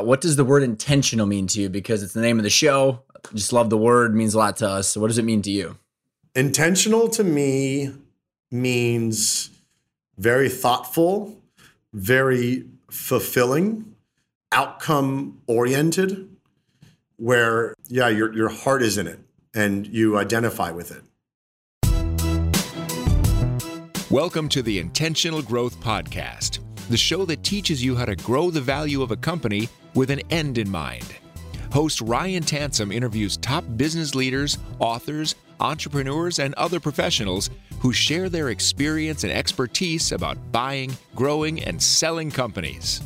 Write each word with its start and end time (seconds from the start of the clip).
what 0.00 0.20
does 0.20 0.34
the 0.34 0.44
word 0.44 0.64
intentional 0.64 1.24
mean 1.24 1.46
to 1.46 1.60
you? 1.60 1.68
Because 1.68 2.02
it's 2.02 2.14
the 2.14 2.20
name 2.20 2.38
of 2.38 2.42
the 2.42 2.50
show. 2.50 3.02
Just 3.32 3.52
love 3.52 3.70
the 3.70 3.78
word, 3.78 4.14
means 4.14 4.34
a 4.34 4.38
lot 4.38 4.56
to 4.56 4.68
us. 4.68 4.88
So 4.88 5.00
what 5.00 5.06
does 5.06 5.18
it 5.18 5.24
mean 5.24 5.40
to 5.42 5.50
you? 5.50 5.76
Intentional 6.34 7.08
to 7.10 7.22
me 7.22 7.92
means 8.50 9.50
very 10.18 10.48
thoughtful, 10.48 11.40
very 11.92 12.64
fulfilling, 12.90 13.94
outcome 14.50 15.40
oriented, 15.46 16.28
where, 17.16 17.72
yeah, 17.86 18.08
your, 18.08 18.34
your 18.34 18.48
heart 18.48 18.82
is 18.82 18.98
in 18.98 19.06
it 19.06 19.20
and 19.54 19.86
you 19.86 20.18
identify 20.18 20.72
with 20.72 20.90
it. 20.90 21.02
Welcome 24.10 24.48
to 24.50 24.62
the 24.62 24.80
Intentional 24.80 25.40
Growth 25.40 25.80
Podcast, 25.80 26.58
the 26.90 26.96
show 26.96 27.24
that 27.24 27.42
teaches 27.42 27.82
you 27.82 27.96
how 27.96 28.04
to 28.04 28.16
grow 28.16 28.50
the 28.50 28.60
value 28.60 29.02
of 29.02 29.10
a 29.10 29.16
company 29.16 29.68
with 29.94 30.10
an 30.10 30.20
end 30.30 30.58
in 30.58 30.68
mind. 30.68 31.06
Host 31.72 32.00
Ryan 32.02 32.42
Tansom 32.42 32.92
interviews 32.92 33.36
top 33.38 33.64
business 33.76 34.14
leaders, 34.14 34.58
authors, 34.78 35.34
entrepreneurs, 35.60 36.38
and 36.38 36.52
other 36.54 36.78
professionals 36.78 37.48
who 37.80 37.92
share 37.92 38.28
their 38.28 38.50
experience 38.50 39.24
and 39.24 39.32
expertise 39.32 40.12
about 40.12 40.36
buying, 40.52 40.94
growing, 41.14 41.62
and 41.64 41.82
selling 41.82 42.30
companies. 42.30 43.00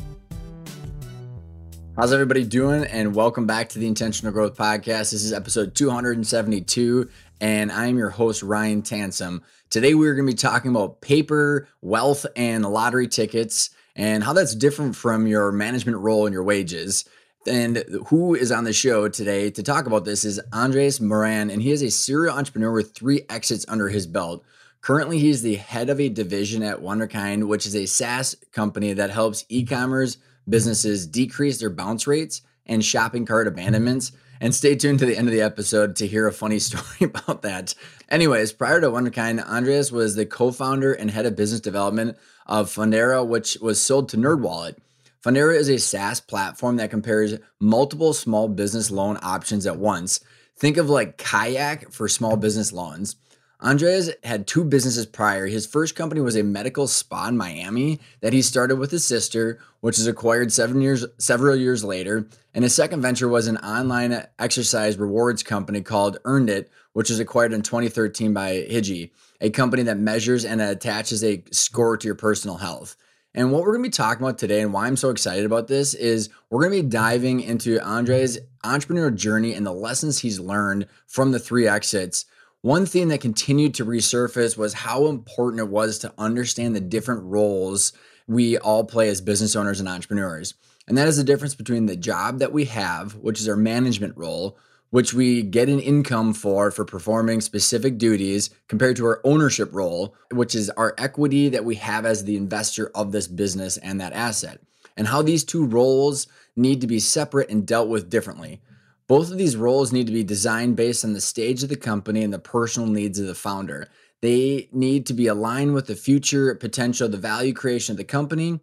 How's 1.95 2.13
everybody 2.13 2.45
doing? 2.45 2.85
And 2.85 3.13
welcome 3.13 3.45
back 3.45 3.69
to 3.69 3.79
the 3.79 3.87
Intentional 3.87 4.31
Growth 4.31 4.55
Podcast. 4.55 5.11
This 5.11 5.23
is 5.23 5.33
episode 5.33 5.75
272, 5.75 7.09
and 7.41 7.71
I'm 7.71 7.97
your 7.97 8.09
host, 8.09 8.43
Ryan 8.43 8.81
Tansom. 8.81 9.41
Today, 9.69 9.93
we're 9.93 10.15
going 10.15 10.25
to 10.25 10.33
be 10.33 10.37
talking 10.37 10.71
about 10.71 11.01
paper, 11.01 11.67
wealth, 11.81 12.25
and 12.35 12.65
lottery 12.65 13.07
tickets 13.07 13.69
and 13.95 14.23
how 14.23 14.33
that's 14.33 14.55
different 14.55 14.95
from 14.95 15.27
your 15.27 15.51
management 15.51 15.97
role 15.97 16.25
and 16.25 16.33
your 16.33 16.43
wages. 16.43 17.05
And 17.47 17.83
who 18.07 18.35
is 18.35 18.51
on 18.51 18.63
the 18.63 18.73
show 18.73 19.07
today 19.07 19.49
to 19.51 19.63
talk 19.63 19.87
about 19.87 20.05
this 20.05 20.25
is 20.25 20.41
Andres 20.51 20.99
Moran, 20.99 21.49
and 21.49 21.61
he 21.61 21.71
is 21.71 21.81
a 21.81 21.89
serial 21.89 22.35
entrepreneur 22.35 22.71
with 22.71 22.93
three 22.93 23.23
exits 23.29 23.65
under 23.67 23.89
his 23.89 24.07
belt. 24.07 24.43
Currently, 24.81 25.19
he's 25.19 25.41
the 25.41 25.55
head 25.55 25.89
of 25.89 25.99
a 25.99 26.09
division 26.09 26.63
at 26.63 26.81
Wunderkind, 26.81 27.47
which 27.47 27.65
is 27.65 27.75
a 27.75 27.85
SaaS 27.85 28.35
company 28.51 28.93
that 28.93 29.09
helps 29.09 29.45
e 29.49 29.65
commerce 29.65 30.17
businesses 30.47 31.05
decrease 31.05 31.59
their 31.59 31.69
bounce 31.69 32.07
rates 32.07 32.41
and 32.65 32.83
shopping 32.83 33.25
cart 33.25 33.47
abandonments. 33.47 34.11
And 34.41 34.55
stay 34.55 34.75
tuned 34.75 34.99
to 34.99 35.05
the 35.05 35.17
end 35.17 35.27
of 35.27 35.33
the 35.33 35.41
episode 35.41 35.95
to 35.97 36.07
hear 36.07 36.25
a 36.27 36.33
funny 36.33 36.59
story 36.59 37.01
about 37.01 37.41
that. 37.41 37.75
Anyways, 38.09 38.53
prior 38.53 38.79
to 38.81 38.87
Wunderkind, 38.87 39.45
Andreas 39.45 39.91
was 39.91 40.15
the 40.15 40.25
co 40.25 40.51
founder 40.51 40.93
and 40.93 41.11
head 41.11 41.25
of 41.25 41.35
business 41.35 41.61
development 41.61 42.17
of 42.45 42.73
Fundera, 42.73 43.25
which 43.25 43.57
was 43.61 43.81
sold 43.81 44.09
to 44.09 44.17
NerdWallet. 44.17 44.77
Fundera 45.23 45.55
is 45.55 45.69
a 45.69 45.77
SaaS 45.77 46.21
platform 46.21 46.77
that 46.77 46.89
compares 46.89 47.35
multiple 47.59 48.13
small 48.13 48.47
business 48.47 48.89
loan 48.89 49.17
options 49.21 49.65
at 49.65 49.77
once. 49.77 50.21
Think 50.55 50.77
of 50.77 50.89
like 50.89 51.17
Kayak 51.17 51.91
for 51.91 52.07
small 52.07 52.37
business 52.37 52.71
loans. 52.71 53.17
Andres 53.61 54.09
had 54.23 54.47
two 54.47 54.63
businesses 54.63 55.05
prior. 55.05 55.45
His 55.45 55.65
first 55.65 55.93
company 55.93 56.21
was 56.21 56.37
a 56.37 56.43
medical 56.43 56.87
spa 56.87 57.27
in 57.27 57.35
Miami 57.35 57.99
that 58.21 58.31
he 58.31 58.41
started 58.41 58.77
with 58.77 58.89
his 58.89 59.03
sister, 59.03 59.59
which 59.81 59.99
is 59.99 60.07
acquired 60.07 60.53
seven 60.53 60.79
years, 60.79 61.05
several 61.17 61.57
years 61.57 61.83
later. 61.83 62.25
And 62.53 62.63
his 62.63 62.73
second 62.73 63.01
venture 63.01 63.27
was 63.27 63.47
an 63.47 63.57
online 63.57 64.25
exercise 64.39 64.97
rewards 64.97 65.43
company 65.43 65.81
called 65.81 66.19
Earned 66.23 66.49
It, 66.49 66.71
which 66.93 67.09
was 67.09 67.19
acquired 67.19 67.51
in 67.51 67.61
2013 67.61 68.33
by 68.33 68.51
Higi, 68.51 69.11
a 69.41 69.49
company 69.49 69.83
that 69.83 69.97
measures 69.97 70.45
and 70.45 70.61
attaches 70.61 71.21
a 71.21 71.43
score 71.51 71.97
to 71.97 72.07
your 72.07 72.15
personal 72.15 72.57
health. 72.57 72.95
And 73.35 73.51
what 73.51 73.63
we're 73.63 73.73
going 73.73 73.83
to 73.83 73.89
be 73.89 73.93
talking 73.93 74.23
about 74.23 74.37
today 74.37 74.61
and 74.61 74.71
why 74.71 74.87
I'm 74.87 74.95
so 74.95 75.09
excited 75.09 75.45
about 75.45 75.67
this 75.67 75.93
is 75.93 76.29
we're 76.49 76.61
going 76.61 76.77
to 76.77 76.83
be 76.83 76.89
diving 76.89 77.41
into 77.41 77.79
Andre's 77.85 78.39
entrepreneurial 78.63 79.15
journey 79.15 79.53
and 79.53 79.65
the 79.65 79.73
lessons 79.73 80.19
he's 80.19 80.39
learned 80.39 80.87
from 81.07 81.31
the 81.31 81.39
three 81.39 81.67
exits 81.67 82.25
one 82.61 82.85
thing 82.85 83.07
that 83.07 83.21
continued 83.21 83.73
to 83.75 83.85
resurface 83.85 84.57
was 84.57 84.73
how 84.73 85.07
important 85.07 85.61
it 85.61 85.69
was 85.69 85.99
to 85.99 86.13
understand 86.17 86.75
the 86.75 86.81
different 86.81 87.23
roles 87.23 87.93
we 88.27 88.57
all 88.57 88.83
play 88.83 89.07
as 89.09 89.21
business 89.21 89.55
owners 89.55 89.79
and 89.79 89.87
entrepreneurs. 89.87 90.55
And 90.87 90.97
that 90.97 91.07
is 91.07 91.17
the 91.17 91.23
difference 91.23 91.55
between 91.55 91.85
the 91.85 91.95
job 91.95 92.39
that 92.39 92.51
we 92.51 92.65
have, 92.65 93.15
which 93.15 93.39
is 93.39 93.47
our 93.47 93.55
management 93.55 94.17
role, 94.17 94.57
which 94.89 95.13
we 95.13 95.41
get 95.41 95.69
an 95.69 95.79
income 95.79 96.33
for 96.33 96.69
for 96.71 96.83
performing 96.83 97.41
specific 97.41 97.97
duties 97.97 98.49
compared 98.67 98.97
to 98.97 99.05
our 99.05 99.21
ownership 99.23 99.69
role, 99.71 100.15
which 100.31 100.53
is 100.53 100.69
our 100.71 100.95
equity 100.97 101.47
that 101.49 101.63
we 101.63 101.75
have 101.75 102.05
as 102.05 102.23
the 102.23 102.35
investor 102.35 102.91
of 102.93 103.11
this 103.11 103.27
business 103.27 103.77
and 103.77 104.01
that 104.01 104.13
asset. 104.13 104.59
And 104.97 105.07
how 105.07 105.21
these 105.21 105.45
two 105.45 105.65
roles 105.65 106.27
need 106.55 106.81
to 106.81 106.87
be 106.87 106.99
separate 106.99 107.49
and 107.49 107.65
dealt 107.65 107.87
with 107.87 108.09
differently. 108.09 108.61
Both 109.09 109.31
of 109.31 109.39
these 109.39 109.57
roles 109.57 109.91
need 109.91 110.05
to 110.05 110.13
be 110.13 110.23
designed 110.23 110.75
based 110.75 111.03
on 111.03 111.13
the 111.13 111.19
stage 111.19 111.63
of 111.63 111.69
the 111.69 111.75
company 111.75 112.23
and 112.23 112.31
the 112.31 112.37
personal 112.37 112.87
needs 112.87 113.17
of 113.17 113.25
the 113.25 113.33
founder. 113.33 113.87
They 114.21 114.69
need 114.71 115.07
to 115.07 115.15
be 115.15 115.25
aligned 115.25 115.73
with 115.73 115.87
the 115.87 115.95
future 115.95 116.53
potential, 116.53 117.09
the 117.09 117.17
value 117.17 117.51
creation 117.51 117.93
of 117.93 117.97
the 117.97 118.03
company, 118.03 118.59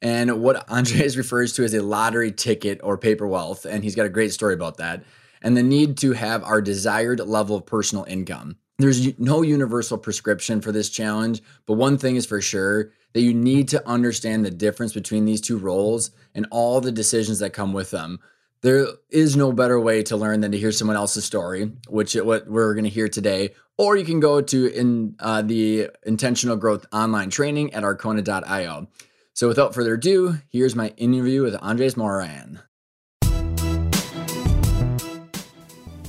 and 0.00 0.40
what 0.40 0.70
Andres 0.70 1.16
refers 1.16 1.52
to 1.54 1.64
as 1.64 1.74
a 1.74 1.82
lottery 1.82 2.30
ticket 2.30 2.80
or 2.84 2.96
paper 2.96 3.26
wealth. 3.26 3.64
And 3.64 3.82
he's 3.82 3.96
got 3.96 4.06
a 4.06 4.10
great 4.10 4.32
story 4.32 4.54
about 4.54 4.76
that. 4.76 5.02
And 5.42 5.56
the 5.56 5.64
need 5.64 5.98
to 5.98 6.12
have 6.12 6.44
our 6.44 6.62
desired 6.62 7.18
level 7.18 7.56
of 7.56 7.66
personal 7.66 8.04
income. 8.04 8.56
There's 8.78 9.18
no 9.18 9.42
universal 9.42 9.98
prescription 9.98 10.60
for 10.60 10.70
this 10.70 10.90
challenge, 10.90 11.42
but 11.66 11.74
one 11.74 11.98
thing 11.98 12.14
is 12.14 12.24
for 12.24 12.40
sure 12.40 12.92
that 13.14 13.22
you 13.22 13.34
need 13.34 13.66
to 13.70 13.84
understand 13.88 14.44
the 14.44 14.52
difference 14.52 14.92
between 14.92 15.24
these 15.24 15.40
two 15.40 15.58
roles 15.58 16.12
and 16.36 16.46
all 16.52 16.80
the 16.80 16.92
decisions 16.92 17.40
that 17.40 17.52
come 17.52 17.72
with 17.72 17.90
them 17.90 18.20
there 18.60 18.86
is 19.10 19.36
no 19.36 19.52
better 19.52 19.78
way 19.78 20.02
to 20.04 20.16
learn 20.16 20.40
than 20.40 20.52
to 20.52 20.58
hear 20.58 20.72
someone 20.72 20.96
else's 20.96 21.24
story, 21.24 21.72
which 21.88 22.14
what 22.14 22.48
we're 22.48 22.74
going 22.74 22.84
to 22.84 22.90
hear 22.90 23.08
today. 23.08 23.54
Or 23.76 23.96
you 23.96 24.04
can 24.04 24.18
go 24.18 24.40
to 24.40 24.66
in 24.66 25.14
uh, 25.20 25.42
the 25.42 25.90
intentional 26.04 26.56
growth 26.56 26.84
online 26.92 27.30
training 27.30 27.72
at 27.74 27.84
arkona.io. 27.84 28.88
So 29.34 29.46
without 29.46 29.74
further 29.74 29.94
ado, 29.94 30.38
here's 30.50 30.74
my 30.74 30.88
interview 30.96 31.42
with 31.42 31.54
Andres 31.62 31.96
Moran. 31.96 32.60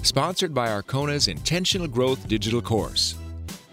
Sponsored 0.02 0.56
by 0.56 0.70
Arkona's 0.70 1.28
Intentional 1.28 1.88
Growth 1.88 2.28
Digital 2.28 2.64
Course. 2.64 3.14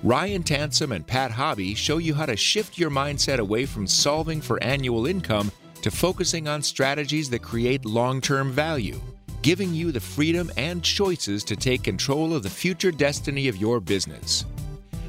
Ryan 0.03 0.43
Tansom 0.43 0.95
and 0.95 1.07
Pat 1.07 1.31
Hobby 1.31 1.75
show 1.75 1.97
you 1.97 2.13
how 2.13 2.27
to 2.27 2.37
shift 2.37 2.77
your 2.77 2.91
mindset 2.91 3.39
away 3.39 3.65
from 3.65 3.87
solving 3.87 4.43
for 4.43 4.63
annual 4.63 5.07
income 5.07 5.51
to 5.83 5.91
focusing 5.91 6.49
on 6.49 6.63
strategies 6.63 7.31
that 7.31 7.43
create 7.43 7.85
long 7.85 8.21
term 8.21 8.51
value, 8.51 9.01
giving 9.43 9.75
you 9.75 9.93
the 9.93 10.01
freedom 10.01 10.51
and 10.57 10.83
choices 10.83 11.45
to 11.45 11.57
take 11.57 11.83
control 11.83 12.35
of 12.35 12.43
the 12.43 12.51
future 12.51 12.91
destiny 12.91 13.49
of 13.49 13.57
your 13.57 13.81
business. 13.81 14.45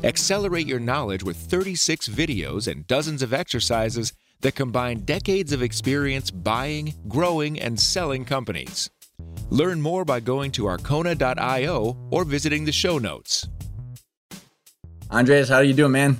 Accelerate 0.04 0.68
your 0.68 0.80
knowledge 0.80 1.24
with 1.24 1.38
36 1.38 2.08
videos 2.10 2.72
and 2.72 2.86
dozens 2.88 3.22
of 3.22 3.34
exercises 3.34 4.14
that 4.42 4.56
combine 4.56 5.00
decades 5.00 5.52
of 5.52 5.64
experience 5.64 6.30
buying, 6.30 6.94
growing, 7.08 7.60
and 7.60 7.80
selling 7.80 8.24
companies. 8.24 8.90
Learn 9.50 9.82
more 9.82 10.06
by 10.06 10.20
going 10.20 10.52
to 10.52 10.64
arkona.io 10.64 11.98
or 12.12 12.24
visiting 12.24 12.66
the 12.66 12.72
show 12.72 12.98
notes. 12.98 13.48
Andreas, 15.10 15.50
how 15.50 15.56
are 15.56 15.64
you 15.64 15.74
doing, 15.74 15.94
man? 15.94 16.18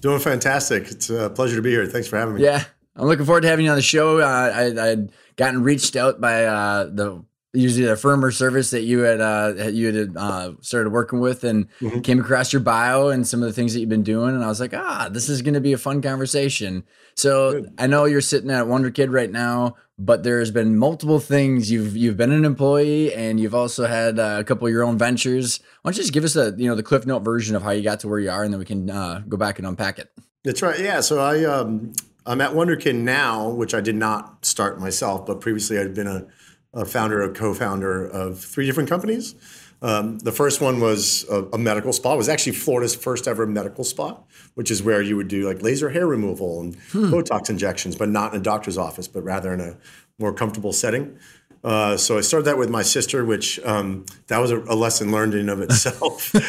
Doing 0.00 0.20
fantastic. 0.20 0.84
It's 0.88 1.10
a 1.10 1.30
pleasure 1.30 1.56
to 1.56 1.62
be 1.62 1.70
here. 1.70 1.86
Thanks 1.86 2.06
for 2.06 2.18
having 2.18 2.36
me. 2.36 2.44
Yeah, 2.44 2.64
I'm 2.98 3.06
looking 3.06 3.24
forward 3.24 3.42
to 3.42 3.48
having 3.48 3.64
you 3.64 3.70
on 3.70 3.76
the 3.76 3.82
show. 3.82 4.20
Uh, 4.20 4.52
I, 4.54 4.90
I'd 4.90 5.12
gotten 5.36 5.62
reached 5.62 5.94
out 5.96 6.20
by 6.20 6.44
uh, 6.44 6.84
the 6.84 7.24
usually 7.54 7.86
the 7.86 7.96
firm 7.96 8.24
or 8.24 8.30
service 8.30 8.70
that 8.70 8.82
you 8.82 9.00
had 9.00 9.20
uh, 9.20 9.68
you 9.70 9.92
had 9.92 10.16
uh, 10.16 10.52
started 10.60 10.90
working 10.90 11.20
with, 11.20 11.44
and 11.44 11.68
mm-hmm. 11.80 12.00
came 12.00 12.20
across 12.20 12.52
your 12.52 12.60
bio 12.60 13.08
and 13.08 13.26
some 13.26 13.42
of 13.42 13.48
the 13.48 13.52
things 13.52 13.72
that 13.72 13.80
you've 13.80 13.88
been 13.88 14.02
doing, 14.02 14.34
and 14.34 14.44
I 14.44 14.48
was 14.48 14.60
like, 14.60 14.74
ah, 14.74 15.08
this 15.10 15.28
is 15.28 15.42
going 15.42 15.54
to 15.54 15.60
be 15.60 15.72
a 15.72 15.78
fun 15.78 16.02
conversation. 16.02 16.84
So 17.14 17.52
Good. 17.52 17.74
I 17.78 17.86
know 17.86 18.04
you're 18.04 18.20
sitting 18.20 18.50
at 18.50 18.66
Wunderkind 18.66 19.12
right 19.12 19.30
now, 19.30 19.76
but 19.98 20.22
there's 20.22 20.50
been 20.50 20.76
multiple 20.76 21.20
things. 21.20 21.70
You've 21.70 21.96
you've 21.96 22.16
been 22.16 22.32
an 22.32 22.44
employee, 22.44 23.14
and 23.14 23.40
you've 23.40 23.54
also 23.54 23.86
had 23.86 24.18
uh, 24.18 24.36
a 24.40 24.44
couple 24.44 24.66
of 24.66 24.72
your 24.72 24.84
own 24.84 24.98
ventures. 24.98 25.60
Why 25.82 25.90
don't 25.90 25.96
you 25.96 26.02
just 26.02 26.12
give 26.12 26.24
us 26.24 26.36
a 26.36 26.54
you 26.56 26.68
know 26.68 26.74
the 26.74 26.82
Cliff 26.82 27.06
Note 27.06 27.20
version 27.20 27.56
of 27.56 27.62
how 27.62 27.70
you 27.70 27.82
got 27.82 28.00
to 28.00 28.08
where 28.08 28.20
you 28.20 28.30
are, 28.30 28.42
and 28.42 28.52
then 28.52 28.58
we 28.58 28.66
can 28.66 28.90
uh, 28.90 29.22
go 29.28 29.36
back 29.36 29.58
and 29.58 29.66
unpack 29.66 29.98
it. 29.98 30.10
That's 30.44 30.62
right. 30.62 30.78
Yeah. 30.78 31.00
So 31.00 31.20
I 31.20 31.44
um, 31.44 31.92
I'm 32.28 32.42
at 32.42 32.52
Wunderkind 32.52 32.96
now, 32.96 33.48
which 33.48 33.72
I 33.72 33.80
did 33.80 33.96
not 33.96 34.44
start 34.44 34.78
myself, 34.78 35.24
but 35.24 35.40
previously 35.40 35.78
I'd 35.78 35.94
been 35.94 36.06
a, 36.06 36.26
a 36.74 36.84
founder, 36.84 37.22
a 37.22 37.32
co-founder 37.32 38.06
of 38.06 38.38
three 38.38 38.66
different 38.66 38.90
companies. 38.90 39.34
Um, 39.80 40.18
the 40.18 40.32
first 40.32 40.60
one 40.60 40.78
was 40.78 41.24
a, 41.30 41.44
a, 41.44 41.58
medical 41.58 41.92
spa. 41.92 42.12
It 42.12 42.16
was 42.18 42.28
actually 42.28 42.52
Florida's 42.52 42.94
first 42.94 43.26
ever 43.26 43.46
medical 43.46 43.82
spa, 43.82 44.18
which 44.54 44.70
is 44.70 44.82
where 44.82 45.00
you 45.00 45.16
would 45.16 45.28
do 45.28 45.46
like 45.46 45.62
laser 45.62 45.88
hair 45.88 46.06
removal 46.06 46.60
and 46.60 46.74
hmm. 46.90 47.14
Botox 47.14 47.48
injections, 47.48 47.96
but 47.96 48.08
not 48.08 48.34
in 48.34 48.40
a 48.40 48.42
doctor's 48.42 48.76
office, 48.76 49.08
but 49.08 49.22
rather 49.22 49.54
in 49.54 49.60
a 49.60 49.78
more 50.18 50.34
comfortable 50.34 50.72
setting. 50.72 51.16
Uh, 51.64 51.96
so 51.96 52.18
I 52.18 52.20
started 52.20 52.44
that 52.44 52.56
with 52.56 52.70
my 52.70 52.82
sister, 52.82 53.24
which 53.24 53.58
um, 53.64 54.06
that 54.28 54.38
was 54.38 54.52
a, 54.52 54.58
a, 54.58 54.76
lesson 54.76 55.10
learned 55.10 55.34
in 55.34 55.48
of 55.48 55.60
itself. 55.60 56.22
so 56.22 56.40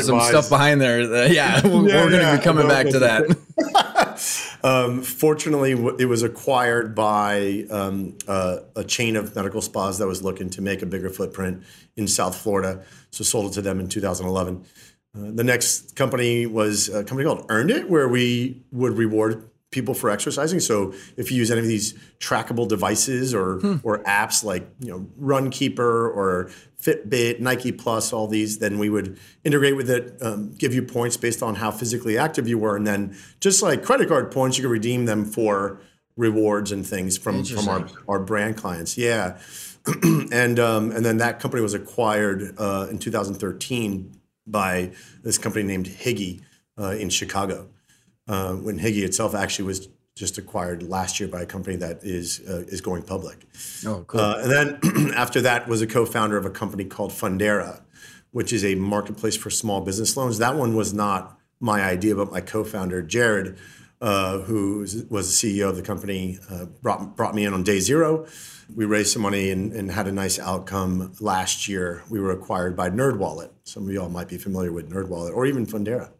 some 0.00 0.20
stuff 0.20 0.48
behind 0.48 0.80
there. 0.80 1.00
Yeah, 1.32 1.60
we're, 1.66 1.88
yeah, 1.88 2.04
we're 2.04 2.10
going 2.10 2.10
to 2.10 2.18
yeah, 2.18 2.36
be 2.36 2.42
coming 2.42 2.68
back 2.68 2.88
to 2.90 3.00
that. 3.00 3.36
Um, 4.64 5.02
fortunately, 5.02 5.72
it 6.00 6.06
was 6.06 6.22
acquired 6.22 6.94
by 6.94 7.64
um, 7.70 8.18
uh, 8.26 8.58
a 8.74 8.82
chain 8.82 9.16
of 9.16 9.34
medical 9.36 9.62
spas 9.62 9.98
that 9.98 10.06
was 10.06 10.22
looking 10.22 10.50
to 10.50 10.62
make 10.62 10.82
a 10.82 10.86
bigger 10.86 11.10
footprint 11.10 11.62
in 11.96 12.08
South 12.08 12.36
Florida. 12.36 12.84
So 13.10 13.24
sold 13.24 13.52
it 13.52 13.54
to 13.54 13.62
them 13.62 13.78
in 13.78 13.88
2011. 13.88 14.64
Uh, 15.16 15.30
the 15.32 15.44
next 15.44 15.94
company 15.96 16.46
was 16.46 16.88
a 16.88 17.04
company 17.04 17.24
called 17.24 17.46
Earned 17.48 17.70
It, 17.70 17.88
where 17.88 18.08
we 18.08 18.62
would 18.72 18.98
reward 18.98 19.48
people 19.70 19.92
for 19.92 20.08
exercising. 20.10 20.60
So 20.60 20.94
if 21.16 21.30
you 21.30 21.36
use 21.36 21.50
any 21.50 21.60
of 21.60 21.66
these 21.66 21.92
trackable 22.20 22.66
devices 22.66 23.34
or 23.34 23.58
hmm. 23.60 23.76
or 23.82 24.02
apps 24.04 24.42
like 24.42 24.68
you 24.80 24.90
know 24.90 25.06
Runkeeper 25.20 25.78
or 25.78 26.50
Fitbit, 26.80 27.40
Nike 27.40 27.72
Plus, 27.72 28.12
all 28.12 28.26
these, 28.26 28.58
then 28.58 28.78
we 28.78 28.88
would 28.88 29.18
integrate 29.44 29.76
with 29.76 29.90
it, 29.90 30.16
um, 30.22 30.54
give 30.54 30.74
you 30.74 30.82
points 30.82 31.16
based 31.16 31.42
on 31.42 31.56
how 31.56 31.70
physically 31.70 32.16
active 32.16 32.48
you 32.48 32.58
were, 32.58 32.76
and 32.76 32.86
then 32.86 33.16
just 33.40 33.62
like 33.62 33.82
credit 33.82 34.08
card 34.08 34.30
points, 34.30 34.56
you 34.56 34.62
could 34.62 34.70
redeem 34.70 35.04
them 35.04 35.24
for 35.24 35.80
rewards 36.16 36.72
and 36.72 36.86
things 36.86 37.18
from 37.18 37.44
from 37.44 37.68
our, 37.68 37.86
our 38.08 38.20
brand 38.20 38.56
clients. 38.56 38.96
Yeah. 38.96 39.38
and 40.32 40.58
um, 40.58 40.90
and 40.92 41.04
then 41.04 41.18
that 41.18 41.40
company 41.40 41.62
was 41.62 41.74
acquired 41.74 42.54
uh, 42.58 42.88
in 42.90 42.98
2013 42.98 44.14
by 44.46 44.92
this 45.22 45.36
company 45.36 45.64
named 45.64 45.86
Higi 45.86 46.42
uh, 46.78 46.90
in 46.90 47.10
Chicago 47.10 47.68
uh, 48.28 48.54
when 48.54 48.78
Higi 48.78 49.02
itself 49.02 49.34
actually 49.34 49.66
was 49.66 49.88
just 50.14 50.36
acquired 50.36 50.82
last 50.82 51.20
year 51.20 51.28
by 51.28 51.42
a 51.42 51.46
company 51.46 51.76
that 51.76 52.02
is 52.02 52.40
uh, 52.48 52.64
is 52.66 52.80
going 52.80 53.02
public. 53.02 53.38
Oh, 53.86 54.04
cool. 54.06 54.20
Uh, 54.20 54.40
and 54.42 54.50
then 54.50 55.12
after 55.14 55.40
that 55.42 55.68
was 55.68 55.80
a 55.80 55.86
co-founder 55.86 56.36
of 56.36 56.44
a 56.44 56.50
company 56.50 56.84
called 56.84 57.12
Fundera, 57.12 57.80
which 58.32 58.52
is 58.52 58.64
a 58.64 58.74
marketplace 58.74 59.36
for 59.36 59.48
small 59.48 59.80
business 59.80 60.16
loans. 60.16 60.38
That 60.38 60.56
one 60.56 60.74
was 60.76 60.92
not 60.92 61.38
my 61.60 61.82
idea, 61.82 62.16
but 62.16 62.30
my 62.32 62.40
co-founder 62.40 63.02
Jared, 63.02 63.56
uh, 64.00 64.38
who 64.38 64.80
was 65.08 65.40
the 65.40 65.52
CEO 65.52 65.70
of 65.70 65.76
the 65.76 65.82
company, 65.82 66.38
uh, 66.50 66.66
brought 66.82 67.16
brought 67.16 67.34
me 67.34 67.44
in 67.44 67.54
on 67.54 67.62
day 67.62 67.78
zero. 67.78 68.26
We 68.74 68.84
raised 68.84 69.12
some 69.12 69.22
money 69.22 69.50
and, 69.50 69.72
and, 69.72 69.90
had 69.90 70.06
a 70.08 70.12
nice 70.12 70.38
outcome 70.38 71.14
last 71.20 71.68
year. 71.68 72.02
We 72.10 72.20
were 72.20 72.32
acquired 72.32 72.76
by 72.76 72.90
NerdWallet. 72.90 73.48
Some 73.64 73.88
of 73.88 73.94
y'all 73.94 74.10
might 74.10 74.28
be 74.28 74.36
familiar 74.36 74.72
with 74.72 74.90
NerdWallet 74.90 75.34
or 75.34 75.46
even 75.46 75.64
Fundera. 75.64 76.10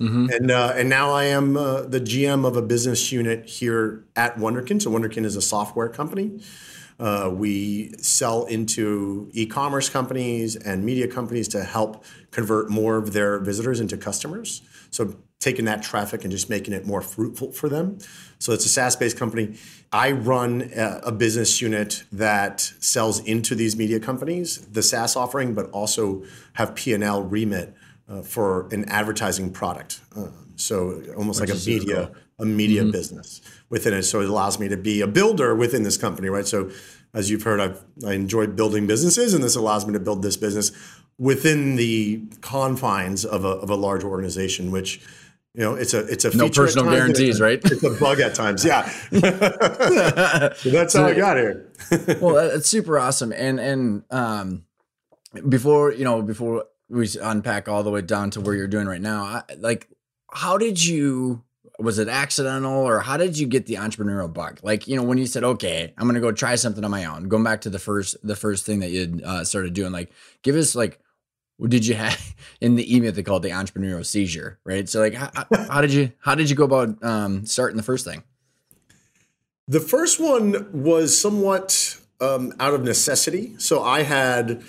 Mm-hmm. 0.00 0.26
And 0.30 0.50
uh, 0.50 0.72
and 0.76 0.88
now 0.88 1.12
I 1.12 1.24
am 1.24 1.56
uh, 1.56 1.82
the 1.82 2.00
GM 2.00 2.46
of 2.46 2.56
a 2.56 2.62
business 2.62 3.12
unit 3.12 3.46
here 3.46 4.04
at 4.16 4.36
Wunderkind. 4.36 4.82
So 4.82 4.90
Wunderkind 4.90 5.24
is 5.24 5.36
a 5.36 5.42
software 5.42 5.88
company. 5.88 6.40
Uh, 6.98 7.30
we 7.32 7.92
sell 7.98 8.44
into 8.44 9.28
e-commerce 9.32 9.88
companies 9.88 10.54
and 10.54 10.84
media 10.84 11.08
companies 11.08 11.48
to 11.48 11.64
help 11.64 12.04
convert 12.30 12.70
more 12.70 12.96
of 12.96 13.12
their 13.12 13.40
visitors 13.40 13.80
into 13.80 13.96
customers. 13.96 14.62
So 14.90 15.16
taking 15.40 15.64
that 15.64 15.82
traffic 15.82 16.22
and 16.22 16.30
just 16.30 16.48
making 16.48 16.72
it 16.72 16.86
more 16.86 17.02
fruitful 17.02 17.52
for 17.52 17.68
them. 17.68 17.98
So 18.38 18.52
it's 18.52 18.64
a 18.64 18.68
SaaS-based 18.68 19.18
company. 19.18 19.56
I 19.92 20.12
run 20.12 20.70
a, 20.74 21.00
a 21.04 21.12
business 21.12 21.60
unit 21.60 22.04
that 22.12 22.60
sells 22.60 23.20
into 23.24 23.54
these 23.54 23.76
media 23.76 24.00
companies, 24.00 24.58
the 24.66 24.82
SaaS 24.82 25.16
offering, 25.16 25.52
but 25.52 25.70
also 25.70 26.22
have 26.54 26.74
P&L 26.74 27.24
remit 27.24 27.74
uh, 28.08 28.22
for 28.22 28.68
an 28.72 28.84
advertising 28.88 29.50
product. 29.50 30.00
Uh, 30.16 30.28
so 30.56 31.02
almost 31.16 31.40
Which 31.40 31.50
like 31.50 31.58
a 31.58 31.68
media, 31.68 32.12
a 32.38 32.44
media 32.44 32.82
mm-hmm. 32.82 32.90
business 32.90 33.40
within 33.70 33.94
it. 33.94 34.02
So 34.04 34.20
it 34.20 34.28
allows 34.28 34.58
me 34.58 34.68
to 34.68 34.76
be 34.76 35.00
a 35.00 35.06
builder 35.06 35.54
within 35.54 35.82
this 35.82 35.96
company, 35.96 36.28
right? 36.28 36.46
So 36.46 36.70
as 37.12 37.30
you've 37.30 37.42
heard, 37.42 37.60
I've, 37.60 37.84
I 38.06 38.12
enjoy 38.12 38.46
building 38.48 38.86
businesses, 38.86 39.34
and 39.34 39.42
this 39.42 39.56
allows 39.56 39.86
me 39.86 39.92
to 39.92 40.00
build 40.00 40.22
this 40.22 40.36
business 40.36 40.72
within 41.18 41.76
the 41.76 42.22
confines 42.40 43.24
of 43.24 43.44
a, 43.44 43.48
of 43.48 43.70
a 43.70 43.76
large 43.76 44.02
organization, 44.02 44.70
which 44.70 45.00
you 45.54 45.62
know, 45.62 45.74
it's 45.76 45.94
a 45.94 46.00
it's 46.08 46.24
a 46.24 46.36
no 46.36 46.48
personal 46.48 46.90
guarantees, 46.90 47.40
right? 47.40 47.60
It's 47.64 47.84
a 47.84 47.90
bug 47.90 48.18
at 48.18 48.34
times, 48.34 48.64
yeah. 48.64 48.88
so 49.12 50.70
that's 50.70 50.94
how 50.94 51.04
I 51.04 51.14
got 51.14 51.36
here. 51.36 51.70
well, 52.20 52.38
it's 52.38 52.68
super 52.68 52.98
awesome, 52.98 53.32
and 53.32 53.60
and 53.60 54.02
um, 54.10 54.64
before 55.48 55.92
you 55.92 56.02
know, 56.02 56.22
before 56.22 56.64
we 56.94 57.08
unpack 57.20 57.68
all 57.68 57.82
the 57.82 57.90
way 57.90 58.02
down 58.02 58.30
to 58.30 58.40
where 58.40 58.54
you're 58.54 58.68
doing 58.68 58.86
right 58.86 59.00
now. 59.00 59.24
I, 59.24 59.42
like, 59.58 59.88
how 60.30 60.58
did 60.58 60.84
you? 60.84 61.42
Was 61.80 61.98
it 61.98 62.08
accidental, 62.08 62.72
or 62.72 63.00
how 63.00 63.16
did 63.16 63.36
you 63.36 63.48
get 63.48 63.66
the 63.66 63.74
entrepreneurial 63.74 64.32
bug? 64.32 64.60
Like, 64.62 64.86
you 64.86 64.94
know, 64.94 65.02
when 65.02 65.18
you 65.18 65.26
said, 65.26 65.42
"Okay, 65.42 65.92
I'm 65.98 66.06
gonna 66.06 66.20
go 66.20 66.30
try 66.30 66.54
something 66.54 66.84
on 66.84 66.90
my 66.90 67.04
own," 67.04 67.28
going 67.28 67.42
back 67.42 67.62
to 67.62 67.70
the 67.70 67.80
first 67.80 68.16
the 68.22 68.36
first 68.36 68.64
thing 68.64 68.78
that 68.80 68.90
you 68.90 69.20
uh, 69.24 69.42
started 69.42 69.74
doing, 69.74 69.90
like, 69.90 70.12
give 70.42 70.54
us 70.54 70.76
like 70.76 71.00
what 71.56 71.70
did 71.70 71.86
you 71.86 71.94
have 71.94 72.34
in 72.60 72.76
the 72.76 72.94
email 72.94 73.12
they 73.12 73.22
called 73.22 73.42
the 73.42 73.50
entrepreneurial 73.50 74.04
seizure 74.04 74.58
right 74.64 74.88
so 74.88 75.00
like 75.00 75.14
how, 75.14 75.30
how, 75.68 75.80
did 75.80 75.92
you 75.92 76.12
how 76.20 76.34
did 76.34 76.50
you 76.50 76.56
go 76.56 76.64
about 76.64 77.02
um, 77.04 77.46
starting 77.46 77.76
the 77.76 77.82
first 77.82 78.04
thing 78.04 78.22
the 79.66 79.80
first 79.80 80.20
one 80.20 80.68
was 80.72 81.18
somewhat 81.18 81.98
um, 82.20 82.52
out 82.60 82.74
of 82.74 82.82
necessity 82.82 83.54
so 83.58 83.82
i 83.82 84.02
had 84.02 84.62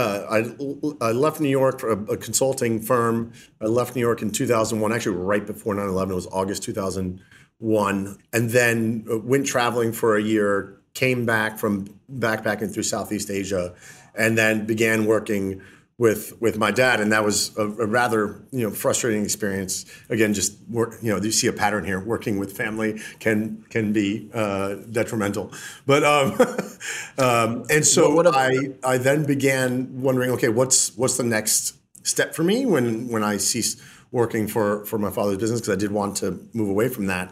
uh, 0.00 0.26
I, 0.30 1.08
I, 1.08 1.12
left 1.12 1.40
New 1.40 1.48
York 1.48 1.80
for 1.80 1.92
a, 1.92 2.12
a, 2.12 2.16
consulting 2.16 2.80
firm. 2.80 3.32
I 3.60 3.66
left 3.66 3.94
New 3.94 4.00
York 4.00 4.22
in 4.22 4.30
2001, 4.30 4.92
actually 4.92 5.16
right 5.16 5.46
before 5.46 5.74
9 5.74 5.86
11. 5.86 6.12
It 6.12 6.14
was 6.14 6.26
August 6.28 6.62
2001. 6.62 8.18
And 8.32 8.50
then 8.50 9.04
uh, 9.10 9.18
went 9.18 9.46
traveling 9.46 9.92
for 9.92 10.16
a 10.16 10.22
year, 10.22 10.80
came 10.94 11.26
back 11.26 11.58
from 11.58 11.86
backpacking 12.12 12.72
through 12.72 12.84
Southeast 12.84 13.30
Asia, 13.30 13.74
and 14.14 14.38
then 14.38 14.64
began 14.66 15.04
working 15.04 15.60
with 16.00 16.40
with 16.40 16.56
my 16.56 16.70
dad, 16.70 16.98
and 16.98 17.12
that 17.12 17.22
was 17.22 17.54
a, 17.58 17.62
a, 17.62 17.86
rather 17.86 18.40
you 18.50 18.66
know 18.66 18.70
frustrating 18.70 19.22
experience. 19.22 19.84
Again, 20.08 20.32
just 20.32 20.56
work, 20.70 20.96
you 21.02 21.12
know, 21.12 21.22
you 21.22 21.30
see 21.30 21.46
a 21.46 21.52
pattern 21.52 21.84
here. 21.84 22.00
Working 22.00 22.38
with 22.38 22.56
family 22.56 22.98
can 23.18 23.66
can 23.68 23.92
be 23.92 24.30
uh, 24.32 24.76
detrimental, 24.90 25.52
but 25.84 26.02
um, 26.02 26.32
um, 27.18 27.66
and 27.68 27.86
so 27.86 28.14
well, 28.14 28.34
I 28.34 28.70
I 28.82 28.96
then 28.96 29.26
began 29.26 30.00
wondering, 30.00 30.30
okay, 30.30 30.48
what's 30.48 30.96
what's 30.96 31.18
the 31.18 31.22
next 31.22 31.76
step 32.02 32.34
for 32.34 32.44
me 32.44 32.64
when 32.64 33.08
when 33.08 33.22
I 33.22 33.36
ceased 33.36 33.78
working 34.10 34.48
for 34.48 34.86
for 34.86 34.98
my 34.98 35.10
father's 35.10 35.36
business 35.36 35.60
because 35.60 35.76
I 35.76 35.78
did 35.78 35.92
want 35.92 36.16
to 36.18 36.40
move 36.54 36.70
away 36.70 36.88
from 36.88 37.08
that, 37.08 37.30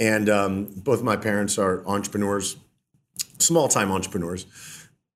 and 0.00 0.28
um, 0.28 0.64
both 0.76 1.04
my 1.04 1.14
parents 1.14 1.58
are 1.58 1.86
entrepreneurs, 1.86 2.56
small 3.38 3.68
time 3.68 3.92
entrepreneurs, 3.92 4.46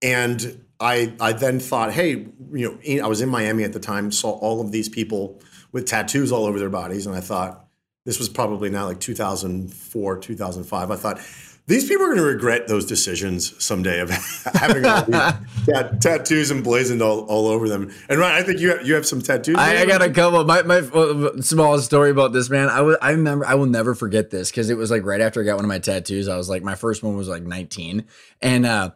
and 0.01 0.61
I, 0.85 1.15
I 1.19 1.33
then 1.33 1.61
thought, 1.61 1.93
hey, 1.93 2.27
you 2.53 2.79
know, 2.87 3.03
I 3.03 3.09
was 3.09 3.23
in 3.23 3.31
Miami 3.31 3.65
at 3.65 3.73
the 3.73 3.81
time, 3.81 4.13
saw 4.13 4.33
all 4.33 4.61
of 4.61 4.71
these 4.71 4.91
people 4.91 5.41
with 5.73 5.87
tattoos 5.87 6.31
all 6.31 6.45
over 6.45 6.59
their 6.59 6.69
bodies, 6.69 7.07
and 7.07 7.17
I 7.17 7.21
thought 7.21 7.67
this 8.05 8.19
was 8.19 8.29
probably 8.29 8.69
now 8.69 8.85
like 8.85 9.01
2004, 9.01 10.19
2005. 10.19 10.91
I 10.91 10.97
thought 10.97 11.21
these 11.67 11.89
people 11.89 12.05
are 12.05 12.09
going 12.09 12.19
to 12.19 12.25
regret 12.25 12.69
those 12.69 12.85
decisions 12.85 13.55
someday 13.65 14.01
of 14.01 14.11
having 14.55 14.85
all 14.85 15.03
these 15.05 15.15
tat- 15.67 16.03
tattoos 16.03 16.51
emblazoned 16.51 17.01
all, 17.01 17.21
all 17.21 17.47
over 17.47 17.67
them. 17.67 17.91
And 18.11 18.21
Ryan, 18.21 18.35
I 18.35 18.43
think 18.43 18.61
you 18.61 18.77
have, 18.77 18.87
you 18.87 18.93
have 18.93 19.07
some 19.07 19.23
tattoos. 19.23 19.57
I, 19.57 19.79
I 19.79 19.87
got 19.87 20.03
a 20.03 20.11
couple. 20.11 20.45
My 20.45 20.61
my 20.65 20.81
uh, 20.81 21.41
small 21.41 21.79
story 21.79 22.11
about 22.11 22.35
this 22.35 22.51
man. 22.51 22.69
I 22.69 22.83
was 22.83 22.99
I 23.01 23.13
remember 23.13 23.47
I 23.47 23.55
will 23.55 23.65
never 23.65 23.95
forget 23.95 24.29
this 24.29 24.51
because 24.51 24.69
it 24.69 24.77
was 24.77 24.91
like 24.91 25.07
right 25.07 25.23
after 25.23 25.41
I 25.41 25.45
got 25.45 25.57
one 25.57 25.65
of 25.65 25.71
my 25.71 25.79
tattoos. 25.79 26.29
I 26.29 26.37
was 26.37 26.51
like 26.51 26.63
my 26.63 26.75
first 26.75 27.03
one 27.03 27.17
was 27.17 27.29
like 27.29 27.43
19, 27.43 28.05
and 28.43 28.67
uh, 28.67 28.91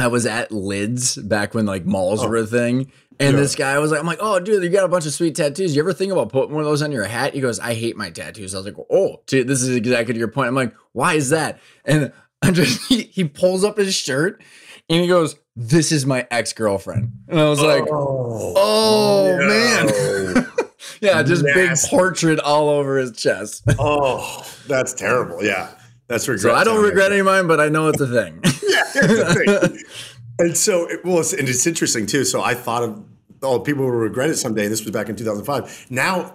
I 0.00 0.08
was 0.08 0.26
at 0.26 0.52
Lids 0.52 1.16
back 1.16 1.54
when 1.54 1.66
like 1.66 1.84
malls 1.84 2.24
oh. 2.24 2.28
were 2.28 2.36
a 2.36 2.46
thing. 2.46 2.90
And 3.18 3.34
yeah. 3.34 3.42
this 3.42 3.54
guy 3.54 3.78
was 3.78 3.90
like, 3.90 4.00
I'm 4.00 4.06
like, 4.06 4.20
oh, 4.22 4.40
dude, 4.40 4.62
you 4.62 4.70
got 4.70 4.84
a 4.84 4.88
bunch 4.88 5.04
of 5.04 5.12
sweet 5.12 5.34
tattoos. 5.34 5.76
You 5.76 5.82
ever 5.82 5.92
think 5.92 6.10
about 6.10 6.30
putting 6.30 6.54
one 6.54 6.64
of 6.64 6.70
those 6.70 6.80
on 6.80 6.90
your 6.90 7.04
hat? 7.04 7.34
He 7.34 7.40
goes, 7.40 7.60
I 7.60 7.74
hate 7.74 7.94
my 7.94 8.08
tattoos. 8.08 8.54
I 8.54 8.58
was 8.58 8.66
like, 8.66 8.76
oh, 8.90 9.20
dude, 9.26 9.46
this 9.46 9.60
is 9.60 9.76
exactly 9.76 10.14
to 10.14 10.18
your 10.18 10.28
point. 10.28 10.48
I'm 10.48 10.54
like, 10.54 10.74
why 10.92 11.14
is 11.14 11.28
that? 11.28 11.60
And 11.84 12.12
I 12.42 12.50
just, 12.50 12.88
he, 12.88 13.02
he 13.02 13.24
pulls 13.24 13.62
up 13.62 13.76
his 13.76 13.94
shirt 13.94 14.42
and 14.88 15.02
he 15.02 15.06
goes, 15.06 15.36
this 15.54 15.92
is 15.92 16.06
my 16.06 16.26
ex 16.30 16.54
girlfriend. 16.54 17.12
And 17.28 17.38
I 17.38 17.48
was 17.50 17.60
like, 17.60 17.84
oh, 17.90 18.54
oh 18.56 19.36
no. 19.38 19.46
man. 19.46 20.46
yeah, 21.00 21.22
just 21.22 21.44
Nasty. 21.44 21.60
big 21.60 21.90
portrait 21.90 22.40
all 22.40 22.70
over 22.70 22.96
his 22.96 23.12
chest. 23.12 23.64
oh, 23.78 24.46
that's 24.66 24.94
terrible. 24.94 25.44
Yeah. 25.44 25.70
That's 26.10 26.26
regret. 26.26 26.40
So 26.40 26.58
I 26.58 26.64
don't 26.64 26.82
regret 26.82 27.12
any 27.12 27.20
of 27.20 27.26
mine, 27.26 27.46
but 27.46 27.60
I 27.60 27.68
know 27.68 27.86
it's 27.86 28.00
a 28.00 28.06
thing. 28.08 28.40
yeah, 28.44 28.82
it's 28.96 29.56
a 29.56 29.68
thing. 29.68 29.84
and 30.40 30.56
so, 30.56 30.90
it, 30.90 31.04
well, 31.04 31.20
it's, 31.20 31.32
and 31.32 31.48
it's 31.48 31.64
interesting 31.68 32.06
too. 32.06 32.24
So 32.24 32.42
I 32.42 32.54
thought 32.54 32.82
of, 32.82 33.04
oh, 33.44 33.60
people 33.60 33.84
will 33.84 33.92
regret 33.92 34.28
it 34.28 34.34
someday. 34.34 34.66
This 34.66 34.82
was 34.82 34.90
back 34.90 35.08
in 35.08 35.14
2005. 35.14 35.86
Now, 35.88 36.34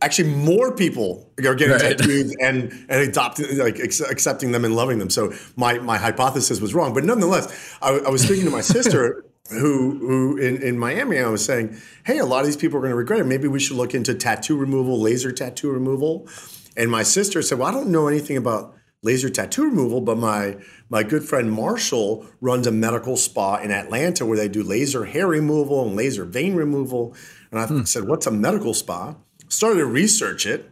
actually, 0.00 0.30
more 0.30 0.74
people 0.74 1.30
are 1.38 1.54
getting 1.54 1.72
right. 1.72 1.98
tattoos 1.98 2.34
and 2.40 2.72
and 2.88 3.08
adopting, 3.08 3.58
like 3.58 3.78
accepting 3.78 4.52
them 4.52 4.64
and 4.64 4.74
loving 4.74 4.98
them. 4.98 5.10
So 5.10 5.34
my 5.54 5.74
my 5.74 5.98
hypothesis 5.98 6.58
was 6.58 6.72
wrong, 6.72 6.94
but 6.94 7.04
nonetheless, 7.04 7.76
I, 7.82 7.90
I 7.90 8.08
was 8.08 8.22
speaking 8.22 8.46
to 8.46 8.50
my 8.50 8.62
sister. 8.62 9.26
who 9.50 9.98
who 9.98 10.36
in, 10.36 10.62
in 10.62 10.78
Miami, 10.78 11.18
I 11.18 11.28
was 11.28 11.44
saying, 11.44 11.76
hey, 12.04 12.18
a 12.18 12.24
lot 12.24 12.40
of 12.40 12.46
these 12.46 12.56
people 12.56 12.78
are 12.78 12.82
going 12.82 12.92
to 12.92 12.96
regret 12.96 13.20
it. 13.20 13.24
Maybe 13.24 13.48
we 13.48 13.58
should 13.58 13.76
look 13.76 13.94
into 13.94 14.14
tattoo 14.14 14.56
removal, 14.56 14.98
laser 15.00 15.32
tattoo 15.32 15.72
removal. 15.72 16.28
And 16.76 16.88
my 16.88 17.02
sister 17.02 17.42
said, 17.42 17.58
well, 17.58 17.66
I 17.66 17.72
don't 17.72 17.88
know 17.88 18.06
anything 18.06 18.36
about 18.36 18.76
laser 19.02 19.30
tattoo 19.30 19.64
removal, 19.64 20.00
but 20.00 20.18
my 20.18 20.56
my 20.88 21.02
good 21.02 21.24
friend 21.24 21.52
Marshall 21.52 22.26
runs 22.40 22.66
a 22.66 22.72
medical 22.72 23.16
spa 23.16 23.56
in 23.56 23.70
Atlanta 23.70 24.26
where 24.26 24.36
they 24.36 24.48
do 24.48 24.62
laser 24.62 25.04
hair 25.04 25.26
removal 25.26 25.86
and 25.86 25.96
laser 25.96 26.24
vein 26.24 26.54
removal. 26.54 27.14
And 27.50 27.60
I 27.60 27.66
hmm. 27.66 27.82
said, 27.84 28.04
"What's 28.06 28.26
a 28.26 28.30
medical 28.30 28.74
spa?" 28.74 29.14
Started 29.48 29.78
to 29.78 29.86
research 29.86 30.46
it 30.46 30.70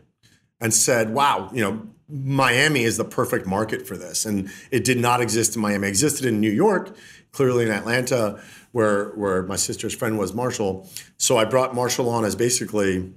and 0.61 0.73
said, 0.75 1.15
"Wow, 1.15 1.51
you 1.53 1.63
know, 1.63 1.89
Miami 2.09 2.85
is 2.85 2.97
the 2.97 3.05
perfect 3.05 3.47
market 3.47 3.87
for 3.87 3.97
this. 3.97 4.25
And 4.25 4.51
it 4.71 4.85
did 4.85 4.99
not 4.99 5.21
exist 5.21 5.57
in 5.57 5.63
Miami. 5.63 5.89
It 5.89 5.91
existed 5.91 6.25
in 6.25 6.41
New 6.41 6.51
York, 6.51 6.97
clearly 7.33 7.67
in 7.67 7.71
Atlanta, 7.71 8.43
where, 8.73 9.11
where 9.11 9.43
my 9.43 9.57
sister's 9.57 9.95
friend 9.95 10.19
was 10.19 10.33
Marshall. 10.33 10.89
So 11.19 11.37
I 11.37 11.45
brought 11.45 11.75
Marshall 11.75 12.09
on 12.09 12.25
as 12.25 12.35
basically 12.35 13.13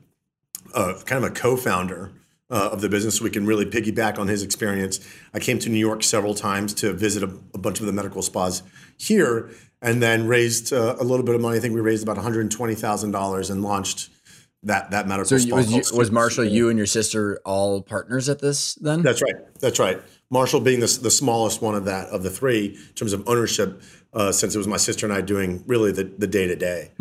a, 0.75 0.95
kind 1.05 1.23
of 1.23 1.31
a 1.31 1.33
co 1.33 1.55
founder. 1.55 2.11
Uh, 2.51 2.69
of 2.73 2.81
the 2.81 2.89
business, 2.89 3.15
so 3.15 3.23
we 3.23 3.29
can 3.29 3.45
really 3.45 3.65
piggyback 3.65 4.19
on 4.19 4.27
his 4.27 4.43
experience. 4.43 4.99
I 5.33 5.39
came 5.39 5.57
to 5.59 5.69
New 5.69 5.79
York 5.79 6.03
several 6.03 6.35
times 6.35 6.73
to 6.81 6.91
visit 6.91 7.23
a, 7.23 7.29
a 7.53 7.57
bunch 7.57 7.79
of 7.79 7.85
the 7.85 7.93
medical 7.93 8.21
spas 8.21 8.61
here, 8.97 9.49
and 9.81 10.01
then 10.03 10.27
raised 10.27 10.73
uh, 10.73 10.97
a 10.99 11.05
little 11.05 11.25
bit 11.25 11.33
of 11.33 11.39
money. 11.39 11.55
I 11.57 11.61
think 11.61 11.73
we 11.73 11.79
raised 11.79 12.03
about 12.03 12.17
one 12.17 12.25
hundred 12.25 12.51
twenty 12.51 12.75
thousand 12.75 13.11
dollars 13.11 13.49
and 13.49 13.63
launched 13.63 14.09
that 14.63 14.91
that 14.91 15.07
medical. 15.07 15.39
So 15.39 15.55
was, 15.55 15.71
you, 15.71 15.97
was 15.97 16.11
Marshall, 16.11 16.43
you 16.43 16.67
and 16.67 16.77
your 16.77 16.87
sister 16.87 17.39
all 17.45 17.81
partners 17.81 18.27
at 18.27 18.39
this 18.39 18.75
then? 18.75 19.01
That's 19.01 19.21
right. 19.21 19.35
That's 19.61 19.79
right. 19.79 20.01
Marshall 20.29 20.59
being 20.59 20.81
the, 20.81 20.99
the 21.01 21.11
smallest 21.11 21.61
one 21.61 21.75
of 21.75 21.85
that 21.85 22.09
of 22.09 22.21
the 22.21 22.29
three 22.29 22.75
in 22.75 22.93
terms 22.95 23.13
of 23.13 23.23
ownership, 23.29 23.81
uh, 24.13 24.33
since 24.33 24.55
it 24.55 24.57
was 24.57 24.67
my 24.67 24.77
sister 24.77 25.05
and 25.05 25.13
I 25.13 25.21
doing 25.21 25.63
really 25.67 25.93
the 25.93 26.03
the 26.03 26.27
day 26.27 26.47
to 26.47 26.57
day. 26.57 26.91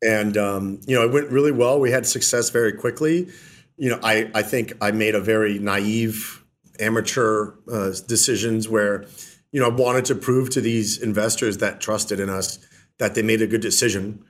And 0.00 0.36
um, 0.38 0.80
you 0.86 0.96
know, 0.96 1.04
it 1.04 1.12
went 1.12 1.30
really 1.30 1.52
well. 1.52 1.78
We 1.78 1.90
had 1.90 2.06
success 2.06 2.48
very 2.48 2.72
quickly. 2.72 3.28
You 3.76 3.90
know, 3.90 4.00
I 4.02 4.30
I 4.34 4.42
think 4.42 4.72
I 4.80 4.90
made 4.90 5.14
a 5.14 5.20
very 5.20 5.58
naive, 5.58 6.44
amateur 6.80 7.52
uh, 7.70 7.92
decisions 8.06 8.68
where, 8.68 9.04
you 9.52 9.60
know, 9.60 9.66
I 9.66 9.74
wanted 9.74 10.04
to 10.06 10.14
prove 10.14 10.50
to 10.50 10.60
these 10.60 10.98
investors 11.02 11.58
that 11.58 11.80
trusted 11.80 12.20
in 12.20 12.28
us 12.28 12.58
that 12.98 13.14
they 13.14 13.22
made 13.22 13.42
a 13.42 13.46
good 13.46 13.60
decision. 13.60 14.24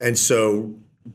And 0.00 0.18
so 0.18 0.74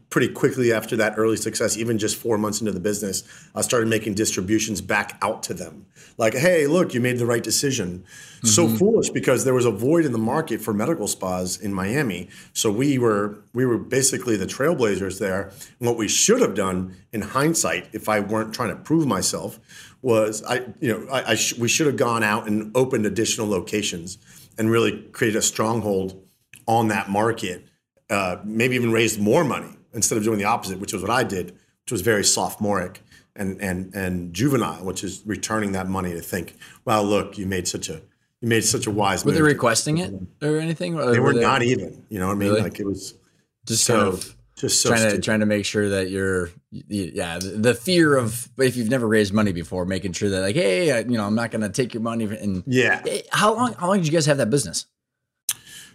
pretty 0.09 0.27
quickly 0.27 0.73
after 0.73 0.97
that 0.97 1.13
early 1.17 1.37
success, 1.37 1.77
even 1.77 1.97
just 1.97 2.17
four 2.17 2.37
months 2.37 2.59
into 2.59 2.71
the 2.71 2.79
business, 2.79 3.23
I 3.55 3.61
started 3.61 3.87
making 3.87 4.15
distributions 4.15 4.81
back 4.81 5.17
out 5.21 5.43
to 5.43 5.53
them. 5.53 5.85
Like, 6.17 6.33
hey, 6.33 6.67
look, 6.67 6.93
you 6.93 6.99
made 6.99 7.19
the 7.19 7.25
right 7.25 7.43
decision. 7.43 8.03
Mm-hmm. 8.37 8.47
So 8.47 8.67
foolish 8.67 9.09
because 9.11 9.45
there 9.45 9.53
was 9.53 9.65
a 9.65 9.71
void 9.71 10.05
in 10.05 10.11
the 10.11 10.17
market 10.17 10.61
for 10.61 10.73
medical 10.73 11.07
spas 11.07 11.57
in 11.57 11.73
Miami. 11.73 12.29
So 12.53 12.71
we 12.71 12.97
were 12.97 13.39
we 13.53 13.65
were 13.65 13.77
basically 13.77 14.35
the 14.35 14.45
trailblazers 14.45 15.19
there. 15.19 15.51
And 15.79 15.87
what 15.87 15.97
we 15.97 16.07
should 16.07 16.41
have 16.41 16.55
done 16.55 16.97
in 17.13 17.21
hindsight, 17.21 17.89
if 17.93 18.09
I 18.09 18.19
weren't 18.19 18.53
trying 18.53 18.69
to 18.69 18.75
prove 18.75 19.07
myself, 19.07 19.59
was 20.01 20.43
I 20.43 20.65
you 20.81 20.91
know 20.91 21.07
I, 21.09 21.31
I 21.31 21.35
sh- 21.35 21.57
we 21.57 21.67
should 21.69 21.87
have 21.87 21.97
gone 21.97 22.23
out 22.23 22.47
and 22.47 22.75
opened 22.75 23.05
additional 23.05 23.47
locations 23.47 24.17
and 24.57 24.69
really 24.69 25.03
created 25.13 25.37
a 25.37 25.41
stronghold 25.41 26.21
on 26.67 26.89
that 26.89 27.09
market. 27.09 27.63
Uh, 28.09 28.37
maybe 28.45 28.75
even 28.75 28.91
raised 28.91 29.19
more 29.19 29.43
money 29.43 29.76
instead 29.97 30.17
of 30.17 30.23
doing 30.23 30.37
the 30.37 30.45
opposite, 30.45 30.79
which 30.79 30.93
was 30.93 31.01
what 31.01 31.11
I 31.11 31.23
did, 31.23 31.47
which 31.83 31.91
was 31.91 32.01
very 32.01 32.23
sophomoric 32.23 33.03
and 33.35 33.59
and 33.61 33.93
and 33.93 34.33
juvenile, 34.33 34.85
which 34.85 35.03
is 35.03 35.23
returning 35.25 35.73
that 35.73 35.89
money 35.89 36.13
to 36.13 36.21
think, 36.21 36.55
well, 36.85 37.03
look, 37.03 37.37
you 37.37 37.45
made 37.45 37.67
such 37.67 37.89
a 37.89 38.01
you 38.41 38.47
made 38.47 38.63
such 38.63 38.87
a 38.87 38.91
wise. 38.91 39.25
Were 39.25 39.31
they 39.31 39.41
requesting 39.41 39.97
it 39.97 40.13
or 40.41 40.59
anything? 40.59 40.95
Or 40.95 41.11
they 41.11 41.19
were, 41.19 41.33
they, 41.33 41.41
not 41.41 41.63
even. 41.63 42.05
You 42.09 42.19
know 42.19 42.27
what 42.27 42.35
I 42.35 42.37
mean? 42.37 42.49
Really? 42.49 42.61
Like 42.61 42.79
it 42.79 42.85
was 42.85 43.15
just 43.65 43.83
so, 43.83 43.95
kind 43.95 44.07
of 44.07 44.35
just 44.55 44.81
so 44.81 44.89
trying 44.89 45.01
stupid. 45.01 45.15
to 45.15 45.21
trying 45.21 45.39
to 45.39 45.45
make 45.47 45.65
sure 45.65 45.89
that 45.89 46.09
you're 46.09 46.51
yeah 46.71 47.39
the, 47.39 47.49
the, 47.49 47.73
fear 47.73 48.15
of 48.15 48.49
if 48.59 48.75
you've 48.77 48.89
never 48.89 49.07
raised 49.07 49.33
money 49.33 49.51
before, 49.51 49.85
making 49.85 50.13
sure 50.13 50.29
that 50.29 50.41
like 50.41 50.55
hey 50.55 50.99
you 50.99 51.17
know 51.17 51.25
I'm 51.25 51.35
not 51.35 51.49
going 51.49 51.61
to 51.61 51.69
take 51.69 51.93
your 51.93 52.03
money 52.03 52.25
and 52.25 52.63
yeah. 52.67 53.01
How 53.31 53.55
long 53.55 53.73
how 53.73 53.87
long 53.87 53.97
did 53.97 54.05
you 54.05 54.13
guys 54.13 54.27
have 54.27 54.37
that 54.37 54.51
business? 54.51 54.85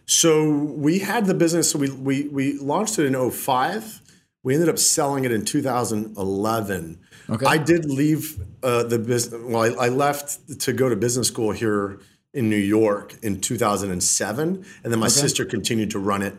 So 0.06 0.50
we 0.50 0.98
had 0.98 1.26
the 1.26 1.34
business. 1.34 1.70
So 1.70 1.78
we 1.78 1.90
we 1.90 2.28
we 2.28 2.58
launched 2.58 2.98
it 2.98 3.06
in 3.06 3.30
05. 3.30 4.00
We 4.44 4.54
ended 4.54 4.68
up 4.68 4.78
selling 4.78 5.24
it 5.24 5.32
in 5.32 5.44
2011. 5.44 6.98
Okay. 7.30 7.46
I 7.46 7.58
did 7.58 7.84
leave 7.84 8.42
uh, 8.62 8.82
the 8.82 8.98
business. 8.98 9.40
Well, 9.44 9.62
I, 9.62 9.86
I, 9.86 9.88
left 9.88 10.60
to 10.62 10.72
go 10.72 10.88
to 10.88 10.96
business 10.96 11.28
school 11.28 11.52
here 11.52 12.00
in 12.34 12.50
New 12.50 12.56
York 12.56 13.14
in 13.22 13.40
2007, 13.40 14.66
and 14.82 14.92
then 14.92 14.98
my 14.98 15.06
okay. 15.06 15.12
sister 15.12 15.44
continued 15.44 15.92
to 15.92 16.00
run 16.00 16.22
it. 16.22 16.34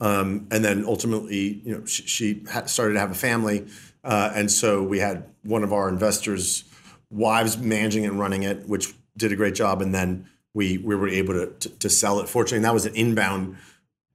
Um, 0.00 0.46
and 0.52 0.64
then 0.64 0.84
ultimately, 0.84 1.60
you 1.64 1.72
know, 1.72 1.84
she, 1.84 2.04
she 2.04 2.44
started 2.66 2.94
to 2.94 3.00
have 3.00 3.10
a 3.10 3.16
family, 3.16 3.66
uh, 4.04 4.30
and 4.34 4.50
so 4.50 4.82
we 4.84 5.00
had 5.00 5.24
one 5.42 5.64
of 5.64 5.72
our 5.72 5.88
investors' 5.88 6.62
wives 7.10 7.58
managing 7.58 8.06
and 8.06 8.20
running 8.20 8.44
it, 8.44 8.68
which 8.68 8.94
did 9.16 9.32
a 9.32 9.36
great 9.36 9.54
job. 9.54 9.82
And 9.82 9.92
then 9.92 10.28
we 10.54 10.78
we 10.78 10.94
were 10.94 11.08
able 11.08 11.34
to, 11.34 11.46
to, 11.46 11.68
to 11.68 11.90
sell 11.90 12.20
it. 12.20 12.28
Fortunately, 12.28 12.62
that 12.62 12.74
was 12.74 12.86
an 12.86 12.94
inbound 12.94 13.56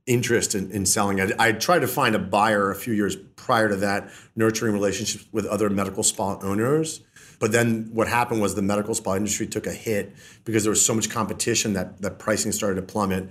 interest 0.05 0.53
in, 0.53 0.69
in 0.71 0.85
selling 0.85 1.19
it. 1.19 1.31
I 1.39 1.53
tried 1.53 1.79
to 1.79 1.87
find 1.87 2.15
a 2.15 2.19
buyer 2.19 2.71
a 2.71 2.75
few 2.75 2.93
years 2.93 3.15
prior 3.15 3.69
to 3.69 3.75
that, 3.77 4.11
nurturing 4.35 4.73
relationships 4.73 5.25
with 5.31 5.45
other 5.45 5.69
medical 5.69 6.03
spa 6.03 6.37
owners. 6.41 7.01
But 7.39 7.51
then 7.51 7.89
what 7.93 8.07
happened 8.07 8.41
was 8.41 8.55
the 8.55 8.61
medical 8.61 8.93
spa 8.95 9.15
industry 9.15 9.47
took 9.47 9.67
a 9.67 9.71
hit 9.71 10.13
because 10.43 10.63
there 10.63 10.69
was 10.71 10.85
so 10.85 10.93
much 10.93 11.09
competition 11.09 11.73
that 11.73 12.01
that 12.01 12.19
pricing 12.19 12.51
started 12.51 12.75
to 12.75 12.81
plummet. 12.81 13.29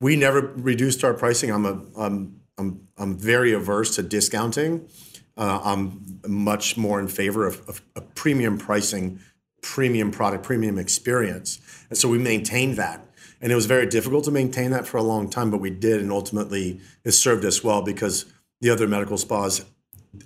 We 0.00 0.16
never 0.16 0.40
reduced 0.40 1.04
our 1.04 1.14
pricing. 1.14 1.50
I'm 1.50 1.66
a 1.66 1.80
I'm 1.96 2.40
I'm, 2.58 2.88
I'm 2.98 3.16
very 3.16 3.52
averse 3.52 3.96
to 3.96 4.02
discounting. 4.02 4.88
Uh, 5.36 5.60
I'm 5.64 6.20
much 6.26 6.76
more 6.76 7.00
in 7.00 7.08
favor 7.08 7.46
of, 7.46 7.66
of, 7.68 7.80
of 7.96 8.14
premium 8.14 8.58
pricing 8.58 9.20
premium 9.62 10.10
product, 10.10 10.44
premium 10.44 10.78
experience. 10.78 11.60
And 11.88 11.96
so 11.96 12.08
we 12.08 12.18
maintained 12.18 12.76
that. 12.76 13.06
And 13.40 13.50
it 13.50 13.54
was 13.54 13.66
very 13.66 13.86
difficult 13.86 14.24
to 14.24 14.30
maintain 14.30 14.70
that 14.70 14.86
for 14.86 14.98
a 14.98 15.02
long 15.02 15.28
time, 15.28 15.50
but 15.50 15.58
we 15.58 15.70
did. 15.70 16.00
And 16.00 16.12
ultimately, 16.12 16.80
it 17.04 17.12
served 17.12 17.44
us 17.44 17.64
well 17.64 17.82
because 17.82 18.26
the 18.60 18.70
other 18.70 18.86
medical 18.86 19.18
spas 19.18 19.64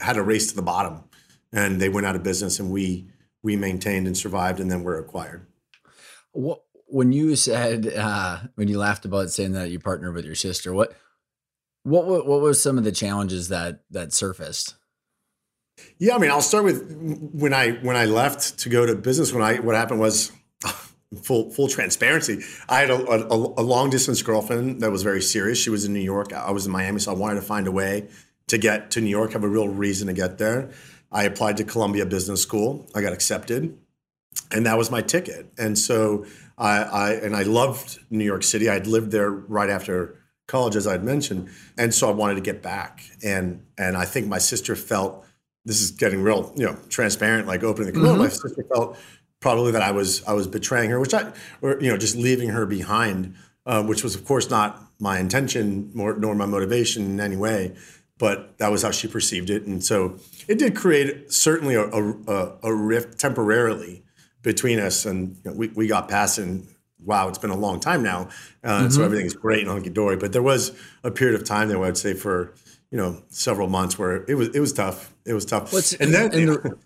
had 0.00 0.16
a 0.16 0.22
race 0.22 0.48
to 0.48 0.56
the 0.56 0.62
bottom 0.62 1.04
and 1.52 1.80
they 1.80 1.88
went 1.88 2.06
out 2.06 2.16
of 2.16 2.22
business 2.22 2.60
and 2.60 2.70
we 2.70 3.08
we 3.42 3.56
maintained 3.56 4.06
and 4.06 4.16
survived 4.16 4.58
and 4.58 4.70
then 4.70 4.82
were 4.82 4.98
acquired. 4.98 5.46
What 6.32 6.62
when 6.88 7.12
you 7.12 7.36
said 7.36 7.86
uh, 7.86 8.40
when 8.54 8.68
you 8.68 8.78
laughed 8.78 9.04
about 9.04 9.30
saying 9.30 9.52
that 9.52 9.70
you 9.70 9.78
partnered 9.78 10.14
with 10.14 10.24
your 10.24 10.34
sister, 10.34 10.72
what 10.72 10.94
what 11.82 12.06
what 12.06 12.40
was 12.40 12.62
some 12.62 12.78
of 12.78 12.84
the 12.84 12.92
challenges 12.92 13.48
that 13.48 13.80
that 13.90 14.12
surfaced? 14.12 14.75
Yeah, 15.98 16.14
I 16.14 16.18
mean, 16.18 16.30
I'll 16.30 16.42
start 16.42 16.64
with 16.64 16.94
when 17.32 17.54
I 17.54 17.72
when 17.72 17.96
I 17.96 18.04
left 18.04 18.58
to 18.60 18.68
go 18.68 18.84
to 18.86 18.94
business. 18.94 19.32
When 19.32 19.42
I 19.42 19.56
what 19.60 19.74
happened 19.74 20.00
was 20.00 20.32
full 21.22 21.50
full 21.50 21.68
transparency. 21.68 22.42
I 22.68 22.80
had 22.80 22.90
a, 22.90 22.96
a, 22.96 23.36
a, 23.36 23.64
long 23.64 23.90
distance 23.90 24.20
girlfriend 24.22 24.80
that 24.82 24.90
was 24.90 25.02
very 25.02 25.22
serious. 25.22 25.58
She 25.58 25.70
was 25.70 25.84
in 25.84 25.92
New 25.92 26.00
York. 26.00 26.32
I 26.32 26.50
was 26.50 26.66
in 26.66 26.72
Miami, 26.72 27.00
so 27.00 27.12
I 27.12 27.14
wanted 27.14 27.36
to 27.36 27.46
find 27.46 27.66
a 27.66 27.72
way 27.72 28.08
to 28.48 28.58
get 28.58 28.90
to 28.92 29.00
New 29.00 29.10
York. 29.10 29.32
Have 29.32 29.44
a 29.44 29.48
real 29.48 29.68
reason 29.68 30.06
to 30.08 30.12
get 30.12 30.38
there. 30.38 30.70
I 31.12 31.24
applied 31.24 31.56
to 31.58 31.64
Columbia 31.64 32.06
Business 32.06 32.42
School. 32.42 32.86
I 32.94 33.00
got 33.00 33.12
accepted, 33.12 33.78
and 34.50 34.66
that 34.66 34.76
was 34.76 34.90
my 34.90 35.02
ticket. 35.02 35.46
And 35.58 35.78
so 35.78 36.26
I, 36.58 36.78
I 36.82 37.12
and 37.12 37.36
I 37.36 37.42
loved 37.42 37.98
New 38.10 38.24
York 38.24 38.42
City. 38.42 38.68
I'd 38.68 38.86
lived 38.86 39.12
there 39.12 39.30
right 39.30 39.70
after 39.70 40.18
college, 40.46 40.76
as 40.76 40.86
I'd 40.86 41.04
mentioned, 41.04 41.48
and 41.76 41.94
so 41.94 42.08
I 42.08 42.12
wanted 42.12 42.36
to 42.36 42.40
get 42.40 42.62
back. 42.62 43.02
And 43.22 43.64
and 43.76 43.96
I 43.96 44.04
think 44.04 44.26
my 44.26 44.38
sister 44.38 44.74
felt 44.74 45.25
this 45.66 45.82
is 45.82 45.90
getting 45.90 46.22
real, 46.22 46.54
you 46.56 46.64
know, 46.64 46.76
transparent, 46.88 47.46
like 47.46 47.62
opening 47.62 47.92
the 47.92 48.00
door. 48.00 48.12
Mm-hmm. 48.12 48.22
My 48.22 48.28
sister 48.28 48.64
felt 48.72 48.96
probably 49.40 49.72
that 49.72 49.82
I 49.82 49.90
was 49.90 50.24
I 50.24 50.32
was 50.32 50.46
betraying 50.46 50.90
her, 50.90 50.98
which 50.98 51.12
I, 51.12 51.32
or 51.60 51.78
you 51.82 51.90
know, 51.90 51.98
just 51.98 52.16
leaving 52.16 52.48
her 52.50 52.64
behind, 52.64 53.34
uh, 53.66 53.82
which 53.82 54.02
was 54.02 54.14
of 54.14 54.24
course 54.24 54.48
not 54.48 54.80
my 54.98 55.18
intention 55.18 55.90
nor, 55.94 56.16
nor 56.16 56.34
my 56.34 56.46
motivation 56.46 57.04
in 57.04 57.20
any 57.20 57.36
way, 57.36 57.76
but 58.16 58.56
that 58.58 58.70
was 58.70 58.82
how 58.82 58.92
she 58.92 59.08
perceived 59.08 59.50
it, 59.50 59.66
and 59.66 59.84
so 59.84 60.18
it 60.48 60.58
did 60.58 60.74
create 60.74 61.30
certainly 61.32 61.74
a, 61.74 61.84
a, 61.84 62.58
a 62.62 62.74
rift 62.74 63.18
temporarily 63.18 64.04
between 64.42 64.78
us, 64.78 65.04
and 65.04 65.36
you 65.44 65.50
know, 65.50 65.56
we 65.56 65.68
we 65.68 65.86
got 65.86 66.08
past 66.08 66.38
it. 66.38 66.42
And, 66.42 66.68
wow, 67.04 67.28
it's 67.28 67.38
been 67.38 67.50
a 67.50 67.56
long 67.56 67.78
time 67.78 68.02
now, 68.02 68.28
uh, 68.64 68.80
mm-hmm. 68.80 68.88
so 68.88 69.04
everything's 69.04 69.34
great 69.34 69.60
and 69.60 69.70
hunky 69.70 69.90
dory. 69.90 70.16
But 70.16 70.32
there 70.32 70.42
was 70.42 70.72
a 71.04 71.10
period 71.10 71.40
of 71.40 71.46
time 71.46 71.68
there, 71.68 71.76
I 71.76 71.80
would 71.80 71.98
say, 71.98 72.14
for 72.14 72.54
you 72.90 72.98
know 72.98 73.22
several 73.28 73.68
months 73.68 73.98
where 73.98 74.24
it 74.28 74.34
was 74.34 74.48
it 74.54 74.60
was 74.60 74.72
tough. 74.72 75.14
It 75.24 75.32
was 75.32 75.44
tough. 75.44 75.72
What's, 75.72 75.92
and 75.94 76.12
then 76.14 76.32
and 76.32 76.48
the, 76.48 76.78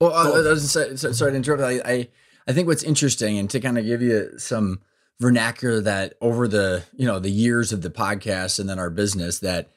well, 0.00 0.14
I, 0.14 0.24
I 0.24 0.28
oh. 0.28 0.50
was 0.50 0.70
say, 0.70 0.96
sorry 0.96 1.32
to 1.32 1.36
interrupt. 1.36 1.62
I, 1.62 1.80
I 1.84 2.08
I 2.48 2.52
think 2.52 2.66
what's 2.66 2.82
interesting 2.82 3.38
and 3.38 3.48
to 3.50 3.60
kind 3.60 3.78
of 3.78 3.84
give 3.84 4.02
you 4.02 4.38
some 4.38 4.80
vernacular 5.20 5.80
that 5.82 6.14
over 6.20 6.48
the 6.48 6.84
you 6.96 7.06
know 7.06 7.18
the 7.18 7.30
years 7.30 7.72
of 7.72 7.82
the 7.82 7.90
podcast 7.90 8.58
and 8.58 8.68
then 8.68 8.78
our 8.78 8.90
business 8.90 9.38
that 9.40 9.70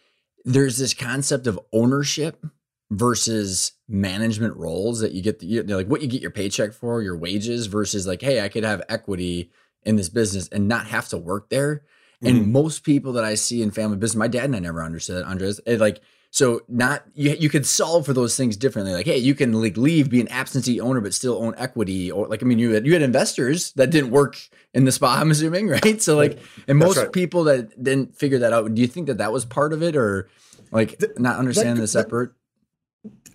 there's 0.46 0.78
this 0.78 0.94
concept 0.94 1.48
of 1.48 1.60
ownership 1.72 2.46
versus 2.90 3.74
management 3.88 4.56
roles 4.56 5.00
that 5.00 5.14
you 5.14 5.22
get 5.22 5.40
the, 5.40 5.46
you 5.46 5.64
know, 5.64 5.78
like 5.78 5.88
what 5.88 6.02
you 6.02 6.08
get 6.08 6.22
your 6.22 6.32
paycheck 6.32 6.74
for 6.74 7.02
your 7.02 7.18
wages 7.18 7.68
versus 7.68 8.08
like 8.08 8.22
hey 8.22 8.42
i 8.42 8.48
could 8.48 8.64
have 8.64 8.82
equity 8.88 9.52
in 9.84 9.98
this 9.98 10.10
business 10.10 10.48
and 10.50 10.68
not 10.68 10.88
have 10.88 11.10
to 11.10 11.18
work 11.18 11.50
there 11.50 11.84
and 12.24 12.46
mm. 12.46 12.52
most 12.52 12.84
people 12.84 13.14
that 13.14 13.24
I 13.24 13.36
see 13.36 13.62
in 13.62 13.72
family 13.72 13.98
business, 13.98 14.18
my 14.18 14.28
dad 14.28 14.46
and 14.46 14.56
I 14.56 14.60
never 14.60 14.84
understood 14.84 15.24
Andres. 15.26 15.60
It 15.66 15.80
like 15.80 16.02
so 16.32 16.62
not 16.68 17.04
you 17.14 17.36
you 17.40 17.50
could 17.50 17.66
solve 17.66 18.06
for 18.06 18.14
those 18.14 18.36
things 18.36 18.58
differently. 18.58 18.94
Like, 18.94 19.06
hey, 19.06 19.18
you 19.18 19.36
can 19.36 19.54
like 19.54 19.78
leave, 19.78 20.10
be 20.10 20.20
an 20.20 20.28
absentee 20.30 20.80
owner, 20.80 21.00
but 21.00 21.14
still 21.14 21.38
own 21.38 21.54
equity. 21.58 22.12
Or 22.12 22.28
like 22.28 22.42
I 22.42 22.46
mean, 22.46 22.60
you 22.60 22.72
had 22.72 22.86
you 22.86 22.94
had 22.94 23.02
investors 23.02 23.72
that 23.74 23.92
didn't 23.92 24.12
work 24.12 24.38
in 24.74 24.86
the 24.86 24.92
spa, 24.92 25.20
I'm 25.20 25.32
assuming, 25.32 25.68
right? 25.84 26.02
So 26.02 26.16
like, 26.16 26.40
and 26.68 26.80
most 26.80 26.98
right. 26.98 27.12
people 27.12 27.44
that 27.46 27.82
didn't 27.82 28.16
figure 28.16 28.40
that 28.40 28.54
out, 28.54 28.74
do 28.74 28.82
you 28.82 28.88
think 28.88 29.08
that 29.08 29.20
that 29.20 29.32
was 29.32 29.46
part 29.46 29.74
of 29.74 29.84
it, 29.84 29.96
or 29.96 30.30
like 30.72 31.02
not 31.18 31.38
understanding 31.38 31.82
the 31.82 31.88
separate? 31.88 32.32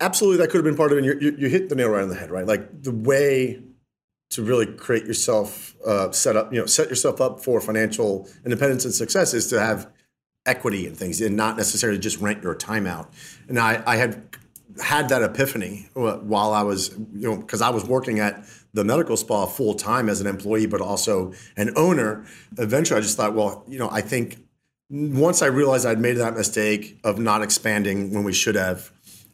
absolutely 0.00 0.38
that 0.38 0.50
could 0.50 0.59
have 0.59 0.64
been 0.64 0.76
part 0.76 0.92
of 0.92 0.99
it. 0.99 1.04
You, 1.04 1.18
you, 1.21 1.37
you 1.38 1.49
hit 1.49 1.68
the 1.68 1.75
nail 1.75 1.88
right 1.88 2.02
on 2.02 2.09
the 2.09 2.14
head, 2.14 2.30
right? 2.30 2.47
Like 2.47 2.83
the 2.83 2.92
way 2.92 3.61
to 4.30 4.42
really 4.42 4.66
create 4.66 5.04
yourself 5.04 5.75
uh, 5.87 6.11
set 6.11 6.37
up, 6.37 6.52
you 6.52 6.61
know, 6.61 6.66
set 6.66 6.88
yourself 6.88 7.20
up 7.20 7.40
for 7.40 7.61
financial 7.61 8.28
independence 8.44 8.85
and 8.85 8.92
success 8.92 9.32
is 9.35 9.47
to 9.49 9.61
have 9.61 9.90
equity 10.47 10.87
and 10.87 10.97
things, 10.97 11.20
and 11.20 11.37
not 11.37 11.56
necessarily 11.56 11.99
just 11.99 12.18
rent 12.20 12.42
your 12.42 12.54
time 12.54 12.87
out. 12.87 13.12
And 13.49 13.58
I, 13.58 13.82
I 13.87 13.97
had 13.97 14.23
had 14.82 15.08
that 15.08 15.23
epiphany 15.23 15.88
while 15.94 16.52
I 16.52 16.62
was, 16.62 16.90
you 17.12 17.28
know, 17.28 17.37
because 17.37 17.61
I 17.61 17.70
was 17.70 17.85
working 17.85 18.20
at 18.20 18.44
the 18.75 18.85
medical 18.85 19.16
spa 19.16 19.47
full 19.47 19.75
time 19.75 20.08
as 20.08 20.20
an 20.20 20.26
employee, 20.26 20.66
but 20.66 20.80
also 20.80 21.32
an 21.56 21.73
owner. 21.76 22.25
Eventually, 22.58 22.99
I 22.99 23.02
just 23.02 23.16
thought, 23.16 23.35
well, 23.35 23.64
you 23.66 23.78
know, 23.78 23.88
I 23.90 24.00
think 24.00 24.38
once 24.90 25.42
I 25.42 25.47
realized 25.47 25.85
I'd 25.87 26.00
made 26.00 26.14
that 26.14 26.35
mistake 26.35 26.99
of 27.04 27.18
not 27.18 27.42
expanding 27.42 28.12
when 28.12 28.25
we 28.25 28.32
should 28.32 28.54
have, 28.54 28.90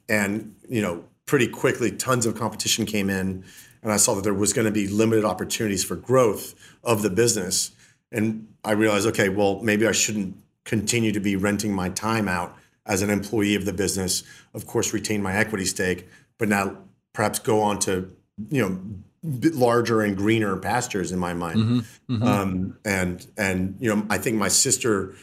and 0.08 0.54
you 0.68 0.82
know, 0.82 1.04
pretty 1.26 1.48
quickly, 1.48 1.90
tons 1.90 2.26
of 2.26 2.36
competition 2.36 2.86
came 2.86 3.10
in, 3.10 3.44
and 3.84 3.92
I 3.92 3.98
saw 3.98 4.14
that 4.14 4.22
there 4.22 4.34
was 4.34 4.52
going 4.52 4.64
to 4.64 4.72
be 4.72 4.88
limited 4.88 5.24
opportunities 5.24 5.84
for 5.84 5.94
growth 5.94 6.54
of 6.82 7.02
the 7.02 7.10
business, 7.10 7.70
and 8.10 8.48
I 8.64 8.72
realized, 8.72 9.06
okay, 9.08 9.28
well, 9.28 9.60
maybe 9.62 9.86
I 9.86 9.92
shouldn't 9.92 10.36
continue 10.64 11.12
to 11.12 11.20
be 11.20 11.36
renting 11.36 11.72
my 11.72 11.90
time 11.90 12.26
out 12.26 12.56
as 12.86 13.02
an 13.02 13.10
employee 13.10 13.54
of 13.54 13.66
the 13.66 13.72
business. 13.72 14.22
Of 14.54 14.66
course, 14.66 14.94
retain 14.94 15.22
my 15.22 15.36
equity 15.36 15.66
stake, 15.66 16.08
but 16.38 16.48
now 16.48 16.78
perhaps 17.12 17.38
go 17.38 17.60
on 17.60 17.78
to 17.80 18.10
you 18.48 18.62
know 18.62 18.80
larger 19.22 20.00
and 20.00 20.16
greener 20.16 20.56
pastures 20.56 21.12
in 21.12 21.18
my 21.18 21.34
mind. 21.34 21.58
Mm-hmm, 21.58 22.14
mm-hmm. 22.14 22.22
Um, 22.22 22.78
and 22.86 23.26
and 23.36 23.76
you 23.80 23.94
know, 23.94 24.06
I 24.08 24.16
think 24.16 24.38
my 24.38 24.48
sister 24.48 25.14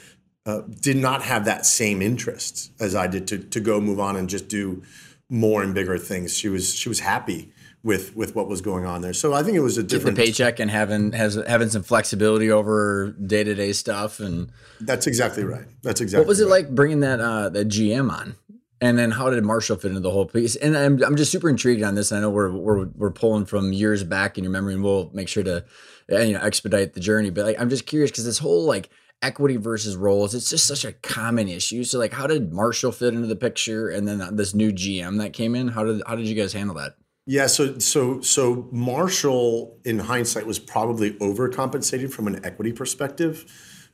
uh, 0.45 0.61
did 0.79 0.97
not 0.97 1.23
have 1.23 1.45
that 1.45 1.65
same 1.65 2.01
interest 2.01 2.71
as 2.79 2.93
I 2.93 3.07
did 3.07 3.27
to 3.29 3.39
to 3.39 3.59
go 3.59 3.81
move 3.81 3.99
on 3.99 4.15
and 4.15 4.29
just 4.29 4.47
do 4.47 4.83
more 5.29 5.63
and 5.63 5.73
bigger 5.73 5.97
things. 5.97 6.37
She 6.37 6.47
was 6.47 6.75
she 6.75 6.89
was 6.89 6.99
happy 6.99 7.51
with 7.83 8.15
with 8.15 8.35
what 8.35 8.47
was 8.47 8.61
going 8.61 8.85
on 8.85 9.01
there. 9.01 9.13
So 9.13 9.33
I 9.33 9.43
think 9.43 9.55
it 9.55 9.61
was 9.61 9.77
a 9.77 9.83
different 9.83 10.17
the 10.17 10.23
paycheck 10.23 10.59
and 10.59 10.69
having 10.69 11.13
has 11.13 11.35
having 11.47 11.69
some 11.69 11.83
flexibility 11.83 12.51
over 12.51 13.15
day 13.25 13.43
to 13.43 13.55
day 13.55 13.73
stuff 13.73 14.19
and 14.19 14.51
that's 14.79 15.07
exactly 15.07 15.43
right. 15.43 15.65
That's 15.81 16.01
exactly. 16.01 16.23
What 16.23 16.27
was 16.27 16.39
it 16.39 16.47
like 16.47 16.69
bringing 16.69 16.99
that 16.99 17.19
uh, 17.19 17.49
that 17.49 17.67
GM 17.69 18.11
on? 18.11 18.35
And 18.83 18.97
then 18.97 19.11
how 19.11 19.29
did 19.29 19.43
Marshall 19.43 19.77
fit 19.77 19.89
into 19.89 19.99
the 19.99 20.09
whole 20.09 20.25
piece? 20.25 20.55
And 20.55 20.75
I'm, 20.75 21.03
I'm 21.03 21.15
just 21.15 21.31
super 21.31 21.47
intrigued 21.47 21.83
on 21.83 21.93
this. 21.93 22.11
I 22.11 22.19
know 22.19 22.31
we're, 22.31 22.51
we're, 22.51 22.85
we're 22.87 23.11
pulling 23.11 23.45
from 23.45 23.71
years 23.73 24.03
back 24.03 24.39
in 24.39 24.43
your 24.43 24.51
memory 24.51 24.73
and 24.73 24.83
we'll 24.83 25.11
make 25.13 25.27
sure 25.27 25.43
to, 25.43 25.63
you 26.09 26.33
know, 26.33 26.39
expedite 26.39 26.93
the 26.93 26.99
journey. 26.99 27.29
But 27.29 27.45
like, 27.45 27.61
I'm 27.61 27.69
just 27.69 27.85
curious 27.85 28.09
because 28.09 28.25
this 28.25 28.39
whole 28.39 28.65
like 28.65 28.89
equity 29.21 29.57
versus 29.57 29.95
roles, 29.95 30.33
it's 30.33 30.49
just 30.49 30.65
such 30.65 30.83
a 30.83 30.93
common 30.93 31.47
issue. 31.47 31.83
So 31.83 31.99
like, 31.99 32.11
how 32.11 32.25
did 32.25 32.51
Marshall 32.51 32.91
fit 32.91 33.13
into 33.13 33.27
the 33.27 33.35
picture? 33.35 33.87
And 33.87 34.07
then 34.07 34.35
this 34.35 34.55
new 34.55 34.71
GM 34.71 35.19
that 35.19 35.33
came 35.33 35.53
in, 35.53 35.67
how 35.67 35.83
did, 35.83 36.01
how 36.07 36.15
did 36.15 36.27
you 36.27 36.33
guys 36.33 36.53
handle 36.53 36.75
that? 36.77 36.95
Yeah, 37.27 37.47
so 37.47 37.77
so 37.77 38.21
so 38.21 38.67
Marshall, 38.71 39.77
in 39.85 39.99
hindsight, 39.99 40.47
was 40.47 40.57
probably 40.57 41.13
overcompensated 41.13 42.11
from 42.11 42.27
an 42.27 42.43
equity 42.43 42.73
perspective. 42.73 43.45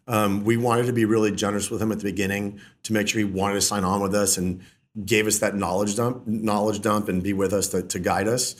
Um, 0.07 0.46
we 0.46 0.55
wanted 0.55 0.86
to 0.86 0.93
be 0.93 1.03
really 1.03 1.31
generous 1.31 1.69
with 1.69 1.81
him 1.81 1.91
at 1.91 1.98
the 1.98 2.05
beginning 2.05 2.62
to 2.84 2.93
make 2.93 3.10
sure 3.10 3.19
he 3.19 3.25
wanted 3.25 3.55
to 3.55 3.62
sign 3.62 3.84
on 3.84 4.01
with 4.01 4.15
us 4.15 4.38
and 4.38 4.62
gave 5.03 5.27
us 5.27 5.39
that 5.39 5.55
knowledge 5.55 5.98
dump, 5.98 6.25
knowledge 6.25 6.81
dump, 6.81 7.10
and 7.10 7.22
be 7.22 7.34
with 7.34 7.51
us 7.51 7.67
to, 7.69 7.84
to 7.84 8.00
guide 8.00 8.29
us. 8.29 8.55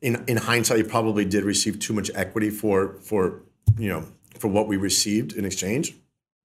In 0.00 0.24
in 0.28 0.36
hindsight, 0.36 0.78
he 0.78 0.84
probably 0.84 1.24
did 1.24 1.42
receive 1.42 1.80
too 1.80 1.92
much 1.92 2.10
equity 2.14 2.50
for 2.50 2.98
for 3.02 3.42
you 3.76 3.88
know 3.88 4.06
for 4.38 4.46
what 4.48 4.68
we 4.68 4.76
received 4.76 5.32
in 5.32 5.44
exchange. 5.44 5.96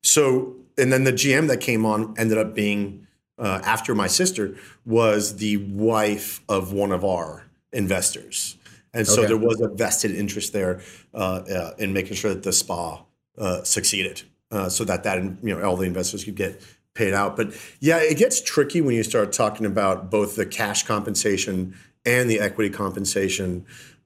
So 0.02 0.56
and 0.80 0.92
then 0.92 1.04
the 1.04 1.14
GM 1.14 1.48
that 1.48 1.62
came 1.62 1.86
on 1.86 2.16
ended 2.18 2.40
up 2.40 2.56
being 2.56 3.06
uh, 3.38 3.62
after 3.64 3.94
my 3.94 4.08
sister 4.08 4.56
was 4.84 5.38
the 5.38 5.58
wife 5.58 6.42
of 6.50 6.74
one 6.74 6.92
of 6.92 7.06
our 7.06 7.47
investors, 7.74 8.58
and 8.94 9.06
so 9.06 9.22
okay. 9.22 9.28
there 9.28 9.38
was 9.38 9.62
a 9.62 9.68
vested 9.68 10.12
interest 10.12 10.54
there 10.54 10.82
uh, 11.14 11.18
uh, 11.18 11.72
in 11.78 11.94
making 11.94 12.16
sure 12.16 12.34
that 12.34 12.44
the 12.44 12.54
spa 12.54 13.04
uh, 13.38 13.64
succeeded, 13.64 14.24
uh, 14.52 14.70
so 14.70 14.84
that 14.84 15.04
that 15.04 15.22
you 15.24 15.56
know 15.56 15.62
all 15.62 15.78
the 15.78 15.86
investors 15.86 16.24
could 16.24 16.36
get 16.36 16.62
paid 16.98 17.14
out. 17.14 17.38
But 17.38 17.54
yeah, 17.80 17.98
it 17.98 18.18
gets 18.18 18.42
tricky 18.42 18.82
when 18.82 18.96
you 18.96 19.04
start 19.04 19.32
talking 19.32 19.66
about 19.66 20.10
both 20.10 20.36
the 20.36 20.46
cash 20.46 20.84
compensation 20.84 21.76
and 22.06 22.30
the 22.30 22.40
equity 22.40 22.70
compensation. 22.70 23.66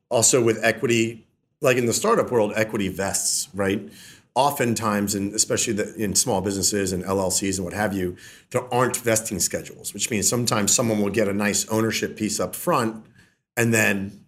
Also, 0.09 0.43
with 0.43 0.59
equity, 0.61 1.25
like 1.61 1.77
in 1.77 1.85
the 1.85 1.93
startup 1.93 2.31
world, 2.31 2.51
equity 2.55 2.89
vests, 2.89 3.47
right? 3.53 3.89
Oftentimes, 4.35 5.15
and 5.15 5.33
especially 5.33 5.73
the, 5.73 5.93
in 5.95 6.15
small 6.15 6.41
businesses 6.41 6.91
and 6.91 7.03
LLCs 7.03 7.57
and 7.57 7.65
what 7.65 7.73
have 7.73 7.93
you, 7.93 8.17
there 8.51 8.73
aren't 8.73 8.97
vesting 8.97 9.39
schedules, 9.39 9.93
which 9.93 10.09
means 10.09 10.27
sometimes 10.27 10.73
someone 10.73 11.01
will 11.01 11.09
get 11.09 11.27
a 11.27 11.33
nice 11.33 11.67
ownership 11.69 12.17
piece 12.17 12.39
up 12.39 12.55
front 12.55 13.05
and 13.57 13.73
then 13.73 14.25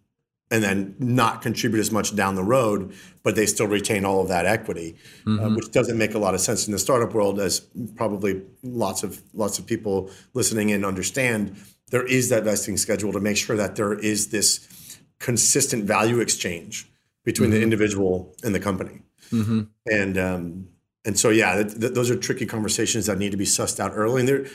and 0.51 0.61
then 0.63 0.95
not 0.99 1.41
contribute 1.41 1.79
as 1.79 1.91
much 1.91 2.15
down 2.15 2.35
the 2.35 2.43
road, 2.43 2.93
but 3.23 3.35
they 3.35 3.47
still 3.47 3.65
retain 3.65 4.05
all 4.05 4.21
of 4.21 4.27
that 4.27 4.45
equity, 4.45 4.95
uh, 5.25 5.29
mm-hmm. 5.29 5.45
uh, 5.45 5.55
which 5.55 5.71
doesn't 5.71 5.97
make 5.97 6.13
a 6.13 6.19
lot 6.19 6.35
of 6.35 6.41
sense 6.41 6.67
in 6.67 6.71
the 6.71 6.77
startup 6.77 7.13
world, 7.15 7.39
as 7.39 7.61
probably 7.95 8.43
lots 8.61 9.01
of 9.01 9.21
lots 9.33 9.57
of 9.57 9.65
people 9.65 10.11
listening 10.33 10.69
in 10.69 10.85
understand. 10.85 11.55
There 11.89 12.05
is 12.05 12.29
that 12.29 12.43
vesting 12.43 12.77
schedule 12.77 13.11
to 13.13 13.19
make 13.19 13.37
sure 13.37 13.55
that 13.57 13.75
there 13.75 13.93
is 13.93 14.27
this 14.27 14.99
consistent 15.19 15.85
value 15.85 16.19
exchange 16.19 16.87
between 17.23 17.49
mm-hmm. 17.49 17.57
the 17.57 17.63
individual 17.63 18.35
and 18.43 18.53
the 18.53 18.59
company, 18.59 19.01
mm-hmm. 19.31 19.61
and 19.87 20.17
um, 20.17 20.67
and 21.03 21.17
so 21.17 21.29
yeah, 21.29 21.63
th- 21.63 21.79
th- 21.79 21.93
those 21.93 22.11
are 22.11 22.15
tricky 22.15 22.45
conversations 22.45 23.07
that 23.07 23.17
need 23.17 23.31
to 23.31 23.37
be 23.37 23.45
sussed 23.45 23.79
out 23.79 23.91
early, 23.95 24.19
and 24.19 24.29
there, 24.29 24.45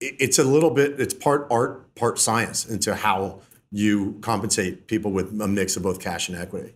it's 0.00 0.38
a 0.38 0.44
little 0.44 0.70
bit, 0.70 1.00
it's 1.00 1.14
part 1.14 1.46
art, 1.50 1.94
part 1.94 2.18
science 2.18 2.66
into 2.66 2.94
how 2.94 3.40
you 3.76 4.18
compensate 4.22 4.86
people 4.86 5.12
with 5.12 5.38
a 5.40 5.46
mix 5.46 5.76
of 5.76 5.82
both 5.82 6.00
cash 6.00 6.28
and 6.28 6.38
equity. 6.38 6.74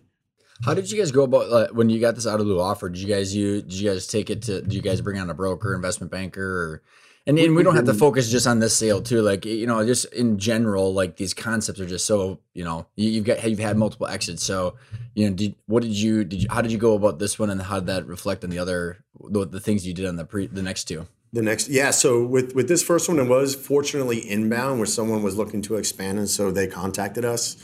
How 0.63 0.75
did 0.75 0.91
you 0.91 0.99
guys 0.99 1.11
go 1.11 1.23
about 1.23 1.51
uh, 1.51 1.67
when 1.73 1.89
you 1.89 1.99
got 1.99 2.13
this 2.13 2.27
out 2.27 2.39
of 2.39 2.45
the 2.45 2.59
offer? 2.59 2.87
Did 2.89 3.01
you 3.01 3.07
guys 3.07 3.35
you 3.35 3.63
did 3.63 3.73
you 3.73 3.89
guys 3.89 4.05
take 4.05 4.29
it 4.29 4.43
to? 4.43 4.61
Did 4.61 4.73
you 4.73 4.81
guys 4.81 5.01
bring 5.01 5.19
on 5.19 5.29
a 5.29 5.33
broker, 5.33 5.73
investment 5.73 6.11
banker, 6.11 6.43
or 6.45 6.83
and, 7.25 7.39
and 7.39 7.55
we 7.55 7.63
don't 7.63 7.75
have 7.75 7.85
to 7.85 7.93
focus 7.95 8.29
just 8.29 8.45
on 8.45 8.59
this 8.59 8.75
sale 8.75 9.01
too. 9.01 9.21
Like 9.23 9.45
you 9.45 9.65
know, 9.65 9.83
just 9.83 10.05
in 10.13 10.37
general, 10.37 10.93
like 10.93 11.17
these 11.17 11.33
concepts 11.33 11.79
are 11.79 11.87
just 11.87 12.05
so 12.05 12.39
you 12.53 12.63
know 12.63 12.85
you, 12.95 13.15
have 13.15 13.23
got 13.23 13.49
you've 13.49 13.57
had 13.57 13.77
multiple 13.77 14.05
exits. 14.05 14.43
So 14.43 14.75
you 15.15 15.27
know, 15.27 15.35
did 15.35 15.55
what 15.65 15.81
did 15.81 15.93
you 15.93 16.23
did 16.23 16.43
you 16.43 16.49
how 16.51 16.61
did 16.61 16.71
you 16.71 16.77
go 16.77 16.93
about 16.93 17.17
this 17.17 17.39
one, 17.39 17.49
and 17.49 17.59
how 17.61 17.79
did 17.79 17.87
that 17.87 18.05
reflect 18.05 18.43
on 18.43 18.51
the 18.51 18.59
other 18.59 19.03
the, 19.19 19.47
the 19.47 19.59
things 19.59 19.87
you 19.87 19.95
did 19.95 20.05
on 20.05 20.15
the 20.15 20.25
pre 20.25 20.45
the 20.45 20.61
next 20.61 20.83
two? 20.83 21.07
The 21.33 21.41
next, 21.41 21.69
yeah. 21.69 21.91
So 21.91 22.25
with 22.25 22.55
with 22.55 22.67
this 22.67 22.83
first 22.83 23.07
one, 23.07 23.17
it 23.17 23.27
was 23.27 23.55
fortunately 23.55 24.19
inbound, 24.29 24.79
where 24.79 24.85
someone 24.85 25.23
was 25.23 25.37
looking 25.37 25.61
to 25.63 25.75
expand, 25.75 26.17
and 26.17 26.29
so 26.29 26.51
they 26.51 26.67
contacted 26.67 27.23
us. 27.23 27.55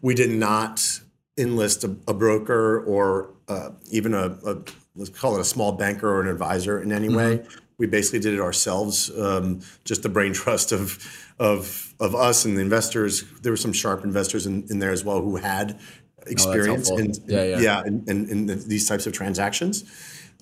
We 0.00 0.14
did 0.14 0.30
not 0.30 1.00
enlist 1.38 1.84
a, 1.84 1.96
a 2.08 2.14
broker 2.14 2.82
or 2.82 3.30
uh, 3.48 3.70
even 3.90 4.12
a, 4.12 4.36
a, 4.44 4.58
let's 4.96 5.10
call 5.10 5.36
it 5.36 5.40
a 5.40 5.44
small 5.44 5.72
banker 5.72 6.08
or 6.08 6.20
an 6.20 6.28
advisor 6.28 6.80
in 6.80 6.92
any 6.92 7.08
mm-hmm. 7.08 7.16
way. 7.16 7.46
We 7.78 7.86
basically 7.86 8.18
did 8.18 8.34
it 8.34 8.40
ourselves. 8.40 9.10
Um, 9.16 9.60
just 9.84 10.02
the 10.02 10.08
brain 10.08 10.32
trust 10.42 10.72
of 10.72 10.98
of 11.38 11.94
of 12.00 12.16
us 12.16 12.44
and 12.44 12.56
the 12.56 12.60
investors. 12.60 13.24
There 13.42 13.52
were 13.52 13.56
some 13.56 13.72
sharp 13.72 14.02
investors 14.02 14.46
in, 14.46 14.66
in 14.68 14.80
there 14.80 14.90
as 14.90 15.04
well 15.04 15.20
who 15.20 15.36
had 15.36 15.78
oh, 15.78 16.24
experience 16.26 16.90
oh, 16.90 16.98
in, 16.98 17.12
yeah, 17.26 17.44
yeah. 17.44 17.60
yeah 17.60 17.82
in, 17.86 18.04
in, 18.08 18.28
in, 18.50 18.68
these 18.68 18.88
types 18.88 19.06
of 19.06 19.12
transactions 19.12 19.84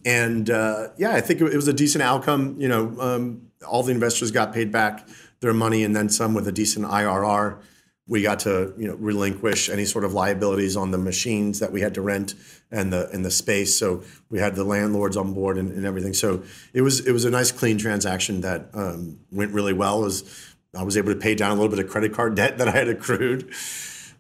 and 0.05 0.49
uh, 0.49 0.89
yeah, 0.97 1.13
I 1.13 1.21
think 1.21 1.41
it, 1.41 1.55
was 1.55 1.69
a 1.69 1.73
decent 1.73 2.03
outcome. 2.03 2.57
You 2.59 2.69
know, 2.69 3.01
um, 3.01 3.51
all 3.67 3.83
the 3.83 3.93
investors 3.93 4.31
got 4.31 4.53
paid 4.53 4.73
back 4.73 5.09
their 5.41 5.55
money 5.55 5.85
and 5.85 5.95
then 5.95 6.09
some 6.09 6.35
with 6.35 6.47
a 6.49 6.53
decent 6.53 6.87
IRR. 6.87 7.59
We 8.07 8.23
got 8.23 8.41
to 8.41 8.75
you 8.77 8.89
know 8.89 8.95
relinquish 8.97 9.69
any 9.69 9.85
sort 9.85 10.05
of 10.05 10.13
liabilities 10.13 10.77
on 10.77 10.91
the 10.91 10.99
machines 10.99 11.61
that 11.61 11.71
we 11.71 11.81
had 11.81 11.95
to 11.95 12.01
rent 12.01 12.35
and 12.71 12.93
the 12.93 13.09
and 13.11 13.25
the 13.25 13.31
space. 13.31 13.79
So 13.79 14.03
we 14.31 14.39
had 14.39 14.57
the 14.57 14.65
landlords 14.65 15.17
on 15.17 15.33
board 15.33 15.59
and, 15.59 15.71
and 15.71 15.87
everything. 15.87 16.15
So 16.15 16.43
it 16.73 16.83
was 16.83 17.07
it 17.07 17.13
was 17.13 17.25
a 17.25 17.31
nice 17.31 17.53
clean 17.53 17.79
transaction 17.79 18.41
that 18.41 18.71
um, 18.75 19.21
went 19.31 19.53
really 19.53 19.73
well. 19.73 20.01
Was 20.01 20.55
I 20.77 20.83
was 20.83 20.97
able 20.97 21.13
to 21.13 21.19
pay 21.19 21.35
down 21.35 21.53
a 21.53 21.55
little 21.55 21.69
bit 21.69 21.85
of 21.85 21.91
credit 21.91 22.13
card 22.13 22.35
debt 22.37 22.59
that 22.59 22.69
I 22.69 22.73
had 22.73 22.89
accrued. 22.89 23.53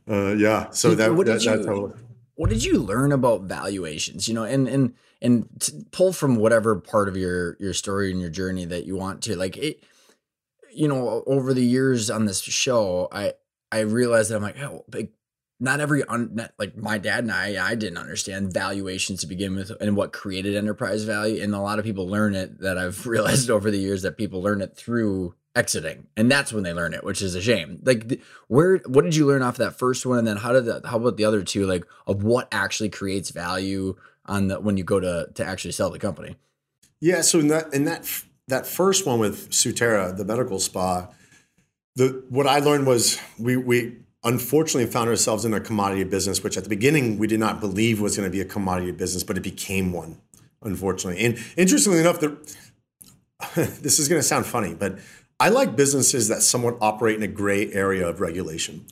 Uh, 0.08 0.34
yeah, 0.34 0.70
so 0.70 0.94
that, 0.94 1.14
what 1.14 1.26
that, 1.26 1.40
did 1.40 1.64
you, 1.66 1.94
What 2.34 2.50
did 2.50 2.64
you 2.64 2.78
learn 2.78 3.12
about 3.12 3.42
valuations? 3.42 4.28
You 4.28 4.34
know, 4.34 4.44
and 4.44 4.66
and 4.66 4.94
and 5.22 5.48
pull 5.92 6.12
from 6.12 6.36
whatever 6.36 6.76
part 6.76 7.08
of 7.08 7.16
your 7.16 7.56
your 7.60 7.74
story 7.74 8.10
and 8.10 8.20
your 8.20 8.30
journey 8.30 8.64
that 8.64 8.86
you 8.86 8.96
want 8.96 9.22
to 9.22 9.36
like 9.36 9.56
it 9.56 9.82
you 10.72 10.88
know 10.88 11.22
over 11.26 11.52
the 11.52 11.64
years 11.64 12.10
on 12.10 12.24
this 12.26 12.40
show 12.42 13.08
i 13.12 13.32
i 13.72 13.80
realized 13.80 14.30
that 14.30 14.36
i'm 14.36 14.42
like 14.42 14.60
oh 14.60 14.84
like 14.92 15.12
not 15.62 15.80
every 15.80 16.02
un, 16.04 16.30
not, 16.32 16.52
like 16.58 16.76
my 16.76 16.96
dad 16.96 17.24
and 17.24 17.32
i 17.32 17.70
i 17.70 17.74
didn't 17.74 17.98
understand 17.98 18.52
valuations 18.52 19.20
to 19.20 19.26
begin 19.26 19.54
with 19.54 19.70
and 19.80 19.96
what 19.96 20.12
created 20.12 20.56
enterprise 20.56 21.04
value 21.04 21.42
and 21.42 21.54
a 21.54 21.60
lot 21.60 21.78
of 21.78 21.84
people 21.84 22.06
learn 22.08 22.34
it 22.34 22.60
that 22.60 22.78
i've 22.78 23.06
realized 23.06 23.50
over 23.50 23.70
the 23.70 23.78
years 23.78 24.02
that 24.02 24.16
people 24.16 24.42
learn 24.42 24.60
it 24.60 24.76
through 24.76 25.34
exiting 25.56 26.06
and 26.16 26.30
that's 26.30 26.52
when 26.52 26.62
they 26.62 26.72
learn 26.72 26.94
it 26.94 27.02
which 27.02 27.20
is 27.20 27.34
a 27.34 27.42
shame. 27.42 27.80
Like 27.82 28.20
where 28.46 28.78
what 28.86 29.04
did 29.04 29.16
you 29.16 29.26
learn 29.26 29.42
off 29.42 29.56
that 29.56 29.78
first 29.78 30.06
one 30.06 30.18
and 30.18 30.26
then 30.26 30.36
how 30.36 30.52
did 30.52 30.84
how 30.84 30.96
about 30.96 31.16
the 31.16 31.24
other 31.24 31.42
two 31.42 31.66
like 31.66 31.84
of 32.06 32.22
what 32.22 32.46
actually 32.52 32.88
creates 32.88 33.30
value 33.30 33.96
on 34.30 34.48
the 34.48 34.60
when 34.60 34.76
you 34.76 34.84
go 34.84 35.00
to 35.00 35.28
to 35.34 35.44
actually 35.44 35.72
sell 35.72 35.90
the 35.90 35.98
company. 35.98 36.36
Yeah, 37.00 37.20
so 37.20 37.40
in 37.40 37.48
that 37.48 37.74
in 37.74 37.84
that 37.84 38.08
that 38.48 38.66
first 38.66 39.06
one 39.06 39.18
with 39.18 39.50
Sutera, 39.50 40.16
the 40.16 40.24
medical 40.24 40.58
spa, 40.60 41.08
the 41.96 42.24
what 42.30 42.46
I 42.46 42.60
learned 42.60 42.86
was 42.86 43.20
we 43.38 43.56
we 43.56 43.96
unfortunately 44.22 44.90
found 44.90 45.08
ourselves 45.08 45.44
in 45.44 45.52
a 45.52 45.60
commodity 45.60 46.04
business, 46.04 46.44
which 46.44 46.56
at 46.56 46.62
the 46.62 46.68
beginning 46.68 47.18
we 47.18 47.26
did 47.26 47.40
not 47.40 47.60
believe 47.60 48.00
was 48.00 48.16
going 48.16 48.28
to 48.28 48.32
be 48.32 48.40
a 48.40 48.44
commodity 48.44 48.92
business, 48.92 49.24
but 49.24 49.36
it 49.36 49.42
became 49.42 49.92
one, 49.92 50.20
unfortunately. 50.62 51.24
And 51.24 51.38
interestingly 51.56 52.00
enough, 52.00 52.20
the, 52.20 52.36
this 53.54 53.98
is 53.98 54.08
going 54.08 54.20
to 54.20 54.26
sound 54.26 54.44
funny, 54.44 54.74
but 54.74 54.98
I 55.40 55.48
like 55.48 55.74
businesses 55.74 56.28
that 56.28 56.42
somewhat 56.42 56.76
operate 56.82 57.16
in 57.16 57.22
a 57.22 57.28
gray 57.28 57.72
area 57.72 58.06
of 58.06 58.20
regulation. 58.20 58.84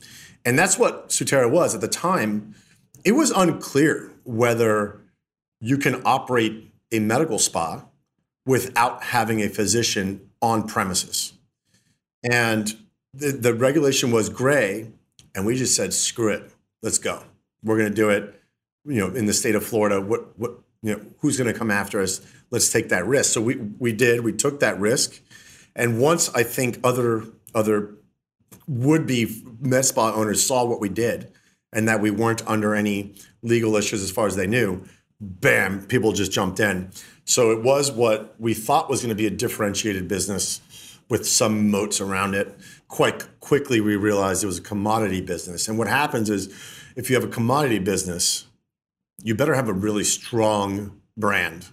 And 0.43 0.57
that's 0.57 0.79
what 0.79 1.09
Sutera 1.09 1.49
was. 1.49 1.75
At 1.75 1.81
the 1.81 1.87
time, 1.87 2.55
it 3.05 3.11
was 3.11 3.29
unclear 3.29 4.11
whether 4.23 4.99
you 5.61 5.77
can 5.77 6.01
operate 6.05 6.71
a 6.91 6.99
medical 6.99 7.39
spa 7.39 7.85
without 8.45 9.03
having 9.03 9.41
a 9.41 9.49
physician 9.49 10.29
on 10.41 10.67
premises. 10.67 11.33
And 12.23 12.75
the, 13.13 13.31
the 13.31 13.53
regulation 13.53 14.11
was 14.11 14.29
gray, 14.29 14.91
and 15.35 15.45
we 15.45 15.55
just 15.55 15.75
said, 15.75 15.93
screw 15.93 16.33
it, 16.33 16.51
let's 16.81 16.97
go. 16.97 17.23
We're 17.63 17.77
going 17.77 17.89
to 17.89 17.95
do 17.95 18.09
it. 18.09 18.41
You 18.85 19.07
know, 19.07 19.15
in 19.15 19.25
the 19.25 19.33
state 19.33 19.55
of 19.55 19.65
Florida, 19.65 19.99
what 20.01 20.39
what 20.39 20.51
you 20.81 20.95
know, 20.95 21.01
who's 21.19 21.37
going 21.37 21.51
to 21.51 21.57
come 21.57 21.69
after 21.69 22.01
us? 22.01 22.21
Let's 22.49 22.71
take 22.71 22.89
that 22.89 23.05
risk. 23.05 23.33
So 23.33 23.41
we 23.41 23.55
we 23.55 23.91
did. 23.91 24.21
We 24.21 24.31
took 24.31 24.61
that 24.61 24.79
risk, 24.79 25.21
and 25.75 25.99
once 25.99 26.29
I 26.33 26.43
think 26.43 26.79
other 26.83 27.25
other 27.53 27.95
would 28.67 29.05
be 29.05 29.43
med 29.59 29.83
spa 29.83 30.13
owners 30.13 30.45
saw 30.45 30.63
what 30.63 30.79
we 30.79 30.87
did, 30.87 31.31
and 31.73 31.87
that 31.89 31.99
we 31.99 32.09
weren't 32.09 32.47
under 32.47 32.73
any 32.73 33.15
legal 33.43 33.75
issues 33.75 34.01
as 34.01 34.11
far 34.11 34.27
as 34.27 34.37
they 34.37 34.47
knew, 34.47 34.85
bam, 35.19 35.85
people 35.85 36.11
just 36.11 36.31
jumped 36.31 36.59
in. 36.59 36.91
So 37.25 37.51
it 37.51 37.61
was 37.61 37.91
what 37.91 38.35
we 38.39 38.53
thought 38.53 38.89
was 38.89 39.01
going 39.01 39.09
to 39.09 39.15
be 39.15 39.27
a 39.27 39.31
differentiated 39.31 40.07
business 40.07 40.61
with 41.09 41.27
some 41.27 41.69
moats 41.69 41.99
around 41.99 42.35
it. 42.35 42.55
Quite 42.87 43.39
quickly, 43.39 43.81
we 43.81 43.95
realized 43.95 44.43
it 44.43 44.47
was 44.47 44.59
a 44.59 44.63
commodity 44.63 45.21
business. 45.21 45.67
And 45.67 45.77
what 45.77 45.87
happens 45.87 46.29
is 46.29 46.47
if 46.95 47.09
you 47.09 47.15
have 47.15 47.25
a 47.25 47.31
commodity 47.31 47.79
business, 47.79 48.45
you 49.21 49.35
better 49.35 49.55
have 49.55 49.67
a 49.67 49.73
really 49.73 50.03
strong 50.03 51.01
brand, 51.17 51.67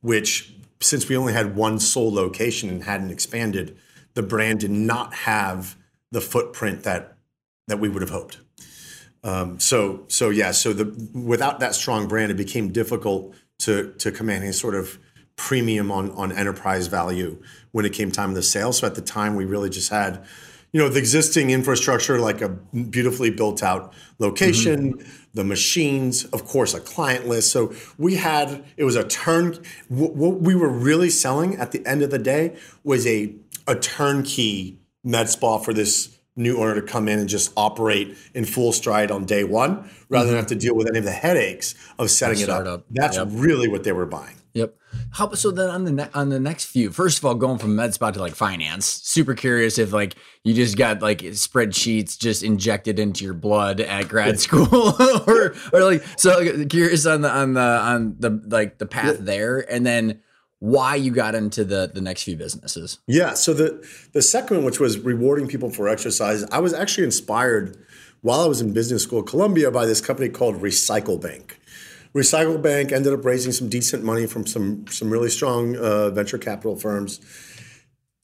which 0.00 0.54
since 0.80 1.08
we 1.08 1.16
only 1.16 1.32
had 1.32 1.56
one 1.56 1.78
sole 1.78 2.12
location 2.12 2.68
and 2.68 2.84
hadn't 2.84 3.10
expanded, 3.10 3.76
the 4.14 4.22
brand 4.22 4.60
did 4.60 4.70
not 4.70 5.12
have 5.14 5.76
the 6.10 6.20
footprint 6.20 6.84
that 6.84 7.16
that 7.66 7.78
we 7.78 7.88
would 7.88 8.00
have 8.00 8.10
hoped. 8.10 8.38
Um, 9.24 9.58
so 9.58 10.04
so 10.08 10.30
yeah, 10.30 10.52
so 10.52 10.72
the 10.72 11.10
without 11.12 11.60
that 11.60 11.74
strong 11.74 12.08
brand, 12.08 12.30
it 12.30 12.36
became 12.36 12.72
difficult 12.72 13.34
to 13.60 13.92
to 13.98 14.12
command 14.12 14.44
any 14.44 14.52
sort 14.52 14.74
of 14.74 14.98
premium 15.36 15.90
on 15.90 16.10
on 16.12 16.32
enterprise 16.32 16.86
value 16.86 17.40
when 17.72 17.84
it 17.84 17.92
came 17.92 18.10
time 18.10 18.30
to 18.30 18.34
the 18.34 18.42
sale. 18.42 18.72
So 18.72 18.86
at 18.86 18.94
the 18.94 19.02
time, 19.02 19.34
we 19.34 19.44
really 19.44 19.70
just 19.70 19.90
had, 19.90 20.24
you 20.72 20.80
know, 20.80 20.88
the 20.88 20.98
existing 20.98 21.50
infrastructure, 21.50 22.20
like 22.20 22.40
a 22.40 22.48
beautifully 22.48 23.30
built 23.30 23.62
out 23.62 23.92
location, 24.18 24.94
mm-hmm. 24.94 25.10
the 25.34 25.44
machines, 25.44 26.24
of 26.26 26.44
course, 26.44 26.74
a 26.74 26.80
client 26.80 27.26
list. 27.26 27.50
So 27.50 27.72
we 27.96 28.16
had 28.16 28.64
it 28.76 28.84
was 28.84 28.96
a 28.96 29.04
turn. 29.04 29.58
What 29.88 30.40
we 30.40 30.54
were 30.54 30.68
really 30.68 31.10
selling 31.10 31.56
at 31.56 31.72
the 31.72 31.84
end 31.86 32.02
of 32.02 32.10
the 32.10 32.18
day 32.18 32.56
was 32.84 33.06
a 33.06 33.34
a 33.66 33.74
turnkey 33.74 34.78
med 35.04 35.28
spa 35.28 35.58
for 35.58 35.72
this 35.72 36.17
new 36.38 36.58
owner 36.58 36.74
to 36.74 36.82
come 36.82 37.08
in 37.08 37.18
and 37.18 37.28
just 37.28 37.52
operate 37.56 38.16
in 38.34 38.44
full 38.44 38.72
stride 38.72 39.10
on 39.10 39.24
day 39.24 39.44
one 39.44 39.90
rather 40.08 40.24
mm-hmm. 40.24 40.26
than 40.28 40.36
have 40.36 40.46
to 40.46 40.54
deal 40.54 40.74
with 40.74 40.88
any 40.88 40.98
of 40.98 41.04
the 41.04 41.10
headaches 41.10 41.74
of 41.98 42.10
setting 42.10 42.40
it 42.40 42.48
up. 42.48 42.84
That's 42.90 43.16
yep. 43.16 43.28
really 43.30 43.68
what 43.68 43.84
they 43.84 43.92
were 43.92 44.06
buying. 44.06 44.36
Yep. 44.54 44.74
How 45.12 45.32
so 45.34 45.50
then 45.50 45.70
on 45.70 45.84
the 45.84 45.92
ne- 45.92 46.08
on 46.14 46.30
the 46.30 46.40
next 46.40 46.64
few? 46.64 46.90
First 46.90 47.18
of 47.18 47.24
all, 47.24 47.34
going 47.34 47.58
from 47.58 47.76
med 47.76 47.94
spa 47.94 48.10
to 48.10 48.18
like 48.18 48.34
finance. 48.34 48.86
Super 48.86 49.34
curious 49.34 49.78
if 49.78 49.92
like 49.92 50.16
you 50.42 50.54
just 50.54 50.76
got 50.76 51.02
like 51.02 51.18
spreadsheets 51.18 52.18
just 52.18 52.42
injected 52.42 52.98
into 52.98 53.24
your 53.24 53.34
blood 53.34 53.80
at 53.80 54.08
grad 54.08 54.40
school, 54.40 54.94
or 55.26 55.54
or 55.72 55.84
like 55.84 56.02
so 56.16 56.66
curious 56.66 57.06
on 57.06 57.20
the 57.20 57.30
on 57.30 57.52
the 57.52 57.60
on 57.60 58.16
the 58.18 58.42
like 58.48 58.78
the 58.78 58.86
path 58.86 59.18
yeah. 59.18 59.24
there, 59.24 59.72
and 59.72 59.84
then 59.86 60.22
why 60.60 60.96
you 60.96 61.10
got 61.10 61.34
into 61.34 61.64
the 61.64 61.90
the 61.92 62.00
next 62.00 62.24
few 62.24 62.36
businesses. 62.36 62.98
Yeah. 63.06 63.34
So 63.34 63.54
the 63.54 63.86
the 64.12 64.22
second 64.22 64.58
one, 64.58 64.66
which 64.66 64.80
was 64.80 64.98
rewarding 64.98 65.46
people 65.46 65.70
for 65.70 65.88
exercise, 65.88 66.44
I 66.50 66.58
was 66.58 66.74
actually 66.74 67.04
inspired 67.04 67.76
while 68.22 68.40
I 68.40 68.46
was 68.46 68.60
in 68.60 68.72
business 68.72 69.04
school 69.04 69.20
at 69.20 69.26
Columbia 69.26 69.70
by 69.70 69.86
this 69.86 70.00
company 70.00 70.28
called 70.28 70.56
Recycle 70.60 71.20
Bank. 71.20 71.60
Recycle 72.14 72.60
Bank 72.60 72.90
ended 72.90 73.12
up 73.12 73.24
raising 73.24 73.52
some 73.52 73.68
decent 73.68 74.02
money 74.02 74.26
from 74.26 74.46
some 74.46 74.86
some 74.88 75.10
really 75.10 75.30
strong 75.30 75.76
uh, 75.76 76.10
venture 76.10 76.38
capital 76.38 76.76
firms. 76.76 77.20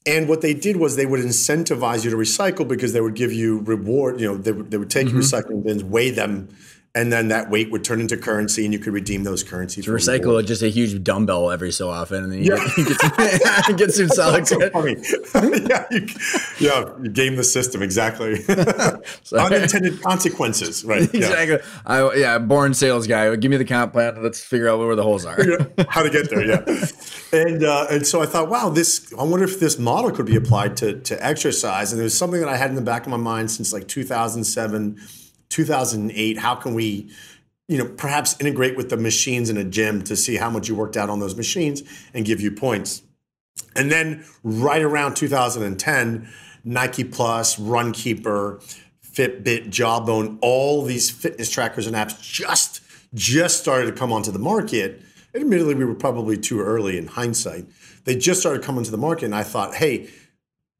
And 0.06 0.28
what 0.28 0.42
they 0.42 0.52
did 0.52 0.76
was 0.76 0.96
they 0.96 1.06
would 1.06 1.20
incentivize 1.20 2.04
you 2.04 2.10
to 2.10 2.16
recycle 2.16 2.68
because 2.68 2.92
they 2.92 3.00
would 3.00 3.14
give 3.14 3.32
you 3.32 3.60
reward. 3.60 4.20
You 4.20 4.28
know, 4.28 4.36
they 4.36 4.52
would, 4.52 4.70
they 4.70 4.76
would 4.76 4.90
take 4.90 5.06
mm-hmm. 5.06 5.16
your 5.16 5.24
recycling 5.24 5.64
bins, 5.64 5.82
weigh 5.82 6.10
them, 6.10 6.48
and 6.96 7.12
then 7.12 7.26
that 7.28 7.50
weight 7.50 7.72
would 7.72 7.82
turn 7.82 8.00
into 8.00 8.16
currency, 8.16 8.64
and 8.64 8.72
you 8.72 8.78
could 8.78 8.92
redeem 8.92 9.24
those 9.24 9.42
currencies. 9.42 9.84
To 9.86 9.90
recycle 9.90 10.44
just 10.46 10.62
a 10.62 10.68
huge 10.68 11.02
dumbbell 11.02 11.50
every 11.50 11.72
so 11.72 11.90
often, 11.90 12.22
and 12.22 12.32
then 12.32 12.44
you 12.44 12.54
yeah. 12.54 12.68
get, 12.76 13.64
some, 13.64 13.76
get 13.76 13.90
some 13.92 14.08
solid. 14.10 14.46
so 14.46 14.70
funny. 14.70 14.96
yeah, 15.68 15.86
you, 15.90 16.06
yeah, 16.60 16.84
you 17.02 17.10
game 17.10 17.34
the 17.34 17.42
system 17.42 17.82
exactly. 17.82 18.44
Unintended 19.32 20.00
consequences, 20.02 20.84
right? 20.84 21.12
Exactly. 21.12 21.56
Yeah. 21.56 21.64
I, 21.84 22.14
yeah, 22.14 22.38
born 22.38 22.74
sales 22.74 23.08
guy. 23.08 23.34
Give 23.34 23.50
me 23.50 23.56
the 23.56 23.64
comp 23.64 23.92
plan. 23.92 24.22
Let's 24.22 24.40
figure 24.40 24.68
out 24.68 24.78
where 24.78 24.94
the 24.94 25.02
holes 25.02 25.24
are. 25.24 25.36
How 25.88 26.04
to 26.04 26.10
get 26.10 26.30
there? 26.30 26.46
Yeah. 26.46 26.86
And 27.32 27.64
uh, 27.64 27.86
and 27.90 28.06
so 28.06 28.22
I 28.22 28.26
thought, 28.26 28.48
wow, 28.48 28.68
this. 28.68 29.12
I 29.18 29.24
wonder 29.24 29.44
if 29.44 29.58
this 29.58 29.80
model 29.80 30.12
could 30.12 30.26
be 30.26 30.36
applied 30.36 30.76
to 30.76 31.00
to 31.00 31.26
exercise. 31.26 31.92
And 31.92 32.00
it 32.00 32.04
was 32.04 32.16
something 32.16 32.38
that 32.38 32.48
I 32.48 32.56
had 32.56 32.70
in 32.70 32.76
the 32.76 32.82
back 32.82 33.02
of 33.02 33.08
my 33.08 33.16
mind 33.16 33.50
since 33.50 33.72
like 33.72 33.88
2007 33.88 35.00
2008 35.54 36.36
how 36.36 36.56
can 36.56 36.74
we 36.74 37.08
you 37.68 37.78
know 37.78 37.86
perhaps 37.86 38.38
integrate 38.40 38.76
with 38.76 38.90
the 38.90 38.96
machines 38.96 39.48
in 39.48 39.56
a 39.56 39.62
gym 39.62 40.02
to 40.02 40.16
see 40.16 40.34
how 40.34 40.50
much 40.50 40.68
you 40.68 40.74
worked 40.74 40.96
out 40.96 41.08
on 41.08 41.20
those 41.20 41.36
machines 41.36 41.84
and 42.12 42.24
give 42.24 42.40
you 42.40 42.50
points. 42.50 43.02
And 43.76 43.90
then 43.90 44.24
right 44.42 44.82
around 44.82 45.14
2010 45.14 46.28
nike 46.64 47.04
plus 47.04 47.56
runkeeper 47.56 48.60
fitbit 49.06 49.70
jawbone 49.70 50.38
all 50.40 50.82
these 50.82 51.08
fitness 51.08 51.50
trackers 51.50 51.86
and 51.86 51.94
apps 51.94 52.20
just 52.20 52.80
just 53.14 53.60
started 53.60 53.86
to 53.86 53.92
come 53.92 54.12
onto 54.12 54.32
the 54.32 54.40
market. 54.40 55.00
Admittedly 55.36 55.76
we 55.76 55.84
were 55.84 55.94
probably 55.94 56.36
too 56.36 56.60
early 56.60 56.98
in 56.98 57.06
hindsight. 57.06 57.66
They 58.04 58.16
just 58.16 58.40
started 58.40 58.64
coming 58.64 58.82
to 58.82 58.90
the 58.90 58.98
market 58.98 59.26
and 59.26 59.36
i 59.36 59.44
thought 59.44 59.76
hey 59.76 60.10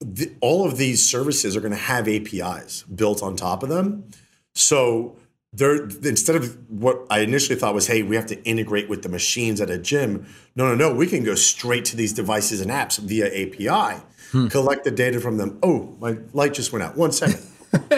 the, 0.00 0.32
all 0.40 0.66
of 0.66 0.76
these 0.78 1.08
services 1.08 1.56
are 1.56 1.60
going 1.60 1.72
to 1.72 1.78
have 1.78 2.08
apis 2.08 2.82
built 2.82 3.22
on 3.22 3.36
top 3.36 3.62
of 3.62 3.68
them 3.68 4.10
so 4.54 5.16
there, 5.54 5.84
instead 5.84 6.36
of 6.36 6.58
what 6.68 7.06
I 7.10 7.20
initially 7.20 7.58
thought 7.58 7.74
was, 7.74 7.86
hey, 7.86 8.02
we 8.02 8.16
have 8.16 8.26
to 8.26 8.42
integrate 8.44 8.88
with 8.88 9.02
the 9.02 9.08
machines 9.08 9.60
at 9.60 9.70
a 9.70 9.78
gym. 9.78 10.26
No, 10.56 10.66
no, 10.66 10.74
no. 10.74 10.92
We 10.94 11.06
can 11.06 11.22
go 11.22 11.34
straight 11.36 11.84
to 11.86 11.96
these 11.96 12.12
devices 12.12 12.60
and 12.60 12.70
apps 12.70 12.98
via 12.98 13.26
API, 13.26 14.00
hmm. 14.32 14.48
collect 14.48 14.84
the 14.84 14.90
data 14.90 15.20
from 15.20 15.36
them. 15.36 15.58
Oh, 15.62 15.96
my 16.00 16.18
light 16.32 16.54
just 16.54 16.72
went 16.72 16.82
out. 16.82 16.96
One 16.96 17.12
second. 17.12 17.40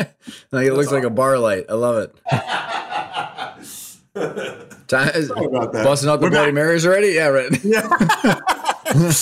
like 0.52 0.66
it 0.66 0.74
looks 0.74 0.92
like 0.92 1.04
a 1.04 1.10
bar 1.10 1.38
light. 1.38 1.64
I 1.68 1.74
love 1.74 1.96
it. 1.96 2.14
Time, 4.88 5.10
busting 5.72 6.08
out 6.08 6.20
the 6.20 6.26
We're 6.26 6.30
Bloody 6.30 6.46
back. 6.46 6.54
Marys 6.54 6.86
already? 6.86 7.08
Yeah, 7.08 7.28
right. 7.28 7.50
Yeah. 8.96 9.14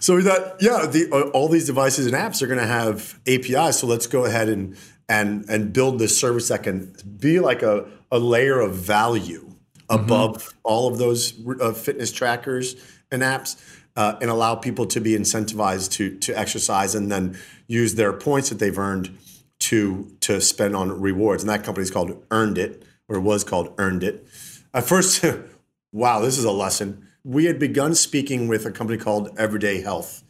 so 0.00 0.16
we 0.16 0.22
thought, 0.22 0.56
yeah, 0.60 0.86
the, 0.86 1.08
uh, 1.12 1.28
all 1.30 1.48
these 1.48 1.66
devices 1.66 2.06
and 2.06 2.16
apps 2.16 2.42
are 2.42 2.48
going 2.48 2.58
to 2.58 2.66
have 2.66 3.20
APIs. 3.28 3.78
So 3.78 3.86
let's 3.86 4.08
go 4.08 4.24
ahead 4.24 4.48
and 4.48 4.76
and 5.10 5.44
and 5.50 5.72
build 5.72 5.98
this 5.98 6.18
service 6.18 6.48
that 6.48 6.62
can 6.62 6.94
be 7.18 7.40
like 7.40 7.62
a, 7.62 7.86
a 8.10 8.18
layer 8.18 8.60
of 8.60 8.76
value 8.76 9.44
mm-hmm. 9.44 10.02
above 10.02 10.54
all 10.62 10.90
of 10.90 10.98
those 10.98 11.34
uh, 11.60 11.72
fitness 11.72 12.12
trackers 12.12 12.76
and 13.10 13.22
apps 13.22 13.60
uh, 13.96 14.16
and 14.22 14.30
allow 14.30 14.54
people 14.54 14.86
to 14.86 15.00
be 15.00 15.10
incentivized 15.10 15.90
to 15.90 16.16
to 16.18 16.32
exercise 16.38 16.94
and 16.94 17.10
then 17.10 17.36
use 17.66 17.96
their 17.96 18.12
points 18.12 18.48
that 18.48 18.60
they've 18.60 18.78
earned 18.78 19.18
to 19.58 20.16
to 20.20 20.40
spend 20.40 20.74
on 20.76 20.98
rewards. 21.00 21.42
And 21.42 21.50
that 21.50 21.64
company 21.64 21.82
is 21.82 21.90
called 21.90 22.24
earned 22.30 22.56
it 22.56 22.84
or 23.08 23.18
was 23.20 23.42
called 23.42 23.74
earned 23.78 24.04
it. 24.04 24.26
At 24.72 24.84
first 24.84 25.24
wow 25.92 26.20
this 26.20 26.38
is 26.38 26.44
a 26.44 26.52
lesson. 26.52 27.08
We 27.24 27.44
had 27.46 27.58
begun 27.58 27.94
speaking 27.96 28.48
with 28.48 28.64
a 28.64 28.70
company 28.70 28.96
called 28.96 29.36
everyday 29.36 29.82
health 29.82 30.22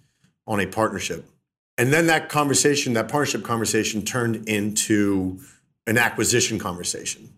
on 0.47 0.59
a 0.59 0.67
partnership 0.67 1.27
and 1.79 1.93
then 1.93 2.07
that 2.07 2.29
conversation, 2.29 2.93
that 2.95 3.09
partnership 3.09 3.43
conversation 3.43 4.03
turned 4.03 4.49
into 4.49 5.41
an 5.87 5.99
acquisition 5.99 6.59
conversation. 6.59 7.33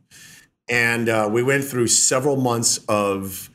And 0.68 1.09
uh, 1.09 1.29
we 1.31 1.42
went 1.42 1.64
through 1.64 1.88
several 1.88 2.37
months 2.37 2.79
of 2.88 3.51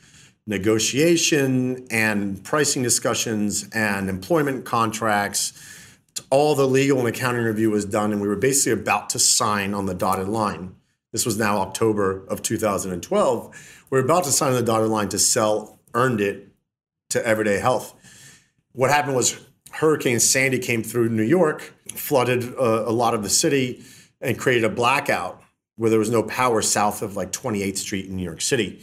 negotiation 0.46 1.86
and 1.90 2.42
pricing 2.42 2.82
discussions 2.82 3.68
and 3.72 4.08
employment 4.08 4.64
contracts. 4.64 5.52
All 6.30 6.54
the 6.54 6.66
legal 6.66 6.98
and 6.98 7.08
accounting 7.08 7.44
review 7.44 7.70
was 7.70 7.84
done, 7.84 8.12
and 8.12 8.20
we 8.20 8.26
were 8.26 8.36
basically 8.36 8.72
about 8.72 9.10
to 9.10 9.18
sign 9.18 9.74
on 9.74 9.86
the 9.86 9.94
dotted 9.94 10.28
line. 10.28 10.74
This 11.12 11.24
was 11.24 11.38
now 11.38 11.58
October 11.58 12.24
of 12.26 12.42
2012. 12.42 13.84
We 13.90 13.98
we're 13.98 14.04
about 14.04 14.24
to 14.24 14.30
sign 14.32 14.50
on 14.50 14.54
the 14.56 14.62
dotted 14.62 14.88
line 14.88 15.08
to 15.10 15.18
sell 15.18 15.78
Earned 15.94 16.20
It 16.20 16.48
to 17.10 17.24
Everyday 17.26 17.58
Health. 17.58 17.94
What 18.72 18.90
happened 18.90 19.16
was 19.16 19.38
Hurricane 19.72 20.20
Sandy 20.20 20.58
came 20.58 20.82
through 20.82 21.08
New 21.10 21.22
York, 21.22 21.74
flooded 21.94 22.54
uh, 22.58 22.84
a 22.86 22.92
lot 22.92 23.14
of 23.14 23.22
the 23.22 23.30
city 23.30 23.82
and 24.20 24.38
created 24.38 24.64
a 24.64 24.68
blackout 24.68 25.42
where 25.76 25.90
there 25.90 25.98
was 25.98 26.10
no 26.10 26.22
power 26.22 26.60
south 26.60 27.02
of 27.02 27.16
like 27.16 27.30
28th 27.30 27.78
Street 27.78 28.06
in 28.06 28.16
New 28.16 28.24
York 28.24 28.40
City. 28.40 28.80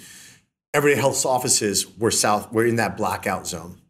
Everyday 0.73 0.99
Health's 0.99 1.25
offices 1.25 1.97
were 1.97 2.11
south, 2.11 2.51
were 2.51 2.65
in 2.65 2.77
that 2.77 2.97
blackout 2.97 3.47
zone. 3.47 3.81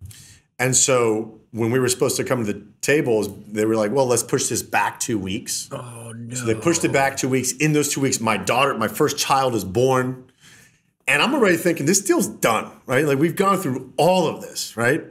And 0.58 0.76
so 0.76 1.40
when 1.52 1.72
we 1.72 1.80
were 1.80 1.90
supposed 1.90 2.18
to 2.18 2.24
come 2.24 2.46
to 2.46 2.54
the 2.54 2.66
tables, 2.82 3.30
they 3.48 3.66
were 3.66 3.76
like, 3.76 3.92
well, 3.92 4.06
let's 4.06 4.24
push 4.24 4.48
this 4.48 4.62
back 4.62 5.00
two 5.00 5.18
weeks. 5.18 5.70
Oh 5.72 6.14
no. 6.16 6.36
So 6.36 6.46
they 6.46 6.56
pushed 6.56 6.84
it 6.84 6.92
back 6.92 7.18
two 7.18 7.30
weeks. 7.30 7.52
In 7.54 7.74
those 7.74 7.94
two 7.94 8.02
weeks, 8.02 8.20
my 8.20 8.38
daughter, 8.38 8.74
my 8.76 8.88
first 8.88 9.18
child 9.18 9.56
is 9.56 9.64
born. 9.64 10.30
And 11.08 11.22
I'm 11.22 11.34
already 11.36 11.58
thinking 11.58 11.86
this 11.86 12.02
deal's 12.02 12.28
done, 12.28 12.72
right? 12.88 13.06
Like 13.06 13.20
we've 13.20 13.36
gone 13.36 13.58
through 13.60 13.94
all 13.98 14.28
of 14.28 14.42
this, 14.42 14.76
right? 14.76 15.04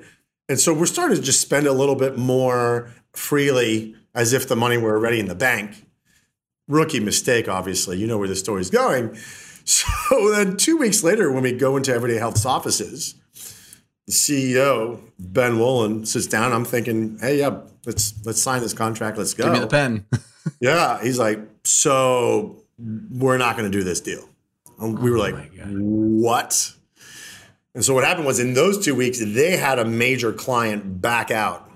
And 0.49 0.61
so 0.61 0.75
we're 0.75 0.87
starting 0.87 1.17
to 1.17 1.23
just 1.23 1.41
spend 1.41 1.67
a 1.67 1.73
little 1.73 1.95
bit 1.95 2.19
more 2.19 2.93
freely 3.13 3.95
as 4.15 4.33
if 4.33 4.47
the 4.47 4.57
money 4.57 4.77
were 4.77 4.95
already 4.95 5.21
in 5.21 5.27
the 5.27 5.35
bank. 5.35 5.87
Rookie 6.69 7.01
mistake, 7.01 7.49
obviously. 7.49 7.99
You 7.99 8.07
know 8.07 8.19
where 8.19 8.29
the 8.29 8.37
story's 8.37 8.71
going. 8.71 9.17
So 9.67 10.31
then 10.31 10.59
two 10.59 10.77
weeks 10.77 11.03
later, 11.03 11.33
when 11.33 11.43
we 11.43 11.53
go 11.53 11.79
into 11.79 11.91
Everyday 11.91 12.19
Health's 12.19 12.45
offices, 12.45 13.15
the 14.07 14.13
CEO, 14.13 15.01
Ben 15.19 15.53
Wolin, 15.53 16.07
sits 16.07 16.27
down. 16.27 16.53
I'm 16.53 16.67
thinking, 16.67 17.19
hey, 17.19 17.39
yeah, 17.39 17.61
let's 17.87 18.13
let's 18.27 18.43
sign 18.43 18.61
this 18.61 18.75
contract. 18.75 19.17
Let's 19.17 19.33
go. 19.33 19.45
Give 19.45 19.55
me 19.55 19.61
the 19.61 19.67
pen. 19.67 20.05
yeah. 20.61 21.03
He's 21.03 21.19
like, 21.19 21.41
so 21.65 22.63
we're 22.79 23.39
not 23.39 23.57
going 23.57 23.71
to 23.71 23.77
do 23.77 23.83
this 23.83 24.01
deal. 24.01 24.29
And 24.79 24.99
we 24.99 25.11
were 25.11 25.17
oh 25.17 25.21
like, 25.21 25.51
what? 25.65 26.75
And 27.75 27.85
so 27.85 27.95
what 27.95 28.05
happened 28.05 28.27
was 28.27 28.39
in 28.39 28.55
those 28.55 28.85
two 28.85 28.95
weeks, 28.95 29.19
they 29.21 29.57
had 29.57 29.79
a 29.79 29.85
major 29.85 30.33
client 30.33 31.01
back 31.01 31.31
out. 31.31 31.71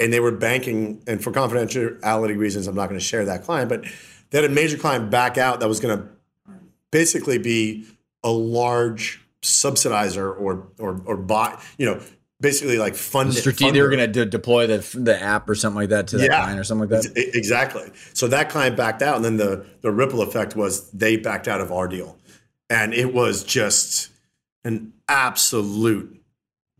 And 0.00 0.12
they 0.12 0.20
were 0.20 0.30
banking, 0.30 1.02
and 1.08 1.22
for 1.22 1.32
confidentiality 1.32 2.38
reasons, 2.38 2.68
I'm 2.68 2.76
not 2.76 2.88
going 2.88 3.00
to 3.00 3.04
share 3.04 3.24
that 3.24 3.42
client, 3.42 3.68
but 3.68 3.82
they 4.30 4.40
had 4.40 4.48
a 4.48 4.54
major 4.54 4.76
client 4.76 5.10
back 5.10 5.36
out 5.38 5.58
that 5.58 5.68
was 5.68 5.80
going 5.80 5.98
to 5.98 6.08
basically 6.92 7.38
be 7.38 7.84
a 8.22 8.30
large 8.30 9.20
subsidizer 9.42 10.38
or 10.38 10.68
or 10.78 11.02
or 11.04 11.16
buy, 11.16 11.60
you 11.78 11.86
know, 11.86 12.00
basically 12.40 12.78
like 12.78 12.94
fund. 12.94 13.34
Strategic. 13.34 13.74
They 13.74 13.82
were 13.82 13.88
going 13.88 13.98
to 13.98 14.06
de- 14.06 14.26
deploy 14.26 14.66
the 14.66 14.98
the 14.98 15.20
app 15.20 15.48
or 15.48 15.56
something 15.56 15.80
like 15.80 15.88
that 15.88 16.06
to 16.08 16.18
that 16.18 16.30
yeah, 16.30 16.42
client 16.42 16.60
or 16.60 16.64
something 16.64 16.88
like 16.88 17.02
that. 17.02 17.12
Exactly. 17.34 17.90
So 18.14 18.28
that 18.28 18.50
client 18.50 18.76
backed 18.76 19.02
out, 19.02 19.16
and 19.16 19.24
then 19.24 19.36
the 19.36 19.66
the 19.80 19.90
ripple 19.90 20.22
effect 20.22 20.54
was 20.54 20.90
they 20.90 21.16
backed 21.16 21.48
out 21.48 21.60
of 21.60 21.72
our 21.72 21.88
deal, 21.88 22.16
and 22.70 22.94
it 22.94 23.12
was 23.12 23.42
just 23.42 24.10
an 24.68 24.92
absolute 25.08 26.22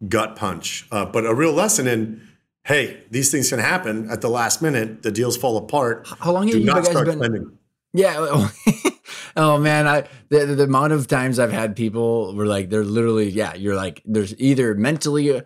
gut 0.07 0.37
punch, 0.37 0.87
uh, 0.93 1.05
but 1.07 1.27
a 1.27 1.35
real 1.35 1.53
lesson 1.53 1.89
in. 1.89 2.23
Hey, 2.65 3.03
these 3.11 3.31
things 3.31 3.49
can 3.49 3.61
happen 3.61 4.11
at 4.11 4.21
the 4.21 4.29
last 4.29 4.61
minute. 4.61 5.03
The 5.03 5.11
deals 5.11 5.39
fall 5.39 5.57
apart. 5.57 6.07
How 6.21 6.33
long 6.33 6.49
have 6.49 6.53
Do 6.53 6.61
you 6.61 6.67
guys 6.67 6.87
been? 6.87 7.19
Spending. 7.19 7.59
Yeah. 7.95 8.51
oh 9.37 9.57
man, 9.59 9.87
I 9.87 10.05
the, 10.29 10.45
the 10.45 10.65
amount 10.65 10.93
of 10.93 11.07
times 11.09 11.39
I've 11.39 11.53
had 11.53 11.75
people 11.75 12.35
were 12.35 12.45
like 12.45 12.69
they're 12.69 12.85
literally 12.85 13.31
yeah, 13.31 13.55
you're 13.55 13.75
like 13.75 14.03
there's 14.05 14.39
either 14.39 14.75
mentally 14.75 15.43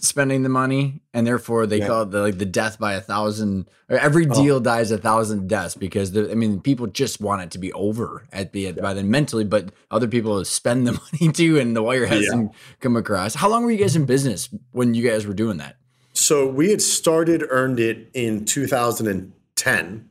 spending 0.00 0.42
the 0.42 0.48
money 0.48 1.02
and 1.12 1.26
therefore 1.26 1.66
they 1.66 1.78
yeah. 1.78 1.86
call 1.86 2.02
it 2.02 2.10
the, 2.10 2.20
like 2.20 2.38
the 2.38 2.46
death 2.46 2.78
by 2.78 2.94
a 2.94 3.00
thousand 3.00 3.68
or 3.88 3.98
every 3.98 4.26
oh. 4.28 4.34
deal 4.34 4.56
oh. 4.56 4.60
dies 4.60 4.90
a 4.90 4.98
thousand 4.98 5.48
deaths 5.48 5.74
because 5.74 6.12
the, 6.12 6.30
I 6.30 6.34
mean 6.34 6.60
people 6.60 6.86
just 6.86 7.20
want 7.20 7.42
it 7.42 7.50
to 7.52 7.58
be 7.58 7.72
over 7.72 8.26
at 8.32 8.52
the 8.52 8.60
yeah. 8.60 8.72
by 8.72 8.94
then 8.94 9.10
mentally 9.10 9.44
but 9.44 9.72
other 9.90 10.08
people 10.08 10.44
spend 10.44 10.86
the 10.86 10.92
money 11.12 11.32
too 11.32 11.58
and 11.58 11.74
the 11.74 11.82
wire 11.82 12.06
hasn't 12.06 12.52
yeah. 12.52 12.58
come 12.80 12.96
across. 12.96 13.34
How 13.34 13.48
long 13.48 13.64
were 13.64 13.70
you 13.70 13.78
guys 13.78 13.96
in 13.96 14.06
business 14.06 14.48
when 14.72 14.94
you 14.94 15.08
guys 15.08 15.26
were 15.26 15.34
doing 15.34 15.58
that? 15.58 15.76
So 16.12 16.46
we 16.46 16.70
had 16.70 16.82
started 16.82 17.44
earned 17.48 17.80
it 17.80 18.10
in 18.14 18.44
2010 18.44 20.10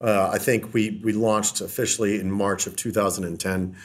uh, 0.00 0.30
I 0.32 0.38
think 0.38 0.72
we 0.72 1.00
we 1.02 1.12
launched 1.12 1.60
officially 1.60 2.20
in 2.20 2.30
March 2.30 2.66
of 2.66 2.76
2010. 2.76 3.76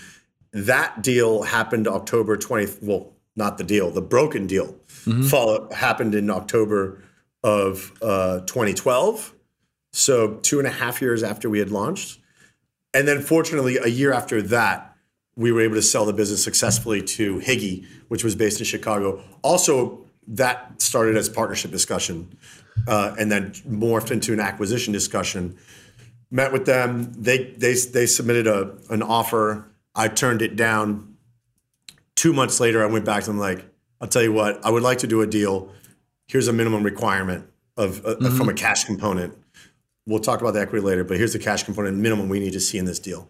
That 0.51 1.01
deal 1.01 1.43
happened 1.43 1.87
October 1.87 2.37
20th. 2.37 2.83
Well, 2.83 3.13
not 3.35 3.57
the 3.57 3.63
deal, 3.63 3.89
the 3.89 4.01
broken 4.01 4.45
deal 4.45 4.75
mm-hmm. 5.05 5.73
happened 5.73 6.15
in 6.15 6.29
October 6.29 7.03
of 7.43 7.91
uh, 8.01 8.39
2012. 8.41 9.33
So 9.91 10.35
two 10.35 10.59
and 10.59 10.67
a 10.67 10.71
half 10.71 11.01
years 11.01 11.23
after 11.23 11.49
we 11.49 11.59
had 11.59 11.69
launched, 11.69 12.19
and 12.93 13.07
then 13.07 13.21
fortunately 13.21 13.77
a 13.77 13.87
year 13.87 14.11
after 14.11 14.41
that, 14.43 14.95
we 15.35 15.51
were 15.51 15.61
able 15.61 15.75
to 15.75 15.81
sell 15.81 16.05
the 16.05 16.13
business 16.13 16.43
successfully 16.43 17.01
to 17.01 17.39
Higi, 17.39 17.85
which 18.07 18.23
was 18.23 18.35
based 18.35 18.59
in 18.59 18.65
Chicago. 18.65 19.21
Also, 19.41 20.05
that 20.27 20.81
started 20.81 21.17
as 21.17 21.29
partnership 21.29 21.71
discussion, 21.71 22.37
uh, 22.87 23.15
and 23.19 23.31
then 23.31 23.51
morphed 23.67 24.09
into 24.09 24.33
an 24.33 24.39
acquisition 24.39 24.93
discussion 24.93 25.57
met 26.33 26.51
with 26.51 26.65
them. 26.65 27.13
They 27.13 27.51
they 27.51 27.75
they 27.75 28.05
submitted 28.07 28.47
a 28.47 28.75
an 28.89 29.01
offer. 29.01 29.71
I 29.95 30.09
turned 30.09 30.41
it 30.41 30.57
down. 30.57 31.15
Two 32.15 32.33
months 32.33 32.59
later, 32.59 32.83
I 32.83 32.87
went 32.87 33.05
back 33.05 33.23
to 33.23 33.27
them 33.27 33.39
like, 33.39 33.65
I'll 34.03 34.09
tell 34.09 34.21
you 34.21 34.33
what, 34.33 34.63
I 34.65 34.69
would 34.69 34.83
like 34.83 34.97
to 34.97 35.07
do 35.07 35.21
a 35.21 35.25
deal. 35.25 35.71
Here's 36.27 36.49
a 36.49 36.53
minimum 36.53 36.83
requirement 36.83 37.47
of 37.77 38.05
uh, 38.05 38.15
mm-hmm. 38.15 38.37
from 38.37 38.49
a 38.49 38.53
cash 38.53 38.83
component. 38.83 39.33
We'll 40.05 40.19
talk 40.19 40.41
about 40.41 40.55
the 40.55 40.59
equity 40.59 40.85
later, 40.85 41.05
but 41.05 41.15
here's 41.15 41.31
the 41.31 41.39
cash 41.39 41.63
component 41.63 41.95
minimum 41.95 42.27
we 42.27 42.41
need 42.41 42.51
to 42.51 42.59
see 42.59 42.77
in 42.77 42.83
this 42.83 42.99
deal. 42.99 43.29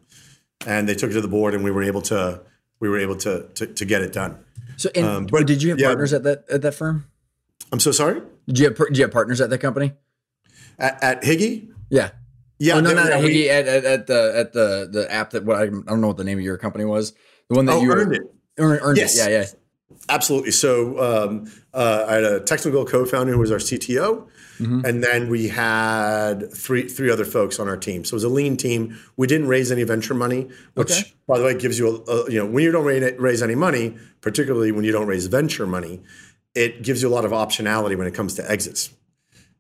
And 0.66 0.90
they 0.90 0.96
took 0.96 1.12
it 1.12 1.14
to 1.14 1.22
the 1.22 1.28
board, 1.28 1.54
and 1.54 1.64
we 1.64 1.70
were 1.70 1.84
able 1.84 2.02
to 2.04 2.42
we 2.80 2.90
were 2.90 2.98
able 2.98 3.16
to 3.18 3.48
to, 3.54 3.68
to 3.68 3.86
get 3.86 4.02
it 4.02 4.14
done. 4.14 4.44
So, 4.78 4.90
and, 4.96 5.06
um, 5.06 5.26
but 5.28 5.46
did 5.46 5.62
you 5.62 5.70
have 5.70 5.80
yeah, 5.80 5.90
partners 5.90 6.12
at 6.12 6.24
that 6.24 6.46
at 6.50 6.64
that 6.64 6.74
firm? 6.74 7.06
I'm 7.72 7.80
so 7.80 7.92
sorry. 7.92 8.24
Did 8.48 8.58
you 8.58 8.66
have 8.66 8.76
did 8.76 8.98
you 8.98 9.04
have 9.04 9.12
partners 9.12 9.42
at 9.42 9.52
that 9.52 9.60
company? 9.60 9.94
At, 10.80 11.04
at 11.04 11.22
Higi? 11.22 11.72
Yeah. 11.92 12.10
Yeah, 12.58 12.76
oh, 12.76 12.80
no, 12.80 12.96
no, 12.96 13.04
no. 13.04 13.22
Higi 13.22 13.48
at, 13.48 13.68
at, 13.68 13.86
at, 13.86 14.08
the 14.08 14.34
at 14.36 14.54
the 14.54 14.90
the 14.92 15.14
app 15.14 15.32
that 15.32 15.44
what 15.46 15.58
I, 15.58 15.64
I, 15.64 15.68
don't 15.68 16.02
know 16.02 16.08
what 16.08 16.18
the 16.18 16.24
name 16.24 16.40
of 16.40 16.44
your 16.44 16.58
company 16.58 16.86
was. 16.86 17.14
The 17.50 17.58
one 17.58 17.66
that 17.66 17.74
oh, 17.74 17.82
you 17.82 17.92
earned 17.92 18.16
it. 18.16 18.22
Earned, 18.58 18.80
earned 18.82 18.98
yes. 18.98 19.16
it. 19.16 19.30
Yeah, 19.30 19.40
yeah. 19.40 19.46
Absolutely. 20.10 20.52
So 20.52 21.00
um, 21.00 21.52
uh, 21.74 22.06
I 22.08 22.14
had 22.16 22.24
a 22.24 22.40
technical 22.42 22.86
co-founder 22.86 23.32
who 23.32 23.40
was 23.40 23.52
our 23.52 23.58
CTO, 23.58 24.28
mm-hmm. 24.60 24.86
and 24.86 25.04
then 25.04 25.30
we 25.30 25.48
had 25.48 26.52
three 26.54 26.88
three 26.90 27.10
other 27.10 27.26
folks 27.26 27.60
on 27.60 27.70
our 27.70 27.78
team. 27.78 28.04
So 28.04 28.14
it 28.14 28.18
was 28.18 28.24
a 28.24 28.30
lean 28.30 28.58
team. 28.58 29.00
We 29.16 29.28
didn't 29.28 29.48
raise 29.48 29.72
any 29.72 29.84
venture 29.84 30.14
money, 30.14 30.50
which, 30.74 30.92
okay. 30.92 31.14
by 31.28 31.38
the 31.38 31.46
way, 31.46 31.58
gives 31.58 31.80
you 31.80 32.04
a, 32.08 32.12
a, 32.12 32.32
you 32.32 32.40
know 32.40 32.46
when 32.46 32.64
you 32.64 32.72
don't 32.72 32.86
raise 32.86 33.42
any 33.42 33.56
money, 33.56 33.98
particularly 34.22 34.72
when 34.72 34.84
you 34.84 34.92
don't 34.92 35.08
raise 35.08 35.28
venture 35.28 35.68
money, 35.68 36.02
it 36.54 36.84
gives 36.84 37.02
you 37.02 37.08
a 37.08 37.14
lot 37.14 37.26
of 37.26 37.32
optionality 37.32 37.98
when 37.98 38.08
it 38.08 38.14
comes 38.14 38.34
to 38.36 38.52
exits. 38.52 38.90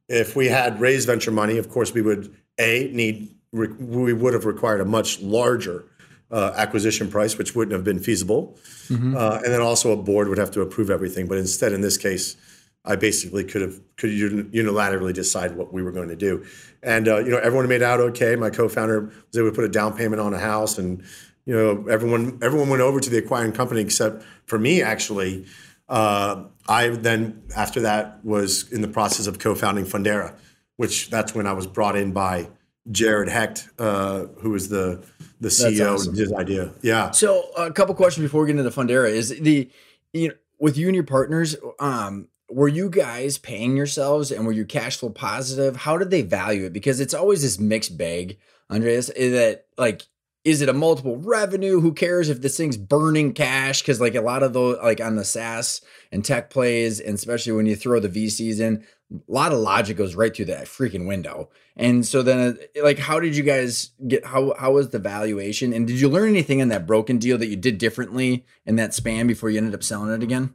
If 0.09 0.35
we 0.35 0.47
had 0.47 0.81
raised 0.81 1.07
venture 1.07 1.31
money, 1.31 1.57
of 1.57 1.69
course, 1.69 1.93
we 1.93 2.01
would 2.01 2.35
a 2.59 2.89
need 2.91 3.33
we 3.53 4.13
would 4.13 4.33
have 4.33 4.45
required 4.45 4.81
a 4.81 4.85
much 4.85 5.21
larger 5.21 5.85
uh, 6.33 6.51
acquisition 6.55 7.09
price, 7.09 7.37
which 7.37 7.55
wouldn't 7.55 7.73
have 7.73 7.83
been 7.83 7.99
feasible, 7.99 8.57
mm-hmm. 8.87 9.15
uh, 9.15 9.39
and 9.43 9.53
then 9.53 9.61
also 9.61 9.91
a 9.91 9.95
board 9.95 10.27
would 10.27 10.39
have 10.39 10.51
to 10.51 10.61
approve 10.61 10.89
everything. 10.89 11.27
But 11.27 11.37
instead, 11.37 11.71
in 11.71 11.81
this 11.81 11.95
case, 11.95 12.35
I 12.83 12.95
basically 12.95 13.43
could 13.43 13.61
have 13.61 13.79
could 13.95 14.09
unilaterally 14.09 15.13
decide 15.13 15.55
what 15.55 15.71
we 15.71 15.83
were 15.83 15.91
going 15.91 16.09
to 16.09 16.15
do, 16.15 16.43
and 16.81 17.07
uh, 17.07 17.19
you 17.19 17.29
know 17.29 17.37
everyone 17.37 17.67
made 17.69 17.83
out 17.83 17.99
okay. 17.99 18.35
My 18.35 18.49
co-founder 18.49 19.01
was 19.01 19.37
able 19.37 19.49
to 19.49 19.55
put 19.55 19.63
a 19.63 19.69
down 19.69 19.95
payment 19.95 20.19
on 20.19 20.33
a 20.33 20.39
house, 20.39 20.79
and 20.79 21.03
you 21.45 21.55
know 21.55 21.85
everyone 21.87 22.39
everyone 22.41 22.67
went 22.67 22.81
over 22.81 22.99
to 22.99 23.09
the 23.09 23.19
acquiring 23.19 23.51
company 23.51 23.81
except 23.81 24.23
for 24.45 24.57
me 24.57 24.81
actually. 24.81 25.45
Uh, 25.87 26.45
I 26.67 26.89
then 26.89 27.43
after 27.55 27.81
that 27.81 28.25
was 28.25 28.71
in 28.71 28.81
the 28.81 28.87
process 28.87 29.27
of 29.27 29.37
co-founding 29.37 29.85
Fundera 29.85 30.33
which 30.77 31.09
that's 31.09 31.35
when 31.35 31.47
I 31.47 31.53
was 31.53 31.67
brought 31.67 31.95
in 31.95 32.11
by 32.11 32.49
Jared 32.91 33.29
Hecht, 33.29 33.69
uh, 33.79 34.25
who 34.39 34.49
was 34.51 34.69
the 34.69 35.03
the 35.39 35.49
CEO 35.49 35.95
awesome. 35.95 36.15
his 36.15 36.33
idea. 36.33 36.73
Yeah. 36.81 37.11
So 37.11 37.49
a 37.57 37.71
couple 37.71 37.95
questions 37.95 38.23
before 38.23 38.41
we 38.41 38.47
get 38.47 38.57
into 38.57 38.63
the 38.63 38.69
Fundera 38.71 39.09
is 39.09 39.29
the 39.29 39.69
you 40.11 40.29
know 40.29 40.33
with 40.59 40.77
you 40.77 40.87
and 40.87 40.95
your 40.95 41.03
partners, 41.03 41.55
um, 41.79 42.27
were 42.49 42.67
you 42.67 42.89
guys 42.89 43.37
paying 43.37 43.75
yourselves 43.75 44.31
and 44.31 44.45
were 44.45 44.51
you 44.51 44.65
cash 44.65 44.97
flow 44.97 45.09
positive? 45.09 45.75
How 45.77 45.97
did 45.97 46.09
they 46.09 46.21
value 46.21 46.65
it? 46.65 46.73
Because 46.73 46.99
it's 46.99 47.13
always 47.13 47.41
this 47.41 47.59
mixed 47.59 47.97
bag, 47.97 48.37
Andreas, 48.69 49.09
is 49.09 49.33
that 49.33 49.65
like 49.77 50.03
is 50.43 50.61
it 50.61 50.67
a 50.67 50.73
multiple 50.73 51.17
revenue? 51.17 51.79
Who 51.79 51.93
cares 51.93 52.27
if 52.27 52.41
this 52.41 52.57
thing's 52.57 52.75
burning 52.75 53.33
cash? 53.33 53.81
Because 53.81 54.01
like 54.01 54.15
a 54.15 54.21
lot 54.21 54.43
of 54.43 54.51
those, 54.51 54.77
like 54.83 54.99
on 54.99 55.15
the 55.15 55.23
SaaS 55.23 55.81
and 56.11 56.23
tech 56.23 56.49
plays, 56.49 56.99
and 56.99 57.15
especially 57.15 57.53
when 57.53 57.65
you 57.65 57.77
throw 57.77 57.99
the 58.01 58.09
VCs 58.09 58.59
in, 58.59 58.85
a 59.13 59.31
lot 59.31 59.51
of 59.51 59.59
logic 59.59 59.97
goes 59.97 60.15
right 60.15 60.35
through 60.35 60.45
that 60.45 60.65
freaking 60.65 61.07
window. 61.07 61.49
And 61.75 62.05
so 62.05 62.21
then, 62.21 62.57
like, 62.81 62.99
how 62.99 63.19
did 63.19 63.35
you 63.35 63.43
guys 63.43 63.91
get? 64.07 64.25
How 64.25 64.53
how 64.57 64.73
was 64.73 64.89
the 64.89 64.99
valuation? 64.99 65.73
And 65.73 65.87
did 65.87 65.99
you 65.99 66.09
learn 66.09 66.29
anything 66.29 66.59
in 66.59 66.69
that 66.69 66.87
broken 66.87 67.17
deal 67.17 67.37
that 67.37 67.47
you 67.47 67.55
did 67.55 67.77
differently 67.77 68.45
in 68.65 68.75
that 68.77 68.93
span 68.93 69.27
before 69.27 69.49
you 69.49 69.57
ended 69.57 69.73
up 69.73 69.83
selling 69.83 70.11
it 70.13 70.23
again? 70.23 70.53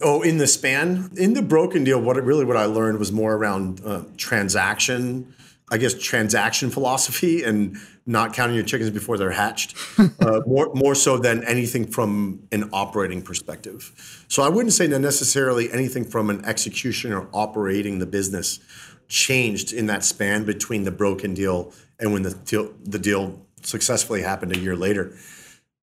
Oh, 0.00 0.22
in 0.22 0.38
the 0.38 0.46
span, 0.46 1.10
in 1.16 1.34
the 1.34 1.42
broken 1.42 1.84
deal, 1.84 2.00
what 2.00 2.16
really 2.22 2.44
what 2.44 2.56
I 2.56 2.64
learned 2.64 2.98
was 2.98 3.12
more 3.12 3.34
around 3.34 3.80
uh, 3.84 4.02
transaction 4.16 5.34
I 5.70 5.78
guess 5.78 5.94
transaction 5.94 6.70
philosophy 6.70 7.42
and 7.44 7.78
not 8.04 8.34
counting 8.34 8.56
your 8.56 8.64
chickens 8.64 8.90
before 8.90 9.16
they're 9.16 9.30
hatched, 9.30 9.74
uh, 10.20 10.40
more 10.46 10.70
more 10.74 10.94
so 10.94 11.16
than 11.18 11.44
anything 11.44 11.86
from 11.86 12.42
an 12.52 12.68
operating 12.72 13.22
perspective. 13.22 14.24
So 14.28 14.42
I 14.42 14.48
wouldn't 14.48 14.72
say 14.74 14.86
that 14.88 14.98
necessarily 14.98 15.72
anything 15.72 16.04
from 16.04 16.28
an 16.28 16.44
execution 16.44 17.12
or 17.12 17.28
operating 17.32 18.00
the 18.00 18.06
business, 18.06 18.60
changed 19.08 19.72
in 19.72 19.86
that 19.86 20.04
span 20.04 20.44
between 20.44 20.84
the 20.84 20.90
broken 20.90 21.34
deal 21.34 21.72
and 22.00 22.12
when 22.12 22.22
the 22.22 22.34
deal, 22.34 22.72
the 22.82 22.98
deal 22.98 23.46
successfully 23.62 24.22
happened 24.22 24.56
a 24.56 24.58
year 24.58 24.74
later. 24.74 25.16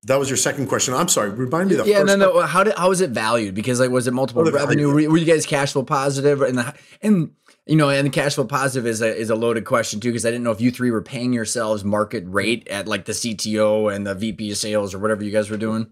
That 0.04 0.18
was 0.18 0.30
your 0.30 0.38
second 0.38 0.66
question. 0.68 0.94
I'm 0.94 1.08
sorry. 1.08 1.28
Remind 1.30 1.68
me 1.70 1.76
the 1.76 1.84
yeah, 1.84 2.02
no, 2.02 2.16
no. 2.16 2.40
How 2.40 2.64
did 2.64 2.74
how 2.76 2.88
was 2.88 3.02
it 3.02 3.10
valued? 3.10 3.54
Because 3.54 3.80
like, 3.80 3.90
was 3.90 4.06
it 4.06 4.14
multiple 4.14 4.46
Oh, 4.46 4.50
revenue? 4.50 4.88
Were, 4.88 5.10
were 5.10 5.18
you 5.18 5.26
guys 5.26 5.44
cash 5.44 5.72
flow 5.72 5.82
positive? 5.82 6.40
And 6.40 6.56
the, 6.56 6.74
and 7.02 7.32
you 7.70 7.76
know, 7.76 7.88
and 7.88 8.04
the 8.04 8.10
cash 8.10 8.34
flow 8.34 8.44
positive 8.44 8.84
is 8.84 9.00
a 9.00 9.16
is 9.16 9.30
a 9.30 9.36
loaded 9.36 9.64
question 9.64 10.00
too. 10.00 10.08
Because 10.08 10.26
I 10.26 10.30
didn't 10.30 10.42
know 10.42 10.50
if 10.50 10.60
you 10.60 10.72
three 10.72 10.90
were 10.90 11.00
paying 11.00 11.32
yourselves 11.32 11.84
market 11.84 12.24
rate 12.26 12.66
at 12.68 12.88
like 12.88 13.04
the 13.04 13.12
CTO 13.12 13.94
and 13.94 14.04
the 14.04 14.12
VP 14.12 14.50
of 14.50 14.56
sales 14.56 14.92
or 14.92 14.98
whatever 14.98 15.22
you 15.22 15.30
guys 15.30 15.50
were 15.50 15.56
doing. 15.56 15.86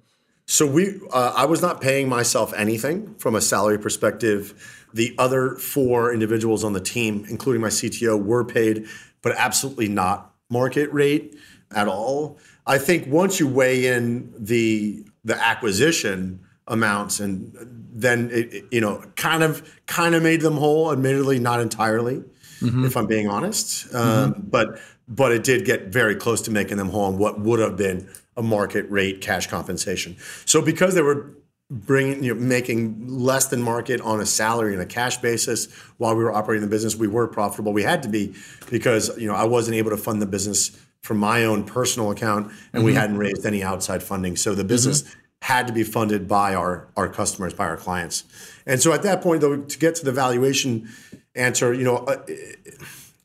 So 0.47 0.67
we, 0.67 0.99
uh, 1.13 1.35
I 1.37 1.45
was 1.45 1.63
not 1.63 1.81
paying 1.81 2.09
myself 2.09 2.53
anything 2.55 3.15
from 3.17 3.37
a 3.37 3.41
salary 3.41 3.79
perspective. 3.79 4.87
The 4.93 5.15
other 5.19 5.55
four 5.57 6.13
individuals 6.13 6.65
on 6.65 6.73
the 6.73 6.81
team, 6.81 7.25
including 7.29 7.63
my 7.63 7.69
CTO, 7.69 8.21
were 8.21 8.45
paid, 8.45 8.87
but 9.23 9.37
absolutely 9.37 9.89
not 9.89 10.35
market 10.51 10.93
rate 10.93 11.37
at 11.71 11.87
all. 11.87 12.39
I 12.67 12.79
think 12.79 13.07
once 13.07 13.39
you 13.39 13.47
weigh 13.47 13.87
in 13.87 14.35
the 14.37 15.05
the 15.25 15.37
acquisition 15.37 16.41
amounts, 16.69 17.21
and 17.21 17.53
then 17.93 18.31
it, 18.31 18.55
it, 18.55 18.65
you 18.71 18.81
know, 18.81 19.03
kind 19.17 19.43
of 19.43 19.69
kind 19.87 20.15
of 20.15 20.23
made 20.23 20.41
them 20.41 20.57
whole. 20.57 20.93
Admittedly, 20.93 21.39
not 21.39 21.61
entirely, 21.61 22.23
mm-hmm. 22.61 22.85
if 22.85 22.97
I'm 22.97 23.07
being 23.07 23.29
honest. 23.29 23.93
Um, 23.95 24.33
mm-hmm. 24.33 24.41
But 24.49 24.81
but 25.09 25.33
it 25.33 25.43
did 25.43 25.65
get 25.65 25.87
very 25.87 26.15
close 26.15 26.43
to 26.43 26.51
making 26.51 26.77
them 26.77 26.91
whole 26.91 27.05
on 27.05 27.19
what 27.19 27.41
would 27.41 27.61
have 27.61 27.77
been 27.77 28.09
a 28.37 28.43
market 28.43 28.89
rate 28.91 29.21
cash 29.21 29.49
compensation. 29.49 30.17
So 30.45 30.63
because 30.63 30.95
they 30.95 31.03
were 31.03 31.35
bringing 31.71 32.23
you 32.23 32.35
know, 32.35 32.41
making 32.41 33.07
less 33.09 33.47
than 33.47 33.61
market 33.61 34.01
on 34.01 34.21
a 34.21 34.27
salary 34.27 34.73
and 34.73 34.81
a 34.81 34.87
cash 34.87 35.19
basis 35.19 35.71
while 35.99 36.15
we 36.15 36.25
were 36.25 36.33
operating 36.33 36.63
the 36.63 36.71
business, 36.71 36.97
we 36.97 37.09
were 37.09 37.27
profitable. 37.27 37.73
We 37.73 37.83
had 37.83 38.03
to 38.05 38.09
be 38.09 38.35
because 38.71 39.17
you 39.19 39.27
know 39.27 39.35
I 39.35 39.45
wasn't 39.45 39.77
able 39.77 39.91
to 39.91 39.97
fund 39.97 40.23
the 40.23 40.27
business 40.27 40.77
from 41.03 41.19
my 41.19 41.45
own 41.45 41.65
personal 41.65 42.11
account, 42.11 42.53
and 42.73 42.85
we 42.85 42.93
mm-hmm. 42.93 43.01
hadn't 43.01 43.19
raised 43.19 43.47
any 43.47 43.63
outside 43.63 44.03
funding. 44.03 44.37
So 44.37 44.55
the 44.55 44.65
business 44.65 45.05
had 45.43 45.67
to 45.67 45.73
be 45.73 45.85
funded 45.85 46.27
by 46.29 46.55
our 46.55 46.89
our 46.97 47.09
customers, 47.09 47.55
by 47.55 47.67
our 47.67 47.77
clients. 47.77 48.25
And 48.67 48.81
so 48.83 48.93
at 48.93 49.03
that 49.03 49.23
point, 49.23 49.41
though, 49.41 49.57
to 49.57 49.79
get 49.79 49.95
to 49.97 50.05
the 50.05 50.13
valuation 50.13 50.89
answer, 51.35 51.73
you 51.73 51.85
know. 51.85 51.99
Uh, 51.99 52.23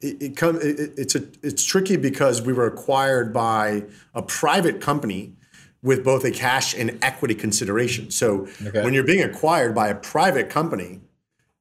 it, 0.02 0.22
it 0.22 0.36
come 0.38 0.58
it, 0.58 0.92
it's 0.98 1.16
a 1.16 1.24
it's 1.42 1.64
tricky 1.64 1.96
because 1.96 2.42
we 2.42 2.52
were 2.52 2.68
acquired 2.68 3.32
by 3.34 3.86
a 4.14 4.22
private 4.22 4.82
company 4.82 5.34
with 5.82 6.04
both 6.04 6.26
a 6.26 6.32
cash 6.32 6.76
and 6.76 6.98
equity 7.02 7.36
consideration. 7.36 8.12
So 8.12 8.48
Okay. 8.66 8.84
when 8.84 8.94
you're 8.94 9.06
being 9.06 9.24
acquired 9.24 9.74
by 9.74 9.88
a 9.88 9.96
private 9.96 10.50
company, 10.50 11.02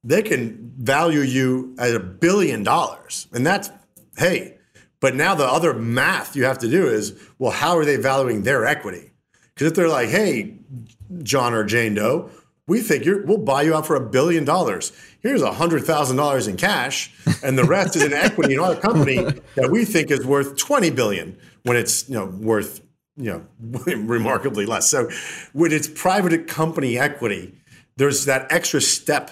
they 0.03 0.21
can 0.21 0.73
value 0.77 1.21
you 1.21 1.73
at 1.79 1.95
a 1.95 1.99
billion 1.99 2.63
dollars, 2.63 3.27
and 3.33 3.45
that's 3.45 3.69
hey. 4.17 4.57
But 4.99 5.15
now 5.15 5.35
the 5.35 5.45
other 5.45 5.73
math 5.73 6.35
you 6.35 6.43
have 6.45 6.59
to 6.59 6.69
do 6.69 6.87
is 6.87 7.17
well, 7.39 7.51
how 7.51 7.77
are 7.77 7.85
they 7.85 7.95
valuing 7.95 8.43
their 8.43 8.65
equity? 8.65 9.11
Because 9.53 9.67
if 9.67 9.75
they're 9.75 9.89
like, 9.89 10.09
hey, 10.09 10.55
John 11.21 11.53
or 11.53 11.63
Jane 11.63 11.95
Doe, 11.95 12.29
we 12.67 12.81
think 12.81 13.05
we'll 13.27 13.37
buy 13.37 13.63
you 13.63 13.75
out 13.75 13.85
for 13.85 13.95
a 13.95 14.09
billion 14.09 14.45
dollars. 14.45 14.93
Here's 15.19 15.41
a 15.41 15.51
hundred 15.51 15.83
thousand 15.83 16.17
dollars 16.17 16.47
in 16.47 16.55
cash, 16.55 17.13
and 17.43 17.57
the 17.57 17.65
rest 17.65 17.95
is 17.95 18.03
in 18.03 18.13
equity 18.13 18.53
in 18.53 18.59
our 18.59 18.75
company 18.75 19.17
that 19.55 19.69
we 19.69 19.83
think 19.83 20.11
is 20.11 20.25
worth 20.25 20.57
twenty 20.57 20.89
billion 20.89 21.37
when 21.63 21.75
it's 21.75 22.07
you 22.07 22.15
know 22.15 22.25
worth 22.25 22.81
you 23.17 23.31
know 23.31 23.45
remarkably 23.95 24.65
less. 24.65 24.89
So 24.89 25.09
when 25.51 25.73
it's 25.73 25.87
private 25.87 26.47
company 26.47 26.97
equity, 26.97 27.53
there's 27.97 28.25
that 28.25 28.49
extra 28.49 28.79
step 28.79 29.31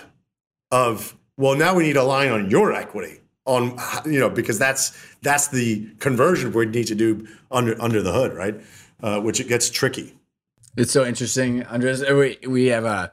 of 0.69 1.15
well, 1.37 1.55
now 1.55 1.73
we 1.73 1.83
need 1.83 1.97
a 1.97 2.03
line 2.03 2.31
on 2.31 2.49
your 2.49 2.73
equity 2.73 3.19
on 3.45 3.77
you 4.05 4.19
know 4.19 4.29
because 4.29 4.59
that's 4.59 4.91
that's 5.21 5.47
the 5.47 5.87
conversion 5.99 6.51
we 6.51 6.65
need 6.65 6.87
to 6.87 6.95
do 6.95 7.27
under 7.49 7.81
under 7.81 8.01
the 8.01 8.11
hood, 8.11 8.33
right? 8.33 8.55
Uh, 9.01 9.19
which 9.19 9.39
it 9.39 9.47
gets 9.47 9.69
tricky. 9.69 10.15
It's 10.77 10.91
so 10.91 11.05
interesting, 11.05 11.63
Andres. 11.63 12.01
uh, 12.03 12.13
We 12.15 12.37
we 12.47 12.65
have 12.67 12.85
a 12.85 13.11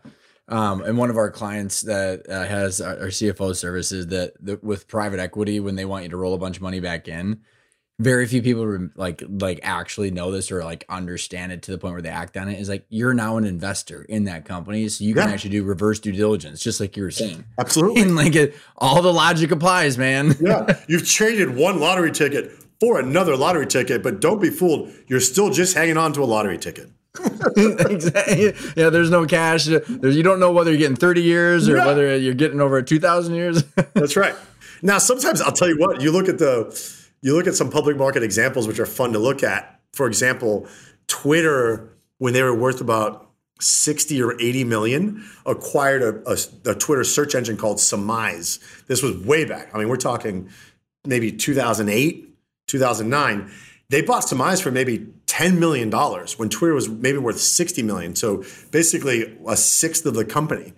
um, 0.48 0.82
and 0.82 0.96
one 0.96 1.10
of 1.10 1.16
our 1.16 1.30
clients 1.30 1.82
that 1.82 2.28
uh, 2.28 2.44
has 2.46 2.80
our, 2.80 2.98
our 3.00 3.06
CFO 3.08 3.54
services 3.54 4.06
that, 4.08 4.32
that 4.44 4.64
with 4.64 4.88
private 4.88 5.20
equity 5.20 5.60
when 5.60 5.74
they 5.76 5.84
want 5.84 6.04
you 6.04 6.10
to 6.10 6.16
roll 6.16 6.32
a 6.34 6.38
bunch 6.38 6.56
of 6.56 6.62
money 6.62 6.80
back 6.80 7.06
in, 7.06 7.40
very 7.98 8.26
few 8.26 8.40
people 8.42 8.88
like 8.94 9.22
like 9.28 9.60
actually 9.62 10.10
know 10.10 10.30
this 10.30 10.50
or 10.52 10.62
like 10.64 10.84
understand 10.88 11.50
it 11.52 11.62
to 11.62 11.70
the 11.72 11.78
point 11.78 11.92
where 11.94 12.02
they 12.02 12.08
act 12.08 12.36
on 12.36 12.48
it. 12.48 12.60
Is 12.60 12.68
like 12.68 12.86
you're 12.88 13.12
now 13.12 13.36
an 13.38 13.44
investor 13.44 14.02
in 14.02 14.24
that 14.24 14.44
company, 14.44 14.88
so 14.88 15.02
you 15.04 15.14
can 15.14 15.26
Yeah. 15.28 15.34
actually 15.34 15.50
do 15.50 15.64
reverse 15.64 15.98
due 15.98 16.12
diligence, 16.12 16.60
just 16.60 16.80
like 16.80 16.96
you 16.96 17.02
were 17.02 17.10
saying. 17.10 17.44
Absolutely. 17.58 18.02
And 18.02 18.14
like 18.24 18.36
it, 18.36 18.54
all 18.76 19.02
the 19.02 19.12
logic 19.12 19.50
applies, 19.50 19.98
man. 19.98 20.36
yeah, 20.40 20.78
you've 20.88 21.06
traded 21.08 21.56
one 21.56 21.80
lottery 21.80 22.12
ticket 22.12 22.52
for 22.80 22.98
another 23.00 23.36
lottery 23.36 23.66
ticket, 23.66 24.02
but 24.02 24.20
don't 24.20 24.40
be 24.40 24.50
fooled. 24.50 24.92
You're 25.06 25.20
still 25.20 25.50
just 25.50 25.74
hanging 25.74 25.96
on 25.96 26.12
to 26.14 26.22
a 26.22 26.26
lottery 26.26 26.58
ticket. 26.58 26.88
exactly. 27.56 28.52
Yeah, 28.76 28.90
there's 28.90 29.10
no 29.10 29.26
cash. 29.26 29.64
There's, 29.64 30.16
you 30.16 30.22
don't 30.22 30.38
know 30.40 30.52
whether 30.52 30.70
you're 30.70 30.78
getting 30.78 30.96
30 30.96 31.22
years 31.22 31.68
or 31.68 31.76
Yeah. 31.76 31.86
whether 31.86 32.16
you're 32.16 32.34
getting 32.34 32.60
over 32.60 32.80
2,000 32.82 33.34
years. 33.34 33.64
That's 33.94 34.16
right. 34.16 34.34
Now, 34.82 34.98
sometimes 34.98 35.40
I'll 35.40 35.52
tell 35.52 35.68
you 35.68 35.78
what. 35.78 36.00
You 36.00 36.12
look 36.12 36.28
at 36.28 36.38
the, 36.38 36.78
you 37.22 37.34
look 37.34 37.46
at 37.46 37.54
some 37.54 37.70
public 37.70 37.96
market 37.96 38.22
examples 38.22 38.68
which 38.68 38.78
are 38.78 38.86
fun 38.86 39.12
to 39.12 39.18
look 39.18 39.42
at. 39.42 39.80
For 39.92 40.06
example, 40.06 40.68
Twitter 41.08 41.88
when 42.18 42.32
they 42.34 42.42
were 42.42 42.54
worth 42.54 42.80
about 42.80 43.28
60 43.60 44.22
or 44.22 44.40
80 44.40 44.64
million 44.64 45.24
acquired 45.44 46.02
a, 46.02 46.30
a, 46.30 46.70
a 46.70 46.74
Twitter 46.76 47.02
search 47.02 47.34
engine 47.34 47.56
called 47.56 47.78
Summize. 47.78 48.60
This 48.86 49.02
was 49.02 49.16
way 49.16 49.44
back. 49.44 49.74
I 49.74 49.78
mean, 49.78 49.88
we're 49.88 49.96
talking 49.96 50.48
maybe 51.04 51.32
2008, 51.32 52.27
2009. 52.68 53.50
They 53.90 54.02
bought 54.02 54.24
Summize 54.24 54.62
for 54.62 54.70
maybe 54.70 55.06
$10 55.26 55.58
million 55.58 55.90
when 55.90 56.48
Twitter 56.48 56.74
was 56.74 56.88
maybe 56.88 57.18
worth 57.18 57.40
60 57.40 57.82
million. 57.82 58.14
So 58.14 58.44
basically 58.70 59.36
a 59.46 59.56
sixth 59.56 60.06
of 60.06 60.14
the 60.14 60.24
company. 60.24 60.74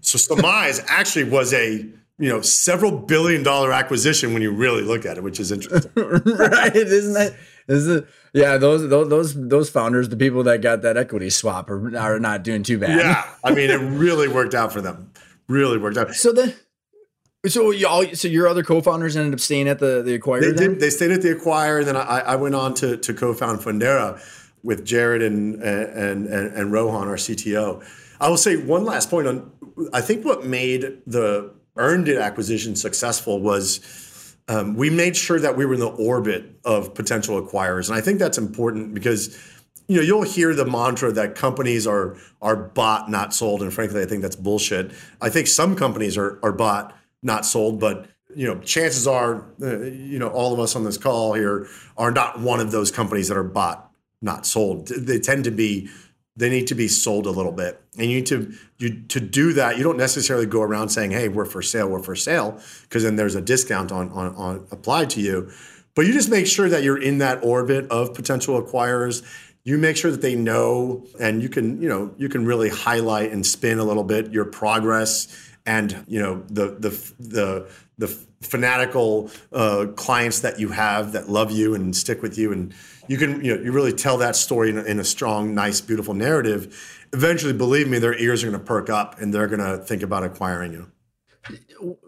So 0.00 0.18
Summize 0.18 0.84
actually 0.88 1.24
was 1.24 1.52
a 1.52 1.86
you 2.18 2.28
know 2.28 2.40
several 2.40 2.92
billion 2.92 3.42
dollar 3.42 3.72
acquisition 3.72 4.32
when 4.32 4.42
you 4.42 4.52
really 4.52 4.82
look 4.82 5.04
at 5.04 5.18
it, 5.18 5.24
which 5.24 5.40
is 5.40 5.50
interesting. 5.50 5.90
right? 5.96 6.76
Isn't 6.76 7.14
that? 7.14 7.34
Is 7.68 7.88
it? 7.88 8.06
Yeah, 8.32 8.58
those 8.58 8.88
those 8.88 9.08
those 9.08 9.48
those 9.48 9.70
founders, 9.70 10.08
the 10.08 10.16
people 10.16 10.42
that 10.44 10.62
got 10.62 10.82
that 10.82 10.96
equity 10.96 11.30
swap, 11.30 11.70
are, 11.70 11.96
are 11.96 12.20
not 12.20 12.44
doing 12.44 12.62
too 12.62 12.78
bad. 12.78 12.98
yeah, 12.98 13.24
I 13.42 13.52
mean 13.52 13.70
it 13.70 13.76
really 13.80 14.28
worked 14.28 14.54
out 14.54 14.72
for 14.72 14.80
them. 14.80 15.12
Really 15.48 15.78
worked 15.78 15.96
out. 15.96 16.14
So 16.14 16.32
then, 16.32 16.54
so 17.46 17.72
y'all, 17.72 18.04
so 18.14 18.28
your 18.28 18.46
other 18.46 18.62
co-founders 18.62 19.16
ended 19.16 19.34
up 19.34 19.40
staying 19.40 19.68
at 19.68 19.78
the 19.78 20.02
the 20.02 20.18
acquirer. 20.18 20.40
They 20.40 20.66
did. 20.66 20.80
They 20.80 20.90
stayed 20.90 21.10
at 21.10 21.22
the 21.22 21.32
acquire, 21.32 21.78
and 21.78 21.88
then 21.88 21.96
I, 21.96 22.20
I 22.20 22.36
went 22.36 22.54
on 22.54 22.74
to 22.74 22.96
to 22.96 23.14
co-found 23.14 23.60
Fundera 23.60 24.20
with 24.62 24.84
Jared 24.84 25.22
and 25.22 25.60
and 25.62 26.26
and, 26.26 26.56
and 26.56 26.72
Rohan, 26.72 27.08
our 27.08 27.16
CTO. 27.16 27.84
I 28.20 28.28
will 28.28 28.36
say 28.36 28.56
one 28.56 28.84
last 28.84 29.10
point 29.10 29.26
on. 29.26 29.50
I 29.92 30.00
think 30.00 30.24
what 30.24 30.44
made 30.44 30.98
the 31.06 31.52
earned 31.76 32.08
it 32.08 32.18
acquisition 32.18 32.76
successful 32.76 33.40
was 33.40 34.36
um, 34.48 34.74
we 34.76 34.90
made 34.90 35.16
sure 35.16 35.40
that 35.40 35.56
we 35.56 35.66
were 35.66 35.74
in 35.74 35.80
the 35.80 35.88
orbit 35.88 36.44
of 36.64 36.94
potential 36.94 37.42
acquirers, 37.42 37.88
and 37.88 37.98
I 37.98 38.00
think 38.00 38.20
that's 38.20 38.38
important 38.38 38.94
because 38.94 39.36
you 39.88 39.96
know 39.96 40.02
you'll 40.02 40.22
hear 40.22 40.54
the 40.54 40.64
mantra 40.64 41.10
that 41.10 41.34
companies 41.34 41.88
are 41.88 42.16
are 42.40 42.54
bought 42.54 43.10
not 43.10 43.34
sold, 43.34 43.62
and 43.62 43.74
frankly, 43.74 44.00
I 44.00 44.04
think 44.04 44.22
that's 44.22 44.36
bullshit. 44.36 44.92
I 45.20 45.28
think 45.28 45.48
some 45.48 45.74
companies 45.74 46.16
are 46.16 46.38
are 46.44 46.52
bought 46.52 46.96
not 47.22 47.46
sold, 47.46 47.80
but 47.80 48.08
you 48.34 48.46
know 48.46 48.58
chances 48.60 49.06
are 49.06 49.44
uh, 49.62 49.80
you 49.80 50.18
know 50.18 50.28
all 50.28 50.52
of 50.52 50.60
us 50.60 50.74
on 50.76 50.84
this 50.84 50.96
call 50.96 51.34
here 51.34 51.66
are 51.96 52.10
not 52.10 52.40
one 52.40 52.60
of 52.60 52.70
those 52.70 52.90
companies 52.90 53.28
that 53.28 53.36
are 53.36 53.42
bought 53.42 53.90
not 54.20 54.46
sold. 54.46 54.88
They 54.88 55.18
tend 55.18 55.44
to 55.44 55.50
be 55.50 55.88
they 56.36 56.48
need 56.48 56.66
to 56.68 56.74
be 56.74 56.88
sold 56.88 57.26
a 57.26 57.30
little 57.30 57.52
bit. 57.52 57.80
And 57.98 58.10
you 58.10 58.16
need 58.16 58.26
to 58.26 58.52
you 58.78 59.02
to 59.08 59.20
do 59.20 59.52
that 59.54 59.76
you 59.76 59.84
don't 59.84 59.98
necessarily 59.98 60.46
go 60.46 60.62
around 60.62 60.88
saying 60.88 61.10
hey 61.10 61.28
we're 61.28 61.44
for 61.44 61.62
sale 61.62 61.88
we're 61.88 62.02
for 62.02 62.16
sale 62.16 62.60
because 62.82 63.02
then 63.02 63.16
there's 63.16 63.34
a 63.34 63.42
discount 63.42 63.92
on, 63.92 64.10
on 64.10 64.34
on 64.36 64.66
applied 64.70 65.10
to 65.10 65.20
you. 65.20 65.50
But 65.94 66.06
you 66.06 66.12
just 66.12 66.30
make 66.30 66.46
sure 66.46 66.68
that 66.70 66.82
you're 66.82 67.00
in 67.00 67.18
that 67.18 67.44
orbit 67.44 67.90
of 67.90 68.14
potential 68.14 68.60
acquirers. 68.60 69.22
You 69.64 69.76
make 69.76 69.96
sure 69.96 70.10
that 70.10 70.22
they 70.22 70.34
know 70.34 71.06
and 71.20 71.42
you 71.42 71.48
can 71.48 71.82
you 71.82 71.88
know 71.88 72.14
you 72.16 72.28
can 72.28 72.46
really 72.46 72.70
highlight 72.70 73.30
and 73.30 73.44
spin 73.44 73.78
a 73.78 73.84
little 73.84 74.04
bit 74.04 74.32
your 74.32 74.46
progress 74.46 75.51
and 75.66 76.04
you 76.08 76.20
know 76.20 76.42
the 76.48 76.76
the 76.78 76.90
the 77.18 77.70
the 77.98 78.08
fanatical 78.40 79.30
uh, 79.52 79.86
clients 79.96 80.40
that 80.40 80.58
you 80.58 80.68
have 80.70 81.12
that 81.12 81.28
love 81.28 81.50
you 81.52 81.74
and 81.74 81.94
stick 81.94 82.22
with 82.22 82.36
you 82.36 82.52
and 82.52 82.74
you 83.08 83.16
can 83.16 83.44
you 83.44 83.54
know 83.56 83.62
you 83.62 83.70
really 83.72 83.92
tell 83.92 84.18
that 84.18 84.34
story 84.34 84.70
in 84.70 84.78
a, 84.78 84.82
in 84.82 84.98
a 84.98 85.04
strong 85.04 85.54
nice 85.54 85.80
beautiful 85.80 86.14
narrative 86.14 87.06
eventually 87.12 87.52
believe 87.52 87.88
me 87.88 87.98
their 87.98 88.18
ears 88.18 88.42
are 88.42 88.48
going 88.50 88.58
to 88.58 88.64
perk 88.66 88.90
up 88.90 89.20
and 89.20 89.32
they're 89.32 89.46
going 89.46 89.60
to 89.60 89.78
think 89.84 90.02
about 90.02 90.24
acquiring 90.24 90.72
you 90.72 90.90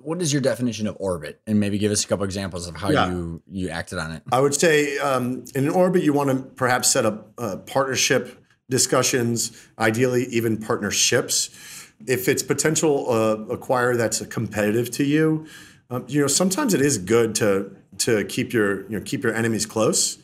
what 0.02 0.22
is 0.22 0.32
your 0.32 0.42
definition 0.42 0.86
of 0.86 0.96
orbit? 1.00 1.40
And 1.46 1.58
maybe 1.58 1.78
give 1.78 1.90
us 1.90 2.04
a 2.04 2.08
couple 2.08 2.24
examples 2.24 2.68
of 2.68 2.76
how 2.76 2.90
Yeah. 2.90 3.08
you 3.10 3.42
you 3.50 3.68
acted 3.68 3.98
on 3.98 4.12
it. 4.12 4.22
I 4.30 4.40
would 4.40 4.54
say 4.54 4.96
um, 4.98 5.44
in 5.54 5.64
an 5.64 5.70
orbit, 5.70 6.04
you 6.04 6.12
want 6.12 6.30
to 6.30 6.36
perhaps 6.54 6.90
set 6.90 7.04
up 7.04 7.32
uh, 7.38 7.56
partnership 7.56 8.38
discussions, 8.70 9.66
ideally 9.78 10.24
even 10.26 10.56
partnerships. 10.56 11.50
If 12.06 12.28
it's 12.28 12.42
potential 12.42 13.10
uh, 13.10 13.52
acquire 13.52 13.96
that's 13.96 14.24
competitive 14.26 14.90
to 14.92 15.04
you, 15.04 15.46
um, 15.90 16.04
you 16.08 16.20
know, 16.20 16.26
sometimes 16.26 16.74
it 16.74 16.80
is 16.80 16.98
good 16.98 17.34
to 17.36 17.76
to 17.98 18.24
keep 18.24 18.52
your 18.52 18.82
you 18.82 18.98
know 18.98 19.00
keep 19.04 19.22
your 19.22 19.34
enemies 19.34 19.66
close. 19.66 20.18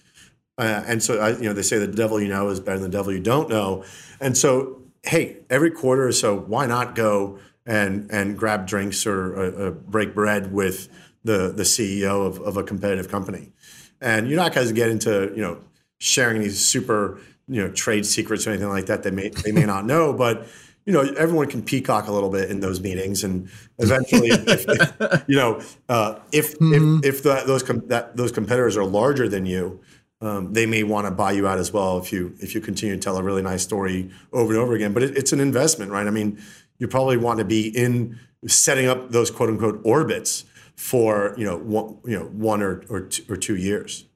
Uh, 0.59 0.85
and 0.87 1.03
so, 1.03 1.19
I, 1.19 1.31
you 1.31 1.45
know, 1.45 1.55
they 1.55 1.63
say 1.63 1.79
the 1.79 1.87
devil 1.87 2.21
you 2.21 2.29
know 2.29 2.49
is 2.49 2.61
better 2.61 2.79
than 2.79 2.91
the 2.91 2.97
devil 2.97 3.13
you 3.13 3.21
don't 3.21 3.49
know. 3.49 3.85
And 4.21 4.37
so, 4.37 4.83
hey, 5.03 5.39
every 5.49 5.71
quarter 5.71 6.07
or 6.07 6.13
so, 6.13 6.37
why 6.37 6.67
not 6.67 6.95
go 6.95 7.39
and 7.65 8.11
and 8.11 8.37
grab 8.37 8.67
drinks 8.67 9.07
or 9.07 9.39
uh, 9.39 9.67
uh, 9.67 9.71
break 9.71 10.15
bread 10.15 10.53
with 10.53 10.89
the 11.25 11.53
the 11.53 11.63
CEO 11.63 12.27
of, 12.27 12.41
of 12.41 12.57
a 12.57 12.63
competitive 12.63 13.09
company? 13.09 13.53
And 14.01 14.29
you're 14.29 14.37
not 14.37 14.55
going 14.55 14.67
to 14.67 14.75
get 14.75 14.91
into 14.91 15.33
you 15.35 15.43
know 15.43 15.61
sharing 15.99 16.43
these 16.43 16.59
super 16.59 17.21
you 17.49 17.63
know 17.63 17.71
trade 17.71 18.05
secrets 18.07 18.47
or 18.47 18.51
anything 18.51 18.69
like 18.69 18.87
that. 18.87 19.03
They 19.03 19.11
may 19.11 19.29
they 19.29 19.53
may 19.53 19.65
not 19.75 19.87
know, 19.87 20.13
but 20.13 20.47
you 20.87 20.93
know, 20.93 21.01
everyone 21.01 21.49
can 21.49 21.63
peacock 21.63 22.09
a 22.09 22.13
little 22.13 22.31
bit 22.31 22.51
in 22.51 22.61
those 22.61 22.81
meetings, 22.81 23.23
and 23.23 23.49
eventually, 23.79 24.29
if, 24.29 24.65
if, 24.69 25.25
you 25.29 25.37
know, 25.37 25.61
uh, 25.89 26.19
if 26.33 26.59
mm-hmm. 26.59 26.99
if, 27.03 27.17
if 27.17 27.23
the, 27.23 27.43
those 27.47 27.63
com- 27.63 27.87
that 27.89 28.17
those 28.17 28.33
competitors 28.33 28.77
are 28.77 28.85
larger 28.85 29.29
than 29.29 29.47
you, 29.47 29.81
um, 30.21 30.53
they 30.53 30.67
may 30.67 30.83
want 30.83 31.07
to 31.07 31.11
buy 31.11 31.33
you 31.33 31.47
out 31.47 31.59
as 31.59 31.73
well 31.73 31.99
if 31.99 32.13
you 32.13 32.35
if 32.41 32.55
you 32.55 32.61
continue 32.61 32.95
to 32.95 33.01
tell 33.01 33.17
a 33.17 33.23
really 33.23 33.43
nice 33.43 33.63
story 33.63 34.11
over 34.33 34.53
and 34.53 34.61
over 34.61 34.75
again. 34.75 34.93
But 34.93 35.03
it, 35.03 35.17
it's 35.17 35.33
an 35.33 35.41
investment, 35.41 35.91
right? 35.91 36.07
I 36.07 36.11
mean, 36.11 36.39
you 36.79 36.89
probably 36.89 37.17
want 37.17 37.39
to 37.39 37.45
be 37.45 37.69
in 37.69 38.19
setting 38.47 38.87
up 38.87 39.11
those 39.11 39.31
quote 39.31 39.51
unquote 39.51 39.81
orbits 39.85 40.45
for 40.77 41.35
you 41.37 41.45
know 41.45 41.59
one, 41.59 41.99
you 42.05 42.19
know 42.19 42.25
one 42.25 42.63
or 42.63 42.83
or 42.89 43.03
two, 43.03 43.23
or 43.29 43.37
two 43.37 43.57
years. 43.57 44.07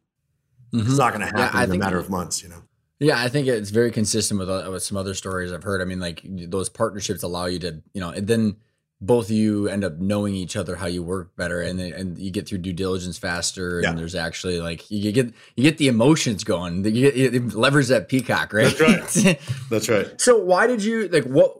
Mm-hmm. 0.72 0.88
It's 0.88 0.98
not 0.98 1.12
going 1.12 1.20
to 1.20 1.26
happen 1.26 1.58
yeah, 1.60 1.64
in 1.64 1.72
a 1.72 1.78
matter 1.78 1.98
of 1.98 2.10
months, 2.10 2.42
you 2.42 2.48
know. 2.48 2.62
Yeah, 3.00 3.20
I 3.20 3.28
think 3.28 3.48
it's 3.48 3.70
very 3.70 3.90
consistent 3.90 4.38
with, 4.38 4.48
uh, 4.48 4.68
with 4.70 4.82
some 4.82 4.96
other 4.96 5.14
stories 5.14 5.52
I've 5.52 5.64
heard. 5.64 5.80
I 5.82 5.84
mean, 5.84 6.00
like 6.00 6.20
those 6.24 6.68
partnerships 6.68 7.22
allow 7.22 7.46
you 7.46 7.58
to, 7.60 7.82
you 7.92 8.00
know, 8.00 8.10
and 8.10 8.26
then 8.26 8.56
both 9.00 9.26
of 9.26 9.32
you 9.32 9.68
end 9.68 9.84
up 9.84 9.98
knowing 9.98 10.34
each 10.34 10.56
other 10.56 10.76
how 10.76 10.86
you 10.86 11.02
work 11.02 11.36
better 11.36 11.60
and 11.60 11.78
then, 11.78 11.92
and 11.92 12.18
you 12.18 12.30
get 12.30 12.48
through 12.48 12.58
due 12.58 12.72
diligence 12.72 13.18
faster 13.18 13.80
yeah. 13.80 13.90
and 13.90 13.98
there's 13.98 14.14
actually 14.14 14.60
like 14.60 14.90
you 14.90 15.12
get 15.12 15.32
you 15.56 15.62
get 15.62 15.78
the 15.78 15.88
emotions 15.88 16.44
going 16.44 16.84
you 16.84 17.10
get 17.10 17.16
you 17.16 17.48
levers 17.50 17.88
that 17.88 18.08
peacock 18.08 18.52
right 18.52 18.76
that's 18.78 19.24
right 19.24 19.40
that's 19.70 19.88
right 19.88 20.20
so 20.20 20.38
why 20.38 20.66
did 20.66 20.82
you 20.82 21.08
like 21.08 21.24
what 21.24 21.58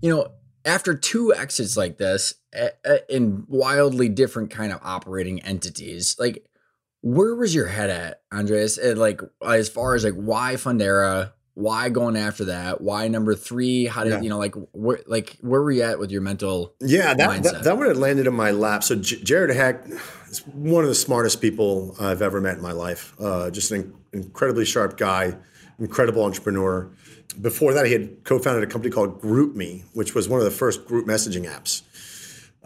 you 0.00 0.14
know 0.14 0.28
after 0.64 0.94
two 0.94 1.34
exits 1.34 1.76
like 1.76 1.96
this 1.98 2.34
in 3.08 3.44
wildly 3.48 4.08
different 4.08 4.50
kind 4.50 4.72
of 4.72 4.78
operating 4.82 5.40
entities 5.42 6.16
like 6.18 6.46
where 7.06 7.36
was 7.36 7.54
your 7.54 7.66
head 7.66 7.88
at 7.88 8.22
andres 8.32 8.80
like 8.96 9.20
as 9.40 9.68
far 9.68 9.94
as 9.94 10.02
like 10.02 10.14
why 10.14 10.54
fundera 10.54 11.32
why 11.54 11.88
going 11.88 12.18
after 12.18 12.46
that? 12.46 12.82
Why 12.82 13.08
number 13.08 13.34
three? 13.34 13.86
How 13.86 14.04
did 14.04 14.12
yeah. 14.12 14.20
you 14.20 14.28
know 14.28 14.36
like 14.36 14.54
where 14.72 15.00
like 15.06 15.38
where 15.40 15.62
were 15.62 15.70
you 15.70 15.84
at 15.84 15.98
with 15.98 16.10
your 16.10 16.20
mental? 16.20 16.74
Yeah, 16.80 17.14
that 17.14 17.42
that, 17.44 17.64
that 17.64 17.78
would 17.78 17.86
have 17.88 17.96
landed 17.96 18.26
in 18.26 18.34
my 18.34 18.50
lap. 18.50 18.84
So 18.84 18.96
J- 18.96 19.22
Jared 19.22 19.56
Hecht 19.56 19.88
is 20.28 20.46
one 20.48 20.82
of 20.84 20.90
the 20.90 20.94
smartest 20.94 21.40
people 21.40 21.96
I've 21.98 22.20
ever 22.20 22.42
met 22.42 22.56
in 22.56 22.62
my 22.62 22.72
life. 22.72 23.14
Uh, 23.18 23.50
just 23.50 23.70
an 23.70 23.94
incredibly 24.12 24.66
sharp 24.66 24.98
guy, 24.98 25.34
incredible 25.78 26.24
entrepreneur. 26.24 26.90
Before 27.40 27.72
that, 27.72 27.86
he 27.86 27.92
had 27.92 28.24
co-founded 28.24 28.62
a 28.62 28.66
company 28.66 28.92
called 28.92 29.22
GroupMe, 29.22 29.84
which 29.94 30.14
was 30.14 30.28
one 30.28 30.40
of 30.40 30.44
the 30.44 30.50
first 30.50 30.84
group 30.86 31.06
messaging 31.06 31.50
apps. 31.50 31.82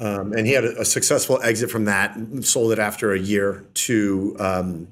Um, 0.01 0.32
and 0.32 0.46
he 0.46 0.55
had 0.55 0.64
a, 0.64 0.80
a, 0.80 0.84
successful 0.84 1.38
exit 1.42 1.70
from 1.70 1.84
that, 1.84 2.18
sold 2.40 2.72
it 2.72 2.78
after 2.78 3.12
a 3.12 3.18
year 3.18 3.66
to 3.74 4.34
um, 4.38 4.88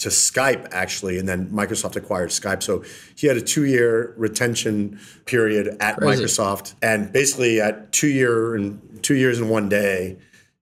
to 0.00 0.08
Skype 0.08 0.68
actually, 0.72 1.16
and 1.16 1.28
then 1.28 1.46
Microsoft 1.50 1.94
acquired 1.94 2.30
Skype. 2.30 2.60
So 2.60 2.82
he 3.14 3.28
had 3.28 3.36
a 3.36 3.40
two-year 3.40 4.14
retention 4.16 4.98
period 5.26 5.76
at 5.78 5.96
Crazy. 5.96 6.24
Microsoft, 6.24 6.74
and 6.82 7.12
basically 7.12 7.60
at 7.60 7.92
two 7.92 8.08
year 8.08 8.56
and 8.56 9.00
two 9.04 9.14
years 9.14 9.38
in 9.38 9.48
one 9.48 9.68
day, 9.68 10.18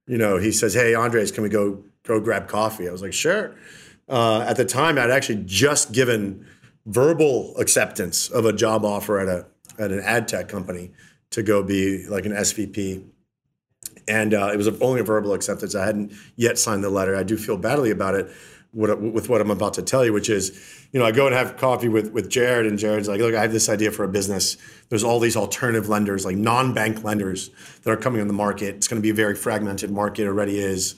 you 0.06 0.18
know, 0.18 0.36
he 0.36 0.52
says, 0.52 0.74
"Hey, 0.74 0.94
Andres, 0.94 1.32
can 1.32 1.42
we 1.42 1.48
go 1.48 1.82
go 2.02 2.20
grab 2.20 2.48
coffee?" 2.48 2.86
I 2.86 2.92
was 2.92 3.00
like, 3.00 3.14
"Sure." 3.14 3.54
Uh, 4.10 4.44
at 4.46 4.58
the 4.58 4.66
time, 4.66 4.98
I'd 4.98 5.10
actually 5.10 5.42
just 5.46 5.92
given 5.92 6.46
verbal 6.84 7.56
acceptance 7.56 8.28
of 8.28 8.44
a 8.44 8.52
job 8.52 8.84
offer 8.84 9.18
at 9.18 9.28
a 9.28 9.46
at 9.82 9.90
an 9.90 10.00
ad 10.00 10.28
tech 10.28 10.48
company 10.48 10.92
to 11.30 11.42
go 11.42 11.62
be 11.62 12.06
like 12.08 12.26
an 12.26 12.32
SVP. 12.32 13.04
And 14.10 14.34
uh, 14.34 14.50
it 14.52 14.56
was 14.56 14.66
only 14.80 15.00
a 15.00 15.04
verbal 15.04 15.34
acceptance. 15.34 15.76
I 15.76 15.86
hadn't 15.86 16.12
yet 16.34 16.58
signed 16.58 16.82
the 16.82 16.90
letter. 16.90 17.14
I 17.14 17.22
do 17.22 17.36
feel 17.36 17.56
badly 17.56 17.92
about 17.92 18.16
it 18.16 18.28
what, 18.72 19.00
with 19.00 19.28
what 19.28 19.40
I'm 19.40 19.50
about 19.50 19.74
to 19.74 19.82
tell 19.82 20.04
you, 20.04 20.12
which 20.12 20.28
is, 20.28 20.86
you 20.92 20.98
know, 20.98 21.06
I 21.06 21.12
go 21.12 21.26
and 21.26 21.34
have 21.34 21.56
coffee 21.56 21.88
with 21.88 22.12
with 22.12 22.28
Jared, 22.28 22.66
and 22.66 22.78
Jared's 22.78 23.08
like, 23.08 23.20
look, 23.20 23.34
I 23.34 23.42
have 23.42 23.52
this 23.52 23.68
idea 23.68 23.92
for 23.92 24.04
a 24.04 24.08
business. 24.08 24.56
There's 24.88 25.04
all 25.04 25.20
these 25.20 25.36
alternative 25.36 25.88
lenders, 25.88 26.24
like 26.24 26.36
non-bank 26.36 27.04
lenders, 27.04 27.50
that 27.82 27.90
are 27.90 27.96
coming 27.96 28.20
on 28.20 28.26
the 28.26 28.34
market. 28.34 28.74
It's 28.76 28.88
going 28.88 29.00
to 29.00 29.02
be 29.02 29.10
a 29.10 29.14
very 29.14 29.34
fragmented 29.34 29.90
market. 29.90 30.26
Already 30.26 30.58
is. 30.58 30.96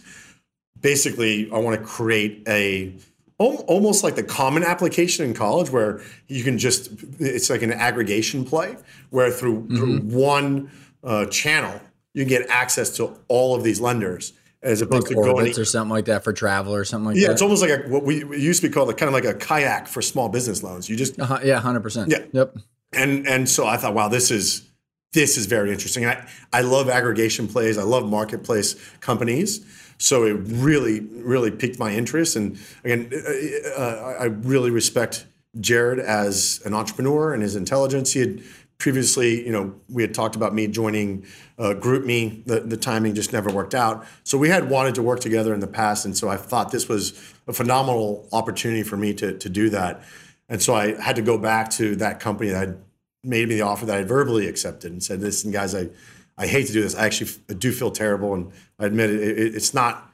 Basically, 0.80 1.50
I 1.52 1.58
want 1.58 1.78
to 1.78 1.84
create 1.84 2.42
a 2.48 2.94
almost 3.38 4.04
like 4.04 4.14
the 4.14 4.22
common 4.22 4.62
application 4.62 5.24
in 5.24 5.34
college 5.34 5.70
where 5.70 6.00
you 6.28 6.44
can 6.44 6.58
just 6.58 6.90
it's 7.18 7.50
like 7.50 7.62
an 7.62 7.72
aggregation 7.72 8.44
play 8.44 8.76
where 9.10 9.30
through, 9.30 9.62
mm-hmm. 9.62 9.76
through 9.76 9.98
one 9.98 10.70
uh, 11.02 11.26
channel 11.26 11.80
you 12.14 12.24
can 12.24 12.28
get 12.28 12.48
access 12.48 12.96
to 12.96 13.18
all 13.28 13.54
of 13.54 13.62
these 13.62 13.80
lenders 13.80 14.32
as 14.62 14.80
opposed 14.80 15.08
like 15.08 15.16
to 15.16 15.22
going 15.22 15.58
or 15.58 15.64
something 15.64 15.90
like 15.90 16.04
that 16.04 16.22
for 16.22 16.32
travel 16.32 16.74
or 16.74 16.84
something 16.84 17.06
like 17.06 17.16
yeah, 17.16 17.22
that. 17.22 17.26
Yeah, 17.26 17.32
it's 17.32 17.42
almost 17.42 17.62
like 17.62 17.70
a, 17.70 17.88
what 17.88 18.04
we 18.04 18.24
used 18.38 18.62
to 18.62 18.68
be 18.68 18.72
called 18.72 18.88
like, 18.88 18.96
kind 18.96 19.08
of 19.08 19.14
like 19.14 19.24
a 19.24 19.34
kayak 19.34 19.88
for 19.88 20.00
small 20.00 20.28
business 20.28 20.62
loans. 20.62 20.88
You 20.88 20.96
just 20.96 21.18
uh-huh, 21.18 21.40
yeah, 21.44 21.58
hundred 21.60 21.82
percent. 21.82 22.10
Yeah, 22.10 22.24
yep. 22.32 22.56
And 22.92 23.26
and 23.26 23.48
so 23.48 23.66
I 23.66 23.76
thought, 23.76 23.94
wow, 23.94 24.08
this 24.08 24.30
is 24.30 24.68
this 25.12 25.36
is 25.36 25.46
very 25.46 25.72
interesting. 25.72 26.06
I 26.06 26.26
I 26.52 26.60
love 26.60 26.88
aggregation 26.88 27.48
plays. 27.48 27.76
I 27.76 27.82
love 27.82 28.08
marketplace 28.08 28.74
companies. 29.00 29.64
So 29.98 30.24
it 30.24 30.34
really 30.34 31.00
really 31.00 31.50
piqued 31.50 31.78
my 31.78 31.92
interest. 31.92 32.36
And 32.36 32.58
again, 32.84 33.10
uh, 33.12 33.80
uh 33.80 34.16
I 34.20 34.24
really 34.26 34.70
respect 34.70 35.26
Jared 35.60 35.98
as 35.98 36.62
an 36.64 36.72
entrepreneur 36.72 37.34
and 37.34 37.42
his 37.42 37.56
intelligence. 37.56 38.12
He 38.12 38.20
had 38.20 38.42
previously, 38.82 39.46
you 39.46 39.52
know, 39.52 39.72
we 39.88 40.02
had 40.02 40.12
talked 40.12 40.34
about 40.34 40.52
me 40.52 40.66
joining 40.66 41.24
uh, 41.56 41.72
GroupMe. 41.78 42.44
The, 42.44 42.58
the 42.60 42.76
timing 42.76 43.14
just 43.14 43.32
never 43.32 43.48
worked 43.48 43.76
out. 43.76 44.04
So 44.24 44.36
we 44.36 44.48
had 44.48 44.68
wanted 44.68 44.96
to 44.96 45.02
work 45.02 45.20
together 45.20 45.54
in 45.54 45.60
the 45.60 45.68
past, 45.68 46.04
and 46.04 46.16
so 46.16 46.28
I 46.28 46.36
thought 46.36 46.72
this 46.72 46.88
was 46.88 47.12
a 47.46 47.52
phenomenal 47.52 48.28
opportunity 48.32 48.82
for 48.82 48.96
me 48.96 49.14
to 49.14 49.38
to 49.38 49.48
do 49.48 49.70
that. 49.70 50.02
And 50.48 50.60
so 50.60 50.74
I 50.74 51.00
had 51.00 51.14
to 51.14 51.22
go 51.22 51.38
back 51.38 51.70
to 51.78 51.94
that 51.96 52.18
company 52.18 52.50
that 52.50 52.76
made 53.22 53.48
me 53.48 53.54
the 53.54 53.62
offer 53.62 53.86
that 53.86 53.96
I 53.96 54.02
verbally 54.02 54.48
accepted 54.48 54.90
and 54.90 55.00
said, 55.00 55.20
"Listen, 55.20 55.52
guys, 55.52 55.76
I 55.76 55.88
I 56.36 56.48
hate 56.48 56.66
to 56.66 56.72
do 56.72 56.82
this. 56.82 56.96
I 56.96 57.06
actually 57.06 57.30
do 57.58 57.70
feel 57.70 57.92
terrible, 57.92 58.34
and 58.34 58.50
I 58.80 58.86
admit 58.86 59.10
it, 59.10 59.38
it, 59.38 59.54
it's 59.54 59.72
not." 59.72 60.08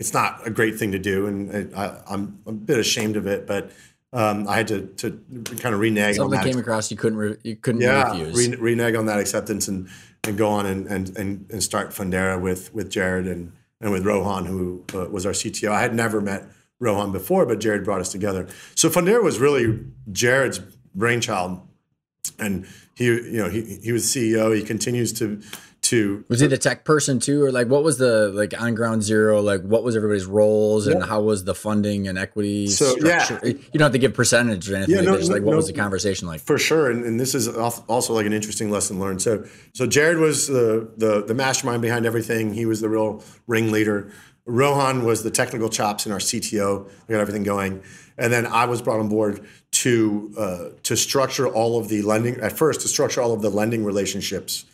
It's 0.00 0.12
not 0.12 0.44
a 0.44 0.50
great 0.50 0.76
thing 0.76 0.90
to 0.90 0.98
do, 0.98 1.26
and 1.28 1.72
I, 1.72 2.02
I'm 2.10 2.40
a 2.46 2.52
bit 2.52 2.78
ashamed 2.80 3.16
of 3.16 3.28
it. 3.28 3.46
But 3.46 3.70
um, 4.14 4.46
I 4.48 4.56
had 4.56 4.68
to, 4.68 4.86
to 4.86 5.10
kind 5.58 5.74
of 5.74 5.80
renege. 5.80 6.16
Something 6.16 6.40
came 6.40 6.58
across 6.58 6.90
you 6.90 6.96
couldn't 6.96 7.18
re, 7.18 7.36
you 7.42 7.56
couldn't 7.56 7.80
yeah, 7.80 8.10
refuse. 8.10 8.56
Re, 8.56 8.56
renege 8.56 8.94
on 8.94 9.06
that 9.06 9.18
acceptance 9.18 9.66
and, 9.66 9.88
and 10.22 10.38
go 10.38 10.48
on 10.48 10.66
and, 10.66 10.86
and, 10.86 11.18
and, 11.18 11.50
and 11.50 11.62
start 11.62 11.90
Fundera 11.90 12.40
with 12.40 12.72
with 12.72 12.88
Jared 12.90 13.26
and 13.26 13.52
and 13.80 13.90
with 13.90 14.06
Rohan, 14.06 14.46
who 14.46 14.84
uh, 14.94 15.06
was 15.10 15.26
our 15.26 15.32
CTO. 15.32 15.70
I 15.70 15.82
had 15.82 15.94
never 15.94 16.20
met 16.20 16.44
Rohan 16.78 17.10
before, 17.10 17.44
but 17.44 17.58
Jared 17.58 17.84
brought 17.84 18.00
us 18.00 18.12
together. 18.12 18.46
So 18.76 18.88
Fundera 18.88 19.22
was 19.22 19.40
really 19.40 19.84
Jared's 20.12 20.60
brainchild, 20.94 21.60
and 22.38 22.66
he 22.94 23.06
you 23.06 23.32
know 23.32 23.50
he 23.50 23.80
he 23.82 23.90
was 23.90 24.04
CEO. 24.04 24.56
He 24.56 24.62
continues 24.62 25.12
to 25.14 25.42
to 25.84 26.24
was 26.28 26.40
he 26.40 26.46
the 26.46 26.58
tech 26.58 26.84
person 26.84 27.20
too 27.20 27.42
or 27.44 27.52
like 27.52 27.68
what 27.68 27.84
was 27.84 27.98
the 27.98 28.28
like 28.28 28.60
on 28.60 28.74
ground 28.74 29.02
zero 29.02 29.40
like 29.40 29.62
what 29.62 29.84
was 29.84 29.96
everybody's 29.96 30.26
roles 30.26 30.86
and 30.86 31.00
yeah. 31.00 31.06
how 31.06 31.20
was 31.20 31.44
the 31.44 31.54
funding 31.54 32.08
and 32.08 32.18
equity 32.18 32.66
so 32.66 32.96
structure? 32.96 33.40
yeah 33.42 33.52
you 33.52 33.78
don't 33.78 33.82
have 33.82 33.92
to 33.92 33.98
give 33.98 34.14
percentage 34.14 34.70
or 34.70 34.76
anything 34.76 34.94
yeah, 34.94 35.00
like 35.00 35.08
no, 35.08 35.16
Just 35.18 35.30
like 35.30 35.42
what 35.42 35.52
no, 35.52 35.56
was 35.56 35.66
the 35.66 35.72
conversation 35.72 36.26
like? 36.26 36.40
For 36.40 36.58
sure 36.58 36.90
and, 36.90 37.04
and 37.04 37.20
this 37.20 37.34
is 37.34 37.48
also 37.48 38.14
like 38.14 38.26
an 38.26 38.32
interesting 38.32 38.70
lesson 38.70 38.98
learned. 38.98 39.22
So 39.22 39.44
so 39.72 39.86
jared 39.86 40.18
was 40.18 40.48
the 40.48 40.90
the, 40.96 41.24
the 41.24 41.34
mastermind 41.34 41.82
behind 41.82 42.06
everything. 42.06 42.54
He 42.54 42.66
was 42.66 42.80
the 42.80 42.88
real 42.88 43.22
ringleader. 43.46 44.10
Rohan 44.46 45.04
was 45.04 45.22
the 45.22 45.30
technical 45.30 45.68
chops 45.68 46.06
in 46.06 46.12
our 46.12 46.18
cto 46.18 46.84
we 47.08 47.12
got 47.12 47.20
everything 47.20 47.44
going. 47.44 47.82
And 48.16 48.32
then 48.32 48.46
i 48.46 48.64
was 48.64 48.80
brought 48.80 49.00
on 49.00 49.08
board 49.08 49.46
to 49.72 50.32
uh, 50.38 50.68
to 50.84 50.96
structure 50.96 51.48
all 51.48 51.78
of 51.78 51.88
the 51.88 52.02
lending 52.02 52.36
at 52.40 52.52
first 52.52 52.80
to 52.82 52.88
structure 52.88 53.20
all 53.20 53.32
of 53.32 53.42
the 53.42 53.50
lending 53.50 53.84
relationships 53.84 54.64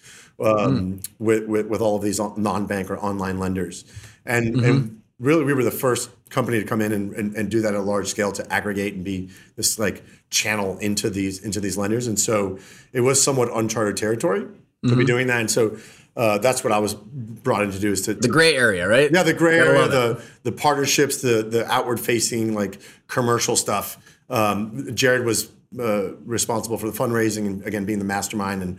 um, 0.41 0.95
mm. 0.95 1.09
with, 1.19 1.47
with, 1.47 1.67
with 1.67 1.81
all 1.81 1.97
of 1.97 2.03
these 2.03 2.19
non-bank 2.19 2.91
or 2.91 2.99
online 2.99 3.39
lenders, 3.39 3.85
and 4.25 4.55
mm-hmm. 4.55 4.65
and 4.65 5.03
really 5.19 5.45
we 5.45 5.53
were 5.53 5.65
the 5.65 5.71
first 5.71 6.11
company 6.31 6.61
to 6.61 6.65
come 6.65 6.81
in 6.81 6.93
and, 6.93 7.13
and, 7.15 7.37
and, 7.37 7.51
do 7.51 7.61
that 7.61 7.75
at 7.75 7.81
a 7.81 7.83
large 7.83 8.07
scale 8.07 8.31
to 8.31 8.53
aggregate 8.53 8.95
and 8.95 9.05
be 9.05 9.29
this 9.57 9.79
like 9.79 10.05
channel 10.31 10.79
into 10.79 11.11
these 11.11 11.45
into 11.45 11.61
these 11.61 11.77
lenders, 11.77 12.07
and 12.07 12.19
so 12.19 12.59
it 12.93 13.01
was 13.01 13.23
somewhat 13.23 13.49
uncharted 13.55 13.97
territory 13.97 14.41
mm-hmm. 14.41 14.89
to 14.89 14.95
be 14.95 15.03
mm-hmm. 15.03 15.07
doing 15.07 15.27
that, 15.27 15.41
and 15.41 15.51
so. 15.51 15.77
Uh, 16.17 16.39
that's 16.39 16.65
what 16.65 16.73
I 16.73 16.81
was 16.81 16.95
brought 16.95 17.63
in 17.63 17.71
to 17.71 17.79
do 17.79 17.93
is 17.93 18.03
to, 18.03 18.15
the 18.15 18.27
gray 18.27 18.57
area, 18.57 18.87
right? 18.87 19.11
Yeah, 19.13 19.23
the 19.23 19.33
gray 19.33 19.57
area, 19.57 19.87
the 19.87 20.23
the 20.43 20.51
partnerships, 20.51 21.23
the 21.23 21.45
the 21.45 21.65
outward 21.71 22.01
facing 22.01 22.53
like 22.53 22.81
commercial 23.07 23.55
stuff. 23.55 23.97
Um, 24.29 24.95
Jared 24.95 25.25
was 25.25 25.51
uh, 25.79 26.15
responsible 26.25 26.77
for 26.79 26.91
the 26.91 26.97
fundraising 26.97 27.47
and 27.47 27.67
again 27.67 27.85
being 27.85 27.99
the 27.99 28.05
mastermind 28.05 28.63
and 28.63 28.79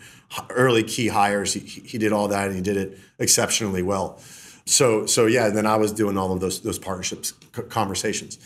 early 0.50 0.84
key 0.84 1.08
hires. 1.08 1.54
He, 1.54 1.60
he 1.60 1.98
did 1.98 2.12
all 2.12 2.28
that 2.28 2.48
and 2.48 2.56
he 2.56 2.62
did 2.62 2.78
it 2.78 2.98
exceptionally 3.20 3.82
well. 3.82 4.20
so 4.66 5.06
so 5.06 5.26
yeah, 5.26 5.50
then 5.50 5.66
I 5.66 5.78
was 5.78 5.92
doing 5.92 6.18
all 6.18 6.32
of 6.34 6.40
those 6.40 6.62
those 6.62 6.80
partnerships 6.80 7.34
conversations. 7.70 8.38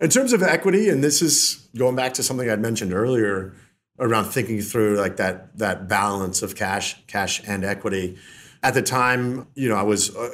In 0.00 0.10
terms 0.10 0.32
of 0.32 0.42
equity, 0.42 0.88
and 0.88 1.02
this 1.02 1.22
is 1.22 1.68
going 1.76 1.94
back 1.94 2.14
to 2.14 2.24
something 2.24 2.50
I'd 2.50 2.60
mentioned 2.60 2.92
earlier 2.92 3.54
around 3.98 4.24
thinking 4.24 4.60
through 4.60 4.96
like 4.96 5.16
that 5.16 5.56
that 5.58 5.88
balance 5.88 6.42
of 6.42 6.56
cash 6.56 7.00
cash 7.06 7.40
and 7.46 7.64
equity. 7.64 8.18
At 8.62 8.74
the 8.74 8.82
time, 8.82 9.48
you 9.54 9.68
know, 9.68 9.76
I 9.76 9.82
was 9.82 10.14
uh, 10.14 10.30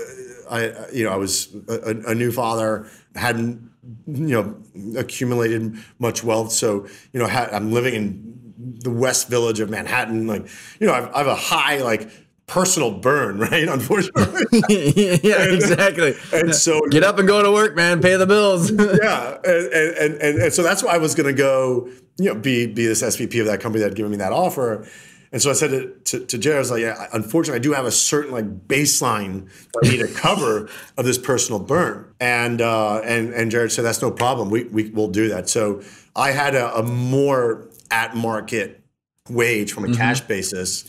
I 0.51 0.91
you 0.93 1.05
know 1.05 1.11
I 1.11 1.17
was 1.17 1.55
a, 1.69 2.11
a 2.11 2.15
new 2.15 2.31
father, 2.31 2.89
hadn't 3.15 3.71
you 4.07 4.43
know 4.43 4.99
accumulated 4.99 5.77
much 5.99 6.23
wealth, 6.23 6.53
so 6.53 6.87
you 7.13 7.21
know 7.21 7.27
I'm 7.27 7.73
living 7.73 7.95
in 7.95 8.39
the 8.59 8.91
West 8.91 9.29
Village 9.29 9.61
of 9.61 9.71
Manhattan. 9.71 10.27
Like 10.27 10.47
you 10.81 10.87
know, 10.87 10.95
I've, 10.95 11.15
I 11.15 11.19
have 11.19 11.27
a 11.27 11.35
high 11.35 11.79
like 11.83 12.11
personal 12.47 12.91
burn, 12.91 13.39
right? 13.51 13.69
Unfortunately. 13.69 14.49
yeah, 15.23 15.43
and, 15.43 15.55
exactly. 15.55 16.15
And 16.33 16.55
so 16.55 16.81
get 16.91 17.05
up 17.05 17.19
and 17.19 17.29
go 17.29 17.43
to 17.43 17.53
work, 17.53 17.77
man. 17.77 18.01
Pay 18.01 18.17
the 18.17 18.27
bills. 18.27 18.71
yeah, 18.71 19.39
and, 19.45 19.73
and 19.73 20.23
and 20.23 20.39
and 20.43 20.53
so 20.53 20.63
that's 20.63 20.83
why 20.83 20.95
I 20.95 20.99
was 20.99 21.15
going 21.15 21.29
to 21.29 21.41
go, 21.41 21.89
you 22.19 22.33
know, 22.33 22.35
be 22.35 22.67
be 22.67 22.87
this 22.87 23.03
SVP 23.03 23.41
of 23.41 23.47
that 23.47 23.61
company 23.61 23.81
that 23.81 23.91
had 23.91 23.97
given 23.97 24.11
me 24.11 24.19
that 24.19 24.33
offer. 24.33 24.87
And 25.31 25.43
so 25.43 25.51
I 25.51 25.53
said 25.53 25.71
to, 25.71 26.19
to, 26.19 26.27
to 26.27 26.39
Jared, 26.39 26.57
I 26.57 26.61
was 26.61 26.71
like, 26.71 26.81
yeah, 26.81 27.07
unfortunately, 27.13 27.59
I 27.59 27.63
do 27.63 27.73
have 27.73 27.85
a 27.85 27.91
certain 27.91 28.33
like 28.33 28.67
baseline 28.67 29.51
I 29.83 29.89
need 29.89 29.99
to 29.99 30.09
cover 30.15 30.71
of 30.97 31.05
this 31.05 31.19
personal 31.19 31.61
burn. 31.61 32.15
And 32.21 32.61
uh, 32.61 33.01
and 33.01 33.33
and 33.33 33.51
Jared 33.51 33.73
said, 33.73 33.85
that's 33.85 34.03
no 34.03 34.11
problem. 34.11 34.51
We 34.51 34.65
we 34.65 34.91
will 34.91 35.09
do 35.09 35.29
that. 35.29 35.49
So 35.49 35.83
I 36.17 36.31
had 36.31 36.55
a, 36.55 36.79
a 36.79 36.83
more 36.83 37.69
at 37.91 38.17
market 38.17 38.83
wage 39.29 39.73
from 39.73 39.85
a 39.85 39.89
mm-hmm. 39.89 39.97
cash 39.97 40.21
basis 40.23 40.85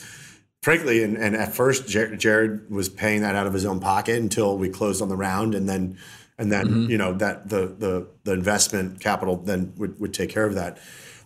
frankly, 0.61 1.03
and, 1.03 1.17
and 1.17 1.35
at 1.35 1.53
first 1.53 1.87
Jared 1.87 2.69
was 2.69 2.89
paying 2.89 3.21
that 3.21 3.35
out 3.35 3.47
of 3.47 3.53
his 3.53 3.65
own 3.65 3.79
pocket 3.79 4.17
until 4.17 4.57
we 4.57 4.69
closed 4.69 5.01
on 5.01 5.09
the 5.09 5.15
round, 5.15 5.55
and 5.55 5.67
then 5.67 5.97
and 6.37 6.51
then 6.51 6.67
mm-hmm. 6.67 6.91
you 6.91 6.97
know 6.97 7.13
that 7.13 7.49
the 7.49 7.67
the 7.67 8.07
the 8.23 8.33
investment 8.33 8.99
capital 8.99 9.37
then 9.37 9.73
would, 9.77 9.99
would 9.99 10.13
take 10.13 10.29
care 10.29 10.45
of 10.45 10.55
that. 10.55 10.77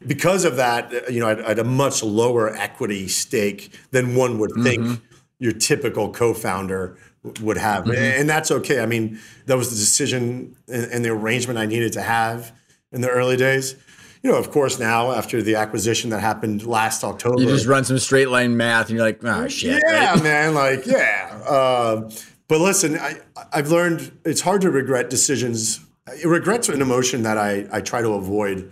Because 0.05 0.45
of 0.45 0.57
that, 0.57 1.11
you 1.11 1.19
know, 1.19 1.29
I 1.29 1.49
had 1.49 1.59
a 1.59 1.63
much 1.63 2.03
lower 2.03 2.53
equity 2.55 3.07
stake 3.07 3.71
than 3.91 4.15
one 4.15 4.39
would 4.39 4.51
think 4.63 4.83
mm-hmm. 4.83 5.15
your 5.39 5.53
typical 5.53 6.11
co-founder 6.11 6.97
would 7.41 7.57
have, 7.57 7.85
mm-hmm. 7.85 7.93
and 7.93 8.29
that's 8.29 8.51
okay. 8.51 8.81
I 8.81 8.85
mean, 8.85 9.19
that 9.45 9.57
was 9.57 9.69
the 9.69 9.77
decision 9.77 10.55
and, 10.67 10.91
and 10.91 11.05
the 11.05 11.09
arrangement 11.09 11.57
I 11.57 11.65
needed 11.65 11.93
to 11.93 12.01
have 12.01 12.51
in 12.91 13.01
the 13.01 13.09
early 13.09 13.37
days 13.37 13.75
you 14.23 14.31
know, 14.31 14.37
of 14.37 14.51
course, 14.51 14.79
now 14.79 15.11
after 15.11 15.41
the 15.41 15.55
acquisition 15.55 16.09
that 16.11 16.21
happened 16.21 16.65
last 16.65 17.03
October, 17.03 17.41
you 17.41 17.47
just 17.49 17.67
run 17.67 17.83
some 17.83 17.99
straight 17.99 18.29
line 18.29 18.55
math, 18.55 18.87
and 18.87 18.97
you're 18.97 19.05
like, 19.05 19.23
oh 19.23 19.47
shit. 19.49 19.83
Yeah, 19.85 20.13
right? 20.13 20.23
man, 20.23 20.53
like 20.53 20.85
yeah. 20.85 21.41
Uh, 21.45 22.09
but 22.47 22.61
listen, 22.61 22.97
I, 22.97 23.19
I've 23.51 23.69
learned 23.69 24.17
it's 24.23 24.39
hard 24.39 24.61
to 24.61 24.71
regret 24.71 25.09
decisions. 25.09 25.81
Regret's 26.25 26.69
an 26.69 26.81
emotion 26.81 27.23
that 27.23 27.37
I 27.37 27.67
I 27.71 27.81
try 27.81 28.01
to 28.01 28.13
avoid. 28.13 28.71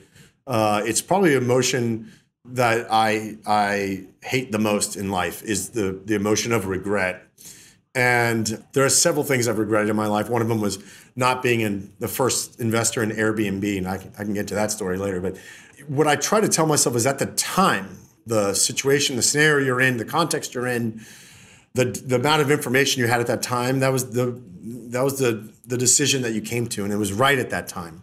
Uh, 0.52 0.84
it's 0.86 1.02
probably 1.02 1.34
emotion 1.34 2.12
that 2.44 2.86
I 2.92 3.38
I 3.48 4.04
hate 4.22 4.52
the 4.52 4.60
most 4.60 4.98
in 4.98 5.10
life 5.10 5.42
is 5.44 5.70
the 5.70 5.98
the 6.04 6.14
emotion 6.14 6.52
of 6.52 6.68
regret. 6.68 7.24
And 7.96 8.62
there 8.74 8.84
are 8.84 8.90
several 8.90 9.24
things 9.24 9.48
I've 9.48 9.60
regretted 9.60 9.90
in 9.90 9.96
my 9.96 10.08
life. 10.08 10.30
One 10.30 10.42
of 10.42 10.50
them 10.50 10.60
was 10.60 10.78
not 11.16 11.42
being 11.42 11.62
in 11.62 11.94
the 12.00 12.08
first 12.10 12.60
investor 12.60 13.02
in 13.02 13.12
Airbnb, 13.12 13.78
and 13.78 13.88
I 13.88 13.98
can, 13.98 14.12
I 14.20 14.24
can 14.24 14.34
get 14.34 14.48
to 14.50 14.56
that 14.56 14.72
story 14.72 14.98
later. 14.98 15.22
But 15.22 15.38
what 15.88 16.08
I 16.08 16.18
try 16.18 16.42
to 16.42 16.50
tell 16.50 16.66
myself 16.66 16.96
is 16.98 17.06
at 17.06 17.20
the 17.20 17.28
time, 17.28 17.98
the 18.26 18.54
situation, 18.54 19.16
the 19.16 19.22
scenario 19.22 19.66
you're 19.66 19.82
in, 19.82 19.98
the 19.98 20.06
context 20.06 20.54
you're 20.54 20.68
in, 20.68 21.02
the 21.76 21.86
the 21.86 22.18
amount 22.18 22.42
of 22.42 22.52
information 22.52 23.00
you 23.00 23.08
had 23.08 23.22
at 23.22 23.28
that 23.28 23.42
time, 23.42 23.80
that 23.80 23.94
was 23.94 24.12
the 24.12 24.42
that 24.92 25.02
was 25.02 25.18
the 25.18 25.50
the 25.66 25.78
decision 25.78 26.24
that 26.24 26.34
you 26.34 26.42
came 26.42 26.68
to, 26.68 26.84
and 26.84 26.92
it 26.92 26.98
was 26.98 27.14
right 27.14 27.40
at 27.40 27.52
that 27.52 27.70
time. 27.70 28.02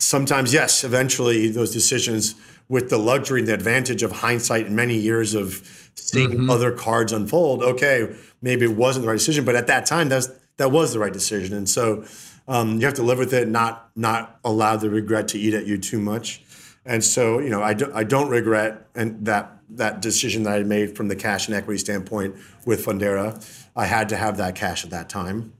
Sometimes, 0.00 0.52
yes, 0.52 0.82
eventually 0.82 1.48
those 1.50 1.72
decisions 1.72 2.34
with 2.68 2.88
the 2.88 2.98
luxury 2.98 3.40
and 3.40 3.48
the 3.48 3.54
advantage 3.54 4.02
of 4.02 4.10
hindsight 4.10 4.66
and 4.66 4.74
many 4.74 4.96
years 4.96 5.34
of 5.34 5.90
seeing 5.94 6.30
mm-hmm. 6.30 6.50
other 6.50 6.72
cards 6.72 7.12
unfold, 7.12 7.62
okay, 7.62 8.14
maybe 8.42 8.64
it 8.64 8.76
wasn't 8.76 9.02
the 9.02 9.08
right 9.08 9.18
decision, 9.18 9.44
but 9.44 9.56
at 9.56 9.66
that 9.66 9.86
time, 9.86 10.08
that's 10.08 10.28
that 10.56 10.70
was 10.70 10.92
the 10.92 10.98
right 10.98 11.12
decision. 11.12 11.56
And 11.56 11.68
so 11.68 12.04
um, 12.46 12.80
you 12.80 12.86
have 12.86 12.94
to 12.94 13.02
live 13.02 13.18
with 13.18 13.32
it, 13.32 13.48
not 13.48 13.90
not 13.96 14.38
allow 14.44 14.76
the 14.76 14.90
regret 14.90 15.28
to 15.28 15.38
eat 15.38 15.54
at 15.54 15.66
you 15.66 15.78
too 15.78 16.00
much. 16.00 16.42
And 16.84 17.04
so, 17.04 17.38
you 17.38 17.50
know, 17.50 17.62
I, 17.62 17.74
do, 17.74 17.90
I 17.94 18.04
don't 18.04 18.30
regret 18.30 18.88
and 18.94 19.24
that 19.26 19.58
that 19.70 20.02
decision 20.02 20.42
that 20.44 20.54
I 20.54 20.62
made 20.64 20.96
from 20.96 21.08
the 21.08 21.16
cash 21.16 21.46
and 21.46 21.56
equity 21.56 21.78
standpoint 21.78 22.36
with 22.66 22.84
Fundera. 22.84 23.40
I 23.76 23.86
had 23.86 24.08
to 24.08 24.16
have 24.16 24.38
that 24.38 24.54
cash 24.56 24.84
at 24.84 24.90
that 24.90 25.08
time. 25.08 25.52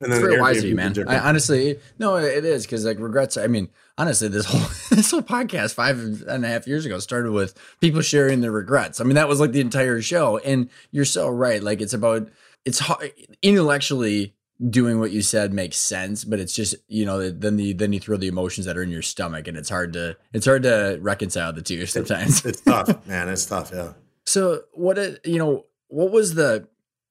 And 0.00 0.12
then 0.12 0.20
it's 0.20 0.28
very 0.28 0.40
wise 0.40 0.58
of 0.58 0.64
you, 0.64 0.76
man. 0.76 0.94
I, 1.08 1.18
honestly, 1.18 1.78
no, 1.98 2.16
it 2.16 2.44
is 2.44 2.64
because 2.64 2.84
like 2.84 3.00
regrets. 3.00 3.36
I 3.36 3.48
mean, 3.48 3.68
honestly, 3.96 4.28
this 4.28 4.46
whole 4.46 4.60
this 4.96 5.10
whole 5.10 5.22
podcast 5.22 5.74
five 5.74 5.98
and 6.28 6.44
a 6.44 6.48
half 6.48 6.68
years 6.68 6.86
ago 6.86 6.98
started 7.00 7.32
with 7.32 7.58
people 7.80 8.00
sharing 8.00 8.40
their 8.40 8.52
regrets. 8.52 9.00
I 9.00 9.04
mean, 9.04 9.16
that 9.16 9.28
was 9.28 9.40
like 9.40 9.52
the 9.52 9.60
entire 9.60 10.00
show. 10.00 10.38
And 10.38 10.70
you're 10.92 11.04
so 11.04 11.28
right. 11.28 11.62
Like 11.62 11.80
it's 11.80 11.94
about 11.94 12.28
it's 12.64 12.78
hard 12.78 13.12
intellectually 13.42 14.34
doing 14.70 14.98
what 14.98 15.10
you 15.10 15.22
said 15.22 15.52
makes 15.52 15.76
sense, 15.76 16.24
but 16.24 16.38
it's 16.38 16.54
just 16.54 16.76
you 16.86 17.04
know 17.04 17.30
then 17.30 17.56
the 17.56 17.72
then 17.72 17.92
you 17.92 18.00
throw 18.00 18.16
the 18.16 18.28
emotions 18.28 18.66
that 18.66 18.76
are 18.76 18.82
in 18.82 18.90
your 18.90 19.02
stomach, 19.02 19.48
and 19.48 19.56
it's 19.56 19.68
hard 19.68 19.92
to 19.94 20.16
it's 20.32 20.46
hard 20.46 20.62
to 20.62 20.98
reconcile 21.00 21.52
the 21.52 21.62
two 21.62 21.86
sometimes. 21.86 22.44
It's, 22.44 22.46
it's 22.46 22.60
tough, 22.60 23.06
man. 23.06 23.28
It's 23.28 23.46
tough. 23.46 23.72
Yeah. 23.74 23.94
So 24.26 24.62
what 24.72 24.96
uh, 24.96 25.10
you 25.24 25.38
know 25.38 25.66
what 25.88 26.12
was 26.12 26.34
the 26.34 26.68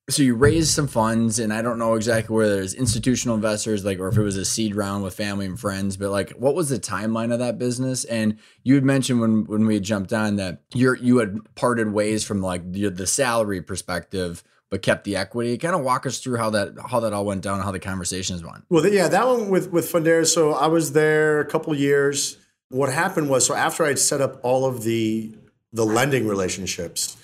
so 0.09 0.23
you 0.23 0.35
raised 0.35 0.69
some 0.69 0.87
funds 0.87 1.39
and 1.39 1.51
i 1.51 1.61
don't 1.61 1.79
know 1.79 1.95
exactly 1.95 2.33
where 2.33 2.47
there's 2.47 2.73
institutional 2.73 3.35
investors 3.35 3.83
like 3.83 3.99
or 3.99 4.07
if 4.07 4.17
it 4.17 4.23
was 4.23 4.37
a 4.37 4.45
seed 4.45 4.75
round 4.75 5.03
with 5.03 5.13
family 5.13 5.45
and 5.45 5.59
friends 5.59 5.97
but 5.97 6.09
like 6.09 6.31
what 6.31 6.55
was 6.55 6.69
the 6.69 6.79
timeline 6.79 7.33
of 7.33 7.39
that 7.39 7.57
business 7.57 8.03
and 8.05 8.37
you 8.63 8.75
had 8.75 8.83
mentioned 8.83 9.19
when 9.19 9.45
when 9.45 9.65
we 9.65 9.79
jumped 9.79 10.13
on 10.13 10.37
that 10.37 10.61
you're 10.73 10.95
you 10.95 11.17
had 11.17 11.37
parted 11.55 11.91
ways 11.91 12.23
from 12.23 12.41
like 12.41 12.71
the, 12.71 12.89
the 12.89 13.07
salary 13.07 13.61
perspective 13.61 14.43
but 14.69 14.81
kept 14.81 15.03
the 15.05 15.15
equity. 15.15 15.57
Kind 15.57 15.75
of 15.75 15.81
walk 15.81 16.05
us 16.05 16.19
through 16.19 16.37
how 16.37 16.49
that 16.51 16.75
how 16.89 16.99
that 17.01 17.13
all 17.13 17.25
went 17.25 17.41
down, 17.41 17.61
how 17.61 17.71
the 17.71 17.79
conversations 17.79 18.43
went. 18.43 18.65
Well, 18.69 18.85
yeah, 18.87 19.07
that 19.07 19.25
one 19.25 19.49
with 19.49 19.71
with 19.71 19.91
Fundera. 19.91 20.25
So 20.25 20.53
I 20.53 20.67
was 20.67 20.93
there 20.93 21.39
a 21.39 21.45
couple 21.45 21.73
years. 21.75 22.37
What 22.69 22.91
happened 22.91 23.29
was, 23.29 23.45
so 23.45 23.55
after 23.55 23.85
I'd 23.85 23.99
set 23.99 24.21
up 24.21 24.39
all 24.43 24.65
of 24.65 24.83
the 24.83 25.33
the 25.71 25.85
lending 25.85 26.27
relationships, 26.27 27.17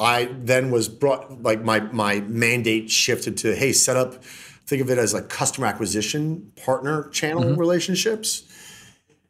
I 0.00 0.30
then 0.32 0.70
was 0.70 0.88
brought 0.88 1.42
like 1.42 1.62
my 1.62 1.80
my 1.80 2.20
mandate 2.20 2.90
shifted 2.90 3.36
to 3.38 3.54
hey, 3.54 3.72
set 3.72 3.96
up. 3.96 4.24
Think 4.66 4.82
of 4.82 4.90
it 4.90 4.98
as 4.98 5.12
like 5.12 5.28
customer 5.28 5.66
acquisition 5.66 6.52
partner 6.64 7.08
channel 7.10 7.42
mm-hmm. 7.42 7.60
relationships 7.60 8.44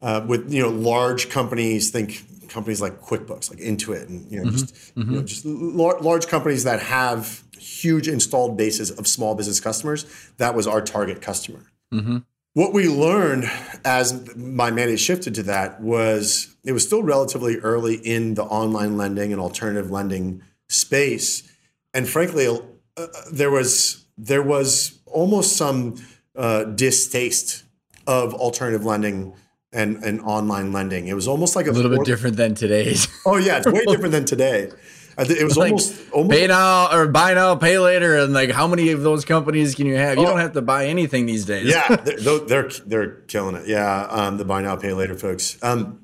uh, 0.02 0.24
with 0.26 0.52
you 0.52 0.62
know 0.62 0.68
large 0.68 1.28
companies. 1.28 1.90
Think 1.90 2.24
companies 2.48 2.80
like 2.80 3.00
QuickBooks, 3.00 3.50
like 3.50 3.58
Intuit, 3.58 4.08
and 4.08 4.30
you 4.30 4.38
know, 4.38 4.44
mm-hmm. 4.44 4.56
just 4.56 4.94
mm-hmm. 4.94 5.10
You 5.10 5.16
know, 5.16 5.22
just 5.26 5.44
lar- 5.44 6.00
large 6.00 6.28
companies 6.28 6.64
that 6.64 6.80
have 6.80 7.42
huge 7.58 8.08
installed 8.08 8.56
bases 8.56 8.90
of 8.90 9.06
small 9.06 9.34
business 9.34 9.60
customers. 9.60 10.06
That 10.38 10.54
was 10.54 10.66
our 10.66 10.80
target 10.80 11.20
customer. 11.20 11.64
Mm-hmm. 11.92 12.18
What 12.54 12.72
we 12.72 12.88
learned 12.88 13.50
as 13.84 14.36
my 14.36 14.70
mandate 14.70 14.98
shifted 14.98 15.36
to 15.36 15.42
that 15.44 15.80
was 15.80 16.54
it 16.64 16.72
was 16.72 16.84
still 16.84 17.02
relatively 17.02 17.58
early 17.58 17.94
in 17.94 18.34
the 18.34 18.42
online 18.42 18.96
lending 18.96 19.32
and 19.32 19.40
alternative 19.40 19.90
lending 19.90 20.42
space, 20.70 21.50
and 21.92 22.08
frankly, 22.08 22.46
uh, 22.46 23.06
there 23.32 23.50
was 23.50 24.06
there 24.16 24.42
was 24.42 24.98
almost 25.06 25.56
some 25.56 25.96
uh, 26.36 26.64
distaste 26.64 27.64
of 28.06 28.34
alternative 28.34 28.84
lending 28.84 29.34
and, 29.72 30.02
and 30.02 30.20
online 30.22 30.72
lending. 30.72 31.08
It 31.08 31.14
was 31.14 31.28
almost 31.28 31.56
like 31.56 31.66
a, 31.66 31.70
a 31.70 31.72
little 31.72 31.90
bit 31.90 32.04
different 32.04 32.36
than 32.36 32.54
today's. 32.54 33.08
oh 33.26 33.36
yeah, 33.36 33.58
it's 33.58 33.66
way 33.66 33.84
different 33.86 34.12
than 34.12 34.24
today. 34.24 34.70
It 35.18 35.44
was 35.44 35.56
like 35.56 35.72
almost, 35.72 36.10
almost 36.12 36.38
pay 36.38 36.46
now 36.46 36.96
or 36.96 37.06
buy 37.08 37.34
now, 37.34 37.54
pay 37.54 37.78
later, 37.78 38.16
and 38.16 38.32
like 38.32 38.50
how 38.50 38.66
many 38.66 38.90
of 38.92 39.02
those 39.02 39.24
companies 39.24 39.74
can 39.74 39.86
you 39.86 39.96
have? 39.96 40.16
You 40.16 40.24
oh, 40.24 40.30
don't 40.30 40.38
have 40.38 40.52
to 40.54 40.62
buy 40.62 40.86
anything 40.86 41.26
these 41.26 41.44
days. 41.44 41.66
yeah, 41.66 41.96
they're, 42.04 42.38
they're 42.38 42.70
they're 42.86 43.10
killing 43.22 43.56
it. 43.56 43.66
Yeah, 43.66 44.06
um, 44.08 44.38
the 44.38 44.46
buy 44.46 44.62
now, 44.62 44.76
pay 44.76 44.92
later 44.94 45.14
folks. 45.14 45.58
Um, 45.62 45.99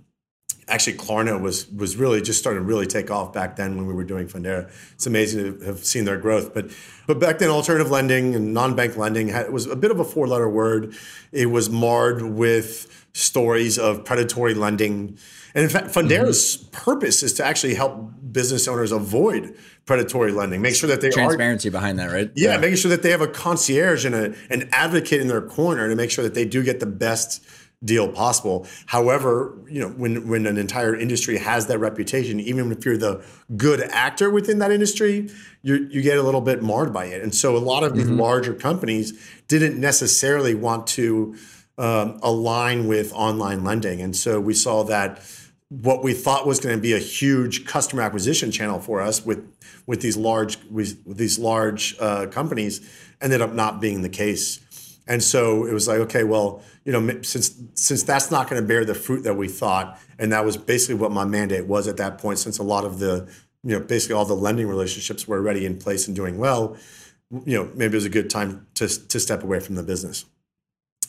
actually, 0.69 0.95
Klarna 0.95 1.41
was 1.41 1.71
was 1.71 1.97
really 1.97 2.21
just 2.21 2.39
starting 2.39 2.63
to 2.63 2.67
really 2.67 2.87
take 2.87 3.11
off 3.11 3.33
back 3.33 3.57
then 3.57 3.77
when 3.77 3.87
we 3.87 3.95
were 3.95 4.05
doing 4.05 4.27
Fundera. 4.27 4.71
It's 4.95 5.07
amazing 5.07 5.61
to 5.61 5.65
have 5.67 5.85
seen 5.85 6.05
their 6.05 6.19
growth, 6.19 6.55
but 6.55 6.71
but 7.07 7.21
back 7.21 7.39
then, 7.39 7.51
alternative 7.51 7.91
lending 7.91 8.35
and 8.35 8.53
non 8.53 8.75
bank 8.75 8.97
lending 8.97 9.29
had, 9.29 9.53
was 9.53 9.67
a 9.67 9.77
bit 9.77 9.91
of 9.91 10.01
a 10.01 10.05
four 10.05 10.27
letter 10.27 10.49
word. 10.49 10.95
It 11.33 11.47
was 11.47 11.71
marred 11.71 12.23
with 12.23 13.07
stories 13.13 13.79
of 13.79 14.05
predatory 14.05 14.55
lending. 14.55 15.19
And 15.55 15.65
in 15.65 15.71
fact, 15.71 15.87
Fundera's 15.87 16.59
mm-hmm. 16.59 16.71
purpose 16.71 17.23
is 17.23 17.33
to 17.35 17.45
actually 17.45 17.75
help 17.75 18.13
business 18.31 18.69
owners 18.69 18.93
avoid 18.93 19.57
predatory 19.87 20.33
lending. 20.33 20.61
Make 20.61 20.75
sure 20.75 20.89
that 20.89 21.01
they 21.01 21.09
transparency 21.09 21.69
are, 21.69 21.73
behind 21.73 21.99
that, 21.99 22.13
right? 22.13 22.31
Yeah, 22.35 22.53
yeah, 22.53 22.57
making 22.59 22.77
sure 22.77 22.91
that 22.91 23.03
they 23.03 23.11
have 23.11 23.23
a 23.23 23.29
concierge 23.29 24.05
and 24.05 24.15
a, 24.15 24.35
an 24.51 24.69
advocate 24.71 25.21
in 25.23 25.29
their 25.29 25.41
corner 25.41 25.89
to 25.89 25.97
make 25.97 26.11
sure 26.11 26.25
that 26.25 26.35
they 26.35 26.45
do 26.45 26.63
get 26.63 26.81
the 26.81 26.87
best 26.87 27.43
deal 27.85 28.09
possible. 28.09 28.67
However, 28.87 29.57
you 29.69 29.81
know, 29.81 29.89
when 29.89 30.29
when 30.29 30.47
an 30.47 30.57
entire 30.57 30.95
industry 30.97 31.37
has 31.39 31.67
that 31.67 31.79
reputation, 31.79 32.41
even 32.41 32.73
if 32.73 32.85
you're 32.85 32.97
the 32.97 33.25
good 33.57 33.81
actor 33.91 34.31
within 34.31 34.59
that 34.61 34.73
industry, 34.73 35.29
you 35.63 35.87
you 35.91 36.03
get 36.03 36.19
a 36.19 36.23
little 36.23 36.41
bit 36.41 36.63
marred 36.63 36.93
by 36.93 37.07
it. 37.07 37.23
And 37.23 37.35
so 37.35 37.57
a 37.57 37.59
lot 37.59 37.85
of 37.85 37.95
these 37.95 38.09
larger 38.09 38.55
companies 38.55 39.13
didn't 39.49 39.79
necessarily 39.79 40.55
want 40.55 40.87
to 40.89 41.37
um, 41.79 42.19
align 42.23 42.87
with 42.87 43.13
online 43.13 43.63
lending, 43.63 44.01
and 44.01 44.17
so 44.17 44.41
we 44.41 44.55
saw 44.55 44.83
that 44.85 45.21
what 45.69 46.05
we 46.05 46.13
thought 46.13 46.47
was 46.47 46.61
going 46.61 46.77
to 46.77 46.81
be 46.81 46.93
a 46.93 46.99
huge 46.99 47.67
customer 47.67 48.03
acquisition 48.03 48.53
channel 48.53 48.81
for 48.81 49.01
us 49.01 49.27
with 49.27 49.45
with 49.87 50.01
these 50.01 50.17
large 50.17 50.59
with, 50.71 51.01
with 51.05 51.17
these 51.17 51.39
large 51.39 51.97
uh, 52.01 52.27
companies 52.27 52.89
ended 53.21 53.41
up 53.41 53.53
not 53.53 53.81
being 53.81 54.03
the 54.03 54.09
case. 54.09 54.61
And 55.07 55.23
so 55.23 55.67
it 55.67 55.73
was 55.73 55.87
like, 55.87 55.99
okay, 56.01 56.25
well, 56.25 56.63
you 56.85 56.93
know, 56.93 57.23
since 57.23 57.55
since 57.75 58.03
that's 58.03 58.31
not 58.31 58.51
going 58.51 58.61
to 58.61 58.67
bear 58.67 58.85
the 58.85 58.95
fruit 58.95 59.23
that 59.23 59.35
we 59.35 59.49
thought, 59.49 60.01
and 60.19 60.33
that 60.33 60.45
was 60.45 60.57
basically 60.57 60.97
what 60.97 61.13
my 61.13 61.25
mandate 61.25 61.67
was 61.67 61.87
at 61.87 61.97
that 61.99 62.19
point, 62.19 62.39
since 62.39 62.59
a 62.59 62.63
lot 62.63 62.85
of 62.85 62.99
the, 62.99 63.29
you 63.63 63.79
know, 63.79 63.81
basically 63.81 64.15
all 64.15 64.25
the 64.25 64.35
lending 64.35 64.67
relationships 64.67 65.29
were 65.29 65.37
already 65.37 65.65
in 65.65 65.79
place 65.79 66.07
and 66.07 66.17
doing 66.17 66.39
well, 66.39 66.77
you 67.45 67.57
know, 67.57 67.71
maybe 67.75 67.93
it 67.93 67.97
was 67.97 68.05
a 68.05 68.11
good 68.11 68.31
time 68.31 68.67
to 68.75 68.89
to 68.89 69.21
step 69.21 69.43
away 69.43 69.61
from 69.61 69.77
the 69.77 69.83
business. 69.83 70.25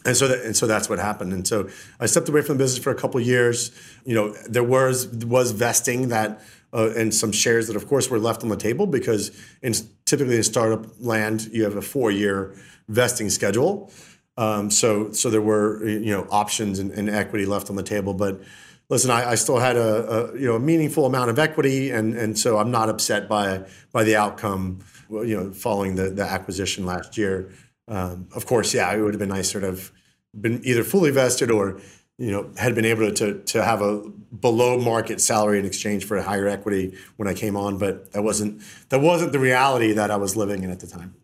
And 0.06 0.16
so 0.16 0.28
that, 0.28 0.45
and 0.45 0.56
so 0.56 0.68
that's 0.68 0.89
what 0.89 1.00
happened. 1.00 1.34
And 1.34 1.45
so 1.45 1.68
I 2.00 2.06
stepped 2.06 2.30
away 2.30 2.41
from 2.41 2.58
the 2.58 2.64
business 2.64 2.82
for 2.82 2.91
a 2.91 2.95
couple 2.95 3.20
years. 3.20 3.72
You 4.06 4.16
know, 4.16 4.34
there 4.48 4.64
was 4.64 5.08
was 5.08 5.52
vesting 5.52 6.10
that 6.10 6.41
uh, 6.74 6.91
and 6.95 7.14
some 7.14 7.32
shares 7.32 7.68
that, 7.68 7.76
of 7.76 7.88
course, 7.88 8.10
were 8.10 8.20
left 8.20 8.43
on 8.43 8.50
the 8.50 8.58
table 8.58 8.86
because 8.88 9.32
in 9.62 9.74
typically 10.06 10.38
in 10.38 10.43
startup 10.43 10.86
land 11.00 11.50
you 11.52 11.64
have 11.64 11.76
a 11.76 11.82
four 11.82 12.12
year 12.12 12.56
vesting 12.88 13.30
schedule. 13.30 13.92
Um, 14.38 14.70
so 14.70 15.12
so 15.12 15.30
there 15.30 15.42
were 15.42 15.86
you 15.88 16.12
know 16.12 16.28
options 16.30 16.80
and, 16.80 16.92
and, 16.92 17.10
equity 17.10 17.46
left 17.46 17.70
on 17.72 17.76
the 17.76 17.84
table, 17.84 18.14
but 18.14 18.40
listen, 18.88 19.10
I, 19.10 19.32
I 19.32 19.36
still 19.36 19.58
had 19.58 19.76
a, 19.76 20.32
a, 20.34 20.40
you 20.40 20.46
know 20.46 20.56
a 20.56 20.60
meaningful 20.60 21.06
amount 21.06 21.32
of 21.32 21.40
equity, 21.40 21.90
and 21.90 22.16
and 22.16 22.38
so 22.38 22.58
I'm 22.60 22.70
not 22.70 22.88
upset 22.88 23.28
by 23.28 23.66
by 23.92 24.04
the 24.04 24.16
outcome. 24.16 24.80
You 25.10 25.38
know, 25.38 25.52
following 25.54 25.96
the 25.96 26.10
the 26.10 26.24
acquisition 26.24 26.86
last 26.86 27.18
year. 27.18 27.50
Um, 27.88 28.28
of 28.36 28.46
course, 28.46 28.74
yeah, 28.74 28.94
it 28.94 29.02
would 29.02 29.14
have 29.14 29.20
been 29.20 29.30
nicer 29.30 29.62
to 29.62 29.68
have 29.68 29.92
been 30.40 30.62
either 30.64 30.84
fully 30.84 31.12
vested 31.12 31.50
or 31.50 31.80
you 32.18 32.32
know 32.32 32.52
had 32.58 32.76
been 32.76 32.86
able 32.86 33.12
to 33.14 33.42
to 33.42 33.64
have 33.64 33.82
a 33.82 34.04
below 34.40 34.78
market 34.78 35.22
salary 35.22 35.60
in 35.60 35.66
exchange 35.66 36.06
for 36.06 36.18
a 36.18 36.24
higher 36.24 36.48
equity 36.48 36.96
when 37.16 37.28
I 37.28 37.34
came 37.34 37.56
on, 37.56 37.78
but 37.78 38.12
that 38.12 38.22
wasn't 38.24 38.62
that 38.90 39.00
wasn't 39.00 39.32
the 39.32 39.40
reality 39.40 39.94
that 39.94 40.12
I 40.12 40.18
was 40.18 40.36
living 40.36 40.64
in 40.64 40.70
at 40.70 40.80
the 40.80 40.88
time. 40.88 41.16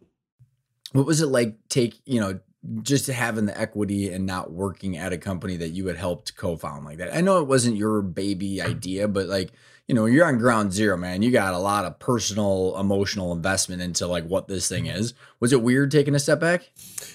What 0.94 1.06
was 1.06 1.22
it 1.22 1.28
like? 1.28 1.58
Take 1.70 2.00
you 2.06 2.20
know 2.20 2.40
just 2.82 3.08
having 3.08 3.46
the 3.46 3.60
equity 3.60 4.12
and 4.12 4.26
not 4.26 4.52
working 4.52 4.98
at 4.98 5.12
a 5.12 5.18
company 5.18 5.58
that 5.58 5.70
you 5.70 5.88
had 5.88 5.98
helped 5.98 6.38
co-found 6.38 6.86
like 6.86 6.98
that. 6.98 7.16
I 7.16 7.22
know 7.22 7.40
it 7.40 7.48
wasn't 7.48 7.76
your 7.76 8.02
baby 8.02 8.62
idea, 8.62 9.08
but 9.08 9.28
like 9.28 9.52
you 9.88 9.94
know 9.94 10.06
you're 10.06 10.26
on 10.26 10.38
ground 10.38 10.72
zero, 10.72 10.96
man. 10.96 11.22
You 11.22 11.32
got 11.32 11.54
a 11.54 11.60
lot 11.60 11.84
of 11.86 12.00
personal, 12.00 12.78
emotional 12.80 13.34
investment 13.34 13.82
into 13.82 14.08
like 14.08 14.26
what 14.26 14.48
this 14.48 14.70
thing 14.70 14.86
is. 14.86 15.14
Was 15.40 15.52
it 15.52 15.62
weird 15.62 15.92
taking 15.92 16.16
a 16.16 16.20
step 16.20 16.40
back? 16.40 16.72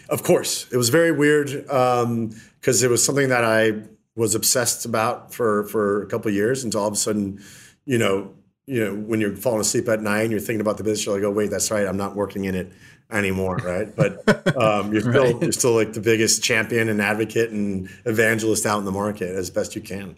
Of 0.08 0.22
course, 0.22 0.70
it 0.70 0.76
was 0.76 0.90
very 0.90 1.12
weird 1.12 1.48
because 1.48 2.04
um, 2.04 2.30
it 2.64 2.90
was 2.90 3.04
something 3.04 3.30
that 3.30 3.44
I 3.44 3.84
was 4.16 4.34
obsessed 4.34 4.84
about 4.84 5.32
for 5.32 5.64
for 5.64 6.02
a 6.02 6.06
couple 6.06 6.30
years 6.30 6.62
until 6.62 6.82
all 6.82 6.88
of 6.88 6.92
a 6.94 6.96
sudden, 6.96 7.42
you 7.86 7.96
know, 7.96 8.34
you 8.66 8.84
know, 8.84 8.94
when 8.94 9.18
you're 9.20 9.34
falling 9.34 9.62
asleep 9.62 9.88
at 9.88 10.02
night 10.02 10.22
and 10.22 10.30
you're 10.30 10.40
thinking 10.40 10.60
about 10.60 10.76
the 10.76 10.84
business, 10.84 11.06
you're 11.06 11.14
like, 11.14 11.24
oh 11.24 11.30
wait, 11.30 11.50
that's 11.50 11.70
right, 11.70 11.86
I'm 11.86 11.96
not 11.96 12.14
working 12.14 12.44
in 12.44 12.54
it 12.54 12.70
anymore, 13.10 13.56
right? 13.56 13.94
But 13.94 14.56
um, 14.56 14.92
you're 14.92 15.02
still 15.02 15.32
right. 15.32 15.42
you're 15.42 15.52
still 15.52 15.74
like 15.74 15.92
the 15.92 16.00
biggest 16.00 16.42
champion 16.42 16.88
and 16.88 17.00
advocate 17.00 17.50
and 17.50 17.88
evangelist 18.04 18.66
out 18.66 18.78
in 18.78 18.84
the 18.84 18.92
market 18.92 19.34
as 19.34 19.50
best 19.50 19.74
you 19.74 19.82
can. 19.82 20.16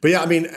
But 0.00 0.10
yeah, 0.12 0.22
I 0.22 0.26
mean, 0.26 0.48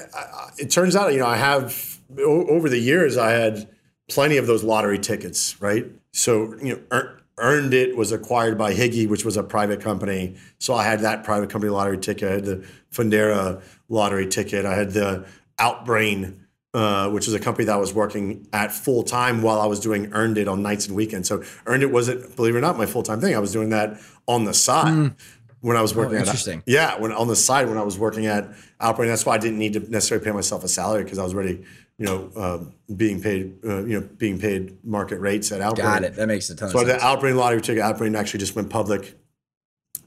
it 0.57 0.71
turns 0.71 0.95
out 0.95 1.13
you 1.13 1.19
know 1.19 1.27
I 1.27 1.37
have 1.37 1.99
over 2.19 2.69
the 2.69 2.79
years 2.79 3.17
I 3.17 3.31
had 3.31 3.69
plenty 4.09 4.37
of 4.37 4.47
those 4.47 4.63
lottery 4.63 4.99
tickets, 4.99 5.59
right? 5.61 5.85
So 6.11 6.55
you 6.61 6.81
know. 6.91 7.09
Earned 7.37 7.73
It 7.73 7.97
was 7.97 8.13
acquired 8.13 8.57
by 8.57 8.73
Higi, 8.73 9.09
which 9.09 9.25
was 9.25 9.35
a 9.35 9.43
private 9.43 9.81
company. 9.81 10.37
So 10.57 10.73
I 10.73 10.85
had 10.85 11.01
that 11.01 11.25
private 11.25 11.49
company 11.49 11.69
lottery 11.69 11.97
ticket. 11.97 12.29
I 12.29 12.31
had 12.35 12.45
the 12.45 12.65
Fundera 12.93 13.61
lottery 13.89 14.27
ticket. 14.27 14.65
I 14.65 14.73
had 14.73 14.91
the 14.91 15.27
Outbrain 15.59 16.44
uh, 16.75 17.09
which 17.09 17.25
is 17.25 17.33
a 17.33 17.39
company 17.39 17.63
that 17.63 17.73
I 17.73 17.77
was 17.77 17.93
working 17.93 18.45
at 18.51 18.69
full 18.69 19.03
time 19.03 19.41
while 19.41 19.61
I 19.61 19.65
was 19.65 19.79
doing 19.79 20.11
Earned 20.11 20.37
It 20.37 20.49
on 20.49 20.61
nights 20.61 20.87
and 20.87 20.95
weekends. 20.95 21.29
So 21.29 21.41
Earned 21.65 21.83
It 21.83 21.91
wasn't, 21.91 22.35
believe 22.35 22.53
it 22.53 22.57
or 22.57 22.61
not, 22.61 22.77
my 22.77 22.85
full 22.85 23.01
time 23.01 23.21
thing. 23.21 23.33
I 23.33 23.39
was 23.39 23.53
doing 23.53 23.69
that 23.69 23.97
on 24.27 24.43
the 24.43 24.53
side 24.53 24.93
mm. 24.93 25.15
when 25.61 25.77
I 25.77 25.81
was 25.81 25.95
working. 25.95 26.17
Oh, 26.17 26.19
interesting. 26.19 26.59
At, 26.59 26.67
yeah, 26.67 26.99
when 26.99 27.13
on 27.13 27.29
the 27.29 27.35
side 27.37 27.69
when 27.69 27.77
I 27.77 27.83
was 27.83 27.97
working 27.97 28.25
at 28.25 28.49
Outbrain. 28.81 29.07
That's 29.07 29.25
why 29.25 29.35
I 29.35 29.37
didn't 29.37 29.57
need 29.57 29.71
to 29.73 29.79
necessarily 29.89 30.25
pay 30.25 30.31
myself 30.31 30.65
a 30.65 30.67
salary 30.67 31.05
because 31.05 31.17
I 31.17 31.23
was 31.23 31.33
already, 31.33 31.63
you 31.97 32.05
know, 32.05 32.29
um, 32.35 32.73
being 32.93 33.21
paid, 33.21 33.55
uh, 33.63 33.85
you 33.85 34.01
know, 34.01 34.09
being 34.17 34.37
paid 34.37 34.83
market 34.83 35.19
rates 35.19 35.53
at 35.53 35.61
Outbrain. 35.61 35.77
Got 35.77 36.03
it. 36.03 36.15
That 36.15 36.27
makes 36.27 36.49
a 36.49 36.57
ton 36.57 36.71
so 36.71 36.79
of 36.81 36.87
sense. 36.87 37.01
So 37.01 37.07
the 37.07 37.15
Outbrain 37.15 37.37
lottery 37.37 37.61
ticket, 37.61 37.83
Outbrain 37.83 38.17
actually 38.17 38.41
just 38.41 38.53
went 38.53 38.69
public 38.69 39.17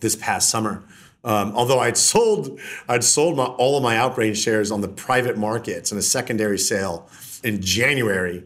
this 0.00 0.16
past 0.16 0.50
summer. 0.50 0.84
Um, 1.24 1.52
although 1.54 1.80
I'd 1.80 1.96
sold, 1.96 2.60
I'd 2.88 3.04
sold 3.04 3.36
my, 3.36 3.44
all 3.44 3.76
of 3.76 3.82
my 3.82 3.96
Outbrain 3.96 4.36
shares 4.36 4.70
on 4.70 4.80
the 4.80 4.88
private 4.88 5.36
markets 5.36 5.90
in 5.90 5.98
a 5.98 6.02
secondary 6.02 6.58
sale 6.58 7.08
in 7.42 7.60
January, 7.60 8.44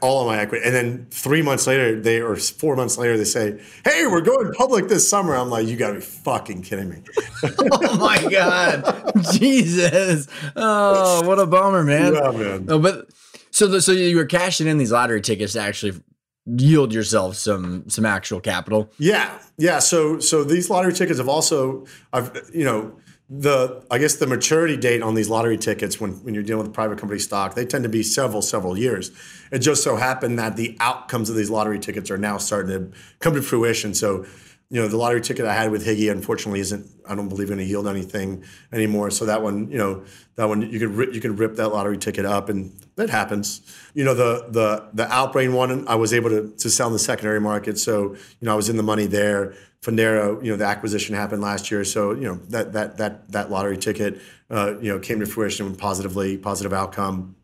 all 0.00 0.20
of 0.20 0.26
my 0.28 0.38
equity, 0.38 0.64
and 0.64 0.74
then 0.74 1.06
three 1.10 1.42
months 1.42 1.66
later, 1.66 2.00
they 2.00 2.20
or 2.20 2.36
four 2.36 2.76
months 2.76 2.96
later, 2.96 3.16
they 3.16 3.24
say, 3.24 3.60
"Hey, 3.84 4.06
we're 4.06 4.20
going 4.20 4.52
public 4.52 4.86
this 4.88 5.08
summer." 5.08 5.34
I'm 5.34 5.50
like, 5.50 5.66
"You 5.66 5.76
got 5.76 5.88
to 5.88 5.94
be 5.94 6.00
fucking 6.00 6.62
kidding 6.62 6.88
me!" 6.88 7.02
oh 7.58 7.98
my 7.98 8.24
god, 8.30 9.12
Jesus! 9.32 10.28
Oh, 10.54 11.26
what 11.26 11.40
a 11.40 11.46
bummer, 11.46 11.82
man. 11.82 12.14
Yeah, 12.14 12.30
man. 12.30 12.66
No, 12.66 12.78
but 12.78 13.10
so 13.50 13.66
the, 13.66 13.82
so 13.82 13.90
you 13.90 14.16
were 14.16 14.24
cashing 14.24 14.68
in 14.68 14.78
these 14.78 14.92
lottery 14.92 15.20
tickets 15.20 15.54
to 15.54 15.60
actually 15.60 16.00
yield 16.46 16.92
yourself 16.92 17.36
some 17.36 17.88
some 17.88 18.04
actual 18.04 18.40
capital. 18.40 18.90
Yeah, 18.98 19.38
yeah. 19.58 19.78
So 19.78 20.18
so 20.18 20.44
these 20.44 20.70
lottery 20.70 20.92
tickets 20.92 21.18
have 21.18 21.28
also, 21.28 21.86
I've 22.12 22.50
you 22.52 22.64
know 22.64 22.96
the 23.34 23.82
I 23.90 23.98
guess 23.98 24.16
the 24.16 24.26
maturity 24.26 24.76
date 24.76 25.02
on 25.02 25.14
these 25.14 25.30
lottery 25.30 25.56
tickets 25.56 26.00
when 26.00 26.12
when 26.24 26.34
you're 26.34 26.42
dealing 26.42 26.64
with 26.64 26.74
private 26.74 26.98
company 26.98 27.18
stock 27.18 27.54
they 27.54 27.64
tend 27.64 27.84
to 27.84 27.88
be 27.88 28.02
several 28.02 28.42
several 28.42 28.76
years. 28.76 29.10
It 29.50 29.60
just 29.60 29.82
so 29.82 29.96
happened 29.96 30.38
that 30.38 30.56
the 30.56 30.76
outcomes 30.80 31.30
of 31.30 31.36
these 31.36 31.50
lottery 31.50 31.78
tickets 31.78 32.10
are 32.10 32.18
now 32.18 32.38
starting 32.38 32.90
to 32.90 32.98
come 33.20 33.34
to 33.34 33.42
fruition. 33.42 33.94
So 33.94 34.26
you 34.72 34.80
know, 34.80 34.88
the 34.88 34.96
lottery 34.96 35.20
ticket 35.20 35.44
I 35.44 35.52
had 35.52 35.70
with 35.70 35.84
Higi, 35.86 36.10
unfortunately 36.10 36.60
isn't. 36.60 36.86
I 37.06 37.14
don't 37.14 37.28
believe 37.28 37.48
going 37.48 37.58
to 37.58 37.64
yield 37.64 37.86
anything 37.86 38.42
anymore. 38.72 39.10
So 39.10 39.26
that 39.26 39.42
one, 39.42 39.70
you 39.70 39.76
know, 39.76 40.02
that 40.36 40.48
one 40.48 40.62
you 40.62 40.78
could 40.78 40.88
rip, 40.88 41.12
you 41.12 41.20
could 41.20 41.38
rip 41.38 41.56
that 41.56 41.68
lottery 41.68 41.98
ticket 41.98 42.24
up, 42.24 42.48
and 42.48 42.72
that 42.96 43.10
happens. 43.10 43.60
You 43.92 44.02
know, 44.02 44.14
the 44.14 44.46
the 44.48 44.88
the 44.94 45.04
Outbrain 45.04 45.52
one, 45.52 45.86
I 45.86 45.96
was 45.96 46.14
able 46.14 46.30
to 46.30 46.48
to 46.56 46.70
sell 46.70 46.86
in 46.86 46.94
the 46.94 46.98
secondary 46.98 47.38
market, 47.38 47.78
so 47.78 48.14
you 48.14 48.46
know 48.46 48.52
I 48.52 48.54
was 48.54 48.70
in 48.70 48.78
the 48.78 48.82
money 48.82 49.04
there. 49.04 49.54
Fundera, 49.82 50.42
you 50.42 50.50
know, 50.50 50.56
the 50.56 50.64
acquisition 50.64 51.14
happened 51.14 51.42
last 51.42 51.70
year, 51.70 51.84
so 51.84 52.12
you 52.14 52.22
know 52.22 52.36
that 52.48 52.72
that 52.72 52.96
that 52.96 53.30
that 53.30 53.50
lottery 53.50 53.76
ticket, 53.76 54.22
uh, 54.48 54.78
you 54.80 54.90
know, 54.90 54.98
came 54.98 55.20
to 55.20 55.26
fruition 55.26 55.74
positively, 55.76 56.38
positive 56.38 56.72
outcome. 56.72 57.36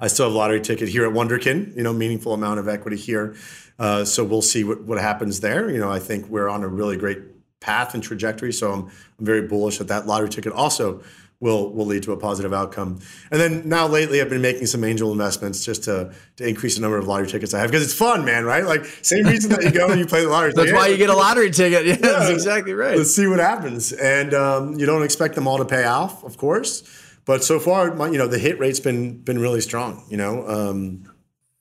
I 0.00 0.06
still 0.06 0.26
have 0.26 0.34
a 0.34 0.38
lottery 0.38 0.60
ticket 0.60 0.88
here 0.88 1.04
at 1.04 1.12
Wunderkind, 1.12 1.76
you 1.76 1.82
know, 1.82 1.92
meaningful 1.92 2.32
amount 2.32 2.60
of 2.60 2.68
equity 2.68 2.96
here. 2.96 3.34
Uh, 3.78 4.04
so 4.04 4.24
we'll 4.24 4.42
see 4.42 4.64
what, 4.64 4.82
what 4.82 4.98
happens 4.98 5.40
there. 5.40 5.70
You 5.70 5.78
know, 5.78 5.90
I 5.90 5.98
think 5.98 6.28
we're 6.28 6.48
on 6.48 6.62
a 6.62 6.68
really 6.68 6.96
great 6.96 7.18
path 7.60 7.94
and 7.94 8.02
trajectory. 8.02 8.52
So 8.52 8.72
I'm, 8.72 8.82
I'm 9.18 9.24
very 9.24 9.42
bullish 9.42 9.78
that 9.78 9.88
that 9.88 10.06
lottery 10.06 10.28
ticket 10.28 10.52
also 10.52 11.02
will 11.40 11.72
will 11.72 11.86
lead 11.86 12.02
to 12.02 12.12
a 12.12 12.16
positive 12.16 12.52
outcome. 12.52 12.98
And 13.30 13.40
then 13.40 13.68
now 13.68 13.86
lately, 13.86 14.20
I've 14.20 14.28
been 14.28 14.42
making 14.42 14.66
some 14.66 14.82
angel 14.82 15.12
investments 15.12 15.64
just 15.64 15.84
to 15.84 16.12
to 16.36 16.48
increase 16.48 16.74
the 16.74 16.82
number 16.82 16.98
of 16.98 17.06
lottery 17.06 17.28
tickets 17.28 17.54
I 17.54 17.60
have 17.60 17.70
because 17.70 17.84
it's 17.84 17.94
fun, 17.94 18.24
man. 18.24 18.44
Right? 18.44 18.64
Like 18.64 18.84
same 19.02 19.24
reason 19.24 19.50
that 19.52 19.62
you 19.62 19.70
go 19.70 19.88
and 19.88 20.00
you 20.00 20.06
play 20.06 20.22
the 20.22 20.30
lottery. 20.30 20.52
That's 20.52 20.70
like, 20.70 20.76
why 20.76 20.86
hey, 20.86 20.92
you 20.92 20.98
get 20.98 21.10
a 21.10 21.16
lottery 21.16 21.50
ticket. 21.50 21.68
Yeah, 21.88 21.94
yeah, 21.94 22.18
that's 22.18 22.30
exactly 22.30 22.72
right. 22.72 22.96
Let's 22.96 23.14
see 23.14 23.26
what 23.26 23.38
happens. 23.38 23.92
And 23.92 24.34
um, 24.34 24.78
you 24.78 24.84
don't 24.84 25.02
expect 25.02 25.36
them 25.36 25.46
all 25.46 25.58
to 25.58 25.64
pay 25.64 25.84
off, 25.84 26.24
of 26.24 26.36
course. 26.36 26.82
But 27.24 27.44
so 27.44 27.60
far, 27.60 27.94
my, 27.94 28.08
you 28.08 28.18
know, 28.18 28.26
the 28.26 28.38
hit 28.38 28.58
rate's 28.58 28.80
been 28.80 29.18
been 29.18 29.38
really 29.38 29.60
strong. 29.60 30.04
You 30.10 30.16
know. 30.16 30.46
Um, 30.46 31.07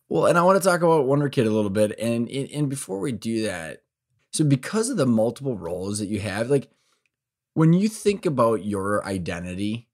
well, 0.09 0.25
and 0.25 0.37
I 0.37 0.43
want 0.43 0.61
to 0.61 0.67
talk 0.67 0.81
about 0.81 1.05
Wunderkind 1.05 1.47
a 1.47 1.51
little 1.51 1.69
bit, 1.69 1.97
and 1.99 2.29
and 2.29 2.69
before 2.69 2.99
we 2.99 3.11
do 3.11 3.43
that, 3.43 3.83
so 4.31 4.43
because 4.43 4.89
of 4.89 4.97
the 4.97 5.05
multiple 5.05 5.57
roles 5.57 5.99
that 5.99 6.07
you 6.07 6.19
have, 6.19 6.49
like 6.49 6.69
when 7.53 7.73
you 7.73 7.89
think 7.89 8.25
about 8.25 8.63
your 8.65 9.05
identity, 9.05 9.87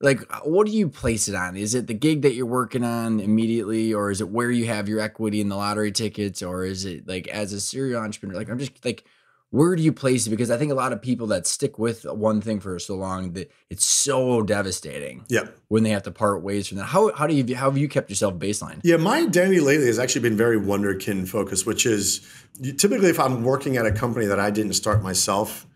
like 0.00 0.22
uh, 0.30 0.40
what 0.40 0.66
do 0.66 0.72
you 0.72 0.88
place 0.88 1.28
it 1.28 1.34
on? 1.34 1.56
Is 1.56 1.74
it 1.74 1.86
the 1.86 1.94
gig 1.94 2.22
that 2.22 2.34
you're 2.34 2.46
working 2.46 2.84
on 2.84 3.20
immediately, 3.20 3.92
or 3.92 4.10
is 4.10 4.20
it 4.20 4.28
where 4.28 4.50
you 4.50 4.66
have 4.66 4.88
your 4.88 5.00
equity 5.00 5.40
in 5.40 5.48
the 5.48 5.56
lottery 5.56 5.92
tickets, 5.92 6.42
or 6.42 6.64
is 6.64 6.84
it 6.84 7.08
like 7.08 7.26
as 7.28 7.52
a 7.52 7.60
serial 7.60 8.02
entrepreneur? 8.02 8.36
Like 8.36 8.50
I'm 8.50 8.58
just 8.58 8.84
like 8.84 9.04
where 9.50 9.74
do 9.74 9.82
you 9.82 9.92
place 9.92 10.26
it? 10.26 10.30
Because 10.30 10.50
I 10.50 10.56
think 10.56 10.70
a 10.70 10.76
lot 10.76 10.92
of 10.92 11.02
people 11.02 11.26
that 11.28 11.46
stick 11.46 11.78
with 11.78 12.04
one 12.04 12.40
thing 12.40 12.60
for 12.60 12.78
so 12.78 12.94
long 12.94 13.32
that 13.32 13.50
it's 13.68 13.84
so 13.84 14.42
devastating. 14.42 15.24
Yeah. 15.28 15.48
When 15.68 15.82
they 15.82 15.90
have 15.90 16.04
to 16.04 16.12
part 16.12 16.42
ways 16.42 16.68
from 16.68 16.78
that. 16.78 16.84
How 16.84 17.12
how 17.14 17.26
do 17.26 17.34
you 17.34 17.56
how 17.56 17.68
have 17.68 17.78
you 17.78 17.88
kept 17.88 18.10
yourself 18.10 18.34
baseline? 18.34 18.80
Yeah, 18.84 18.96
my 18.96 19.18
identity 19.18 19.60
lately 19.60 19.86
has 19.86 19.98
actually 19.98 20.22
been 20.22 20.36
very 20.36 20.58
Wunderkind 20.58 21.28
focused, 21.28 21.66
which 21.66 21.84
is 21.84 22.26
typically 22.78 23.10
if 23.10 23.18
I'm 23.18 23.42
working 23.42 23.76
at 23.76 23.86
a 23.86 23.92
company 23.92 24.26
that 24.26 24.38
I 24.38 24.50
didn't 24.50 24.74
start 24.74 25.02
myself, 25.02 25.66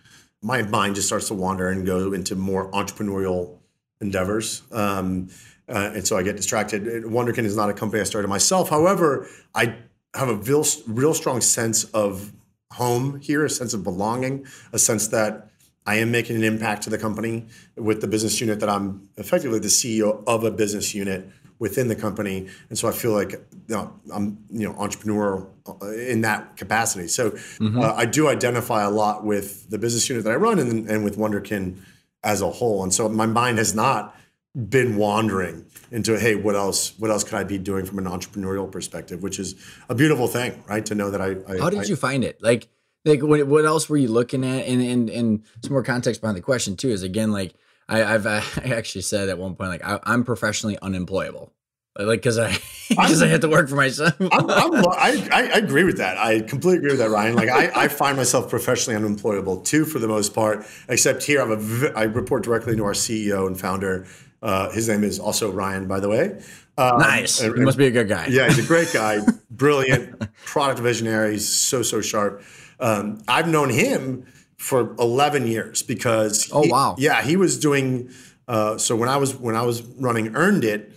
my 0.40 0.62
mind 0.62 0.94
just 0.94 1.08
starts 1.08 1.28
to 1.28 1.34
wander 1.34 1.68
and 1.68 1.84
go 1.84 2.12
into 2.12 2.36
more 2.36 2.70
entrepreneurial 2.70 3.58
endeavors. 4.00 4.62
Um, 4.70 5.30
uh, 5.68 5.92
and 5.94 6.06
so 6.06 6.16
I 6.16 6.22
get 6.22 6.36
distracted. 6.36 6.84
Wunderkind 7.04 7.44
is 7.44 7.56
not 7.56 7.70
a 7.70 7.72
company 7.72 8.00
I 8.00 8.04
started 8.04 8.28
myself. 8.28 8.68
However, 8.68 9.26
I 9.54 9.76
have 10.14 10.28
a 10.28 10.34
real, 10.34 10.64
real 10.86 11.14
strong 11.14 11.40
sense 11.40 11.84
of 11.84 12.32
home 12.74 13.20
here, 13.20 13.44
a 13.44 13.50
sense 13.50 13.72
of 13.74 13.82
belonging, 13.82 14.46
a 14.72 14.78
sense 14.78 15.08
that 15.08 15.48
I 15.86 15.96
am 15.96 16.10
making 16.10 16.36
an 16.36 16.44
impact 16.44 16.82
to 16.84 16.90
the 16.90 16.98
company 16.98 17.46
with 17.76 18.00
the 18.00 18.08
business 18.08 18.40
unit 18.40 18.60
that 18.60 18.68
I'm 18.68 19.08
effectively 19.16 19.58
the 19.58 19.68
CEO 19.68 20.22
of 20.26 20.44
a 20.44 20.50
business 20.50 20.94
unit 20.94 21.28
within 21.58 21.88
the 21.88 21.94
company, 21.94 22.48
and 22.68 22.78
so 22.78 22.88
I 22.88 22.92
feel 22.92 23.12
like 23.12 23.32
you 23.32 23.40
know, 23.68 23.92
I'm 24.12 24.38
you 24.50 24.68
know 24.68 24.74
entrepreneur 24.76 25.46
uh, 25.68 25.86
in 25.92 26.22
that 26.22 26.56
capacity. 26.56 27.06
So 27.08 27.30
mm-hmm. 27.30 27.80
uh, 27.80 27.94
I 27.94 28.06
do 28.06 28.28
identify 28.28 28.82
a 28.82 28.90
lot 28.90 29.24
with 29.24 29.70
the 29.70 29.78
business 29.78 30.08
unit 30.08 30.24
that 30.24 30.32
I 30.32 30.36
run 30.36 30.58
and, 30.58 30.88
and 30.88 31.04
with 31.04 31.16
Wunderkind 31.16 31.78
as 32.22 32.40
a 32.40 32.50
whole, 32.50 32.82
and 32.82 32.92
so 32.92 33.08
my 33.08 33.26
mind 33.26 33.58
has 33.58 33.74
not 33.74 34.16
been 34.54 34.96
wandering 34.96 35.66
into 35.90 36.18
hey 36.18 36.36
what 36.36 36.54
else 36.54 36.96
what 37.00 37.10
else 37.10 37.24
could 37.24 37.34
i 37.34 37.42
be 37.42 37.58
doing 37.58 37.84
from 37.84 37.98
an 37.98 38.04
entrepreneurial 38.04 38.70
perspective 38.70 39.20
which 39.20 39.40
is 39.40 39.56
a 39.88 39.94
beautiful 39.96 40.28
thing 40.28 40.62
right 40.68 40.86
to 40.86 40.94
know 40.94 41.10
that 41.10 41.20
i, 41.20 41.34
I 41.52 41.58
how 41.58 41.70
did 41.70 41.80
I, 41.80 41.82
you 41.84 41.96
find 41.96 42.22
it 42.22 42.40
like 42.40 42.68
like 43.04 43.20
what, 43.20 43.44
what 43.48 43.64
else 43.64 43.88
were 43.88 43.96
you 43.96 44.08
looking 44.08 44.44
at 44.44 44.66
and, 44.66 44.80
and 44.80 45.10
and 45.10 45.42
some 45.62 45.72
more 45.72 45.82
context 45.82 46.20
behind 46.20 46.36
the 46.36 46.42
question 46.42 46.76
too 46.76 46.90
is 46.90 47.02
again 47.02 47.32
like 47.32 47.54
I, 47.88 47.98
have 47.98 48.26
I 48.26 48.42
actually 48.64 49.02
said 49.02 49.28
at 49.28 49.38
one 49.38 49.54
point 49.54 49.70
like 49.70 49.84
I, 49.84 49.98
am 50.06 50.24
professionally 50.24 50.78
unemployable, 50.80 51.52
like 51.98 52.20
because 52.20 52.38
I 52.38 52.56
because 52.88 53.22
I 53.22 53.26
had 53.26 53.40
to 53.42 53.48
work 53.48 53.68
for 53.68 53.76
myself. 53.76 54.14
I'm, 54.20 54.50
I'm, 54.50 54.74
I, 54.86 55.28
I 55.32 55.58
agree 55.58 55.84
with 55.84 55.98
that. 55.98 56.18
I 56.18 56.40
completely 56.40 56.78
agree 56.78 56.90
with 56.90 57.00
that, 57.00 57.10
Ryan. 57.10 57.34
Like 57.34 57.48
I, 57.48 57.84
I 57.84 57.88
find 57.88 58.16
myself 58.16 58.48
professionally 58.48 58.96
unemployable 58.96 59.58
too, 59.58 59.84
for 59.84 59.98
the 59.98 60.08
most 60.08 60.34
part. 60.34 60.66
Except 60.88 61.22
here, 61.22 61.40
I'm 61.40 61.52
a 61.52 61.92
I 61.92 62.04
report 62.04 62.42
directly 62.44 62.76
to 62.76 62.84
our 62.84 62.92
CEO 62.92 63.46
and 63.46 63.58
founder. 63.58 64.06
Uh, 64.44 64.70
his 64.70 64.88
name 64.88 65.02
is 65.02 65.18
also 65.18 65.50
Ryan, 65.50 65.88
by 65.88 65.98
the 66.00 66.08
way. 66.08 66.38
Um, 66.76 66.98
nice. 66.98 67.40
And, 67.40 67.56
he 67.56 67.64
must 67.64 67.78
be 67.78 67.86
a 67.86 67.90
good 67.90 68.08
guy. 68.08 68.26
Yeah, 68.26 68.46
he's 68.46 68.58
a 68.58 68.68
great 68.68 68.92
guy, 68.92 69.20
brilliant 69.50 70.20
product 70.44 70.80
visionary. 70.80 71.32
He's 71.32 71.48
so 71.48 71.82
so 71.82 72.00
sharp. 72.00 72.42
Um, 72.78 73.22
I've 73.26 73.48
known 73.48 73.70
him 73.70 74.26
for 74.64 74.94
11 74.98 75.46
years 75.46 75.82
because 75.82 76.48
oh 76.52 76.62
wow 76.66 76.94
yeah 76.96 77.22
he 77.22 77.36
was 77.36 77.58
doing 77.58 78.08
uh, 78.48 78.78
so 78.78 78.96
when 78.96 79.08
I 79.10 79.16
was 79.18 79.34
when 79.34 79.54
I 79.54 79.62
was 79.62 79.82
running 79.82 80.34
earned 80.34 80.64
it 80.64 80.90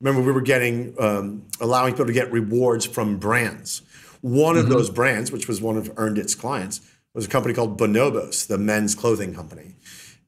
remember 0.00 0.26
we 0.26 0.32
were 0.32 0.40
getting 0.40 0.94
um, 0.98 1.44
allowing 1.60 1.92
people 1.92 2.06
to 2.06 2.14
get 2.14 2.32
rewards 2.32 2.86
from 2.86 3.18
brands 3.18 3.82
one 4.22 4.54
mm-hmm. 4.54 4.64
of 4.64 4.70
those 4.70 4.88
brands 4.88 5.30
which 5.30 5.48
was 5.48 5.60
one 5.60 5.76
of 5.76 5.92
earned 5.96 6.16
it's 6.16 6.34
clients 6.34 6.80
was 7.12 7.26
a 7.26 7.28
company 7.28 7.52
called 7.52 7.78
Bonobos 7.78 8.46
the 8.46 8.56
men's 8.56 8.94
clothing 8.94 9.34
company 9.34 9.74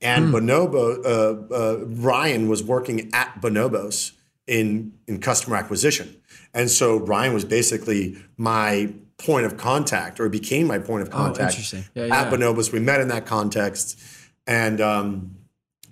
and 0.03 0.26
mm. 0.26 0.32
Bonobo 0.32 1.05
uh, 1.05 1.55
uh, 1.55 1.84
Ryan 1.86 2.48
was 2.48 2.62
working 2.62 3.11
at 3.14 3.40
Bonobos 3.40 4.12
in 4.46 4.92
in 5.07 5.20
customer 5.20 5.57
acquisition 5.57 6.16
and 6.55 6.70
so 6.70 6.98
Ryan 6.98 7.32
was 7.32 7.44
basically 7.44 8.18
my 8.36 8.92
point 9.18 9.46
of 9.46 9.57
contact 9.57 10.20
or 10.20 10.28
became 10.28 10.66
my 10.66 10.78
point 10.78 11.03
of 11.03 11.09
oh, 11.09 11.16
contact 11.16 11.57
oh, 11.74 11.78
yeah, 11.94 12.07
yeah. 12.07 12.22
at 12.22 12.32
Bonobos. 12.32 12.72
We 12.72 12.80
met 12.80 13.00
in 13.00 13.09
that 13.09 13.24
context. 13.24 14.00
And, 14.46 14.80
um, 14.80 15.36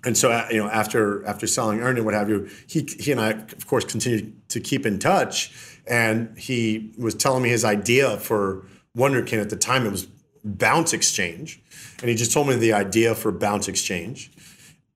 and 0.03 0.17
so, 0.17 0.31
uh, 0.31 0.47
you 0.51 0.57
know, 0.57 0.67
after 0.67 1.23
after 1.25 1.45
selling 1.45 1.79
Earn 1.79 1.95
and 1.95 2.05
what 2.05 2.15
have 2.15 2.27
you, 2.27 2.49
he 2.65 2.87
he 2.99 3.11
and 3.11 3.21
I, 3.21 3.31
of 3.31 3.67
course, 3.67 3.85
continued 3.85 4.49
to 4.49 4.59
keep 4.59 4.85
in 4.85 4.97
touch. 4.97 5.53
And 5.85 6.35
he 6.37 6.91
was 6.97 7.13
telling 7.13 7.43
me 7.43 7.49
his 7.49 7.63
idea 7.63 8.17
for 8.17 8.65
Wunderkind 8.97 9.41
at 9.41 9.51
the 9.51 9.55
time. 9.55 9.85
It 9.85 9.91
was 9.91 10.07
Bounce 10.43 10.93
Exchange, 10.93 11.60
and 12.01 12.09
he 12.09 12.15
just 12.15 12.33
told 12.33 12.47
me 12.47 12.55
the 12.55 12.73
idea 12.73 13.15
for 13.15 13.31
Bounce 13.31 13.67
Exchange, 13.67 14.31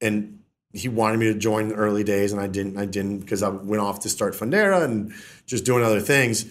and 0.02 0.40
he 0.74 0.90
wanted 0.90 1.20
me 1.20 1.32
to 1.32 1.40
join 1.40 1.70
the 1.70 1.76
early 1.76 2.04
days, 2.04 2.34
and 2.34 2.42
I 2.42 2.48
didn't. 2.48 2.78
I 2.78 2.86
didn't 2.86 3.20
because 3.20 3.42
I 3.42 3.50
went 3.50 3.82
off 3.82 4.02
to 4.02 4.10
start 4.10 4.34
Fundera 4.34 4.84
and 4.84 5.14
just 5.46 5.64
doing 5.66 5.84
other 5.84 6.02
things. 6.02 6.46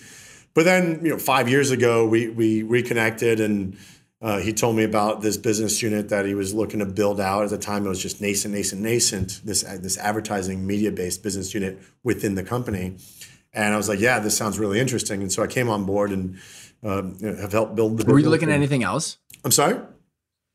But 0.54 0.64
then, 0.64 1.00
you 1.04 1.10
know, 1.10 1.18
five 1.18 1.48
years 1.48 1.70
ago, 1.70 2.06
we 2.06 2.28
we 2.28 2.62
reconnected, 2.62 3.40
and 3.40 3.76
uh, 4.22 4.38
he 4.38 4.52
told 4.52 4.76
me 4.76 4.84
about 4.84 5.20
this 5.20 5.36
business 5.36 5.82
unit 5.82 6.08
that 6.08 6.24
he 6.24 6.34
was 6.34 6.54
looking 6.54 6.78
to 6.78 6.86
build 6.86 7.20
out. 7.20 7.44
At 7.44 7.50
the 7.50 7.58
time, 7.58 7.84
it 7.84 7.88
was 7.88 8.00
just 8.00 8.20
nascent, 8.20 8.54
nascent, 8.54 8.80
nascent. 8.80 9.40
This 9.44 9.62
this 9.62 9.98
advertising 9.98 10.66
media 10.66 10.90
based 10.90 11.22
business 11.22 11.52
unit 11.52 11.78
within 12.02 12.34
the 12.34 12.44
company, 12.44 12.96
and 13.52 13.74
I 13.74 13.76
was 13.76 13.88
like, 13.88 14.00
yeah, 14.00 14.20
this 14.20 14.36
sounds 14.36 14.58
really 14.58 14.80
interesting. 14.80 15.20
And 15.20 15.30
so 15.30 15.42
I 15.42 15.48
came 15.48 15.68
on 15.68 15.84
board 15.84 16.12
and 16.12 16.38
uh, 16.82 17.02
have 17.40 17.52
helped 17.52 17.74
build 17.74 17.98
the. 17.98 18.10
Were 18.10 18.18
you 18.18 18.30
looking 18.30 18.48
at 18.48 18.54
anything 18.54 18.84
else? 18.84 19.18
I'm 19.44 19.50
sorry. 19.50 19.78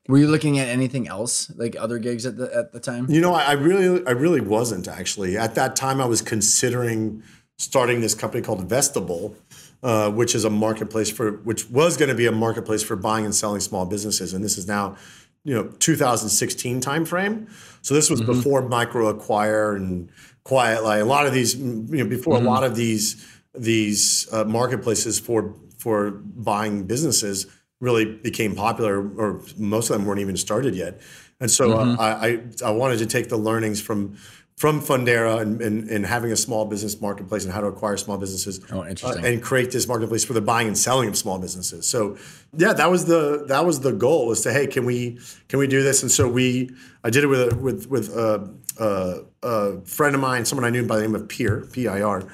Were 0.08 0.18
you 0.18 0.28
looking 0.28 0.58
at 0.58 0.68
anything 0.68 1.08
else, 1.08 1.52
like 1.56 1.76
other 1.78 1.98
gigs 1.98 2.26
at 2.26 2.36
the 2.36 2.54
at 2.54 2.72
the 2.72 2.80
time? 2.80 3.08
You 3.08 3.20
know, 3.20 3.34
I, 3.34 3.42
I 3.42 3.52
really, 3.52 4.04
I 4.06 4.12
really 4.12 4.40
wasn't 4.40 4.88
actually. 4.88 5.36
At 5.36 5.54
that 5.54 5.76
time, 5.76 6.00
I 6.00 6.06
was 6.06 6.22
considering 6.22 7.22
starting 7.58 8.00
this 8.00 8.14
company 8.14 8.42
called 8.42 8.66
Vestable, 8.68 9.36
uh, 9.82 10.10
which 10.10 10.34
is 10.34 10.44
a 10.44 10.50
marketplace 10.50 11.10
for 11.10 11.32
which 11.32 11.68
was 11.70 11.96
going 11.96 12.08
to 12.08 12.14
be 12.14 12.26
a 12.26 12.32
marketplace 12.32 12.82
for 12.82 12.96
buying 12.96 13.24
and 13.24 13.34
selling 13.34 13.60
small 13.60 13.84
businesses, 13.84 14.32
and 14.32 14.42
this 14.42 14.56
is 14.56 14.66
now, 14.66 14.96
you 15.44 15.54
know, 15.54 15.64
2016 15.78 16.80
timeframe. 16.80 17.48
So 17.82 17.94
this 17.94 18.08
was 18.08 18.22
mm-hmm. 18.22 18.32
before 18.32 18.62
MicroAcquire 18.62 19.76
and 19.76 20.10
QuietLight. 20.44 21.02
A 21.02 21.04
lot 21.04 21.26
of 21.26 21.34
these, 21.34 21.56
you 21.56 21.86
know, 21.88 22.06
before 22.06 22.36
mm-hmm. 22.36 22.46
a 22.46 22.50
lot 22.50 22.64
of 22.64 22.74
these 22.74 23.26
these 23.54 24.28
uh, 24.32 24.44
marketplaces 24.44 25.20
for 25.20 25.54
for 25.78 26.10
buying 26.10 26.84
businesses 26.84 27.46
really 27.80 28.04
became 28.04 28.54
popular, 28.54 29.00
or 29.16 29.42
most 29.56 29.90
of 29.90 29.96
them 29.96 30.06
weren't 30.06 30.20
even 30.20 30.36
started 30.36 30.74
yet. 30.74 31.00
And 31.40 31.50
so 31.50 31.72
uh, 31.72 31.84
mm-hmm. 31.84 32.00
I, 32.00 32.66
I 32.66 32.68
I 32.68 32.70
wanted 32.70 32.98
to 32.98 33.06
take 33.06 33.28
the 33.28 33.38
learnings 33.38 33.80
from 33.80 34.16
from 34.60 34.82
Fundera 34.82 35.40
and, 35.40 35.62
and, 35.62 35.88
and, 35.88 36.04
having 36.04 36.32
a 36.32 36.36
small 36.36 36.66
business 36.66 37.00
marketplace 37.00 37.44
and 37.44 37.52
how 37.54 37.62
to 37.62 37.66
acquire 37.68 37.96
small 37.96 38.18
businesses. 38.18 38.60
Oh, 38.70 38.84
interesting. 38.86 39.24
Uh, 39.24 39.28
and 39.28 39.42
create 39.42 39.70
this 39.70 39.88
marketplace 39.88 40.22
for 40.22 40.34
the 40.34 40.42
buying 40.42 40.66
and 40.66 40.76
selling 40.76 41.08
of 41.08 41.16
small 41.16 41.38
businesses. 41.38 41.86
So 41.86 42.18
yeah, 42.54 42.74
that 42.74 42.90
was 42.90 43.06
the 43.06 43.46
that 43.48 43.64
was 43.64 43.80
the 43.80 43.92
goal 43.92 44.26
was 44.26 44.42
to 44.42 44.52
hey, 44.52 44.66
can 44.66 44.84
we 44.84 45.18
can 45.48 45.58
we 45.58 45.66
do 45.66 45.82
this? 45.82 46.02
And 46.02 46.12
so 46.12 46.28
we 46.28 46.70
I 47.02 47.08
did 47.08 47.24
it 47.24 47.28
with 47.28 47.52
a, 47.52 47.56
with 47.56 47.88
with 47.88 48.14
a, 48.14 48.54
a, 48.78 49.22
a 49.42 49.80
friend 49.86 50.14
of 50.14 50.20
mine, 50.20 50.44
someone 50.44 50.66
I 50.66 50.70
knew 50.70 50.86
by 50.86 50.96
the 50.96 51.02
name 51.02 51.14
of 51.14 51.26
Peer 51.26 51.66
P 51.72 51.88
I 51.88 52.02
R, 52.02 52.24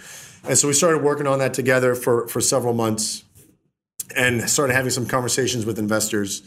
and 0.42 0.58
so 0.58 0.66
we 0.66 0.74
started 0.74 1.04
working 1.04 1.28
on 1.28 1.38
that 1.38 1.54
together 1.54 1.94
for 1.94 2.26
for 2.26 2.40
several 2.40 2.74
months, 2.74 3.22
and 4.14 4.48
started 4.48 4.74
having 4.74 4.90
some 4.90 5.06
conversations 5.06 5.66
with 5.66 5.78
investors. 5.78 6.42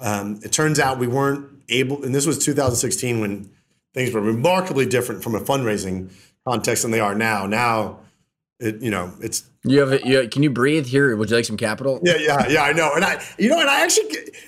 Um, 0.00 0.40
it 0.42 0.52
turns 0.52 0.78
out 0.78 0.98
we 0.98 1.08
weren't 1.08 1.48
able, 1.68 2.04
and 2.04 2.14
this 2.14 2.26
was 2.26 2.44
2016 2.44 3.20
when 3.20 3.50
things 3.94 4.12
were 4.12 4.20
remarkably 4.20 4.86
different 4.86 5.22
from 5.22 5.34
a 5.34 5.40
fundraising 5.40 6.10
context 6.46 6.82
than 6.82 6.90
they 6.90 7.00
are 7.00 7.14
now. 7.14 7.46
Now, 7.46 8.00
it 8.60 8.82
you 8.82 8.90
know 8.90 9.12
it's 9.20 9.44
you 9.64 9.80
have 9.80 9.92
it. 9.92 10.04
You, 10.04 10.28
can 10.28 10.42
you 10.42 10.50
breathe 10.50 10.86
here? 10.86 11.14
Would 11.16 11.30
you 11.30 11.36
like 11.36 11.44
some 11.44 11.56
capital? 11.56 12.00
Yeah, 12.02 12.16
yeah, 12.18 12.48
yeah. 12.48 12.62
I 12.62 12.72
know, 12.72 12.92
and 12.94 13.04
I 13.04 13.22
you 13.38 13.48
know, 13.48 13.60
and 13.60 13.68
I 13.68 13.82
actually 13.82 14.06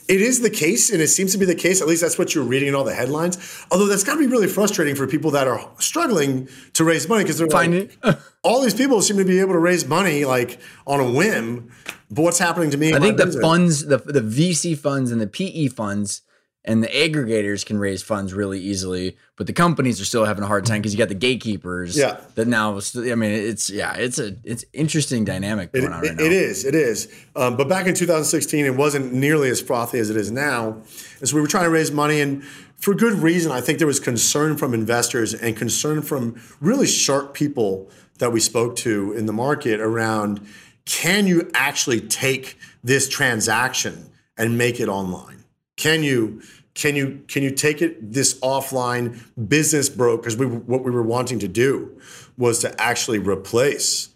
it 0.09 0.21
is 0.21 0.41
the 0.41 0.51
case, 0.51 0.91
and 0.91 1.01
it 1.01 1.09
seems 1.09 1.33
to 1.33 1.39
be 1.39 1.45
the 1.45 1.55
case. 1.55 1.81
At 1.81 1.87
least 1.87 2.03
that's 2.03 2.19
what 2.19 2.35
you're 2.35 2.45
reading 2.45 2.69
in 2.69 2.75
all 2.75 2.85
the 2.85 2.95
headlines. 2.95 3.65
Although 3.71 3.87
that's 3.87 4.03
got 4.03 4.15
to 4.15 4.19
be 4.19 4.27
really 4.27 4.49
frustrating 4.49 4.97
for 4.97 5.07
people 5.07 5.31
that 5.33 5.47
are 5.47 5.69
struggling 5.79 6.49
to 6.73 6.85
raise 6.85 7.09
money 7.09 7.23
because 7.23 7.39
they're 7.39 7.47
like, 7.47 7.97
all 8.43 8.61
these 8.63 8.75
people 8.75 9.03
seem 9.03 9.19
to 9.19 9.25
be 9.25 9.41
able 9.41 9.53
to 9.53 9.59
raise 9.59 9.87
money 9.87 10.25
like 10.25 10.61
on 10.87 11.01
a 11.01 11.11
whim. 11.11 11.71
But 12.11 12.23
what's 12.23 12.39
happening 12.39 12.71
to 12.71 12.77
me? 12.77 12.93
I 12.93 12.99
think 12.99 13.17
the 13.17 13.27
business? 13.27 13.43
funds, 13.43 13.87
the 13.87 13.99
the 13.99 14.21
VC 14.21 14.77
funds 14.77 15.11
and 15.13 15.21
the 15.21 15.27
PE 15.27 15.69
funds 15.69 16.23
and 16.65 16.83
the 16.83 16.89
aggregators 16.89 17.65
can 17.65 17.79
raise 17.79 18.03
funds 18.03 18.35
really 18.35 18.61
easily, 18.61 19.17
but 19.37 19.47
the 19.47 19.53
companies 19.53 19.99
are 19.99 20.05
still 20.05 20.27
having 20.27 20.45
a 20.45 20.47
hard 20.47 20.67
time 20.67 20.83
because 20.83 20.93
you 20.93 20.99
got 20.99 21.09
the 21.09 21.15
gatekeepers. 21.15 21.97
Yeah. 21.97 22.21
That 22.35 22.49
now, 22.49 22.79
I 22.97 23.15
mean, 23.15 23.31
it's 23.31 23.71
yeah, 23.71 23.95
it's 23.95 24.19
a 24.19 24.37
it's 24.45 24.65
interesting 24.73 25.25
dynamic 25.25 25.73
going 25.73 25.87
it, 25.87 25.93
on 25.93 26.01
right 26.03 26.11
it, 26.11 26.17
now. 26.17 26.25
It 26.25 26.33
is, 26.33 26.65
it 26.67 26.75
is. 26.75 27.09
Um, 27.35 27.57
but 27.57 27.69
back 27.69 27.87
in 27.87 27.95
2016, 27.95 28.67
it 28.67 28.77
wasn't 28.77 29.13
nearly 29.13 29.49
as 29.49 29.61
frothy 29.61 29.99
as 29.99 30.11
it 30.11 30.17
is 30.17 30.31
now. 30.31 30.83
And 31.21 31.29
so 31.29 31.35
we 31.35 31.41
were 31.41 31.49
trying 31.49 31.65
to 31.65 31.71
raise 31.71 31.93
money, 31.93 32.21
and 32.21 32.45
for 32.77 32.95
good 32.95 33.15
reason. 33.15 33.53
I 33.53 33.61
think 33.63 33.79
there 33.79 33.87
was 33.87 34.01
concern 34.01 34.57
from 34.59 34.75
investors 34.75 35.33
and 35.33 35.57
concern 35.57 36.03
from 36.03 36.41
really 36.61 36.87
sharp 36.87 37.33
people 37.33 37.91
that 38.21 38.33
we 38.33 38.41
spoke 38.41 38.77
to 38.77 39.13
in 39.13 39.27
the 39.27 39.33
market 39.33 39.81
around 39.81 40.47
can 40.87 41.27
you 41.27 41.51
actually 41.55 42.01
take 42.01 42.59
this 42.83 43.09
transaction 43.09 44.11
and 44.37 44.57
make 44.57 44.81
it 44.81 44.89
online? 44.89 45.45
Can 45.77 46.03
you 46.03 46.43
can 46.75 46.97
you 46.97 47.23
can 47.29 47.43
you 47.43 47.51
take 47.51 47.83
it 47.83 48.13
this 48.13 48.39
offline 48.41 49.21
business 49.49 49.89
broke 49.89 50.23
because 50.23 50.37
we 50.37 50.47
what 50.47 50.85
we 50.85 50.91
were 50.91 51.03
wanting 51.03 51.39
to 51.41 51.49
do 51.49 52.01
was 52.39 52.61
to 52.61 52.81
actually 52.81 53.19
replace 53.19 54.09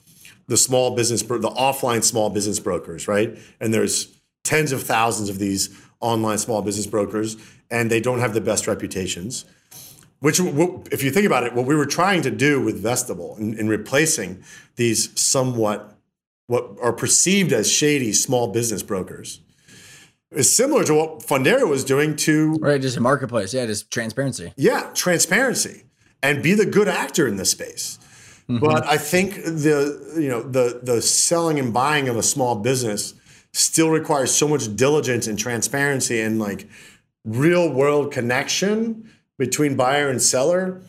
the 0.47 0.57
small 0.57 0.95
business 0.95 1.23
the 1.23 1.51
offline 1.51 2.03
small 2.03 2.31
business 2.31 2.61
brokers 2.61 3.09
right 3.09 3.37
and 3.61 3.75
there's 3.75 4.17
tens 4.45 4.73
of 4.73 4.83
thousands 4.83 5.29
of 5.29 5.39
these 5.39 5.77
online 6.01 6.39
small 6.39 6.63
business 6.63 6.87
brokers 6.87 7.37
and 7.71 7.91
they 7.91 8.01
don't 8.01 8.21
have 8.21 8.35
the 8.35 8.41
best 8.41 8.67
reputations 8.67 9.45
which 10.25 10.41
if 10.91 11.03
you 11.03 11.11
think 11.11 11.27
about 11.27 11.45
it 11.45 11.53
what 11.53 11.67
we 11.67 11.75
were 11.75 11.85
trying 11.85 12.23
to 12.23 12.31
do 12.31 12.59
with 12.59 12.83
vestable 12.83 13.39
in, 13.39 13.53
in 13.59 13.69
replacing 13.69 14.43
these 14.77 15.21
somewhat 15.21 15.99
what 16.47 16.71
are 16.81 16.95
perceived 16.95 17.53
as 17.53 17.71
shady 17.71 18.11
small 18.11 18.49
business 18.49 18.83
brokers 18.83 19.41
is 20.31 20.55
similar 20.55 20.83
to 20.83 20.95
what 20.95 21.19
Fundera 21.21 21.69
was 21.69 21.85
doing 21.85 22.17
to 22.17 22.55
right, 22.55 22.81
just 22.81 22.97
a 22.97 23.01
marketplace. 23.01 23.55
Yeah, 23.55 23.67
just 23.67 23.91
transparency. 23.91 24.53
Yeah, 24.57 24.91
transparency 24.95 25.85
and 26.23 26.43
be 26.43 26.55
the 26.55 26.67
good 26.67 26.89
actor 26.89 27.29
in 27.29 27.37
this 27.37 27.51
space. 27.51 27.99
Mm-hmm. 28.49 28.65
But 28.65 28.87
I 28.87 28.97
think 28.97 29.35
the 29.35 30.17
you 30.17 30.29
know 30.31 30.43
the 30.43 30.81
the 30.83 31.03
selling 31.03 31.59
and 31.59 31.73
buying 31.73 32.09
of 32.09 32.17
a 32.17 32.23
small 32.23 32.57
business 32.57 33.13
still 33.53 33.91
requires 33.91 34.35
so 34.35 34.49
much 34.49 34.75
diligence 34.75 35.27
and 35.27 35.39
transparency 35.39 36.21
and 36.21 36.39
like 36.39 36.67
real 37.25 37.71
world 37.71 38.11
connection 38.11 39.11
between 39.39 39.77
buyer 39.77 40.09
and 40.09 40.21
seller 40.21 40.83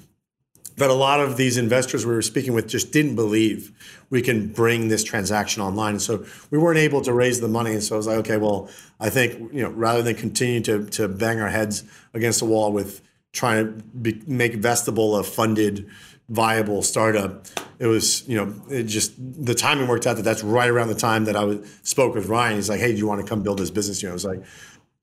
that 0.77 0.89
a 0.89 0.93
lot 0.93 1.21
of 1.21 1.37
these 1.37 1.57
investors 1.57 2.05
we 2.05 2.13
were 2.13 2.21
speaking 2.21 2.53
with 2.53 2.67
just 2.67 2.91
didn't 2.91 3.15
believe 3.15 3.71
we 4.09 4.21
can 4.21 4.51
bring 4.51 4.89
this 4.89 5.03
transaction 5.03 5.61
online. 5.61 5.99
So 5.99 6.25
we 6.51 6.57
weren't 6.57 6.79
able 6.79 7.01
to 7.01 7.13
raise 7.13 7.39
the 7.39 7.47
money. 7.47 7.71
And 7.71 7.83
so 7.83 7.95
I 7.95 7.97
was 7.97 8.07
like, 8.07 8.17
okay, 8.17 8.37
well, 8.37 8.69
I 8.99 9.09
think 9.09 9.53
you 9.53 9.63
know 9.63 9.69
rather 9.69 10.01
than 10.01 10.15
continue 10.15 10.61
to 10.61 10.85
to 10.85 11.07
bang 11.07 11.39
our 11.39 11.49
heads 11.49 11.83
against 12.13 12.39
the 12.39 12.45
wall 12.45 12.71
with 12.71 13.01
trying 13.31 13.65
to 13.65 13.83
be, 13.83 14.21
make 14.27 14.53
Vestable 14.53 15.19
a 15.19 15.23
funded 15.23 15.89
viable 16.29 16.81
startup. 16.81 17.45
It 17.77 17.87
was, 17.87 18.27
you 18.27 18.37
know, 18.37 18.53
it 18.69 18.83
just 18.83 19.13
the 19.17 19.53
timing 19.53 19.87
worked 19.87 20.07
out 20.07 20.15
that 20.15 20.23
that's 20.23 20.43
right 20.43 20.69
around 20.69 20.87
the 20.87 20.95
time 20.95 21.25
that 21.25 21.35
I 21.35 21.43
was, 21.43 21.79
spoke 21.83 22.15
with 22.15 22.27
Ryan. 22.27 22.55
He's 22.55 22.69
like, 22.69 22.79
"Hey, 22.79 22.91
do 22.93 22.97
you 22.97 23.07
want 23.07 23.21
to 23.21 23.27
come 23.27 23.43
build 23.43 23.59
this 23.59 23.69
business?" 23.69 24.01
You 24.01 24.07
know, 24.07 24.13
I 24.13 24.15
was 24.15 24.25
like, 24.25 24.43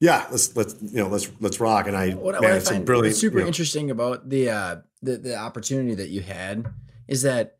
"Yeah, 0.02 0.26
let's 0.30 0.54
let's 0.56 0.76
you 0.82 1.02
know 1.02 1.08
let's 1.08 1.30
let's 1.40 1.60
rock." 1.60 1.86
And 1.86 1.96
I, 1.96 2.10
what, 2.10 2.34
man, 2.34 2.42
what 2.42 2.52
I 2.52 2.60
find 2.60 2.84
brilliant, 2.84 3.16
super 3.16 3.38
you 3.38 3.44
know, 3.44 3.48
interesting 3.48 3.90
about 3.90 4.28
the 4.28 4.50
uh, 4.50 4.76
the 5.02 5.16
the 5.16 5.36
opportunity 5.36 5.94
that 5.94 6.10
you 6.10 6.20
had 6.20 6.66
is 7.08 7.22
that 7.22 7.58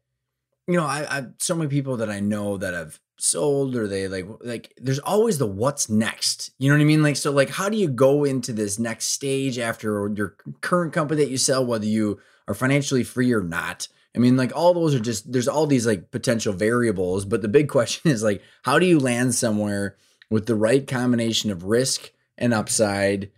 you 0.67 0.77
know 0.77 0.85
I, 0.85 1.07
I 1.09 1.27
so 1.39 1.55
many 1.55 1.71
people 1.71 1.97
that 1.99 2.11
I 2.11 2.21
know 2.21 2.57
that 2.57 2.75
have 2.75 3.01
sold 3.19 3.77
or 3.77 3.87
they 3.87 4.09
like 4.09 4.27
like 4.41 4.75
there's 4.79 4.99
always 4.99 5.39
the 5.39 5.47
what's 5.47 5.89
next 5.89 6.51
you 6.59 6.69
know 6.69 6.75
what 6.75 6.81
i 6.81 6.85
mean 6.85 7.05
like 7.05 7.15
so 7.15 7.31
like 7.31 7.51
how 7.51 7.69
do 7.69 7.77
you 7.77 7.87
go 7.87 8.25
into 8.25 8.53
this 8.53 8.81
next 8.81 9.13
stage 9.13 9.61
after 9.61 10.11
your 10.17 10.35
current 10.61 10.93
company 10.93 11.23
that 11.23 11.31
you 11.31 11.37
sell 11.37 11.65
whether 11.65 11.85
you 11.85 12.19
are 12.49 12.55
financially 12.55 13.05
free 13.05 13.33
or 13.33 13.43
not. 13.43 13.89
I 14.15 14.19
mean, 14.19 14.37
like 14.37 14.55
all 14.55 14.75
those 14.75 14.95
are 14.95 15.01
just 15.01 15.33
there's 15.33 15.49
all 15.49 15.67
these 15.67 15.87
like 15.87 16.11
potential 16.11 16.53
variables, 16.53 17.25
but 17.25 17.43
the 17.43 17.49
big 17.49 17.69
question 17.77 18.11
is 18.11 18.23
like 18.23 18.43
how 18.63 18.79
do 18.79 18.87
you 18.87 18.99
land 18.99 19.35
somewhere 19.35 19.97
with 20.31 20.47
the 20.47 20.55
right 20.55 20.87
combination 20.87 21.51
of 21.51 21.65
risk 21.65 22.11
and 22.43 22.53
upside 22.53 23.31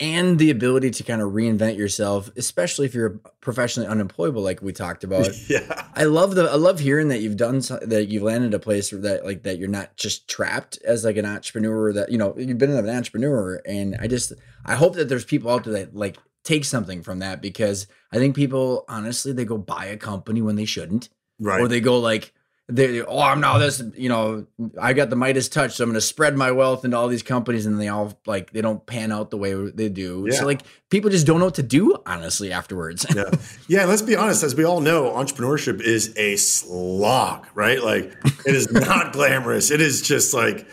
and 0.00 0.38
the 0.38 0.50
ability 0.50 0.90
to 0.90 1.04
kind 1.04 1.22
of 1.22 1.32
reinvent 1.32 1.78
yourself, 1.78 2.28
especially 2.36 2.84
if 2.84 2.94
you're 2.94 3.20
professionally 3.40 3.88
unemployable, 3.88 4.42
like 4.42 4.60
we 4.60 4.72
talked 4.72 5.04
about. 5.04 5.28
Yeah, 5.48 5.86
I 5.94 6.04
love 6.04 6.34
the 6.34 6.44
I 6.44 6.56
love 6.56 6.80
hearing 6.80 7.08
that 7.08 7.20
you've 7.20 7.36
done 7.36 7.60
that 7.60 8.08
you've 8.08 8.22
landed 8.22 8.52
a 8.54 8.58
place 8.58 8.90
that 8.90 9.24
like 9.24 9.44
that 9.44 9.58
you're 9.58 9.68
not 9.68 9.96
just 9.96 10.28
trapped 10.28 10.78
as 10.84 11.04
like 11.04 11.16
an 11.16 11.24
entrepreneur. 11.24 11.92
That 11.92 12.10
you 12.10 12.18
know 12.18 12.34
you've 12.36 12.58
been 12.58 12.70
an 12.70 12.88
entrepreneur, 12.88 13.62
and 13.64 13.96
I 14.00 14.08
just 14.08 14.32
I 14.64 14.74
hope 14.74 14.96
that 14.96 15.08
there's 15.08 15.24
people 15.24 15.50
out 15.50 15.64
there 15.64 15.74
that 15.74 15.94
like 15.94 16.18
take 16.42 16.64
something 16.64 17.02
from 17.02 17.20
that 17.20 17.40
because 17.40 17.86
I 18.12 18.18
think 18.18 18.36
people 18.36 18.84
honestly 18.88 19.32
they 19.32 19.44
go 19.44 19.56
buy 19.56 19.86
a 19.86 19.96
company 19.96 20.42
when 20.42 20.56
they 20.56 20.66
shouldn't, 20.66 21.08
right? 21.38 21.60
Or 21.60 21.68
they 21.68 21.80
go 21.80 21.98
like 22.00 22.33
they 22.68 23.02
oh 23.02 23.20
I'm 23.20 23.40
now 23.40 23.58
this 23.58 23.82
you 23.94 24.08
know 24.08 24.46
I 24.80 24.94
got 24.94 25.10
the 25.10 25.16
Midas 25.16 25.50
touch 25.50 25.74
so 25.74 25.84
I'm 25.84 25.90
going 25.90 25.94
to 25.96 26.00
spread 26.00 26.34
my 26.34 26.50
wealth 26.50 26.84
into 26.84 26.96
all 26.96 27.08
these 27.08 27.22
companies 27.22 27.66
and 27.66 27.78
they 27.78 27.88
all 27.88 28.18
like 28.26 28.52
they 28.52 28.62
don't 28.62 28.84
pan 28.86 29.12
out 29.12 29.30
the 29.30 29.36
way 29.36 29.52
they 29.52 29.90
do. 29.90 30.26
Yeah. 30.26 30.38
So 30.38 30.46
like 30.46 30.62
people 30.88 31.10
just 31.10 31.26
don't 31.26 31.40
know 31.40 31.44
what 31.44 31.56
to 31.56 31.62
do 31.62 31.96
honestly 32.06 32.52
afterwards. 32.52 33.04
yeah, 33.14 33.30
yeah. 33.68 33.84
Let's 33.84 34.00
be 34.00 34.16
honest, 34.16 34.42
as 34.42 34.54
we 34.54 34.64
all 34.64 34.80
know, 34.80 35.10
entrepreneurship 35.10 35.82
is 35.82 36.14
a 36.16 36.36
slog, 36.36 37.46
right? 37.54 37.82
Like 37.82 38.16
it 38.46 38.54
is 38.54 38.70
not 38.72 39.12
glamorous. 39.12 39.70
It 39.70 39.82
is 39.82 40.00
just 40.00 40.32
like 40.32 40.66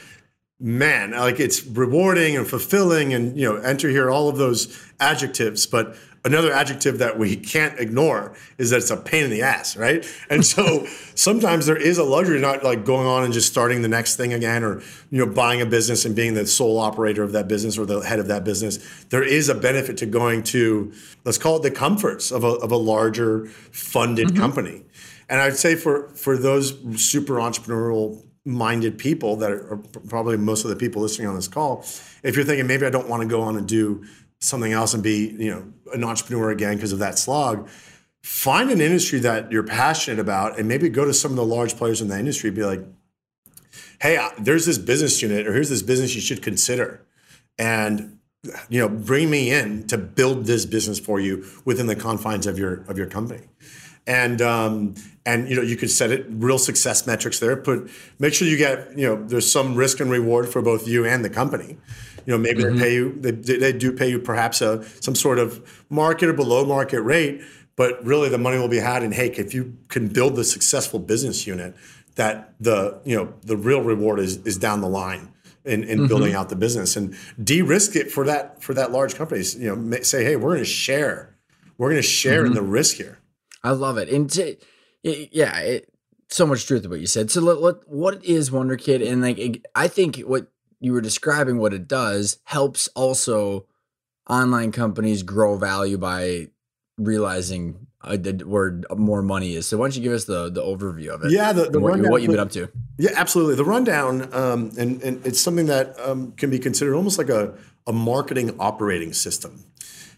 man, 0.62 1.12
like 1.12 1.40
it's 1.40 1.66
rewarding 1.66 2.38
and 2.38 2.48
fulfilling, 2.48 3.14
and 3.14 3.38
you 3.38 3.52
know, 3.52 3.60
enter 3.62 3.90
here 3.90 4.10
all 4.10 4.30
of 4.30 4.38
those 4.38 4.80
adjectives, 5.00 5.66
but 5.66 5.98
another 6.24 6.52
adjective 6.54 7.00
that 7.00 7.18
we 7.18 7.36
can't 7.36 7.80
ignore 7.80 8.36
is 8.58 8.70
that 8.70 8.78
it's 8.78 8.92
a 8.92 8.98
pain 8.98 9.24
in 9.24 9.32
the 9.32 9.42
ass, 9.42 9.76
right? 9.76 10.06
And 10.30 10.46
so 10.46 10.86
sometimes 11.16 11.66
there 11.66 11.78
is 11.78 11.98
a 11.98 12.04
luxury 12.04 12.40
not 12.40 12.64
like 12.64 12.86
going 12.86 13.08
on 13.08 13.24
and 13.24 13.34
just 13.34 13.50
starting 13.50 13.82
the 13.82 13.88
next 13.88 14.18
thing 14.18 14.34
again 14.34 14.64
or 14.64 14.82
you 15.10 15.26
know 15.26 15.32
buying 15.32 15.62
a 15.62 15.66
business 15.66 16.06
and 16.06 16.16
being 16.16 16.34
the 16.36 16.46
sole 16.46 16.80
operator 16.80 17.24
of 17.24 17.32
that 17.32 17.48
business 17.48 17.78
or 17.78 17.86
the 17.86 18.02
head 18.02 18.20
of 18.20 18.28
that 18.28 18.44
business. 18.44 19.06
There 19.10 19.24
is 19.24 19.50
a 19.50 19.56
benefit 19.56 19.98
to 19.98 20.06
going 20.06 20.44
to 20.44 20.94
let's 21.26 21.38
call 21.38 21.58
it 21.58 21.64
the 21.64 21.72
comforts 21.72 22.32
of 22.32 22.44
a 22.44 22.50
of 22.50 22.72
a 22.72 22.78
larger 22.78 23.48
funded 23.72 24.28
mm-hmm. 24.28 24.38
company. 24.38 24.84
And 25.28 25.42
I'd 25.42 25.58
say 25.58 25.76
for 25.76 26.10
for 26.10 26.38
those 26.38 26.78
super 27.02 27.36
entrepreneurial 27.36 28.24
minded 28.46 28.98
people 28.98 29.36
that 29.38 29.52
are 29.52 29.80
probably 30.08 30.38
most 30.38 30.64
of 30.64 30.70
the 30.70 30.76
people 30.76 31.02
listening 31.02 31.28
on 31.28 31.36
this 31.36 31.48
call, 31.48 31.86
if 32.24 32.36
you're 32.36 32.46
thinking 32.46 32.68
maybe 32.68 32.86
I 32.86 32.90
don't 32.90 33.08
want 33.08 33.22
to 33.22 33.28
go 33.28 33.42
on 33.42 33.58
and 33.58 33.68
do 33.68 34.04
something 34.40 34.72
else 34.72 34.94
and 34.94 35.04
be, 35.04 35.36
you 35.38 35.52
know, 35.52 35.72
an 35.94 36.04
entrepreneur 36.04 36.50
again 36.50 36.76
because 36.76 36.92
of 36.92 37.00
that 37.00 37.20
slog, 37.20 37.70
find 38.24 38.72
an 38.72 38.82
industry 38.82 39.20
that 39.20 39.52
you're 39.52 39.64
passionate 39.64 40.20
about 40.20 40.58
and 40.58 40.68
maybe 40.68 40.90
go 40.90 41.06
to 41.06 41.14
some 41.14 41.32
of 41.32 41.38
the 41.38 41.46
large 41.46 41.76
players 41.76 42.02
in 42.02 42.08
the 42.08 42.18
industry 42.18 42.50
and 42.50 42.56
be 42.56 42.64
like, 42.64 42.82
hey, 44.02 44.28
there's 44.40 44.66
this 44.66 44.80
business 44.80 45.22
unit 45.22 45.48
or 45.48 45.54
here's 45.54 45.70
this 45.70 45.84
business 45.84 46.16
you 46.16 46.22
should 46.22 46.42
consider. 46.42 47.06
And 47.60 48.18
you 48.70 48.80
know, 48.80 48.90
bring 48.90 49.30
me 49.30 49.52
in 49.52 49.86
to 49.88 50.00
build 50.00 50.46
this 50.46 50.66
business 50.66 51.00
for 51.00 51.20
you 51.20 51.46
within 51.64 51.86
the 51.86 51.96
confines 51.96 52.48
of 52.48 52.58
your 52.58 52.84
of 52.88 52.98
your 52.98 53.06
company 53.06 53.42
and 54.08 54.42
um, 54.42 54.96
and 55.26 55.50
you 55.50 55.56
know 55.56 55.62
you 55.62 55.76
could 55.76 55.92
set 55.92 56.12
it 56.12 56.26
real 56.30 56.58
success 56.58 57.06
metrics 57.06 57.40
there. 57.40 57.56
Put 57.56 57.90
make 58.20 58.34
sure 58.34 58.48
you 58.48 58.58
get 58.58 58.98
you 58.98 59.08
know 59.08 59.24
there's 59.24 59.52
some 59.52 59.76
risk 59.76 60.00
and 60.00 60.10
reward 60.10 60.50
for 60.50 60.62
both 60.62 60.88
you 60.88 61.06
and 61.06 61.24
the 61.24 61.30
company. 61.30 61.78
You 62.26 62.34
know 62.34 62.38
maybe 62.38 62.64
mm-hmm. 62.64 62.78
they 62.78 62.84
pay 62.84 62.94
you 62.94 63.14
they, 63.20 63.32
they 63.32 63.74
do 63.74 63.92
pay 63.92 64.10
you 64.10 64.20
perhaps 64.20 64.62
a 64.62 64.84
some 65.02 65.16
sort 65.16 65.40
of 65.40 65.86
market 65.90 66.30
or 66.30 66.34
below 66.34 66.66
market 66.66 67.02
rate, 67.02 67.42
but 67.76 68.04
really 68.06 68.30
the 68.30 68.38
money 68.38 68.58
will 68.58 68.68
be 68.68 68.78
had 68.78 69.04
in 69.04 69.12
hey 69.12 69.30
if 69.32 69.54
you 69.54 69.78
can 69.88 70.08
build 70.08 70.36
the 70.36 70.44
successful 70.44 71.00
business 71.00 71.46
unit 71.48 71.76
that 72.16 72.54
the 72.60 73.00
you 73.06 73.16
know 73.16 73.34
the 73.44 73.58
real 73.58 73.82
reward 73.82 74.20
is 74.20 74.38
is 74.46 74.58
down 74.58 74.82
the 74.82 74.90
line 74.90 75.32
in, 75.64 75.84
in 75.84 76.00
mm-hmm. 76.00 76.08
building 76.08 76.34
out 76.34 76.50
the 76.50 76.56
business 76.56 76.96
and 76.96 77.16
de-risk 77.42 77.96
it 77.96 78.12
for 78.12 78.26
that 78.26 78.62
for 78.62 78.74
that 78.74 78.92
large 78.92 79.16
companies 79.16 79.56
you 79.56 79.74
know 79.74 80.02
say 80.02 80.24
hey 80.24 80.36
we're 80.36 80.50
going 80.50 80.60
to 80.60 80.66
share 80.66 81.36
we're 81.78 81.90
going 81.90 82.02
to 82.02 82.08
share 82.08 82.44
mm-hmm. 82.44 82.48
in 82.48 82.54
the 82.54 82.62
risk 82.62 82.98
here 82.98 83.21
I 83.64 83.72
love 83.72 83.98
it. 83.98 84.10
And 84.10 84.30
to, 84.32 84.58
yeah, 85.04 85.58
it, 85.60 85.94
so 86.30 86.46
much 86.46 86.66
truth 86.66 86.86
about 86.86 86.92
what 86.92 87.00
you 87.02 87.08
said. 87.08 87.30
So 87.30 87.42
let, 87.42 87.62
let, 87.62 87.88
what 87.88 88.24
is 88.24 88.50
Wunderkind? 88.50 89.08
And 89.08 89.22
like, 89.22 89.38
it, 89.38 89.66
I 89.76 89.88
think 89.88 90.18
what 90.20 90.48
you 90.80 90.94
were 90.94 91.02
describing, 91.02 91.58
what 91.58 91.74
it 91.74 91.88
does 91.88 92.40
helps 92.46 92.88
also 92.90 93.66
online 94.30 94.72
companies 94.72 95.24
grow 95.24 95.58
value 95.58 95.98
by 95.98 96.48
realizing 96.98 97.88
uh, 98.04 98.18
where 98.18 98.82
more 98.96 99.22
money 99.22 99.56
is. 99.56 99.68
So 99.68 99.78
why 99.78 99.86
don't 99.86 99.96
you 99.96 100.02
give 100.02 100.14
us 100.14 100.26
the 100.26 100.50
the 100.50 100.62
overview 100.62 101.10
of 101.10 101.24
it? 101.24 101.32
Yeah, 101.32 101.54
the, 101.54 101.70
the 101.70 101.80
what, 101.80 102.00
what, 102.00 102.22
you've 102.22 102.32
been 102.32 102.40
up 102.40 102.52
to. 102.52 102.70
Yeah, 102.98 103.12
absolutely. 103.16 103.56
The 103.56 103.66
rundown, 103.66 104.34
um, 104.34 104.72
and 104.78 105.02
and 105.04 105.26
it's 105.26 105.40
something 105.40 105.68
that 105.68 106.00
um, 106.00 106.32
can 106.34 106.50
be 106.50 106.60
considered 106.60 106.96
almost 106.96 107.18
like 107.18 107.30
a 107.30 107.54
a 107.86 107.94
marketing 107.94 108.56
operating 108.60 109.14
system. 109.14 109.64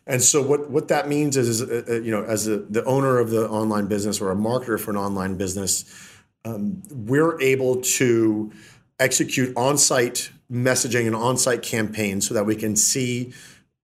And 0.05 0.21
so 0.21 0.41
what, 0.41 0.69
what 0.69 0.89
that 0.89 1.07
means 1.07 1.37
is, 1.37 1.61
uh, 1.61 1.83
uh, 1.87 1.93
you 1.93 2.11
know, 2.11 2.23
as 2.23 2.47
a, 2.47 2.57
the 2.57 2.83
owner 2.83 3.19
of 3.19 3.29
the 3.29 3.47
online 3.49 3.87
business 3.87 4.19
or 4.19 4.31
a 4.31 4.35
marketer 4.35 4.79
for 4.79 4.91
an 4.91 4.97
online 4.97 5.37
business, 5.37 5.85
um, 6.45 6.81
we're 6.91 7.39
able 7.41 7.77
to 7.81 8.51
execute 8.99 9.55
on-site 9.55 10.31
messaging 10.51 11.07
and 11.07 11.15
on-site 11.15 11.61
campaigns 11.61 12.27
so 12.27 12.33
that 12.33 12.45
we 12.45 12.55
can 12.55 12.75
see 12.75 13.33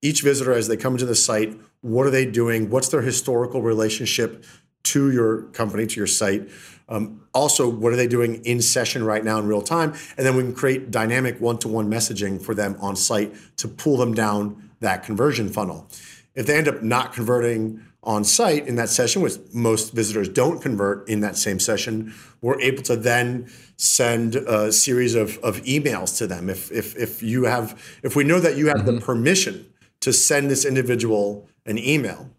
each 0.02 0.22
visitor 0.22 0.52
as 0.54 0.68
they 0.68 0.78
come 0.78 0.94
into 0.94 1.06
the 1.06 1.16
site. 1.16 1.58
What 1.82 2.06
are 2.06 2.12
they 2.12 2.26
doing? 2.26 2.70
What's 2.70 2.90
their 2.90 3.02
historical 3.02 3.62
relationship 3.62 4.44
to 4.84 5.12
your 5.12 5.44
company, 5.54 5.88
to 5.88 5.96
your 5.96 6.08
site? 6.08 6.50
Um, 6.90 7.22
also, 7.34 7.70
what 7.70 7.94
are 7.94 7.96
they 7.96 8.08
doing 8.08 8.44
in 8.44 8.62
session 8.62 9.04
right 9.04 9.24
now 9.24 9.40
in 9.40 9.48
real 9.48 9.62
time? 9.62 9.94
And 10.18 10.26
then 10.26 10.36
we 10.36 10.44
can 10.44 10.54
create 10.54 10.92
dynamic 10.92 11.40
one-to-one 11.40 11.90
messaging 11.90 12.42
for 12.42 12.54
them 12.54 12.76
on 12.82 12.96
site 12.96 13.34
to 13.58 13.68
pull 13.68 13.96
them 13.98 14.14
down 14.14 14.70
that 14.80 15.04
conversion 15.04 15.50
funnel. 15.50 15.88
If 16.36 16.46
they 16.46 16.58
end 16.58 16.68
up 16.68 16.82
not 16.84 17.14
converting 17.14 17.84
on 18.04 18.24
site 18.24 18.68
in 18.68 18.76
that 18.76 18.90
session, 18.90 19.22
which 19.22 19.38
most 19.54 19.94
visitors 19.94 20.30
don't 20.30 20.62
convert 20.62 21.08
in 21.10 21.20
that 21.20 21.36
same 21.36 21.60
session, 21.60 22.14
we're 22.42 22.60
able 22.62 22.82
to 22.84 22.96
then 22.96 23.50
send 23.76 24.36
a 24.36 24.72
series 24.72 25.16
of, 25.16 25.38
of 25.40 25.62
emails 25.64 26.18
to 26.18 26.28
them. 26.28 26.50
If, 26.50 26.72
if, 26.72 26.96
if 26.96 27.22
you 27.22 27.44
have, 27.44 28.00
if 28.04 28.16
we 28.16 28.24
know 28.24 28.40
that 28.40 28.56
you 28.56 28.68
have 28.68 28.78
mm-hmm. 28.78 28.96
the 28.96 29.02
permission 29.02 29.66
to 30.00 30.14
send 30.14 30.50
this 30.50 30.66
individual 30.66 31.50
an 31.66 31.78
email, 31.78 32.30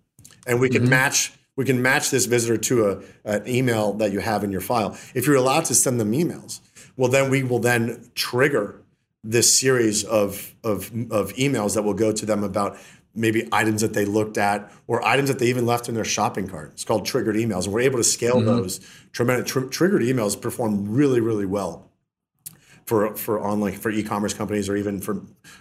and 0.47 0.61
we 0.61 0.71
can 0.71 0.83
mm-hmm. 0.83 0.91
match 0.91 1.33
we 1.57 1.67
can 1.67 1.83
match 1.83 2.11
this 2.11 2.25
visitor 2.25 2.57
to 2.57 2.89
a, 2.89 3.03
an 3.25 3.47
email 3.47 3.93
that 3.95 4.13
you 4.13 4.21
have 4.21 4.43
in 4.43 4.51
your 4.51 4.63
file. 4.63 4.97
If 5.15 5.27
you're 5.27 5.37
allowed 5.37 5.67
to 5.67 5.75
send 5.75 6.01
them 6.01 6.13
emails, 6.13 6.61
well, 6.97 7.11
then 7.11 7.29
we 7.29 7.43
will 7.43 7.59
then 7.59 8.11
trigger 8.15 8.81
this 9.23 9.61
series 9.61 10.03
of, 10.05 10.55
of, 10.65 10.91
of 11.11 11.35
emails 11.35 11.75
that 11.75 11.83
will 11.83 11.93
go 11.93 12.13
to 12.13 12.25
them 12.25 12.43
about 12.43 12.79
maybe 13.21 13.49
items 13.53 13.83
that 13.83 13.93
they 13.93 14.05
looked 14.05 14.39
at 14.39 14.73
or 14.87 15.07
items 15.07 15.29
that 15.29 15.39
they 15.39 15.47
even 15.47 15.67
left 15.67 15.89
in 15.89 15.95
their 15.95 16.05
shopping 16.05 16.49
cart. 16.49 16.71
It's 16.73 16.85
called 16.85 17.07
triggered 17.07 17.37
emails. 17.37 17.65
And 17.65 17.75
we're 17.75 17.81
able 17.81 17.99
to 17.99 18.05
scale 18.05 18.37
mm-hmm. 18.37 18.47
those. 18.47 18.81
Tremendous 19.13 19.51
tr- 19.51 19.67
triggered 19.67 20.03
emails 20.03 20.41
perform 20.41 20.91
really, 20.91 21.21
really 21.21 21.47
well 21.47 21.90
for 22.87 23.15
for 23.17 23.41
online 23.41 23.73
for 23.75 23.91
e-commerce 23.91 24.35
companies 24.35 24.69
or 24.69 24.77
even 24.77 25.01
for 25.01 25.15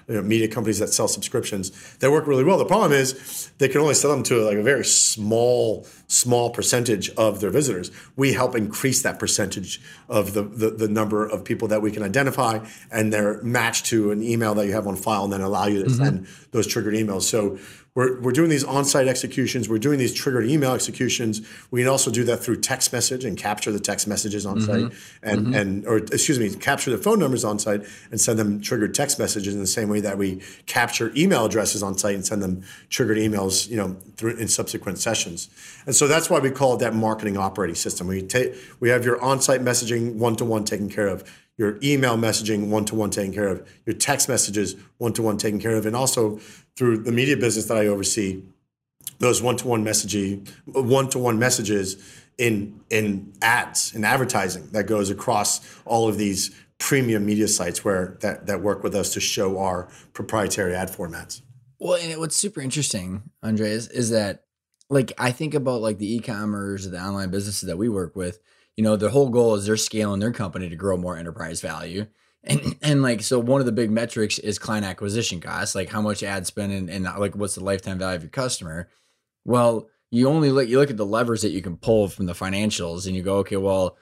you 0.07 0.15
know, 0.15 0.21
media 0.21 0.47
companies 0.47 0.79
that 0.79 0.87
sell 0.87 1.07
subscriptions 1.07 1.71
that 1.97 2.11
work 2.11 2.27
really 2.27 2.43
well. 2.43 2.57
The 2.57 2.65
problem 2.65 2.91
is 2.91 3.51
they 3.57 3.67
can 3.67 3.81
only 3.81 3.93
sell 3.93 4.11
them 4.11 4.23
to 4.23 4.43
like 4.43 4.57
a 4.57 4.63
very 4.63 4.85
small 4.85 5.85
small 6.07 6.49
percentage 6.49 7.09
of 7.11 7.39
their 7.39 7.51
visitors. 7.51 7.91
We 8.15 8.33
help 8.33 8.55
increase 8.55 9.03
that 9.03 9.19
percentage 9.19 9.79
of 10.07 10.33
the, 10.33 10.41
the, 10.43 10.71
the 10.71 10.87
number 10.87 11.25
of 11.25 11.45
people 11.45 11.67
that 11.67 11.81
we 11.81 11.91
can 11.91 12.01
identify 12.01 12.65
and 12.91 13.13
they're 13.13 13.41
matched 13.43 13.85
to 13.87 14.11
an 14.11 14.23
email 14.23 14.55
that 14.55 14.65
you 14.65 14.73
have 14.73 14.87
on 14.87 14.95
file 14.95 15.23
and 15.23 15.31
then 15.31 15.41
allow 15.41 15.67
you 15.67 15.83
to 15.83 15.89
mm-hmm. 15.89 16.03
send 16.03 16.27
those 16.51 16.65
triggered 16.65 16.95
emails. 16.95 17.23
So 17.23 17.59
we're, 17.99 18.21
we're 18.21 18.31
doing 18.31 18.49
these 18.49 18.63
on-site 18.63 19.09
executions. 19.09 19.67
We're 19.67 19.77
doing 19.77 19.99
these 19.99 20.13
triggered 20.13 20.49
email 20.49 20.71
executions. 20.73 21.41
We 21.69 21.81
can 21.81 21.89
also 21.89 22.09
do 22.09 22.23
that 22.23 22.37
through 22.37 22.61
text 22.61 22.93
message 22.93 23.25
and 23.25 23.37
capture 23.37 23.73
the 23.73 23.79
text 23.79 24.07
messages 24.07 24.45
on 24.45 24.61
site, 24.61 24.85
mm-hmm. 24.85 25.29
and 25.29 25.41
mm-hmm. 25.41 25.53
and 25.53 25.85
or 25.85 25.97
excuse 25.97 26.39
me, 26.39 26.49
capture 26.55 26.91
the 26.91 26.97
phone 26.97 27.19
numbers 27.19 27.43
on 27.43 27.59
site 27.59 27.83
and 28.09 28.21
send 28.21 28.39
them 28.39 28.61
triggered 28.61 28.95
text 28.95 29.19
messages 29.19 29.53
in 29.53 29.59
the 29.59 29.67
same 29.67 29.89
way 29.89 29.99
that 29.99 30.17
we 30.17 30.41
capture 30.65 31.11
email 31.17 31.43
addresses 31.43 31.83
on 31.83 31.97
site 31.97 32.15
and 32.15 32.25
send 32.25 32.41
them 32.41 32.63
triggered 32.87 33.17
emails, 33.17 33.69
you 33.69 33.75
know, 33.75 33.97
through 34.15 34.37
in 34.37 34.47
subsequent 34.47 34.97
sessions. 34.97 35.49
And 35.85 35.93
so 35.93 36.07
that's 36.07 36.29
why 36.29 36.39
we 36.39 36.51
call 36.51 36.75
it 36.75 36.79
that 36.79 36.95
marketing 36.95 37.35
operating 37.35 37.75
system. 37.75 38.07
We 38.07 38.21
take 38.21 38.55
we 38.79 38.87
have 38.87 39.03
your 39.03 39.21
on-site 39.21 39.59
messaging 39.59 40.15
one-to-one 40.15 40.63
taken 40.63 40.87
care 40.87 41.07
of 41.07 41.29
your 41.59 41.77
email 41.83 42.17
messaging 42.17 42.69
one 42.69 42.85
to 42.85 42.95
one 42.95 43.09
taken 43.09 43.33
care 43.33 43.49
of, 43.49 43.69
your 43.85 43.93
text 43.93 44.29
messages 44.29 44.77
one 44.97 45.11
to 45.11 45.21
one 45.21 45.37
taken 45.37 45.59
care 45.59 45.75
of, 45.75 45.85
and 45.85 45.93
also 45.93 46.39
through 46.77 46.97
the 46.97 47.11
media 47.11 47.35
business 47.35 47.65
that 47.65 47.77
I 47.77 47.87
oversee, 47.87 48.41
those 49.19 49.43
one 49.43 49.57
to 49.57 49.67
one 49.67 49.83
messaging, 49.83 50.49
one 50.65 51.09
to 51.09 51.19
one 51.19 51.37
messages 51.37 51.97
in 52.37 52.79
in 52.89 53.33
ads 53.41 53.93
and 53.93 54.05
advertising 54.05 54.69
that 54.71 54.85
goes 54.85 55.09
across 55.09 55.59
all 55.85 56.07
of 56.07 56.17
these 56.17 56.49
premium 56.77 57.25
media 57.25 57.49
sites 57.49 57.83
where 57.83 58.17
that 58.21 58.47
that 58.47 58.61
work 58.61 58.81
with 58.81 58.95
us 58.95 59.13
to 59.13 59.19
show 59.19 59.59
our 59.59 59.89
proprietary 60.13 60.73
ad 60.73 60.89
formats. 60.89 61.41
Well, 61.77 61.99
and 62.01 62.17
what's 62.19 62.37
super 62.37 62.61
interesting, 62.61 63.23
Andres, 63.43 63.89
is 63.89 64.11
that 64.11 64.45
like 64.89 65.11
I 65.17 65.31
think 65.31 65.53
about 65.53 65.81
like 65.81 65.97
the 65.97 66.15
e-commerce, 66.15 66.87
the 66.87 67.01
online 67.01 67.31
businesses 67.31 67.67
that 67.67 67.77
we 67.77 67.89
work 67.89 68.15
with. 68.15 68.39
You 68.79 68.83
know, 68.83 68.95
the 68.95 69.09
whole 69.09 69.27
goal 69.27 69.55
is 69.55 69.65
they're 69.65 69.75
scaling 69.75 70.21
their 70.21 70.31
company 70.31 70.69
to 70.69 70.75
grow 70.77 70.95
more 70.95 71.17
enterprise 71.17 71.59
value. 71.59 72.07
And 72.45 72.77
and 72.81 73.01
like 73.01 73.21
so 73.21 73.37
one 73.37 73.59
of 73.59 73.65
the 73.65 73.73
big 73.73 73.91
metrics 73.91 74.39
is 74.39 74.57
client 74.57 74.85
acquisition 74.85 75.41
costs, 75.41 75.75
like 75.75 75.89
how 75.89 76.01
much 76.01 76.23
ad 76.23 76.47
spend 76.47 76.71
and, 76.71 76.89
and 76.89 77.03
like 77.03 77.35
what's 77.35 77.55
the 77.55 77.63
lifetime 77.65 77.99
value 77.99 78.15
of 78.15 78.23
your 78.23 78.29
customer. 78.29 78.87
Well, 79.43 79.89
you 80.11 80.29
only 80.29 80.49
look 80.49 80.69
you 80.69 80.79
look 80.79 80.91
at 80.91 80.95
the 80.95 81.05
levers 81.05 81.41
that 81.41 81.51
you 81.51 81.61
can 81.61 81.75
pull 81.75 82.07
from 82.07 82.25
the 82.25 82.31
financials 82.31 83.05
and 83.05 83.17
you 83.17 83.21
go, 83.21 83.39
okay, 83.39 83.57
well, 83.57 83.97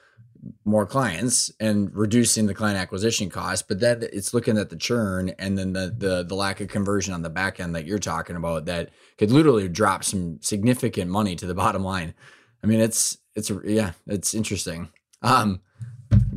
more 0.64 0.86
clients 0.86 1.50
and 1.58 1.92
reducing 1.92 2.46
the 2.46 2.54
client 2.54 2.78
acquisition 2.78 3.30
cost, 3.30 3.66
but 3.66 3.80
then 3.80 4.04
it's 4.12 4.32
looking 4.32 4.56
at 4.56 4.70
the 4.70 4.76
churn 4.76 5.30
and 5.40 5.58
then 5.58 5.72
the 5.72 5.92
the 5.98 6.22
the 6.22 6.36
lack 6.36 6.60
of 6.60 6.68
conversion 6.68 7.12
on 7.14 7.22
the 7.22 7.30
back 7.30 7.58
end 7.58 7.74
that 7.74 7.84
you're 7.84 7.98
talking 7.98 8.36
about 8.36 8.66
that 8.66 8.90
could 9.16 9.32
literally 9.32 9.68
drop 9.68 10.04
some 10.04 10.38
significant 10.40 11.10
money 11.10 11.34
to 11.34 11.46
the 11.46 11.54
bottom 11.54 11.82
line. 11.82 12.14
I 12.62 12.66
mean, 12.66 12.80
it's 12.80 13.18
it's 13.34 13.50
yeah, 13.64 13.92
it's 14.06 14.34
interesting. 14.34 14.88
Um, 15.22 15.60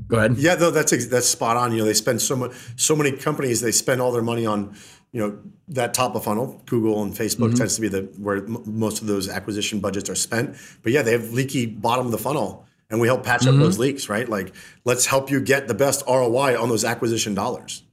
Go 0.07 0.17
ahead. 0.17 0.37
Yeah, 0.37 0.55
though 0.55 0.71
that's 0.71 1.07
that's 1.07 1.27
spot 1.27 1.55
on. 1.55 1.71
You 1.71 1.79
know, 1.79 1.85
they 1.85 1.93
spend 1.93 2.21
so 2.21 2.35
much. 2.35 2.51
So 2.75 2.95
many 2.95 3.13
companies 3.13 3.61
they 3.61 3.71
spend 3.71 4.01
all 4.01 4.11
their 4.11 4.21
money 4.21 4.45
on, 4.45 4.75
you 5.13 5.21
know, 5.21 5.39
that 5.69 5.93
top 5.93 6.15
of 6.15 6.25
funnel. 6.25 6.61
Google 6.65 7.01
and 7.01 7.13
Facebook 7.13 7.49
mm-hmm. 7.49 7.55
tends 7.55 7.75
to 7.75 7.81
be 7.81 7.87
the 7.87 8.01
where 8.17 8.37
m- 8.37 8.61
most 8.65 9.01
of 9.01 9.07
those 9.07 9.29
acquisition 9.29 9.79
budgets 9.79 10.09
are 10.09 10.15
spent. 10.15 10.57
But 10.83 10.91
yeah, 10.91 11.01
they 11.01 11.13
have 11.13 11.31
leaky 11.31 11.65
bottom 11.65 12.05
of 12.05 12.11
the 12.11 12.17
funnel, 12.17 12.65
and 12.89 12.99
we 12.99 13.07
help 13.07 13.23
patch 13.23 13.41
mm-hmm. 13.41 13.55
up 13.55 13.63
those 13.63 13.79
leaks. 13.79 14.09
Right? 14.09 14.27
Like, 14.27 14.53
let's 14.83 15.05
help 15.05 15.31
you 15.31 15.39
get 15.39 15.69
the 15.69 15.73
best 15.73 16.03
ROI 16.05 16.61
on 16.61 16.67
those 16.67 16.83
acquisition 16.83 17.33
dollars. 17.33 17.83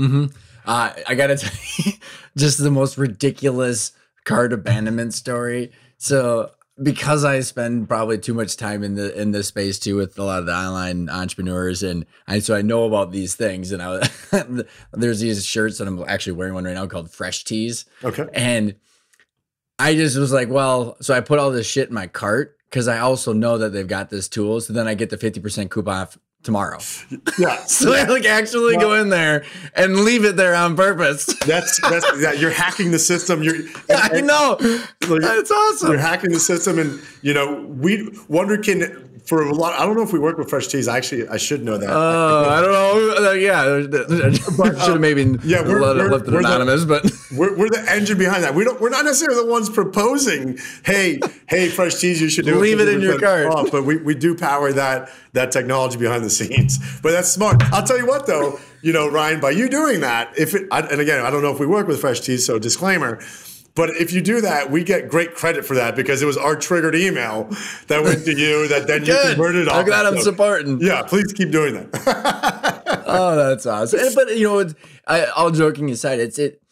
Mm-hmm. 0.00 0.26
Uh, 0.66 0.92
I 1.06 1.14
gotta 1.16 1.36
tell 1.36 1.52
you, 1.84 1.92
just 2.36 2.62
the 2.62 2.70
most 2.70 2.96
ridiculous 2.96 3.90
cart 4.24 4.52
abandonment 4.52 5.14
story. 5.14 5.72
So 5.98 6.52
because 6.82 7.24
I 7.24 7.40
spend 7.40 7.88
probably 7.88 8.18
too 8.18 8.34
much 8.34 8.56
time 8.56 8.82
in 8.82 8.94
the 8.94 9.18
in 9.18 9.32
this 9.32 9.48
space 9.48 9.78
too 9.78 9.96
with 9.96 10.18
a 10.18 10.22
lot 10.22 10.40
of 10.40 10.46
the 10.46 10.54
online 10.54 11.08
entrepreneurs 11.08 11.82
and 11.82 12.04
I 12.26 12.40
so 12.40 12.54
I 12.54 12.62
know 12.62 12.84
about 12.84 13.12
these 13.12 13.34
things 13.34 13.72
and 13.72 13.82
I 13.82 14.08
there's 14.92 15.20
these 15.20 15.44
shirts 15.44 15.78
that 15.78 15.88
I'm 15.88 16.04
actually 16.06 16.34
wearing 16.34 16.54
one 16.54 16.64
right 16.64 16.74
now 16.74 16.86
called 16.86 17.10
Fresh 17.10 17.44
Tees. 17.44 17.86
Okay. 18.04 18.26
And 18.34 18.74
I 19.78 19.94
just 19.94 20.16
was 20.16 20.32
like, 20.32 20.48
well, 20.48 20.96
so 21.00 21.14
I 21.14 21.20
put 21.20 21.38
all 21.38 21.50
this 21.50 21.66
shit 21.66 21.88
in 21.88 21.94
my 21.94 22.06
cart 22.06 22.58
because 22.70 22.88
I 22.88 22.98
also 22.98 23.32
know 23.32 23.58
that 23.58 23.72
they've 23.72 23.86
got 23.86 24.10
this 24.10 24.28
tool. 24.28 24.60
So 24.60 24.72
then 24.72 24.88
I 24.88 24.94
get 24.94 25.10
the 25.10 25.18
50% 25.18 25.70
coupon 25.70 26.08
tomorrow. 26.42 26.78
Yeah. 27.38 27.56
so 27.66 27.92
I 27.92 28.04
like 28.04 28.24
actually 28.24 28.76
go 28.76 28.94
in 28.94 29.10
there 29.10 29.44
and 29.74 29.96
leave 30.00 30.24
it 30.24 30.36
there 30.36 30.54
on 30.54 30.74
purpose. 30.74 31.26
That's 31.46 31.78
that's 31.80 32.06
yeah, 32.18 32.32
you're 32.32 32.50
hacking 32.50 32.92
the 32.92 32.98
system. 32.98 33.42
You're 33.42 33.56
I 33.90 34.22
know. 34.22 34.56
Like, 35.06 35.20
that's 35.20 35.50
awesome. 35.50 35.90
You're 35.90 35.98
hacking 35.98 36.30
the 36.30 36.40
system 36.40 36.78
and 36.78 37.00
you 37.20 37.34
know, 37.34 37.60
we 37.62 38.08
Wunderkind 38.30 39.06
for 39.26 39.42
a 39.42 39.52
lot. 39.52 39.78
I 39.78 39.84
don't 39.84 39.96
know 39.96 40.02
if 40.02 40.12
we 40.12 40.18
work 40.18 40.38
with 40.38 40.48
Fresh 40.48 40.68
Tees. 40.68 40.88
Actually, 40.88 41.28
I 41.28 41.36
should 41.36 41.64
know 41.64 41.76
that. 41.76 41.90
Oh, 41.90 42.44
uh, 42.44 42.48
I 42.48 42.60
don't 42.60 42.72
know. 42.72 43.28
Uh, 43.28 43.32
yeah, 43.32 43.64
should 44.32 44.78
have 44.78 45.00
maybe 45.00 45.36
yeah, 45.44 45.62
we're, 45.62 45.80
let, 45.80 45.96
we're, 45.96 46.10
left 46.10 46.28
it 46.28 46.32
we're 46.32 46.40
anonymous, 46.40 46.84
the, 46.84 46.86
but 46.86 47.38
we're, 47.38 47.56
we're 47.56 47.68
the 47.68 47.84
engine 47.90 48.18
behind 48.18 48.44
that. 48.44 48.54
We 48.54 48.64
don't. 48.64 48.80
We're 48.80 48.90
not 48.90 49.04
necessarily 49.04 49.44
the 49.44 49.50
ones 49.50 49.68
proposing. 49.68 50.58
Hey, 50.84 51.18
hey, 51.48 51.68
Fresh 51.68 51.96
Tees, 51.96 52.20
you 52.20 52.28
should 52.28 52.44
do 52.44 52.56
leave 52.58 52.80
it 52.80 52.88
in 52.88 53.00
your 53.00 53.18
cart. 53.18 53.46
Off, 53.46 53.70
but 53.70 53.84
we, 53.84 53.96
we 53.96 54.14
do 54.14 54.36
power 54.36 54.72
that 54.72 55.10
that 55.36 55.52
technology 55.52 55.96
behind 55.96 56.24
the 56.24 56.30
scenes. 56.30 56.78
But 57.02 57.12
that's 57.12 57.30
smart. 57.30 57.62
I'll 57.72 57.84
tell 57.84 57.98
you 57.98 58.06
what, 58.06 58.26
though. 58.26 58.58
You 58.82 58.92
know, 58.92 59.08
Ryan, 59.08 59.38
by 59.38 59.50
you 59.50 59.68
doing 59.68 60.00
that, 60.00 60.36
if 60.36 60.54
it, 60.54 60.66
and 60.72 61.00
again, 61.00 61.24
I 61.24 61.30
don't 61.30 61.42
know 61.42 61.52
if 61.52 61.60
we 61.60 61.66
work 61.66 61.86
with 61.86 62.00
Fresh 62.00 62.20
Tees, 62.20 62.44
so 62.44 62.58
disclaimer 62.58 63.20
but 63.76 63.90
if 63.90 64.10
you 64.12 64.22
do 64.22 64.40
that, 64.40 64.70
we 64.70 64.82
get 64.82 65.08
great 65.10 65.34
credit 65.34 65.64
for 65.64 65.74
that 65.74 65.94
because 65.94 66.22
it 66.22 66.26
was 66.26 66.38
our 66.38 66.56
triggered 66.56 66.96
email 66.96 67.50
that 67.88 68.02
went 68.02 68.24
to 68.24 68.32
you 68.34 68.66
that 68.68 68.86
then 68.86 69.04
you 69.04 69.14
converted. 69.22 69.68
I'm 69.68 69.84
glad 69.84 70.06
I'm 70.06 70.18
supporting. 70.18 70.80
Yeah, 70.80 71.02
please 71.02 71.32
keep 71.34 71.50
doing 71.50 71.74
that. 71.74 73.02
oh, 73.06 73.36
that's 73.36 73.66
awesome. 73.66 74.00
But 74.14 74.36
you 74.36 74.44
know, 74.44 74.70
I, 75.06 75.26
all 75.26 75.50
joking 75.50 75.90
aside, 75.90 76.20
it's 76.20 76.38
it 76.38 76.62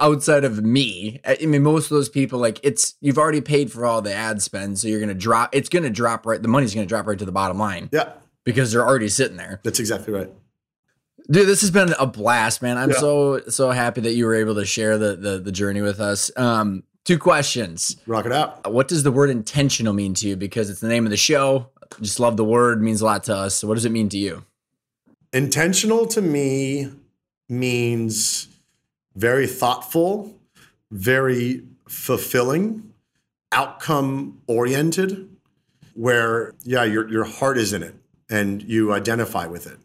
outside 0.00 0.44
of 0.44 0.62
me. 0.62 1.20
I 1.24 1.44
mean, 1.46 1.62
most 1.62 1.84
of 1.84 1.90
those 1.90 2.08
people 2.08 2.38
like 2.38 2.60
it's 2.62 2.94
you've 3.00 3.18
already 3.18 3.40
paid 3.40 3.72
for 3.72 3.86
all 3.86 4.02
the 4.02 4.12
ad 4.12 4.42
spend, 4.42 4.78
so 4.78 4.88
you're 4.88 5.00
gonna 5.00 5.14
drop. 5.14 5.54
It's 5.54 5.68
gonna 5.68 5.90
drop 5.90 6.26
right. 6.26 6.40
The 6.40 6.48
money's 6.48 6.74
gonna 6.74 6.86
drop 6.86 7.06
right 7.06 7.18
to 7.18 7.24
the 7.24 7.32
bottom 7.32 7.58
line. 7.58 7.88
Yeah, 7.92 8.12
because 8.44 8.72
they're 8.72 8.86
already 8.86 9.08
sitting 9.08 9.36
there. 9.36 9.60
That's 9.62 9.80
exactly 9.80 10.12
right. 10.12 10.30
Dude, 11.30 11.46
this 11.46 11.60
has 11.60 11.70
been 11.70 11.94
a 11.98 12.06
blast, 12.06 12.62
man. 12.62 12.76
I'm 12.76 12.90
yeah. 12.90 12.98
so 12.98 13.40
so 13.48 13.70
happy 13.70 14.00
that 14.02 14.12
you 14.12 14.26
were 14.26 14.34
able 14.34 14.56
to 14.56 14.64
share 14.64 14.98
the 14.98 15.16
the, 15.16 15.38
the 15.38 15.52
journey 15.52 15.80
with 15.80 16.00
us. 16.00 16.30
Um, 16.36 16.82
two 17.04 17.18
questions. 17.18 17.96
Rock 18.06 18.26
it 18.26 18.32
out. 18.32 18.72
What 18.72 18.88
does 18.88 19.02
the 19.02 19.12
word 19.12 19.30
intentional 19.30 19.92
mean 19.92 20.14
to 20.14 20.28
you? 20.28 20.36
Because 20.36 20.70
it's 20.70 20.80
the 20.80 20.88
name 20.88 21.06
of 21.06 21.10
the 21.10 21.16
show. 21.16 21.70
Just 22.00 22.20
love 22.20 22.36
the 22.36 22.44
word. 22.44 22.82
Means 22.82 23.00
a 23.00 23.04
lot 23.04 23.24
to 23.24 23.34
us. 23.34 23.56
So 23.56 23.68
what 23.68 23.74
does 23.74 23.84
it 23.84 23.92
mean 23.92 24.08
to 24.10 24.18
you? 24.18 24.44
Intentional 25.32 26.06
to 26.08 26.20
me 26.20 26.90
means 27.48 28.48
very 29.20 29.46
thoughtful, 29.46 30.34
very 30.90 31.62
fulfilling, 31.86 32.92
outcome 33.52 34.40
oriented, 34.46 35.28
where 35.94 36.54
yeah, 36.62 36.84
your 36.84 37.08
your 37.08 37.24
heart 37.24 37.58
is 37.58 37.72
in 37.72 37.82
it 37.82 37.94
and 38.30 38.62
you 38.62 38.92
identify 38.92 39.46
with 39.46 39.66
it. 39.66 39.78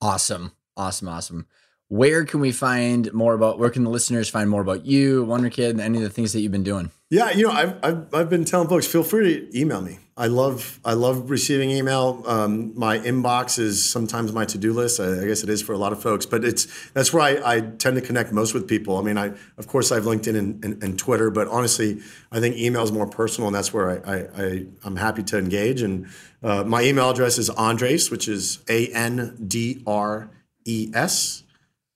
Awesome. 0.00 0.52
Awesome, 0.76 1.08
awesome. 1.08 1.46
Where 1.88 2.24
can 2.24 2.40
we 2.40 2.50
find 2.50 3.12
more 3.12 3.34
about? 3.34 3.58
Where 3.60 3.70
can 3.70 3.84
the 3.84 3.90
listeners 3.90 4.28
find 4.28 4.50
more 4.50 4.62
about 4.62 4.84
you, 4.84 5.24
Wunderkind, 5.24 5.70
and 5.70 5.80
any 5.80 5.98
of 5.98 6.04
the 6.04 6.10
things 6.10 6.32
that 6.32 6.40
you've 6.40 6.50
been 6.50 6.64
doing? 6.64 6.90
Yeah, 7.10 7.30
you 7.30 7.46
know, 7.46 7.52
I've, 7.52 7.78
I've, 7.84 8.14
I've 8.14 8.30
been 8.30 8.44
telling 8.44 8.68
folks, 8.68 8.86
feel 8.86 9.04
free 9.04 9.34
to 9.34 9.58
email 9.58 9.80
me. 9.80 9.98
I 10.16 10.28
love 10.28 10.78
I 10.84 10.92
love 10.92 11.28
receiving 11.28 11.70
email. 11.72 12.22
Um, 12.26 12.72
my 12.78 13.00
inbox 13.00 13.58
is 13.58 13.84
sometimes 13.84 14.32
my 14.32 14.44
to 14.44 14.58
do 14.58 14.72
list. 14.72 15.00
I, 15.00 15.22
I, 15.22 15.26
guess 15.26 15.42
it 15.42 15.48
is 15.48 15.60
for 15.60 15.72
a 15.72 15.78
lot 15.78 15.92
of 15.92 16.00
folks, 16.00 16.24
but 16.24 16.44
it's 16.44 16.68
that's 16.90 17.12
where 17.12 17.22
I, 17.22 17.56
I, 17.56 17.60
tend 17.60 17.96
to 17.96 18.00
connect 18.00 18.32
most 18.32 18.54
with 18.54 18.68
people. 18.68 18.96
I 18.96 19.02
mean, 19.02 19.18
I 19.18 19.32
of 19.58 19.66
course 19.66 19.90
I 19.90 19.96
have 19.96 20.04
LinkedIn 20.04 20.36
and, 20.36 20.64
and, 20.64 20.80
and 20.84 20.96
Twitter, 20.96 21.30
but 21.30 21.48
honestly, 21.48 22.00
I 22.30 22.38
think 22.38 22.56
email 22.56 22.84
is 22.84 22.92
more 22.92 23.08
personal, 23.08 23.48
and 23.48 23.56
that's 23.56 23.72
where 23.72 23.90
I, 24.06 24.14
I, 24.14 24.44
I 24.44 24.66
am 24.86 24.94
happy 24.94 25.24
to 25.24 25.38
engage. 25.38 25.82
And 25.82 26.06
uh, 26.44 26.62
my 26.62 26.82
email 26.82 27.10
address 27.10 27.36
is 27.36 27.50
Andres, 27.50 28.08
which 28.12 28.28
is 28.28 28.60
A 28.68 28.86
N 28.92 29.36
D 29.44 29.82
R 29.84 30.30
E 30.64 30.92
S 30.94 31.42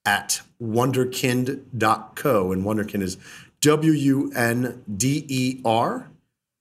at 0.05 0.41
wunderkind.co, 0.61 2.51
And 2.51 2.65
Wunderkind 2.65 3.01
is 3.01 3.17
W 3.61 3.91
U 3.93 4.31
N 4.35 4.83
D 4.93 5.25
E 5.29 5.61
R 5.63 6.11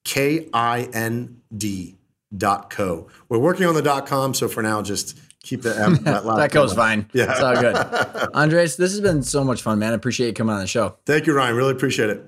K 0.05 0.49
I 0.53 0.83
N 0.93 1.38
D 1.57 1.97
dot 2.37 2.71
co. 2.71 3.09
We're 3.29 3.39
working 3.39 3.67
on 3.67 3.75
the 3.75 3.83
dot 3.83 4.07
com, 4.07 4.35
so 4.35 4.49
for 4.49 4.63
now, 4.63 4.83
just 4.83 5.19
keep 5.43 5.63
the 5.63 5.79
M. 5.79 5.97
That, 6.05 6.25
that 6.37 6.51
goes 6.51 6.75
fine. 6.75 7.09
Yeah, 7.13 7.31
it's 7.31 7.41
all 7.41 7.55
good. 7.55 8.31
Andres, 8.35 8.77
this 8.77 8.93
has 8.93 9.01
been 9.01 9.23
so 9.23 9.45
much 9.45 9.63
fun, 9.63 9.79
man. 9.79 9.93
I 9.93 9.97
appreciate 9.97 10.29
you 10.29 10.35
coming 10.35 10.55
on 10.55 10.61
the 10.61 10.67
show. 10.67 10.97
Thank 11.07 11.27
you, 11.27 11.35
Ryan. 11.35 11.57
Really 11.57 11.73
appreciate 11.73 12.11
it. 12.11 12.25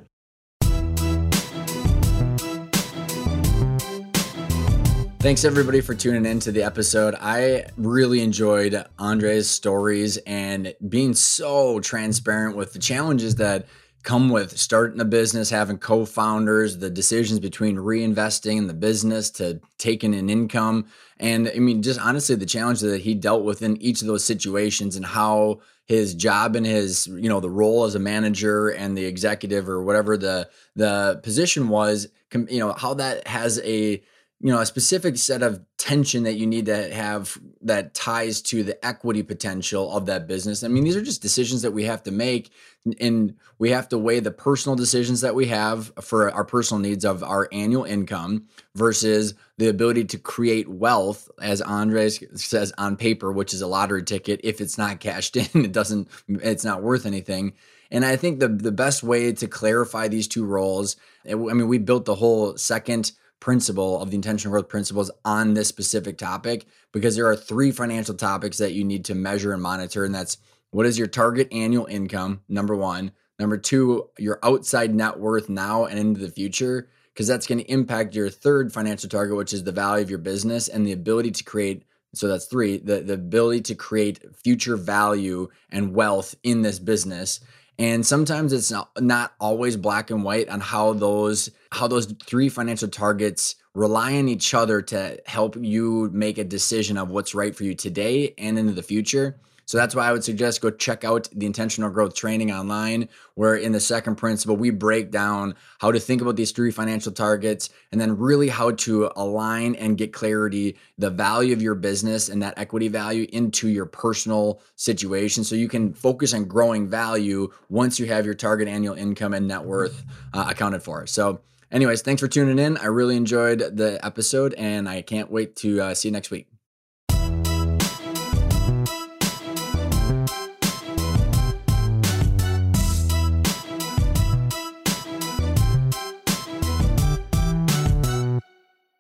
Thanks 5.20 5.44
everybody 5.44 5.82
for 5.82 5.94
tuning 5.94 6.24
in 6.24 6.40
to 6.40 6.50
the 6.50 6.62
episode. 6.62 7.14
I 7.20 7.66
really 7.76 8.22
enjoyed 8.22 8.86
Andre's 8.98 9.50
stories 9.50 10.16
and 10.26 10.74
being 10.88 11.12
so 11.12 11.78
transparent 11.80 12.56
with 12.56 12.72
the 12.72 12.78
challenges 12.78 13.34
that 13.34 13.66
come 14.02 14.30
with 14.30 14.58
starting 14.58 15.00
a 15.00 15.04
business, 15.04 15.50
having 15.50 15.78
co-founders, 15.78 16.78
the 16.78 16.90
decisions 16.90 17.38
between 17.38 17.76
reinvesting 17.76 18.56
in 18.56 18.66
the 18.66 18.74
business 18.74 19.30
to 19.30 19.60
taking 19.78 20.14
an 20.14 20.30
income. 20.30 20.86
And 21.18 21.48
I 21.54 21.58
mean, 21.58 21.82
just 21.82 22.00
honestly, 22.00 22.34
the 22.34 22.46
challenge 22.46 22.80
that 22.80 23.02
he 23.02 23.14
dealt 23.14 23.44
with 23.44 23.62
in 23.62 23.76
each 23.82 24.00
of 24.00 24.06
those 24.06 24.24
situations 24.24 24.96
and 24.96 25.04
how 25.04 25.60
his 25.84 26.14
job 26.14 26.56
and 26.56 26.64
his, 26.64 27.08
you 27.08 27.28
know, 27.28 27.40
the 27.40 27.50
role 27.50 27.84
as 27.84 27.94
a 27.94 27.98
manager 27.98 28.68
and 28.68 28.96
the 28.96 29.04
executive 29.04 29.68
or 29.68 29.82
whatever 29.82 30.16
the 30.16 30.48
the 30.76 31.20
position 31.22 31.68
was, 31.68 32.08
you 32.32 32.60
know, 32.60 32.72
how 32.72 32.94
that 32.94 33.26
has 33.26 33.60
a 33.64 34.02
you 34.40 34.50
know 34.50 34.60
a 34.60 34.66
specific 34.66 35.18
set 35.18 35.42
of 35.42 35.60
tension 35.76 36.22
that 36.22 36.34
you 36.34 36.46
need 36.46 36.66
to 36.66 36.94
have 36.94 37.38
that 37.60 37.92
ties 37.92 38.40
to 38.40 38.62
the 38.62 38.84
equity 38.84 39.22
potential 39.22 39.94
of 39.94 40.06
that 40.06 40.26
business. 40.26 40.64
I 40.64 40.68
mean 40.68 40.84
these 40.84 40.96
are 40.96 41.02
just 41.02 41.20
decisions 41.20 41.62
that 41.62 41.72
we 41.72 41.84
have 41.84 42.02
to 42.04 42.10
make 42.10 42.50
and 42.98 43.36
we 43.58 43.70
have 43.70 43.88
to 43.90 43.98
weigh 43.98 44.20
the 44.20 44.30
personal 44.30 44.76
decisions 44.76 45.20
that 45.20 45.34
we 45.34 45.46
have 45.46 45.92
for 46.00 46.32
our 46.32 46.44
personal 46.44 46.80
needs 46.80 47.04
of 47.04 47.22
our 47.22 47.48
annual 47.52 47.84
income 47.84 48.46
versus 48.74 49.34
the 49.58 49.68
ability 49.68 50.06
to 50.06 50.18
create 50.18 50.68
wealth 50.68 51.30
as 51.42 51.60
andres 51.60 52.24
says 52.34 52.72
on 52.78 52.96
paper 52.96 53.30
which 53.30 53.52
is 53.52 53.60
a 53.60 53.66
lottery 53.66 54.02
ticket. 54.02 54.40
If 54.42 54.62
it's 54.62 54.78
not 54.78 55.00
cashed 55.00 55.36
in 55.54 55.66
it 55.66 55.72
doesn't 55.72 56.08
it's 56.28 56.64
not 56.64 56.82
worth 56.82 57.04
anything. 57.04 57.52
And 57.90 58.06
i 58.06 58.16
think 58.16 58.40
the 58.40 58.48
the 58.48 58.72
best 58.72 59.02
way 59.02 59.32
to 59.32 59.46
clarify 59.46 60.08
these 60.08 60.28
two 60.28 60.46
roles 60.46 60.96
i 61.30 61.34
mean 61.34 61.68
we 61.68 61.76
built 61.76 62.06
the 62.06 62.14
whole 62.14 62.56
second 62.56 63.12
principle 63.40 64.00
of 64.00 64.10
the 64.10 64.16
intentional 64.16 64.52
growth 64.52 64.68
principles 64.68 65.10
on 65.24 65.54
this 65.54 65.68
specific 65.68 66.18
topic 66.18 66.66
because 66.92 67.16
there 67.16 67.26
are 67.26 67.36
three 67.36 67.72
financial 67.72 68.14
topics 68.14 68.58
that 68.58 68.74
you 68.74 68.84
need 68.84 69.04
to 69.06 69.14
measure 69.14 69.52
and 69.52 69.62
monitor. 69.62 70.04
And 70.04 70.14
that's 70.14 70.36
what 70.70 70.86
is 70.86 70.98
your 70.98 71.08
target 71.08 71.48
annual 71.52 71.86
income? 71.86 72.42
Number 72.48 72.76
one. 72.76 73.12
Number 73.38 73.56
two, 73.56 74.10
your 74.18 74.38
outside 74.42 74.94
net 74.94 75.18
worth 75.18 75.48
now 75.48 75.86
and 75.86 75.98
into 75.98 76.20
the 76.20 76.30
future, 76.30 76.90
because 77.14 77.26
that's 77.26 77.46
going 77.46 77.58
to 77.58 77.72
impact 77.72 78.14
your 78.14 78.28
third 78.28 78.70
financial 78.70 79.08
target, 79.08 79.36
which 79.36 79.54
is 79.54 79.64
the 79.64 79.72
value 79.72 80.04
of 80.04 80.10
your 80.10 80.18
business 80.18 80.68
and 80.68 80.86
the 80.86 80.92
ability 80.92 81.30
to 81.30 81.44
create. 81.44 81.84
So 82.14 82.28
that's 82.28 82.44
three, 82.44 82.76
the, 82.76 83.00
the 83.00 83.14
ability 83.14 83.62
to 83.62 83.74
create 83.74 84.22
future 84.36 84.76
value 84.76 85.48
and 85.70 85.94
wealth 85.94 86.34
in 86.42 86.60
this 86.60 86.78
business. 86.78 87.40
And 87.80 88.06
sometimes 88.06 88.52
it's 88.52 88.70
not, 89.00 89.32
always 89.40 89.74
black 89.78 90.10
and 90.10 90.22
white 90.22 90.50
on 90.50 90.60
how 90.60 90.92
those 90.92 91.50
how 91.72 91.88
those 91.88 92.12
three 92.26 92.50
financial 92.50 92.88
targets 92.88 93.56
rely 93.74 94.16
on 94.16 94.28
each 94.28 94.52
other 94.52 94.82
to 94.82 95.18
help 95.24 95.56
you 95.56 96.10
make 96.12 96.36
a 96.36 96.44
decision 96.44 96.98
of 96.98 97.08
what's 97.08 97.34
right 97.34 97.56
for 97.56 97.64
you 97.64 97.74
today 97.74 98.34
and 98.36 98.58
into 98.58 98.72
the 98.72 98.82
future. 98.82 99.40
So 99.70 99.78
that's 99.78 99.94
why 99.94 100.08
I 100.08 100.10
would 100.10 100.24
suggest 100.24 100.62
go 100.62 100.72
check 100.72 101.04
out 101.04 101.28
the 101.32 101.46
intentional 101.46 101.90
growth 101.90 102.16
training 102.16 102.50
online, 102.50 103.08
where 103.36 103.54
in 103.54 103.70
the 103.70 103.78
second 103.78 104.16
principle, 104.16 104.56
we 104.56 104.70
break 104.70 105.12
down 105.12 105.54
how 105.78 105.92
to 105.92 106.00
think 106.00 106.20
about 106.20 106.34
these 106.34 106.50
three 106.50 106.72
financial 106.72 107.12
targets 107.12 107.70
and 107.92 108.00
then 108.00 108.18
really 108.18 108.48
how 108.48 108.72
to 108.72 109.12
align 109.14 109.76
and 109.76 109.96
get 109.96 110.12
clarity 110.12 110.76
the 110.98 111.08
value 111.08 111.52
of 111.52 111.62
your 111.62 111.76
business 111.76 112.28
and 112.28 112.42
that 112.42 112.58
equity 112.58 112.88
value 112.88 113.28
into 113.32 113.68
your 113.68 113.86
personal 113.86 114.60
situation. 114.74 115.44
So 115.44 115.54
you 115.54 115.68
can 115.68 115.94
focus 115.94 116.34
on 116.34 116.46
growing 116.46 116.88
value 116.88 117.52
once 117.68 118.00
you 118.00 118.06
have 118.06 118.24
your 118.24 118.34
target 118.34 118.66
annual 118.66 118.96
income 118.96 119.34
and 119.34 119.46
net 119.46 119.62
worth 119.62 120.04
uh, 120.34 120.46
accounted 120.48 120.82
for. 120.82 121.06
So, 121.06 121.42
anyways, 121.70 122.02
thanks 122.02 122.18
for 122.18 122.26
tuning 122.26 122.58
in. 122.58 122.76
I 122.76 122.86
really 122.86 123.16
enjoyed 123.16 123.60
the 123.60 124.04
episode 124.04 124.52
and 124.54 124.88
I 124.88 125.02
can't 125.02 125.30
wait 125.30 125.54
to 125.58 125.80
uh, 125.80 125.94
see 125.94 126.08
you 126.08 126.12
next 126.12 126.32
week. 126.32 126.48